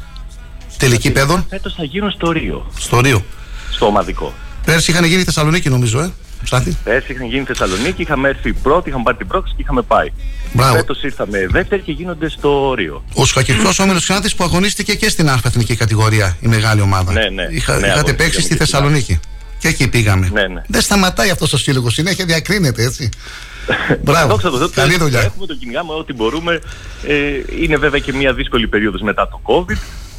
τελική 0.77 1.11
παιδών, 1.11 1.45
Φέτος 1.49 1.73
θα 1.73 1.83
γίνουν 1.83 2.11
στο 2.11 2.31
Ρίο, 2.31 2.65
στο 2.77 2.99
Ρίο. 2.99 3.23
στο 3.71 3.85
ομαδικό. 3.85 4.33
Πέρσι 4.65 4.91
είχαν 4.91 5.03
γίνει 5.05 5.21
η 5.21 5.23
Θεσσαλονίκη 5.23 5.69
νομίζω, 5.69 5.99
ε, 5.99 6.11
Στάθη. 6.43 6.77
Πέρσι 6.83 7.11
είχαν 7.11 7.27
γίνει 7.27 7.43
Θεσσαλονίκη, 7.43 8.01
είχαμε 8.01 8.29
έρθει 8.29 8.53
πρώτοι, 8.53 8.89
είχαμε 8.89 9.03
πάρει 9.03 9.17
την 9.17 9.27
πρόκληση 9.27 9.55
και 9.55 9.61
είχαμε 9.61 9.81
πάει. 9.81 10.07
Μπράβο. 10.53 10.75
Φέτος 10.75 11.03
ήρθαμε 11.03 11.47
δεύτεροι 11.51 11.81
και 11.81 11.91
γίνονται 11.91 12.29
στο 12.29 12.73
Ρίο. 12.77 13.03
Ο 13.13 13.25
Σκακιστικός 13.25 13.79
Όμιλος 13.79 14.01
Ξάνθης 14.03 14.35
που 14.35 14.43
αγωνίστηκε 14.43 14.93
και 14.95 15.09
στην 15.09 15.29
Α-εθνική 15.29 15.75
κατηγορία, 15.75 16.37
η 16.39 16.47
μεγάλη 16.47 16.81
ομάδα. 16.81 17.11
Ναι, 17.11 17.29
ναι. 17.29 17.29
Είχα, 17.29 17.43
Ναι, 17.49 17.51
είχατε 17.51 17.89
αγωνιστήκαμε 17.89 18.13
παίξει 18.17 18.31
στη 18.31 18.39
και 18.39 18.41
στην 18.45 18.57
Θεσσαλονίκη. 18.57 19.19
Και 19.59 19.67
εκεί 19.67 19.87
πήγαμε. 19.87 20.29
Ναι, 20.33 20.47
ναι. 20.47 20.61
Δεν 20.67 20.81
σταματάει 20.81 21.29
αυτός 21.29 21.53
ο 21.53 21.57
σύλλογος, 21.57 21.93
συνέχεια 21.93 22.25
διακρίνεται 22.25 22.83
έτσι. 22.83 23.09
Μπράβο. 24.03 24.27
Δόξα 24.27 24.49
τω 24.49 24.57
Θεώ, 24.57 24.67
το- 24.67 24.73
Καλή 24.75 24.97
το 24.97 25.03
δουλειά. 25.03 25.19
Έχουμε, 25.21 25.45
το 25.45 25.55
κυνηγάμε 25.55 25.93
ό,τι 25.93 26.13
μπορούμε. 26.13 26.61
Ε, 27.07 27.15
είναι 27.61 27.77
βέβαια 27.77 27.99
και 27.99 28.13
μια 28.13 28.33
δύσκολη 28.33 28.67
περίοδος 28.67 29.01
μετά 29.01 29.27
το 29.27 29.41
COVID. 29.43 29.77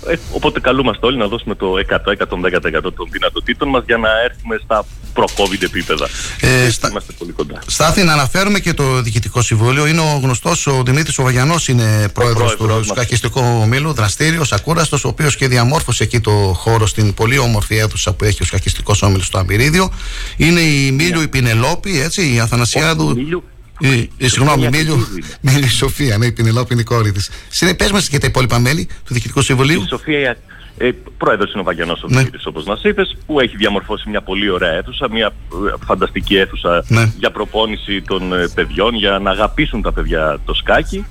Ε, 0.09 0.15
οπότε 0.33 0.61
καλούμαστε 0.61 1.07
όλοι 1.07 1.17
να 1.17 1.27
δώσουμε 1.27 1.55
το 1.55 1.75
100-110% 1.89 2.93
των 2.97 3.09
δυνατοτήτων 3.11 3.69
μας 3.69 3.83
για 3.87 3.97
να 3.97 4.09
έρθουμε 4.25 4.61
στα 4.65 4.85
προ-COVID 5.15 5.63
επίπεδα. 5.63 6.09
Ε, 6.41 6.65
Ε, 6.65 6.71
στα- 6.71 6.89
Είμαστε 6.89 7.13
πολύ 7.19 7.33
κοντά. 7.33 7.59
Στάθη, 7.67 8.03
να 8.03 8.13
αναφέρουμε 8.13 8.59
και 8.59 8.75
το 8.75 9.01
διοικητικό 9.03 9.43
συμβούλιο. 9.43 9.87
Είναι 9.87 10.01
ο 10.01 10.21
γνωστός 10.23 10.67
ο 10.67 10.83
Δημήτρης 10.83 11.19
Οβαγιανό, 11.19 11.55
είναι 11.67 12.09
πρόεδρος 12.09 12.51
του 12.51 12.57
πρόεδρος 12.57 12.87
μας. 12.87 12.97
Σκακιστικού 12.97 13.41
Ομίλου, 13.63 13.93
δραστήριος, 13.93 14.53
ακούραστος, 14.53 15.05
ο 15.05 15.09
οποίος 15.09 15.37
και 15.37 15.49
διαμόρφωσε 15.49 16.03
εκεί 16.03 16.21
το 16.21 16.31
χώρο 16.57 16.87
στην 16.87 17.15
πολύ 17.15 17.39
όμορφη 17.39 17.77
αίθουσα 17.77 18.13
που 18.13 18.25
έχει 18.25 18.43
ο 18.43 18.45
Σκακιστικός 18.45 19.03
Όμιλο 19.03 19.23
στο 19.23 19.39
Αμπειρίδιο. 19.39 19.91
Είναι 20.37 20.61
η 20.61 20.91
Μίλιο 20.93 21.23
η 21.23 21.29
Πινελόπη, 21.29 22.01
έτσι, 22.01 22.35
η 22.35 22.41
Αθανασιάδου. 22.41 23.07
Όχι, 23.07 23.15
Μίλιο- 23.15 23.43
Η, 23.79 24.11
η, 24.17 24.29
συγγνώμη, 24.29 24.63
Σοφία 24.63 24.71
Μίλιο, 24.79 24.95
Κακίδου 24.95 25.17
είναι. 25.19 25.27
Μίλιο 25.53 25.67
η 25.67 25.69
Σοφία, 25.69 26.19
ναι, 26.19 26.27
η 26.27 26.33
Πινελόπη 26.33 26.73
είναι 26.73 26.81
η 26.83 26.85
κόρη 26.85 27.13
τη. 27.13 27.75
Πες 27.77 27.91
μας 27.93 28.09
και 28.09 28.19
τα 28.19 28.27
υπόλοιπα 28.27 28.59
μέλη 28.59 28.87
του 28.87 29.13
Διοικητικού 29.15 29.43
Συμβουλίου. 29.43 29.83
Η 29.83 29.87
Σοφία, 29.89 30.37
Ε, 30.79 30.91
πρόεδρος 31.19 31.51
είναι 31.53 31.61
ο 31.61 31.65
Βαγιανός 31.65 32.03
ο 32.03 32.07
Ναι. 32.09 32.19
Δημήτρης, 32.19 32.47
όπως 32.47 32.65
μας 32.65 32.83
είπες, 32.85 33.17
που 33.27 33.41
έχει 33.41 33.57
διαμορφώσει 33.57 34.09
μια 34.09 34.23
πολύ 34.23 34.51
ωραία 34.51 34.71
αίθουσα, 34.73 35.09
μια 35.11 35.27
ε, 35.27 35.73
φανταστική 35.87 36.37
αίθουσα 36.37 36.85
Ναι. 36.89 37.13
για 37.19 37.31
προπόνηση 37.31 38.03
των 38.03 38.33
ε, 38.33 38.49
παιδιών, 38.55 38.95
για 38.95 39.19
να 39.19 39.31
αγαπήσουν 39.31 39.83
τα 39.83 39.93
παιδιά 39.93 40.39
το 40.45 40.55
σκάκι. 40.55 41.05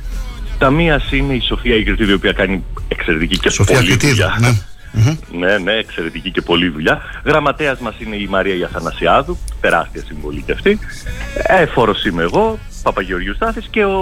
Ταμεία 0.57 1.02
είναι 1.11 1.34
η 1.34 1.41
Σοφία 1.48 1.76
Ιγρητήδη, 1.76 2.11
η 2.11 2.14
οποία 2.14 2.31
κάνει 2.31 2.64
εξαιρετική 2.88 3.38
και 3.40 3.49
Σοφία 3.49 3.76
πολλή 3.76 3.88
Κριτίδη, 3.88 4.11
δουλειά. 4.11 4.38
ναι. 4.40 4.61
Μμμ. 4.95 5.15
Ναι, 5.40 5.57
ναι, 5.57 5.72
εξαιρετική 5.72 6.32
και 6.32 6.41
πολλή 6.41 6.70
δουλειά. 6.70 7.02
Γραμματέας 7.26 7.80
μας 7.80 7.95
είναι 7.99 8.15
η 8.15 8.28
Μαρία 8.28 8.56
Ιαθανασιάδου, 8.56 9.38
τεράστια 9.61 10.03
συμβολή 10.07 10.41
και 10.45 10.52
αυτή. 10.52 10.80
Έφορος 11.34 12.06
είμαι 12.06 12.24
εγώ, 12.24 12.60
Παπαγεωργίου 12.84 13.34
Στάθης 13.36 13.68
και 13.70 13.86
ο, 13.86 14.02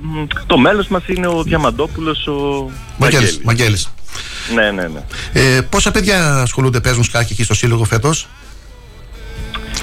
μ, 0.00 0.24
το 0.46 0.58
μέλος 0.58 0.88
μας 0.88 1.02
είναι 1.06 1.26
ο 1.26 1.42
Διαμαντόπουλος, 1.42 2.26
ο 2.26 2.70
Βαγγέλης, 2.98 3.40
Βαγγέλης. 3.44 3.44
Βαγγέλης. 3.44 3.92
Ναι, 4.54 4.70
ναι, 4.70 4.88
ναι. 4.88 5.02
Ε, 5.32 5.60
πόσα 5.60 5.90
παιδιά 5.90 6.34
ασχολούνται, 6.34 6.80
παίζουν 6.80 7.04
σκάκι 7.04 7.32
εκεί 7.32 7.44
στο 7.44 7.54
σύλλογο 7.54 7.84
φέτος; 7.84 8.28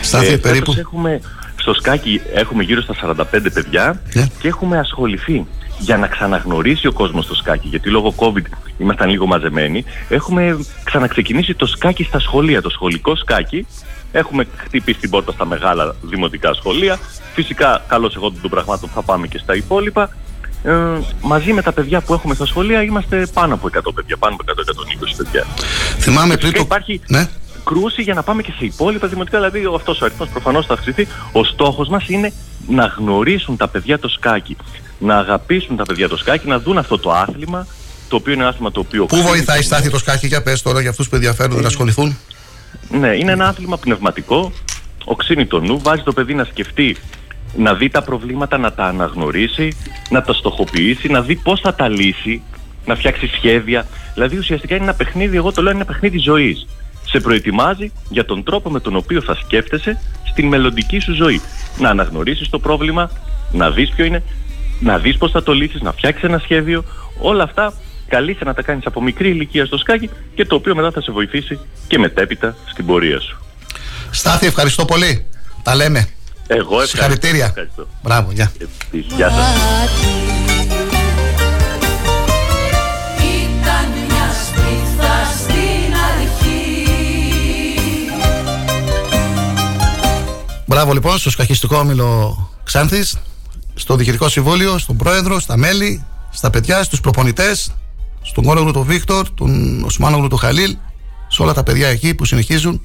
Στάθη, 0.01 0.33
Ε, 0.33 0.37
περίπου; 0.37 0.71
φέτος 0.71 0.77
έχουμε, 0.77 1.21
στο 1.65 1.73
σκάκι 1.73 2.21
έχουμε 2.33 2.63
γύρω 2.63 2.81
στα 2.81 2.93
45 3.01 3.25
παιδιά 3.53 4.01
Ναι. 4.13 4.27
και 4.39 4.47
έχουμε 4.47 4.77
ασχοληθεί 4.79 5.45
για 5.79 5.97
να 5.97 6.07
ξαναγνωρίσει 6.07 6.87
ο 6.87 6.91
κόσμος 6.93 7.27
το 7.27 7.35
σκάκι, 7.35 7.67
γιατί 7.67 7.89
λόγω 7.89 8.13
COVID 8.17 8.41
ήμασταν 8.77 9.09
λίγο 9.09 9.25
μαζεμένοι, 9.25 9.83
έχουμε 10.09 10.57
ξαναξεκινήσει 10.83 11.53
το 11.53 11.65
σκάκι 11.65 12.03
στα 12.03 12.19
σχολεία, 12.19 12.61
το 12.61 12.69
σχολικό 12.69 13.15
σκάκι. 13.15 13.67
Έχουμε 14.11 14.45
χτυπήσει 14.57 14.99
την 14.99 15.09
πόρτα 15.09 15.31
στα 15.31 15.45
μεγάλα 15.45 15.95
δημοτικά 16.01 16.53
σχολεία. 16.53 16.99
Φυσικά, 17.33 17.83
καλώς 17.87 18.15
εγώ 18.15 18.31
των 18.41 18.49
πραγμάτων 18.49 18.89
θα 18.93 19.01
πάμε 19.01 19.27
και 19.27 19.37
στα 19.37 19.55
υπόλοιπα. 19.55 20.09
Ε, 20.63 20.73
μαζί 21.21 21.53
με 21.53 21.61
τα 21.61 21.71
παιδιά 21.71 22.01
που 22.01 22.13
έχουμε 22.13 22.35
στα 22.35 22.45
σχολεία 22.45 22.81
είμαστε 22.83 23.27
πάνω 23.33 23.53
από 23.53 23.69
100 23.73 23.93
παιδιά, 23.95 24.17
πάνω 24.17 24.35
από 24.39 24.61
100-120 25.11 25.13
παιδιά. 25.17 25.45
Θυμάμαι 25.99 26.33
Και 26.33 26.39
πριν 26.39 26.51
φυσικά 26.51 26.57
το... 26.57 26.75
υπάρχει 26.75 27.01
Ναι. 27.07 27.27
Κρούση 27.65 28.01
για 28.01 28.13
να 28.13 28.23
πάμε 28.23 28.41
και 28.41 28.53
σε 28.57 28.65
υπόλοιπα 28.65 29.07
δημοτικά. 29.07 29.37
Δηλαδή 29.37 29.75
αυτός 29.75 30.01
ο 30.01 30.05
αριθμός 30.05 30.29
προφανώς 30.29 30.65
θα 30.65 30.73
αυξηθεί. 30.73 31.07
Ο 31.31 31.43
στόχος 31.43 31.87
μας 31.87 32.07
είναι 32.07 32.33
να 32.67 32.85
γνωρίσουν 32.85 33.57
τα 33.57 33.67
παιδιά 33.67 33.99
το 33.99 34.07
σκάκι. 34.07 34.57
Να 34.99 35.17
αγαπήσουν 35.17 35.75
τα 35.75 35.83
παιδιά 35.83 36.09
το 36.09 36.17
σκάκι, 36.17 36.47
να 36.47 36.59
δουν 36.59 36.77
αυτό 36.77 36.97
το 36.99 37.11
άθλημα, 37.11 37.67
το 38.09 38.15
οποίο 38.15 38.33
είναι 38.33 38.41
ένα 38.41 38.51
άθλημα 38.51 38.71
το 38.71 38.79
οποίο. 38.79 39.05
Πού 39.05 39.21
βοηθάει 39.21 39.61
Στάθη 39.61 39.89
το 39.89 39.97
σκάκι, 39.97 40.27
για 40.27 40.41
πες 40.41 40.61
τώρα 40.61 40.81
για 40.81 40.89
αυτούς 40.89 41.09
που 41.09 41.15
ενδιαφέρονται 41.15 41.61
να 41.61 41.67
ασχοληθούν. 41.67 42.17
Ναι, 42.89 43.07
είναι 43.07 43.31
ένα 43.31 43.47
άθλημα 43.47 43.77
πνευματικό. 43.77 44.51
Οξύνει 45.05 45.45
το 45.45 45.59
νου, 45.59 45.79
βάζει 45.79 46.01
το 46.01 46.13
παιδί 46.13 46.33
να 46.33 46.43
σκεφτεί, 46.43 46.97
να 47.57 47.73
δει 47.73 47.89
τα 47.89 48.01
προβλήματα, 48.01 48.57
να 48.57 48.73
τα 48.73 48.85
αναγνωρίσει, 48.85 49.77
να 50.09 50.21
τα 50.21 50.33
στοχοποιήσει, 50.33 51.07
να 51.07 51.21
δει 51.21 51.35
πώς 51.35 51.61
θα 51.61 51.73
τα 51.73 51.87
λύσει, 51.87 52.41
να 52.85 52.95
φτιάξει 52.95 53.27
σχέδια. 53.27 53.87
Δηλαδή 54.13 54.37
ουσιαστικά 54.37 54.75
είναι 54.75 54.83
ένα 54.83 54.93
παιχνίδι, 54.93 55.37
εγώ 55.37 55.51
το 55.51 55.61
λέω, 55.61 55.71
είναι 55.71 55.81
ένα 55.81 55.91
παιχνίδι 55.91 56.17
ζωής. 56.17 56.67
Σε 57.05 57.19
προετοιμάζει 57.19 57.91
για 58.09 58.25
τον 58.25 58.43
τρόπο 58.43 58.69
με 58.69 58.79
τον 58.79 58.95
οποίο 58.95 59.21
θα 59.21 59.35
σκέφτεσαι 59.35 60.01
στην 60.31 60.47
μελλοντική 60.47 60.99
σου 60.99 61.13
ζωή. 61.13 61.41
Να 61.77 61.89
αναγνωρίσεις 61.89 62.49
το 62.49 62.59
πρόβλημα, 62.59 63.11
να 63.51 63.71
δεις 63.71 63.89
ποιο 63.89 64.05
είναι, 64.05 64.23
να 64.79 64.97
δεις 64.97 65.17
πώς 65.17 65.31
θα 65.31 65.43
το 65.43 65.53
λύσεις, 65.53 65.81
να 65.81 65.91
φτιάξεις 65.91 66.23
ένα 66.23 66.37
σχέδιο. 66.37 66.83
Όλα 67.19 67.43
αυτά 67.43 67.73
καλείσαι 68.07 68.43
να 68.43 68.53
τα 68.53 68.61
κάνεις 68.61 68.85
από 68.85 69.01
μικρή 69.01 69.29
ηλικία 69.29 69.65
στο 69.65 69.77
σκάκι 69.77 70.09
και 70.35 70.45
το 70.45 70.55
οποίο 70.55 70.75
μετά 70.75 70.91
θα 70.91 71.01
σε 71.01 71.11
βοηθήσει 71.11 71.59
και 71.87 71.99
μετέπειτα 71.99 72.55
στην 72.71 72.85
πορεία 72.85 73.19
σου. 73.19 73.37
Στάθη, 74.11 74.45
ευχαριστώ 74.45 74.85
πολύ. 74.85 75.25
Τα 75.63 75.75
λέμε. 75.75 76.07
Εγώ 76.47 76.59
ευχαριστώ. 76.59 76.85
Συγχαρητήρια. 76.85 77.45
Ευχαριστώ. 77.45 77.87
Μπράβο, 78.03 78.31
γεια. 78.31 78.51
Επίσης, 78.59 79.13
Γεια 79.13 79.29
σας. 79.29 80.34
Μπράβο 90.75 90.93
λοιπόν 90.93 91.17
στο 91.17 91.29
σκαχιστικό 91.29 91.77
όμιλο 91.77 92.37
Ξάνθης, 92.63 93.17
στο 93.75 93.95
διοικητικό 93.95 94.29
συμβούλιο, 94.29 94.77
στον 94.77 94.97
πρόεδρο, 94.97 95.39
στα 95.39 95.57
μέλη, 95.57 96.05
στα 96.31 96.49
παιδιά, 96.49 96.83
στους 96.83 97.01
προπονητές, 97.01 97.71
στον 98.21 98.45
όρογλου 98.45 98.71
του 98.71 98.83
Βίκτορ, 98.83 99.29
τον 99.29 99.83
Οσμάνογλου 99.83 100.27
του 100.27 100.37
Χαλίλ, 100.37 100.77
σε 101.27 101.41
όλα 101.41 101.53
τα 101.53 101.63
παιδιά 101.63 101.87
εκεί 101.87 102.13
που 102.15 102.25
συνεχίζουν 102.25 102.81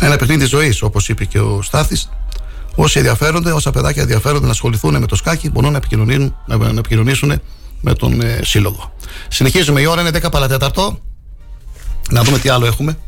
ένα 0.00 0.16
παιχνίδι 0.16 0.40
της 0.40 0.48
ζωής, 0.48 0.82
όπως 0.82 1.08
είπε 1.08 1.24
και 1.24 1.38
ο 1.38 1.62
Στάθης. 1.62 2.10
Όσοι 2.74 2.98
ενδιαφέρονται, 2.98 3.52
όσα 3.52 3.70
παιδάκια 3.70 4.02
ενδιαφέρονται 4.02 4.44
να 4.44 4.50
ασχοληθούν 4.50 4.98
με 4.98 5.06
το 5.06 5.16
σκάκι, 5.16 5.50
μπορούν 5.50 5.70
να 5.70 5.76
επικοινωνήσουν, 5.76 6.36
να, 6.46 6.56
να 6.56 6.78
επικοινωνήσουν 6.78 7.40
με 7.80 7.94
τον 7.94 8.20
ε, 8.20 8.40
σύλλογο. 8.42 8.92
Συνεχίζουμε, 9.28 9.80
η 9.80 9.86
ώρα 9.86 10.00
είναι 10.00 10.18
10 10.22 10.30
παρατέταρτο. 10.30 10.98
Να 12.10 12.22
δούμε 12.22 12.38
τι 12.38 12.48
άλλο 12.48 12.66
έχουμε. 12.66 12.98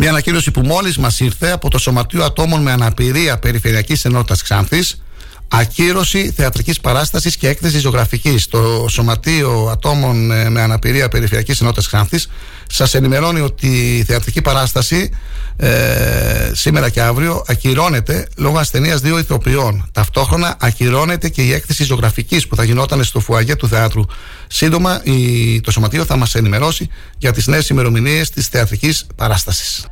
Μια 0.00 0.10
ανακοίνωση 0.10 0.50
που 0.50 0.60
μόλις 0.60 0.98
μας 0.98 1.20
ήρθε 1.20 1.50
από 1.50 1.70
το 1.70 1.78
Σωματείο 1.78 2.24
Ατόμων 2.24 2.62
με 2.62 2.72
Αναπηρία 2.72 3.38
Περιφερειακής 3.38 4.04
Ενότητας 4.04 4.42
Ξάνθης. 4.42 5.02
Ακύρωση 5.48 6.32
θεατρικής 6.36 6.80
παράστασης 6.80 7.36
και 7.36 7.48
έκθεσης 7.48 7.80
ζωγραφικής. 7.80 8.48
Το 8.48 8.86
Σωματείο 8.88 9.68
Ατόμων 9.70 10.30
ε, 10.30 10.48
με 10.50 10.60
Αναπηρία 10.60 11.08
Περιφερειακής 11.08 11.60
Ενότητας 11.60 11.86
Ξάνθη 11.86 12.18
σας 12.66 12.94
ενημερώνει 12.94 13.40
ότι 13.40 13.96
η 13.96 14.04
θεατρική 14.04 14.42
παράσταση 14.42 15.10
ε, 15.56 16.50
σήμερα 16.52 16.88
και 16.88 17.00
αύριο 17.00 17.42
ακυρώνεται 17.46 18.28
λόγω 18.36 18.58
ασθενείας 18.58 19.00
δύο 19.00 19.18
ηθοποιών. 19.18 19.88
Ταυτόχρονα 19.92 20.56
ακυρώνεται 20.60 21.28
και 21.28 21.42
η 21.42 21.52
έκθεση 21.52 21.84
ζωγραφικής 21.84 22.46
που 22.46 22.56
θα 22.56 22.64
γινόταν 22.64 23.04
στο 23.04 23.20
φουαγέ 23.20 23.56
του 23.56 23.68
θεάτρου. 23.68 24.02
Σύντομα, 24.46 25.00
η, 25.04 25.60
το 25.60 25.70
Σωματείο 25.70 26.04
θα 26.04 26.16
μας 26.16 26.34
ενημερώσει 26.34 26.88
για 27.18 27.32
τις 27.32 27.46
νέες 27.46 27.68
ημερομηνίες 27.68 28.30
της 28.30 28.46
θεατρικής 28.46 29.06
παράστασης. 29.16 29.86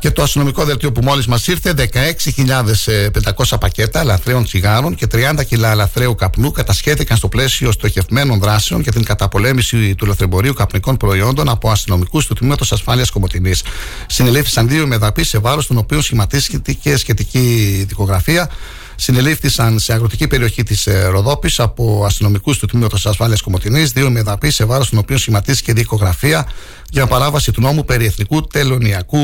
Και 0.00 0.10
το 0.10 0.22
αστυνομικό 0.22 0.64
δελτίο 0.64 0.92
που 0.92 1.02
μόλις 1.02 1.26
μας 1.26 1.46
ήρθε, 1.46 1.74
16.500 1.74 3.56
πακέτα 3.60 4.04
λαθρέων 4.04 4.44
τσιγάρων 4.44 4.94
και 4.94 5.06
30 5.12 5.44
κιλά 5.46 5.74
λαθρέου 5.74 6.14
καπνού 6.14 6.50
κατασχέθηκαν 6.50 7.16
στο 7.16 7.28
πλαίσιο 7.28 7.72
στοχευμένων 7.72 8.38
δράσεων 8.38 8.80
για 8.80 8.92
την 8.92 9.04
καταπολέμηση 9.04 9.94
του 9.94 10.06
λαθρεμπορίου 10.06 10.52
καπνικών 10.52 10.96
προϊόντων 10.96 11.48
από 11.48 11.70
αστυνομικούς 11.70 12.26
του 12.26 12.34
Τμήματος 12.34 12.72
Ασφάλειας 12.72 13.10
Κομωτινής. 13.10 13.62
Συνελήφθησαν 14.06 14.68
δύο 14.68 14.86
μεδαπεί 14.86 15.24
σε 15.24 15.38
βάρος 15.38 15.66
των 15.66 15.76
οποίων 15.78 16.02
σχηματίστηκε 16.02 16.96
σχετική 16.96 17.84
δικογραφία. 17.88 18.50
Συνελήφθησαν 18.94 19.78
σε 19.78 19.92
αγροτική 19.92 20.26
περιοχή 20.26 20.62
της 20.62 20.88
Ροδόπης 21.10 21.60
από 21.60 22.02
αστυνομικούς 22.06 22.58
του 22.58 22.66
Τμήματος 22.66 23.06
Ασφάλειας 23.06 23.40
Κομωτινής 23.40 23.92
δύο 23.92 24.10
μεδαπεί 24.10 24.50
σε 24.50 24.64
βάρος 24.64 24.88
των 24.88 24.98
οποίων 24.98 25.18
σχηματίστηκε 25.18 25.72
δικογραφία 25.72 26.46
για 26.90 27.06
παράβαση 27.06 27.52
του 27.52 27.60
νόμου 27.60 27.84
περί 27.84 28.04
εθνικού 28.04 28.46
τελωνιακού 28.46 29.18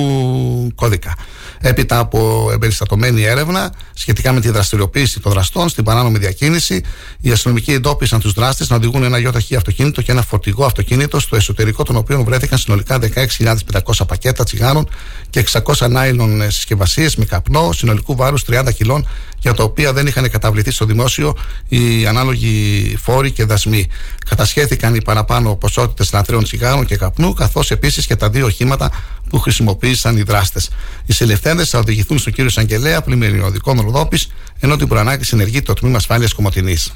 κώδικα. 0.75 1.15
Έπειτα 1.61 1.99
από 1.99 2.49
εμπεριστατωμένη 2.53 3.23
έρευνα 3.23 3.75
σχετικά 3.95 4.33
με 4.33 4.41
τη 4.41 4.51
δραστηριοποίηση 4.51 5.21
των 5.21 5.33
δραστών 5.33 5.69
στην 5.69 5.85
παράνομη 5.85 6.19
διακίνηση, 6.19 6.83
οι 7.21 7.31
αστυνομικοί 7.31 7.73
εντόπισαν 7.73 8.21
τους 8.21 8.33
δράστες 8.33 8.69
να 8.69 8.77
οδηγούν 8.77 9.03
ένα 9.03 9.19
ΙΧ 9.19 9.57
αυτοκίνητο 9.57 10.03
και 10.03 10.13
ένα 10.13 10.23
φορτηγό 10.23 10.65
αυτοκίνητο, 10.65 11.21
στο 11.21 11.37
εσωτερικό 11.37 11.83
των 11.83 11.97
οποίων 11.97 12.25
βρέθηκαν 12.25 12.59
συνολικά 12.59 12.99
16.500 12.99 14.07
πακέτα 14.07 14.45
τσιγάρων 14.45 14.89
και 15.31 15.45
600 15.53 15.91
νάιλον 15.91 16.51
συσκευασίες 16.51 17.17
με 17.17 17.25
καπνό 17.25 17.73
συνολικού 17.73 18.17
βάρους 18.17 18.45
30 18.51 18.73
κιλών, 18.75 19.09
για 19.39 19.55
τα 19.55 19.63
οποία 19.63 19.93
δεν 19.93 20.07
είχαν 20.07 20.31
καταβληθεί 20.31 20.71
στο 20.71 20.85
δημόσιο 20.85 21.37
οι 21.69 22.07
ανάλογοι 22.07 22.97
φόροι 23.03 23.31
και 23.31 23.45
δασμοί. 23.45 23.87
Κατασχέθηκαν 24.29 24.95
οι 24.95 25.03
παραπάνω 25.03 25.55
ποσότητες 25.55 26.13
λαθρέων 26.13 26.45
τσιγάρων 26.45 26.85
και 26.85 26.97
καπνού, 26.97 27.33
καθώς 27.33 27.56
επίσης 27.61 28.07
και 28.07 28.16
τα 28.16 28.31
δύο 28.31 28.47
οχήματα 28.47 28.91
που 29.28 29.39
χρησιμοποίησαν 29.39 30.16
οι 30.16 30.23
δράστες. 30.23 30.69
Οι 31.07 31.12
συλληφθέντε 31.12 31.65
θα 31.65 31.78
οδηγηθούν 31.78 32.19
στον 32.19 32.33
κύριο 32.33 32.51
Σαγγελέα, 32.51 33.03
πλημμυριωδικών 33.03 33.81
Ροδόπη, 33.81 34.20
ενώ 34.61 34.77
την 34.77 34.89
προανάγκη 34.89 35.24
ενεργεί 35.33 35.62
το 35.62 35.73
τμήμα 35.73 35.97
ασφάλειας 35.97 36.33
Κομωτινής. 36.33 36.93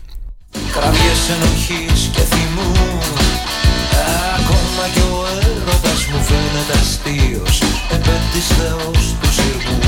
Κραυγές 0.73 1.23
ενοχής 1.35 2.11
και 2.13 2.21
θυμούς 2.21 3.07
Ακόμα 4.39 4.85
κι 4.95 5.01
ο 5.01 5.27
έρωτας 5.41 6.07
μου 6.11 6.23
φαίνεται 6.29 6.79
αστείος 6.81 7.63
Επέτης 7.91 8.47
θεός 8.59 9.15
του 9.21 9.33
σιρμού 9.33 9.79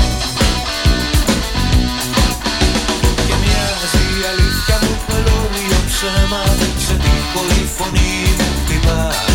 Και 3.27 3.35
μοιάζει 3.41 4.03
η 4.19 4.23
αλήθεια 4.31 4.77
μου 4.81 4.95
με 5.07 5.17
λόγιο 5.27 5.79
ψέμα 5.89 6.41
Δεν 6.59 6.71
ξετύχω 6.77 7.41
η 7.61 7.65
φωνή 7.75 8.15
μου 8.37 8.47
χτυπά 8.65 9.32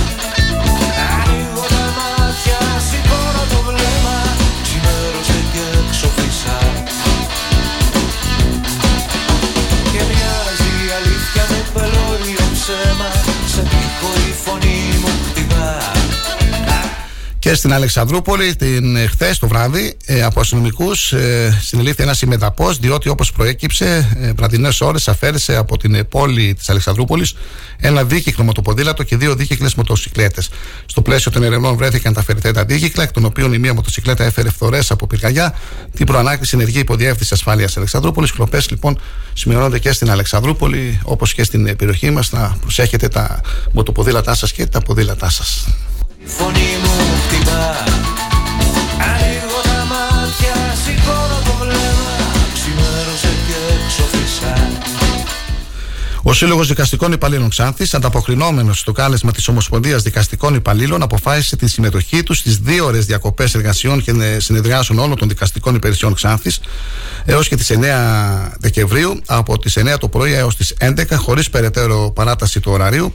ακούει 14.00 14.32
μου. 15.02 15.37
Και 17.38 17.54
στην 17.54 17.72
Αλεξανδρούπολη, 17.72 18.56
την 18.56 18.96
ε, 18.96 19.06
χθες 19.06 19.38
το 19.38 19.48
βράδυ, 19.48 19.96
ε, 20.06 20.22
από 20.22 20.40
αστυνομικούς 20.40 21.12
ε, 21.12 21.58
συνελήφθη 21.62 22.02
ένας 22.02 22.18
συμμεταπό, 22.18 22.72
διότι 22.72 23.08
όπως 23.08 23.32
προέκυψε, 23.32 24.16
ε, 24.20 24.32
βραδινές 24.32 24.80
ώρες 24.80 25.08
αφαίρεσε 25.08 25.56
από 25.56 25.76
την 25.76 25.94
ε, 25.94 26.04
πόλη 26.04 26.54
της 26.54 26.68
Αλεξανδρούπολης 26.68 27.34
ένα 27.76 28.04
δίκυκλο 28.04 28.44
μοτοποδήλατο 28.44 29.02
και 29.02 29.16
δύο 29.16 29.34
δίκυκλες 29.34 29.74
μοτοσυκλέτες. 29.74 30.48
Στο 30.86 31.02
πλαίσιο 31.02 31.30
των 31.30 31.42
ερευνών 31.42 31.76
βρέθηκαν 31.76 32.12
τα 32.12 32.22
φερθέντα 32.22 32.64
δίκυκλα, 32.64 33.02
εκ 33.02 33.12
των 33.12 33.24
οποίων 33.24 33.52
η 33.52 33.58
μία 33.58 33.74
μοτοσυκλέτα 33.74 34.24
έφερε 34.24 34.50
φθορές 34.50 34.90
από 34.90 35.06
πυρκαγιά. 35.06 35.54
Την 35.96 36.06
προανάκτηση 36.06 36.56
ενεργή 36.56 36.78
υποδιεύθυνση 36.78 37.34
ασφάλειας 37.34 37.76
Αλεξανδρούπολης. 37.76 38.32
Κλοπές 38.32 38.70
λοιπόν 38.70 39.00
σημειώνονται 39.32 39.78
και 39.78 39.92
στην 39.92 40.10
Αλεξανδρούπολη, 40.10 41.00
όπως 41.02 41.34
και 41.34 41.42
στην 41.42 41.66
ε, 41.66 41.74
περιοχή 41.74 42.10
μας. 42.10 42.32
Να 42.32 42.56
προσέχετε 42.60 43.08
τα 43.08 43.40
μοτοποδήλατά 43.72 44.34
σας 44.34 44.52
και 44.52 44.66
τα 44.66 44.80
ποδήλατά 44.80 45.30
σας. 45.30 45.68
Φωνή 46.24 46.76
μου 46.82 46.90
χτυπά. 47.28 47.84
Ανοίγω 49.10 49.60
τα 49.62 49.84
μάτια, 49.90 50.74
σηκώνω 50.84 51.38
το 51.44 51.52
βλέμμα. 51.60 52.16
Ξημέρωσε 52.54 53.28
και 53.46 53.84
έξω 53.84 54.02
φυσά 54.02 54.68
Ο 56.22 56.32
Σύλλογος 56.32 56.68
Δικαστικών 56.68 57.12
Υπαλλήλων 57.12 57.48
Ξάνθης, 57.48 57.94
ανταποκρινόμενος 57.94 58.78
στο 58.78 58.92
κάλεσμα 58.92 59.32
της 59.32 59.48
Ομοσπονδίας 59.48 60.02
Δικαστικών 60.02 60.54
Υπαλλήλων, 60.54 61.02
αποφάσισε 61.02 61.56
τη 61.56 61.68
συμμετοχή 61.68 62.22
του 62.22 62.34
στις 62.34 62.56
δύο 62.56 62.84
ώρες 62.84 63.06
διακοπές 63.06 63.54
εργασιών 63.54 64.02
και 64.02 64.12
συνεδριάσεων 64.38 64.98
όλων 64.98 65.16
των 65.16 65.28
δικαστικών 65.28 65.74
υπηρεσιών 65.74 66.14
Ξάνθης 66.14 66.60
έως 67.24 67.48
και 67.48 67.56
τις 67.56 67.70
9 67.70 68.52
Δεκεμβρίου 68.58 69.20
από 69.26 69.58
τις 69.58 69.78
9 69.78 69.98
το 69.98 70.08
πρωί 70.08 70.32
έως 70.32 70.56
τις 70.56 70.74
11 70.80 71.04
χωρίς 71.16 71.50
περαιτέρω 71.50 72.12
παράταση 72.14 72.60
του 72.60 72.72
ωραρίου 72.72 73.14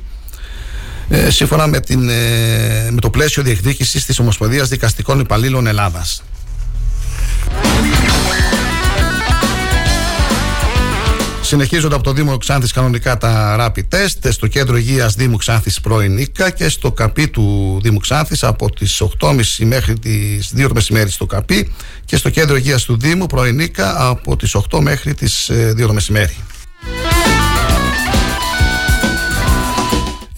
ε, 1.10 1.30
σύμφωνα 1.30 1.68
με, 1.68 1.80
την, 1.80 2.10
ε, 2.10 2.88
με 2.92 3.02
το 3.02 3.10
πλαίσιο 3.10 3.44
διεκδίκησης 3.44 4.06
της 4.06 4.20
Ομοσπονδίας 4.20 4.70
Δικαστικών 4.70 5.20
Υπαλλήλων 5.20 5.68
Ελλάδας. 5.68 6.24
Συνεχίζονται 11.42 11.96
από 11.96 12.04
το 12.04 12.14
Δήμο 12.14 12.38
Ξάνθης 12.38 12.72
κανονικά 12.72 13.18
τα 13.18 13.56
rapid 13.60 13.96
test 13.96 14.32
στο 14.32 14.48
κέντρο 14.48 14.78
υγείας 14.78 15.16
Δήμου 15.16 15.38
Ξάνθης 15.38 15.82
πρώην 15.82 16.18
Ίκα 16.18 16.50
και 16.50 16.70
στο 16.70 16.92
καπί 16.92 17.28
του 17.28 17.80
Δήμου 17.84 18.00
Ξάνθης 18.00 18.44
από 18.44 18.72
τις 18.72 19.02
8.30 19.20 19.66
μέχρι 19.66 20.00
τις 20.00 20.54
2 20.56 20.68
το 20.68 20.74
μεσημέρι 20.74 21.10
στο 21.10 21.26
καπί 21.26 21.72
και 22.06 22.18
στο 22.18 22.30
κέντρο 22.30 22.56
υγείας 22.56 22.84
του 22.84 22.98
Δήμου 22.98 23.26
πρώην 23.26 23.60
Ίκα 23.60 24.08
από 24.10 24.36
τις 24.36 24.56
8 24.72 24.80
μέχρι 24.80 25.14
τις 25.14 25.52
2 25.52 25.88
το 25.88 25.94
μεσημέρι. 25.94 26.36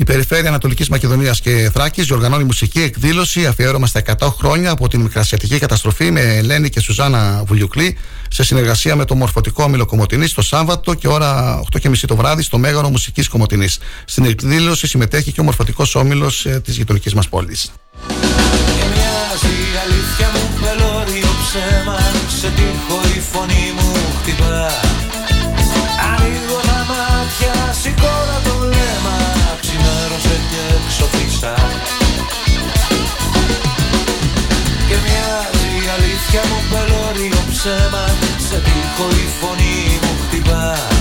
Η 0.06 0.07
Περιφέρεια 0.07 0.49
Ανατολικής 0.49 0.90
Μακεδονίας 0.90 1.41
και 1.41 1.69
Θράκης 1.73 2.06
διοργανώνει 2.06 2.44
μουσική 2.44 2.82
εκδήλωση 2.82 3.45
αφιέρωμα 3.45 3.88
στα 3.88 4.02
100 4.19 4.27
χρόνια 4.38 4.72
από 4.72 4.88
την 4.88 5.02
μικρασιατική 5.02 5.60
καταστροφή 5.60 6.11
με 6.11 6.22
Ελένη 6.22 6.69
και 6.69 6.80
Σουζάνα 6.80 7.44
Βουλιουκλή 7.45 7.98
σε 8.30 8.44
συνεργασία 8.44 8.95
με 8.95 9.06
το 9.06 9.15
Μορφωτικό 9.15 9.64
Όμιλο 9.64 9.86
Κομωτινής 9.86 10.34
το 10.34 10.41
Σάββατο 10.41 10.94
και 10.94 11.07
ώρα 11.07 11.61
8.30 11.82 11.98
το 12.07 12.15
βράδυ 12.15 12.41
στο 12.41 12.57
Μέγαρο 12.57 12.90
Μουσικής 12.90 13.27
Κομωτινής. 13.27 13.80
Στην 14.06 14.26
εκδήλωση 14.26 14.88
συμμετέχει 14.88 15.32
και 15.32 15.41
ο 15.41 15.44
Μορφωτικός 15.44 15.95
Όμιλος 15.95 16.45
ε, 16.45 16.60
της 16.64 16.77
γειτονικής 16.77 17.14
μας 17.14 17.30
πόλης. 17.30 17.72
Σε 22.40 22.48
τείχο 22.48 23.02
η 23.15 23.19
φωνή 23.32 23.73
μου 23.76 23.94
χτυπά 24.22 25.05
ψέμα 37.66 38.06
Σε 38.38 38.62
τείχο 38.62 39.10
η 39.10 39.28
φωνή 39.40 40.00
μου 40.02 40.26
χτυπάς 40.28 40.95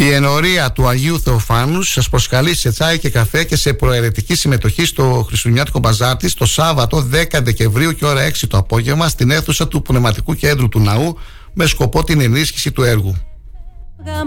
Η 0.00 0.12
ενορία 0.12 0.72
του 0.72 0.88
Αγίου 0.88 1.20
Θεοφάνου 1.20 1.82
σα 1.82 2.02
προσκαλεί 2.02 2.54
σε 2.54 2.70
τσάι 2.70 2.98
και 2.98 3.10
καφέ 3.10 3.44
και 3.44 3.56
σε 3.56 3.72
προαιρετική 3.72 4.34
συμμετοχή 4.34 4.84
στο 4.84 5.24
Χριστουγεννιάτικο 5.26 5.78
Μπαζάρ 5.78 6.16
της 6.16 6.34
το 6.34 6.46
Σάββατο 6.46 7.08
10 7.12 7.24
Δεκεμβρίου 7.42 7.92
και 7.92 8.04
ώρα 8.06 8.28
6 8.28 8.32
το 8.48 8.56
απόγευμα 8.56 9.08
στην 9.08 9.30
αίθουσα 9.30 9.68
του 9.68 9.82
Πνευματικού 9.82 10.34
Κέντρου 10.34 10.68
του 10.68 10.80
Ναού 10.80 11.18
με 11.52 11.66
σκοπό 11.66 12.04
την 12.04 12.20
ενίσχυση 12.20 12.72
του 12.72 12.82
έργου. 12.82 13.14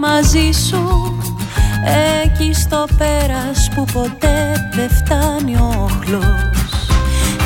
μαζί 0.00 0.50
σου 0.68 1.14
Εκεί 2.24 2.52
στο 2.52 2.86
πέρας 2.98 3.68
που 3.74 3.84
ποτέ 3.92 4.70
δεν 4.74 4.90
φτάνει 4.90 5.56
ο 5.56 5.88
όχλος 5.90 6.68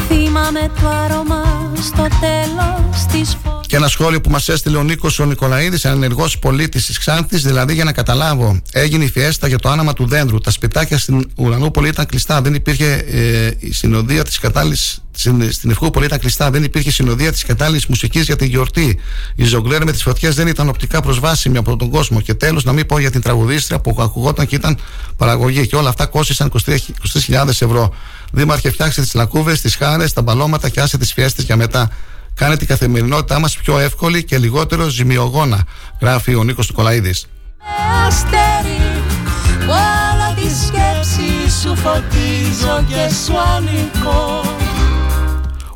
Θυμάμαι 0.08 0.70
το 0.80 0.88
άρωμα 0.88 1.57
στο 1.82 2.06
τέλος 2.20 3.04
της 3.12 3.36
φω... 3.42 3.60
Και 3.66 3.76
ένα 3.76 3.88
σχόλιο 3.88 4.20
που 4.20 4.30
μας 4.30 4.48
έστειλε 4.48 4.76
ο 4.76 4.82
Νίκος 4.82 5.18
ο 5.18 5.24
Νικολαίδης, 5.24 5.84
ένα 5.84 5.94
ενεργός 5.94 6.38
πολίτης 6.38 6.86
της 6.86 6.98
Ξάνθης, 6.98 7.42
δηλαδή 7.42 7.74
για 7.74 7.84
να 7.84 7.92
καταλάβω, 7.92 8.60
έγινε 8.72 9.04
η 9.04 9.08
φιέστα 9.08 9.48
για 9.48 9.58
το 9.58 9.68
άναμα 9.68 9.92
του 9.92 10.06
δέντρου. 10.06 10.40
Τα 10.40 10.50
σπιτάκια 10.50 10.98
στην 10.98 11.30
Ουρανούπολη 11.36 11.88
ήταν 11.88 12.06
κλειστά. 12.06 12.40
Δεν 12.40 12.54
υπήρχε 12.54 12.92
ε, 12.94 13.50
η 13.58 13.72
συνοδεία 13.72 14.24
της 14.24 14.38
κατάλληλης. 14.38 15.02
Στην, 15.18 15.52
στην 15.52 15.70
Ευχούπολη 15.70 16.06
ήταν 16.06 16.18
κλειστά. 16.18 16.50
Δεν 16.50 16.64
υπήρχε 16.64 16.90
συνοδεία 16.90 17.32
της 17.32 17.44
κατάλληλης 17.44 17.86
μουσικής 17.86 18.24
για 18.24 18.36
την 18.36 18.46
γιορτή. 18.46 18.98
Η 19.34 19.44
ζογκλέρ 19.44 19.84
με 19.84 19.92
τις 19.92 20.02
φωτιές 20.02 20.34
δεν 20.34 20.46
ήταν 20.46 20.68
οπτικά 20.68 21.00
προσβάσιμη 21.00 21.56
από 21.56 21.76
τον 21.76 21.90
κόσμο. 21.90 22.20
Και 22.20 22.34
τέλος, 22.34 22.64
να 22.64 22.72
μην 22.72 22.86
πω 22.86 22.98
για 22.98 23.10
την 23.10 23.20
τραγουδίστρια 23.20 23.80
που 23.80 23.96
ακουγόταν 23.98 24.46
και 24.46 24.54
ήταν 24.54 24.78
παραγωγή. 25.16 25.66
Και 25.66 25.76
όλα 25.76 25.88
αυτά 25.88 26.06
κόστησαν 26.06 26.52
23.000 27.28 27.48
ευρώ. 27.48 27.94
Δήμαρχε, 28.32 28.70
φτιάξτε 28.70 29.02
τις 29.02 29.14
λακκούβες, 29.14 29.60
τις 29.60 29.76
χάρες, 29.76 30.12
τα 30.12 30.22
μπαλώματα 30.22 30.68
και 30.68 30.80
άσε 30.80 30.98
τις 30.98 31.12
φιέστες 31.12 31.44
για 31.44 31.56
μετά. 31.56 31.90
Κάνε 32.34 32.56
την 32.56 32.66
καθημερινότητά 32.66 33.38
μας 33.38 33.56
πιο 33.56 33.78
εύκολη 33.78 34.24
και 34.24 34.38
λιγότερο 34.38 34.88
ζημιογόνα, 34.88 35.64
γράφει 36.00 36.34
ο 36.34 36.44
Νίκος 36.44 36.68
Νικολαίδης. 36.68 37.26
Αστέρι 38.06 39.02
Όλα 39.68 40.34
τη 40.34 40.48
σκέψη 40.66 41.60
σου 41.60 41.76
φωτίζω 41.76 42.84
και 42.88 43.14
σου 43.24 43.34
ανήκω 43.56 44.67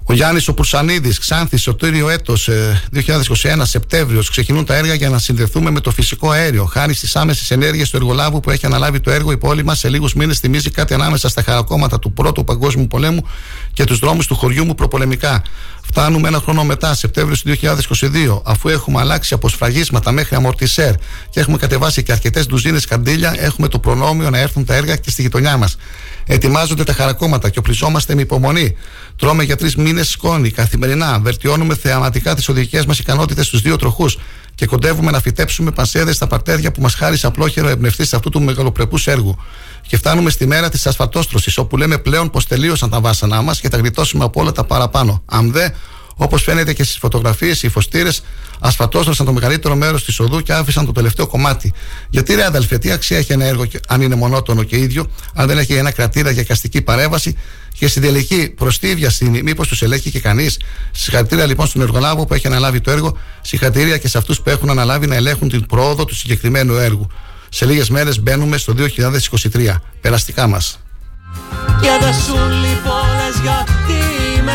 Ο 0.04 0.12
Γιάννης 0.12 0.48
ο 0.48 0.54
Πουρσανίδης, 0.54 1.18
Ξάνθη, 1.18 1.56
Σωτήριο 1.56 2.08
έτος 2.08 2.48
2021 2.90 3.62
Σεπτέμβριος. 3.62 4.30
Ξεκινούν 4.30 4.64
τα 4.64 4.74
έργα 4.74 4.94
για 4.94 5.08
να 5.08 5.18
συνδεθούμε 5.18 5.70
με 5.70 5.80
το 5.80 5.90
φυσικό 5.90 6.30
αέριο. 6.30 6.64
Χάρη 6.64 6.94
στι 6.94 7.18
άμεσες 7.18 7.50
ενέργειες 7.50 7.90
του 7.90 7.96
εργολάβου 7.96 8.40
που 8.40 8.50
έχει 8.50 8.66
αναλάβει 8.66 9.00
το 9.00 9.10
έργο, 9.10 9.32
η 9.32 9.36
πόλη 9.36 9.64
μας 9.64 9.78
σε 9.78 9.88
λίγους 9.88 10.14
μήνες 10.14 10.38
θυμίζει 10.38 10.70
κάτι 10.70 10.94
ανάμεσα 10.94 11.28
στα 11.28 11.42
χαρακόμματα 11.42 11.98
του 11.98 12.12
Πρώτου 12.12 12.44
Παγκόσμιου 12.44 12.86
Πολέμου 12.86 13.26
και 13.72 13.84
τους 13.84 13.98
δρόμους 13.98 14.26
του 14.26 14.34
χωριού 14.34 14.64
μου 14.64 14.74
προπολεμικά. 14.74 15.42
Φτάνουμε 15.86 16.28
ένα 16.28 16.38
χρόνο 16.38 16.64
μετά, 16.64 16.94
Σεπτέμβριο 16.94 17.36
του 17.36 17.58
2022, 18.40 18.42
αφού 18.44 18.68
έχουμε 18.68 19.00
αλλάξει 19.00 19.34
από 19.34 19.48
σφραγίσματα 19.48 20.12
μέχρι 20.12 20.36
αμορτισέρ 20.36 20.94
και 21.30 21.40
έχουμε 21.40 21.56
κατεβάσει 21.56 22.02
και 22.02 22.12
αρκετές 22.12 22.46
ντουζίνες 22.46 22.86
καντήλια, 22.86 23.34
έχουμε 23.36 23.68
το 23.68 23.78
προνόμιο 23.78 24.30
να 24.30 24.38
έρθουν 24.38 24.64
τα 24.64 24.74
έργα 24.74 24.96
και 24.96 25.10
στη 25.10 25.22
γειτονιά 25.22 25.56
μας. 25.56 25.76
Ετοιμάζονται 26.26 26.84
τα 26.84 26.92
χαρακόμματα 26.92 27.48
και 27.48 27.58
οπλιζόμαστε 27.58 28.14
με 28.14 28.20
υπομονή. 28.20 28.76
Τρώμε 29.16 29.42
για 29.42 29.56
τρεις 29.56 29.76
μήνες 29.76 30.08
σκόνη 30.08 30.50
καθημερινά. 30.50 31.18
Βελτιώνουμε 31.22 31.74
θεαματικά 31.74 32.34
τις 32.34 32.48
οδηγικές 32.48 32.86
μας 32.86 32.98
ικανότητες 32.98 33.46
στους 33.46 33.60
δύο 33.60 33.76
τροχούς 33.76 34.18
και 34.54 34.66
κοντεύουμε 34.66 35.10
να 35.10 35.20
φυτέψουμε 35.20 35.70
πανσέδες 35.70 36.16
στα 36.16 36.26
παρτέρια 36.26 36.72
που 36.72 36.80
μας 36.80 36.94
χάρισε 36.94 37.26
απλόχερο 37.26 37.68
εμπνευστής 37.68 38.14
αυτού 38.14 38.30
του 38.30 38.42
μεγαλοπρεπούς 38.42 39.06
έργου. 39.06 39.38
Και 39.86 39.96
φτάνουμε 39.96 40.30
στη 40.30 40.46
μέρα 40.46 40.68
της 40.68 40.86
ασφαλτόστρωσης, 40.86 41.58
όπου 41.58 41.76
λέμε 41.76 41.98
πλέον 41.98 42.30
πως 42.30 42.46
τελείωσαν 42.46 42.90
τα 42.90 43.00
βάσανά 43.00 43.42
μας 43.42 43.60
και 43.60 43.68
τα 43.68 43.76
γλιτώσουμε 43.76 44.24
από 44.24 44.40
όλα 44.40 44.52
τα 44.52 44.64
παραπάνω. 44.64 45.22
Αν 45.26 45.52
δε, 45.52 45.68
όπως 46.16 46.42
φαίνεται 46.42 46.72
και 46.72 46.84
στις 46.84 46.96
φωτογραφίες, 46.96 47.62
οι 47.62 47.68
φωστήρες 47.68 48.22
ασφαλτόστρωσαν 48.60 49.26
το 49.26 49.32
μεγαλύτερο 49.32 49.74
μέρος 49.74 50.04
της 50.04 50.20
οδού 50.20 50.40
και 50.40 50.52
άφησαν 50.52 50.86
το 50.86 50.92
τελευταίο 50.92 51.26
κομμάτι. 51.26 51.72
Γιατί 52.10 52.34
ρε 52.34 52.44
αδελφέ, 52.44 52.78
τι 52.78 52.90
αξία 52.90 53.18
έχει 53.18 53.32
ένα 53.32 53.44
έργο 53.44 53.64
αν 53.88 54.00
είναι 54.00 54.14
μονότονο 54.14 54.62
και 54.62 54.78
ίδιο, 54.78 55.10
αν 55.34 55.46
δεν 55.46 55.58
έχει 55.58 55.72
ένα 55.74 55.90
κρατήρα 55.90 56.30
για 56.30 56.44
καστική 56.44 56.82
παρέμβαση 56.82 57.36
και 57.78 57.88
στην 57.88 58.02
τελική 58.02 58.48
προ 58.48 58.72
τη 58.80 58.94
βιασύνη, 58.94 59.42
μήπως 59.42 59.68
τους 59.68 59.82
ελέγχει 59.82 60.10
και 60.10 60.20
κανείς. 60.20 60.60
Συγχαρητήρια 60.90 61.46
λοιπόν 61.46 61.66
στον 61.66 61.82
εργολάβο 61.82 62.26
που 62.26 62.34
έχει 62.34 62.46
αναλάβει 62.46 62.80
το 62.80 62.90
έργο, 62.90 63.16
συγχαρητήρια 63.40 63.98
και 63.98 64.08
σε 64.08 64.18
αυτούς 64.18 64.40
που 64.40 64.50
έχουν 64.50 64.70
αναλάβει 64.70 65.06
να 65.06 65.14
ελέγχουν 65.14 65.48
την 65.48 65.66
πρόοδο 65.66 66.04
του 66.04 66.14
συγκεκριμένου 66.14 66.74
έργου. 66.74 67.06
Σε 67.54 67.66
λίγες 67.66 67.90
μέρες 67.90 68.20
μπαίνουμε 68.20 68.56
στο 68.56 68.72
2023. 68.72 69.82
Περαστικά 70.00 70.46
μας. 70.46 70.78
Και 71.80 71.88
δεν 72.00 72.14
σου 72.14 72.34
λείπω 72.34 72.94
λες 73.16 73.40
γιατί 73.42 74.42
με 74.44 74.52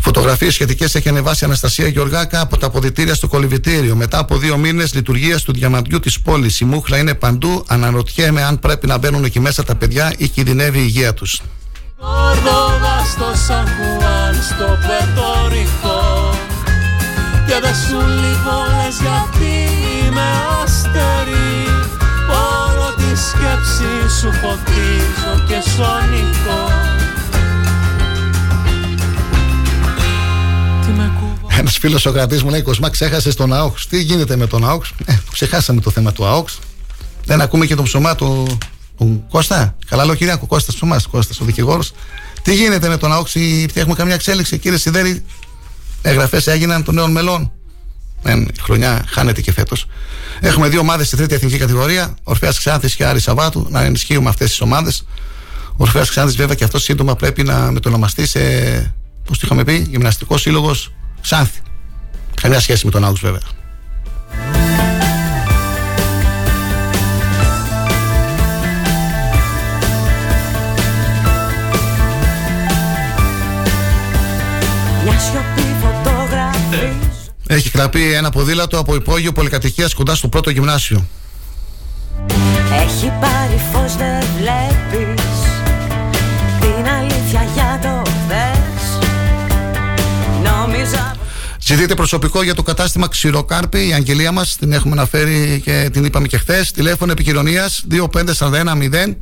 Φωτογραφίες 0.00 0.54
σχετικές 0.54 0.94
έχει 0.94 1.08
ανεβάσει 1.08 1.44
η 1.44 1.46
Αναστασία 1.46 1.88
Γεωργάκα 1.88 2.40
από 2.40 2.56
τα 2.58 2.66
αποδητήρια 2.66 3.14
στο 3.14 3.28
κολυβητήριο. 3.28 3.96
Μετά 3.96 4.18
από 4.18 4.36
δύο 4.38 4.56
μήνες 4.56 4.94
λειτουργίας 4.94 5.42
του 5.42 5.52
διαμαντιού 5.52 6.00
της 6.00 6.20
πόλης. 6.20 6.60
Η 6.60 6.64
μούχλα 6.64 6.98
είναι 6.98 7.14
παντού. 7.14 7.64
Αναρωτιέμαι 7.66 8.42
αν 8.42 8.58
πρέπει 8.58 8.86
να 8.86 8.98
μπαίνουν 8.98 9.24
εκεί 9.24 9.40
μέσα 9.40 9.64
τα 9.64 9.74
παιδιά 9.74 10.14
ή 10.16 10.28
κινδυνεύει 10.28 10.78
η 10.78 10.84
υγεία 10.84 11.14
τους. 11.14 11.40
Κόρδοβα 12.00 13.04
στο 13.12 13.32
Σαν 13.46 13.66
Χουάν 13.66 14.34
στο 14.34 14.78
Περτορικό 14.86 16.30
Και 17.46 17.58
δεν 17.62 17.74
σου 17.74 18.06
λες 18.06 18.96
γιατί 19.00 19.68
είμαι 20.06 20.22
αστερή 20.64 21.23
Όλο 21.23 21.23
τη 23.14 23.20
σκέψη 23.20 24.18
σου 24.20 24.32
φωτίζω 24.32 25.44
και 25.48 25.70
σωνικό 25.70 26.70
Ένας 31.58 31.78
φίλος 31.78 32.06
ο 32.06 32.12
κρατή 32.12 32.44
μου 32.44 32.50
λέει: 32.50 32.62
Κοσμά, 32.62 32.90
ξέχασες 32.90 33.34
τον 33.34 33.52
ΑΟΚ. 33.52 33.76
Τι 33.88 34.02
γίνεται 34.02 34.36
με 34.36 34.46
τον 34.46 34.68
ΑΟΚ. 34.68 34.84
Ε, 35.04 35.18
ξεχάσαμε 35.32 35.80
το 35.80 35.90
θέμα 35.90 36.12
του 36.12 36.24
ΑΟΚ. 36.24 36.48
Δεν 37.24 37.40
ακούμε 37.40 37.66
και 37.66 37.74
τον 37.74 37.84
ψωμά 37.84 38.14
του, 38.14 38.58
του 38.96 39.24
Κώστα. 39.30 39.76
Καλά, 39.88 40.04
λέω 40.04 40.14
Κυριακό 40.14 40.46
Κώστα 40.46 40.72
ψωμάς, 40.72 41.06
Κώστα 41.06 41.34
ο 41.40 41.44
δικηγόρος. 41.44 41.92
Τι 42.42 42.54
γίνεται 42.54 42.88
με 42.88 42.96
τον 42.96 43.12
ΑΟΚ, 43.12 43.28
έχουμε 43.74 43.94
καμιά 43.94 44.14
εξέλιξη, 44.14 44.58
κύριε 44.58 44.78
Σιδέρη; 44.78 45.24
Εγγραφές 46.02 46.46
έγιναν 46.46 46.84
των 46.84 46.94
νέων 46.94 47.10
μελών. 47.10 47.52
Ε, 48.24 48.32
η 48.32 48.60
χρονιά 48.60 49.04
χάνεται 49.08 49.40
και 49.40 49.52
φέτος. 49.52 49.86
Έχουμε 50.40 50.68
δύο 50.68 50.80
ομάδες 50.80 51.06
στη 51.06 51.16
τρίτη 51.16 51.34
εθνική 51.34 51.56
κατηγορία. 51.56 52.14
Ορφαία 52.22 52.50
Ξάνθης 52.50 52.94
και 52.94 53.04
Άρη 53.04 53.20
Σαββάτου. 53.20 53.66
Να 53.70 53.82
ενισχύουμε 53.82 54.28
αυτές 54.28 54.48
τις 54.48 54.60
ομάδες. 54.60 55.06
Ορφαία 55.76 56.02
Ξάνθης, 56.02 56.36
βέβαια, 56.36 56.54
και 56.54 56.64
αυτός 56.64 56.82
σύντομα 56.82 57.16
πρέπει 57.16 57.42
να 57.42 57.70
μετονομαστεί 57.70 58.26
σε. 58.26 58.40
Πώ 59.24 59.32
το 59.32 59.40
είχαμε 59.42 59.64
πει, 59.64 59.86
Γυμναστικό 59.90 60.38
Σύλλογος 60.38 60.92
Ξάνθη. 61.20 61.60
Καμιά 62.40 62.60
σχέση 62.60 62.84
με 62.84 62.90
τον 62.90 63.04
Άγους 63.04 63.20
βέβαια. 63.20 63.40
Έχει 77.46 77.70
κλαπεί 77.70 78.12
ένα 78.12 78.30
ποδήλατο 78.30 78.78
από 78.78 78.94
υπόγειο 78.94 79.32
πολυκατοικίας 79.32 79.94
κοντά 79.94 80.14
στο 80.14 80.28
πρώτο 80.28 80.50
γυμνάσιο. 80.50 81.06
Έχει 82.72 83.12
πάρει 83.20 83.60
φως 83.72 83.96
δεν 83.96 84.24
βλέπεις 84.38 85.22
Την 86.60 86.88
αλήθεια 86.88 87.46
για 87.54 87.78
το 87.82 88.04
Ζητείτε 91.66 91.94
προσωπικό 91.94 92.42
για 92.42 92.54
το 92.54 92.62
κατάστημα 92.62 93.08
Ξηροκάρπη. 93.08 93.88
Η 93.88 93.92
αγγελία 93.92 94.32
μας 94.32 94.56
την 94.56 94.72
έχουμε 94.72 94.92
αναφέρει 94.92 95.60
και 95.64 95.88
την 95.92 96.04
είπαμε 96.04 96.26
και 96.26 96.38
χθες. 96.38 96.70
Τηλέφωνο 96.70 97.12
επικοινωνίας 97.12 97.84
2541 97.90 98.76
0 98.76 99.16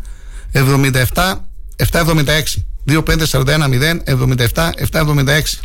77 0.53 1.41
776. 1.77 2.65
2541 2.87 3.69
0 3.69 4.03
77 4.05 4.71
776. 4.91 5.61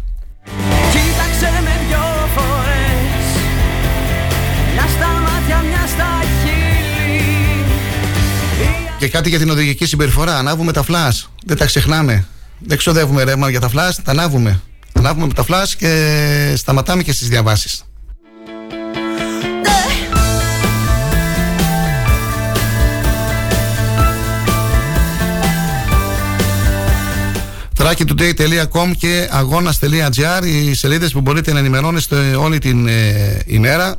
Και 9.08 9.14
κάτι 9.14 9.30
για 9.30 9.40
την 9.40 9.50
οδηγική 9.50 9.86
συμπεριφορά. 9.86 10.38
Ανάβουμε 10.38 10.72
τα 10.72 10.84
φλάς. 10.84 11.30
Δεν 11.46 11.58
τα 11.58 11.66
ξεχνάμε. 11.66 12.26
Δεν 12.60 12.78
ξοδεύουμε 12.78 13.24
ρεύμα 13.24 13.50
για 13.50 13.60
τα 13.60 13.70
φλάς, 13.70 14.02
τα 14.04 14.12
ανάβουμε. 14.12 14.62
Ανάβουμε 14.94 15.26
με 15.26 15.34
τα 15.34 15.44
φλάς 15.44 15.76
και 15.76 16.54
σταματάμε 16.58 17.04
και 17.04 17.12
στις 17.12 17.28
διαβάσεις. 17.28 17.84
thrakitoday.com 27.78 28.92
και 28.98 29.28
αγώνας.gr 29.32 30.46
οι 30.46 30.74
σελίδες 30.74 31.12
που 31.12 31.22
μπορείτε 31.22 31.54
να 31.54 31.60
ενημερώνεστε 31.60 32.36
όλη 32.36 32.60
την 32.60 32.88
ε, 32.88 33.42
ημέρα 33.46 33.98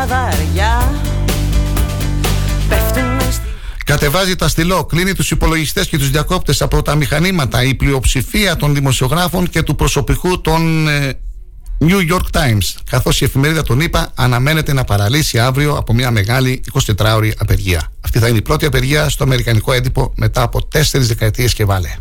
νοήματα 0.00 0.30
βαριά 0.30 1.00
Κατεβάζει 3.84 4.36
τα 4.36 4.48
στυλό, 4.48 4.84
κλείνει 4.84 5.12
τους 5.12 5.30
υπολογιστές 5.30 5.88
και 5.88 5.98
τους 5.98 6.10
διακόπτες 6.10 6.62
από 6.62 6.82
τα 6.82 6.94
μηχανήματα. 6.94 7.62
Η 7.62 7.74
πλειοψηφία 7.74 8.56
των 8.56 8.74
δημοσιογράφων 8.74 9.48
και 9.48 9.62
του 9.62 9.74
προσωπικού 9.74 10.40
των 10.40 10.88
ε, 10.88 11.12
New 11.80 12.12
York 12.12 12.40
Times. 12.40 12.80
Καθώς 12.90 13.20
η 13.20 13.24
εφημερίδα 13.24 13.62
των 13.62 13.80
ΗΠΑ 13.80 14.12
αναμένεται 14.14 14.72
να 14.72 14.84
παραλύσει 14.84 15.38
αύριο 15.38 15.74
από 15.76 15.92
μια 15.92 16.10
μεγάλη 16.10 16.62
24ωρη 16.96 17.30
απεργία. 17.38 17.92
Αυτή 18.00 18.18
θα 18.18 18.28
είναι 18.28 18.38
η 18.38 18.42
πρώτη 18.42 18.66
απεργία 18.66 19.08
στο 19.08 19.24
Αμερικανικό 19.24 19.72
έντυπο 19.72 20.12
μετά 20.16 20.42
από 20.42 20.66
τέσσερις 20.66 21.08
δεκαετίες 21.08 21.54
και 21.54 21.64
βάλε. 21.64 21.94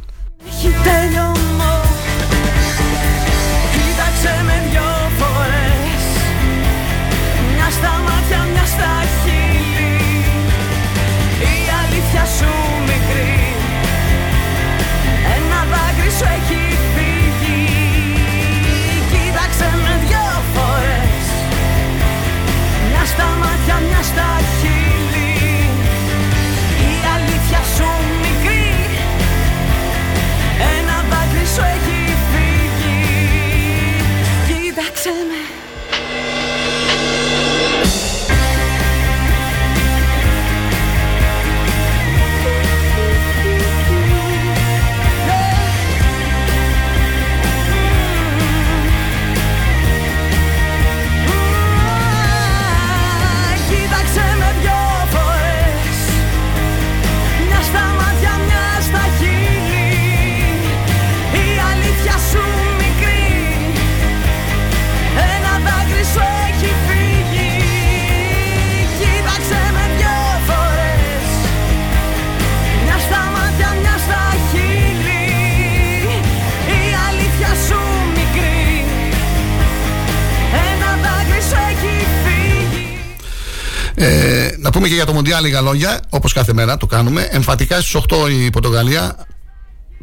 Ε, 84.69 84.71
να 84.71 84.77
πούμε 84.77 84.87
και 84.87 84.93
για 84.93 85.05
το 85.05 85.13
Μοντιάλ 85.13 85.43
λίγα 85.43 85.61
λόγια, 85.61 85.99
όπως 86.09 86.33
κάθε 86.33 86.53
μέρα 86.53 86.77
το 86.77 86.85
κάνουμε. 86.85 87.27
Εμφατικά 87.31 87.81
στις 87.81 87.95
8 87.95 88.29
η 88.29 88.49
Πορτογαλία. 88.49 89.15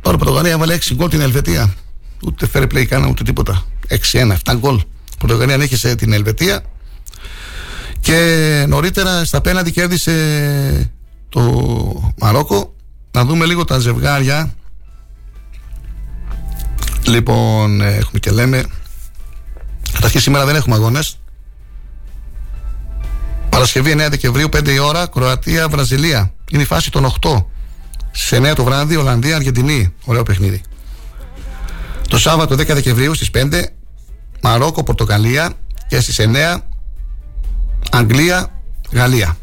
Τώρα 0.00 0.16
η 0.16 0.18
Πορτογαλία 0.18 0.52
έβαλε 0.52 0.74
6 0.74 0.94
γκολ 0.94 1.08
την 1.08 1.20
Ελβετία. 1.20 1.74
Ούτε 2.24 2.48
fair 2.52 2.62
play 2.62 2.84
κάνα 2.84 3.08
ούτε 3.08 3.22
τίποτα. 3.22 3.64
6-1, 4.12 4.36
7 4.44 4.54
γκολ. 4.58 4.76
Η 4.76 5.16
Πορτογαλία 5.18 5.54
ανέχισε 5.54 5.94
την 5.94 6.12
Ελβετία. 6.12 6.62
Και 8.00 8.64
νωρίτερα 8.68 9.24
στα 9.24 9.40
πέναντι 9.40 9.70
κέρδισε 9.72 10.92
το 11.28 11.42
Μαρόκο. 12.18 12.74
Να 13.10 13.24
δούμε 13.24 13.46
λίγο 13.46 13.64
τα 13.64 13.78
ζευγάρια. 13.78 14.54
Λοιπόν, 17.06 17.80
ε, 17.80 17.94
έχουμε 17.94 18.18
και 18.18 18.30
λέμε. 18.30 18.64
Καταρχήν 19.92 20.20
σήμερα 20.20 20.44
δεν 20.44 20.56
έχουμε 20.56 20.74
αγώνες 20.74 21.18
Παρασκευή 23.56 23.92
9 23.92 24.06
Δεκεμβρίου, 24.10 24.48
5 24.56 24.68
η 24.68 24.78
ώρα, 24.78 25.06
Κροατία, 25.06 25.68
Βραζιλία. 25.68 26.32
Είναι 26.50 26.62
η 26.62 26.64
φάση 26.64 26.90
των 26.90 27.04
8. 27.04 27.44
Στι 28.10 28.36
9 28.36 28.54
το 28.54 28.64
βράδυ, 28.64 28.96
Ολλανδία, 28.96 29.36
Αργεντινή. 29.36 29.94
Ωραίο 30.04 30.22
παιχνίδι. 30.22 30.62
Το 32.08 32.18
Σάββατο 32.18 32.54
10 32.54 32.74
Δεκεμβρίου 32.74 33.14
στις 33.14 33.30
5, 33.30 33.66
Μαρόκο, 34.42 34.82
Πορτοκαλία 34.82 35.52
και 35.88 36.00
στις 36.00 36.18
9, 36.18 36.62
Αγγλία, 37.90 38.60
Γαλλία. 38.92 39.36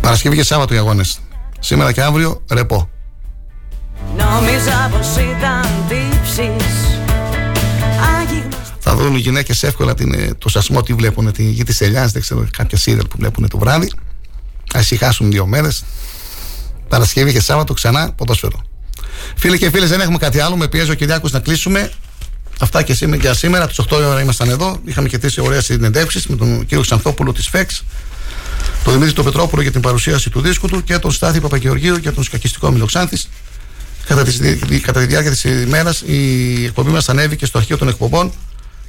Παρασκευή 0.00 0.36
και 0.36 0.44
Σάββατο 0.44 0.74
οι 0.74 0.78
αγώνες. 0.78 1.18
Σήμερα 1.60 1.92
και 1.92 2.02
αύριο 2.02 2.42
ρεπό. 2.50 2.90
Νόμιζα 4.16 4.90
πως 4.92 5.16
ήταν 5.16 5.68
τύψεις 5.88 6.85
Θα 8.88 8.96
δουν 8.96 9.14
οι 9.14 9.18
γυναίκες 9.18 9.62
εύκολα 9.62 9.94
την, 9.94 10.14
ε, 10.14 10.34
το 10.38 10.48
σασμό 10.48 10.82
τι 10.82 10.94
βλέπουν, 10.94 11.32
τη 11.32 11.42
γη 11.42 11.62
τη 11.62 11.84
Ελιά, 11.84 12.06
δεν 12.06 12.22
ξέρω, 12.22 12.46
κάποια 12.56 12.78
σίδερ 12.78 13.04
που 13.04 13.16
βλέπουν 13.18 13.48
το 13.48 13.58
βράδυ. 13.58 13.92
Α 14.76 14.80
ησυχάσουν 14.80 15.30
δύο 15.30 15.46
μέρες. 15.46 15.84
Παρασκευή 16.88 17.32
και 17.32 17.40
Σάββατο 17.40 17.72
ξανά 17.72 18.12
ποδόσφαιρο. 18.12 18.62
Φίλοι 19.36 19.58
και 19.58 19.70
φίλες, 19.70 19.88
δεν 19.88 20.00
έχουμε 20.00 20.18
κάτι 20.18 20.40
άλλο. 20.40 20.56
Με 20.56 20.68
πιέζει 20.68 20.90
ο 20.90 20.94
Κυριάκος 20.94 21.32
να 21.32 21.40
κλείσουμε. 21.40 21.92
Αυτά 22.60 22.82
και 22.82 22.94
σήμερα 22.94 23.20
για 23.20 23.34
σήμερα. 23.34 23.64
Από 23.64 23.72
τις 23.72 23.84
8 23.84 24.00
η 24.00 24.04
ώρα 24.04 24.20
ήμασταν 24.20 24.48
εδώ. 24.48 24.80
Είχαμε 24.84 25.08
και 25.08 25.18
τρεις 25.18 25.38
ωραίες 25.38 25.64
συνεντεύξεις 25.64 26.26
με 26.26 26.36
τον 26.36 26.66
κύριο 26.66 26.80
Ξανθόπουλο 26.80 27.32
της 27.32 27.48
ΦΕΞ, 27.48 27.84
τον 28.84 28.92
Δημήτρη 28.92 29.14
τον 29.14 29.24
Πετρόπουλο 29.24 29.62
για 29.62 29.72
την 29.72 29.80
παρουσίαση 29.80 30.30
του 30.30 30.40
δίσκου 30.40 30.66
του 30.66 30.84
και 30.84 30.98
τον 30.98 31.10
Στάθη 31.10 31.40
Παπαγεωργίου 31.40 31.96
για 31.96 32.12
τον 32.12 32.24
σκακιστικό 32.24 32.70
Μιλοξάνθη. 32.70 33.16
Κατά 34.06 34.22
τη, 34.22 34.56
κατά 34.80 35.00
τη 35.00 35.06
διάρκεια 35.06 35.30
της 35.30 35.44
ημέρας 35.44 36.00
η 36.00 36.64
εκπομπή 36.64 36.90
μας 36.90 37.08
ανέβηκε 37.08 37.46
στο 37.46 37.58
αρχείο 37.58 37.78
των 37.78 37.88
εκπομπών 37.88 38.32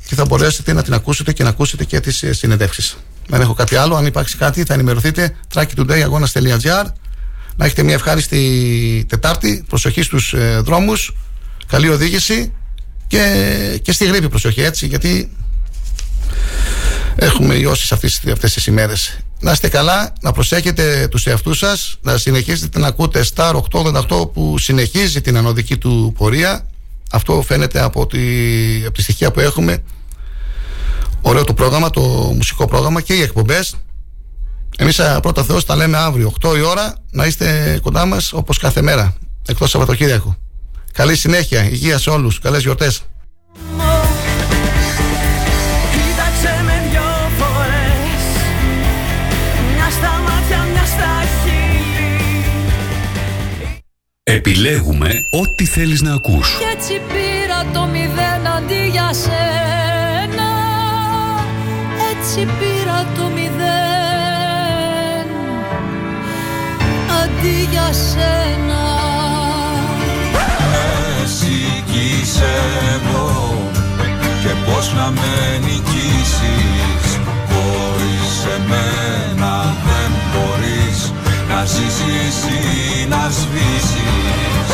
και 0.07 0.15
θα 0.15 0.25
μπορέσετε 0.25 0.73
να 0.73 0.83
την 0.83 0.93
ακούσετε 0.93 1.33
και 1.33 1.43
να 1.43 1.49
ακούσετε 1.49 1.83
και 1.83 1.99
τις 1.99 2.23
συνεντεύξεις. 2.29 2.97
Δεν 3.27 3.41
έχω 3.41 3.53
κάτι 3.53 3.75
άλλο. 3.75 3.95
Αν 3.95 4.05
υπάρξει 4.05 4.37
κάτι, 4.37 4.63
θα 4.63 4.73
ενημερωθείτε. 4.73 5.35
trackytodayagona.gr 5.53 6.85
Να 7.55 7.65
έχετε 7.65 7.83
μια 7.83 7.93
ευχάριστη 7.93 9.05
Τετάρτη. 9.09 9.63
Προσοχή 9.67 10.01
στους 10.01 10.33
ε, 10.33 10.59
δρόμους. 10.63 11.15
Καλή 11.67 11.89
οδήγηση. 11.89 12.53
Και, 13.07 13.79
και 13.81 13.91
στη 13.91 14.05
γρήπη 14.05 14.29
προσοχή 14.29 14.61
έτσι, 14.61 14.87
γιατί 14.87 15.31
έχουμε 17.15 17.55
ιώσεις 17.55 17.91
αυτές, 17.91 18.21
αυτές 18.31 18.53
τις 18.53 18.65
ημέρες. 18.65 19.17
Να 19.39 19.51
είστε 19.51 19.69
καλά, 19.69 20.13
να 20.21 20.31
προσέχετε 20.31 21.07
τους 21.07 21.25
εαυτούς 21.25 21.57
σας, 21.57 21.97
να 22.01 22.17
συνεχίσετε 22.17 22.79
να 22.79 22.87
ακούτε 22.87 23.25
Star 23.35 23.53
888 23.71 24.31
που 24.33 24.57
συνεχίζει 24.57 25.21
την 25.21 25.37
ανωδική 25.37 25.77
του 25.77 26.13
πορεία. 26.17 26.67
Αυτό 27.11 27.41
φαίνεται 27.41 27.81
από 27.81 28.07
τη, 28.07 28.19
από 28.85 28.93
τη 28.93 29.01
στοιχεία 29.01 29.31
που 29.31 29.39
έχουμε. 29.39 29.83
Ωραίο 31.27 31.43
το 31.43 31.53
πρόγραμμα, 31.53 31.89
το 31.89 32.01
μουσικό 32.35 32.67
πρόγραμμα 32.67 33.01
και 33.01 33.13
οι 33.13 33.21
εκπομπές. 33.21 33.75
Εμείς 34.77 35.01
πρώτα 35.21 35.43
Θεός 35.43 35.65
τα 35.65 35.75
λέμε 35.75 35.97
αύριο 35.97 36.33
8 36.41 36.57
η 36.57 36.61
ώρα 36.61 36.93
να 37.11 37.25
είστε 37.25 37.79
κοντά 37.83 38.05
μας 38.05 38.33
όπως 38.33 38.57
κάθε 38.57 38.81
μέρα 38.81 39.15
εκτός 39.47 39.69
Σαββατοκύριακο. 39.69 40.35
Καλή 40.91 41.15
συνέχεια, 41.15 41.69
υγεία 41.69 41.97
σε 41.97 42.09
όλους, 42.09 42.39
καλές 42.39 42.61
γιορτές. 42.61 43.01
Κοίταξε 45.91 46.63
με 46.65 46.87
δυο 46.89 47.01
φορές 47.37 48.23
Μιας 49.75 49.93
στα 49.93 50.21
μάτια, 50.25 50.67
μιας 50.71 50.87
στα 50.87 51.23
χείλη 51.43 52.51
Επιλέγουμε 54.23 55.13
ό,τι 55.31 55.65
θέλεις 55.65 56.01
να 56.01 56.13
ακούς. 56.13 56.55
Κι 56.57 56.77
έτσι 56.77 56.93
πήρα 56.93 57.71
το 57.73 57.85
μηδέν 57.85 58.47
αντί 58.47 58.89
για 58.91 59.13
σένα 59.13 59.76
Έτσι 62.29 62.45
πήρα 62.59 63.05
το 63.15 63.29
μηδέν. 63.35 65.27
Αντί 67.21 67.67
για 67.71 67.93
σένα. 67.93 68.83
Εσύ 71.23 71.83
κι 71.85 72.21
είσαι 72.21 72.53
εγώ 72.95 73.71
Και 74.41 74.53
πώς 74.65 74.93
να 74.93 75.09
με 75.09 75.57
νικήσεις. 75.61 77.19
Χωρίς 77.49 78.33
εμένα 78.55 79.75
δεν 79.85 80.11
μπορείς 80.31 81.13
Να 81.49 81.65
ζήσεις 81.65 82.37
ή 82.43 83.07
να 83.07 83.29
σβήσεις. 83.29 84.67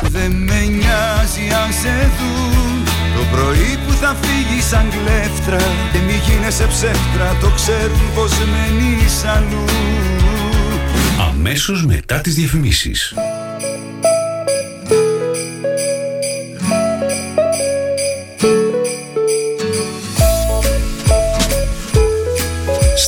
Δεν 0.00 0.32
με 0.32 0.60
νοιάζει 0.64 1.54
αν 1.64 1.72
σε 1.72 2.10
δουν 2.18 2.69
Το 3.20 3.26
πρωί 3.36 3.78
που 3.86 3.92
θα 3.92 4.16
φύγει 4.22 4.62
σαν 4.62 4.88
κλέφτρα 4.90 5.58
Και 5.92 5.98
μη 5.98 6.12
γίνεσαι 6.26 6.66
ψεύτρα 6.66 7.36
Το 7.40 7.48
ξέρουν 7.54 8.14
πως 8.14 8.32
μένεις 8.38 9.24
αλλού 9.24 9.64
Αμέσως 11.28 11.84
μετά 11.86 12.20
τις 12.20 12.34
διαφημίσεις. 12.34 13.14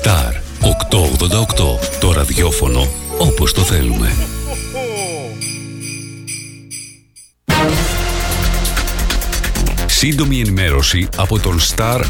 Star 0.03 0.33
888. 0.61 1.79
Το 2.01 2.13
ραδιόφωνο 2.13 2.89
όπως 3.19 3.53
το 3.53 3.61
θέλουμε. 3.61 4.13
Σύντομη 10.05 10.41
ενημέρωση 10.41 11.09
από 11.17 11.39
τον 11.39 11.59
Star 11.61 12.01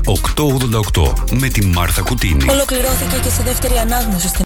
888 0.95 1.13
με 1.41 1.49
τη 1.49 1.67
Μάρθα 1.67 2.03
Κουτίνη. 2.03 2.51
Ολοκληρώθηκε 2.51 3.17
και 3.23 3.29
σε 3.29 3.43
δεύτερη 3.43 3.75
ανάγνωση 3.79 4.29
στην 4.29 4.41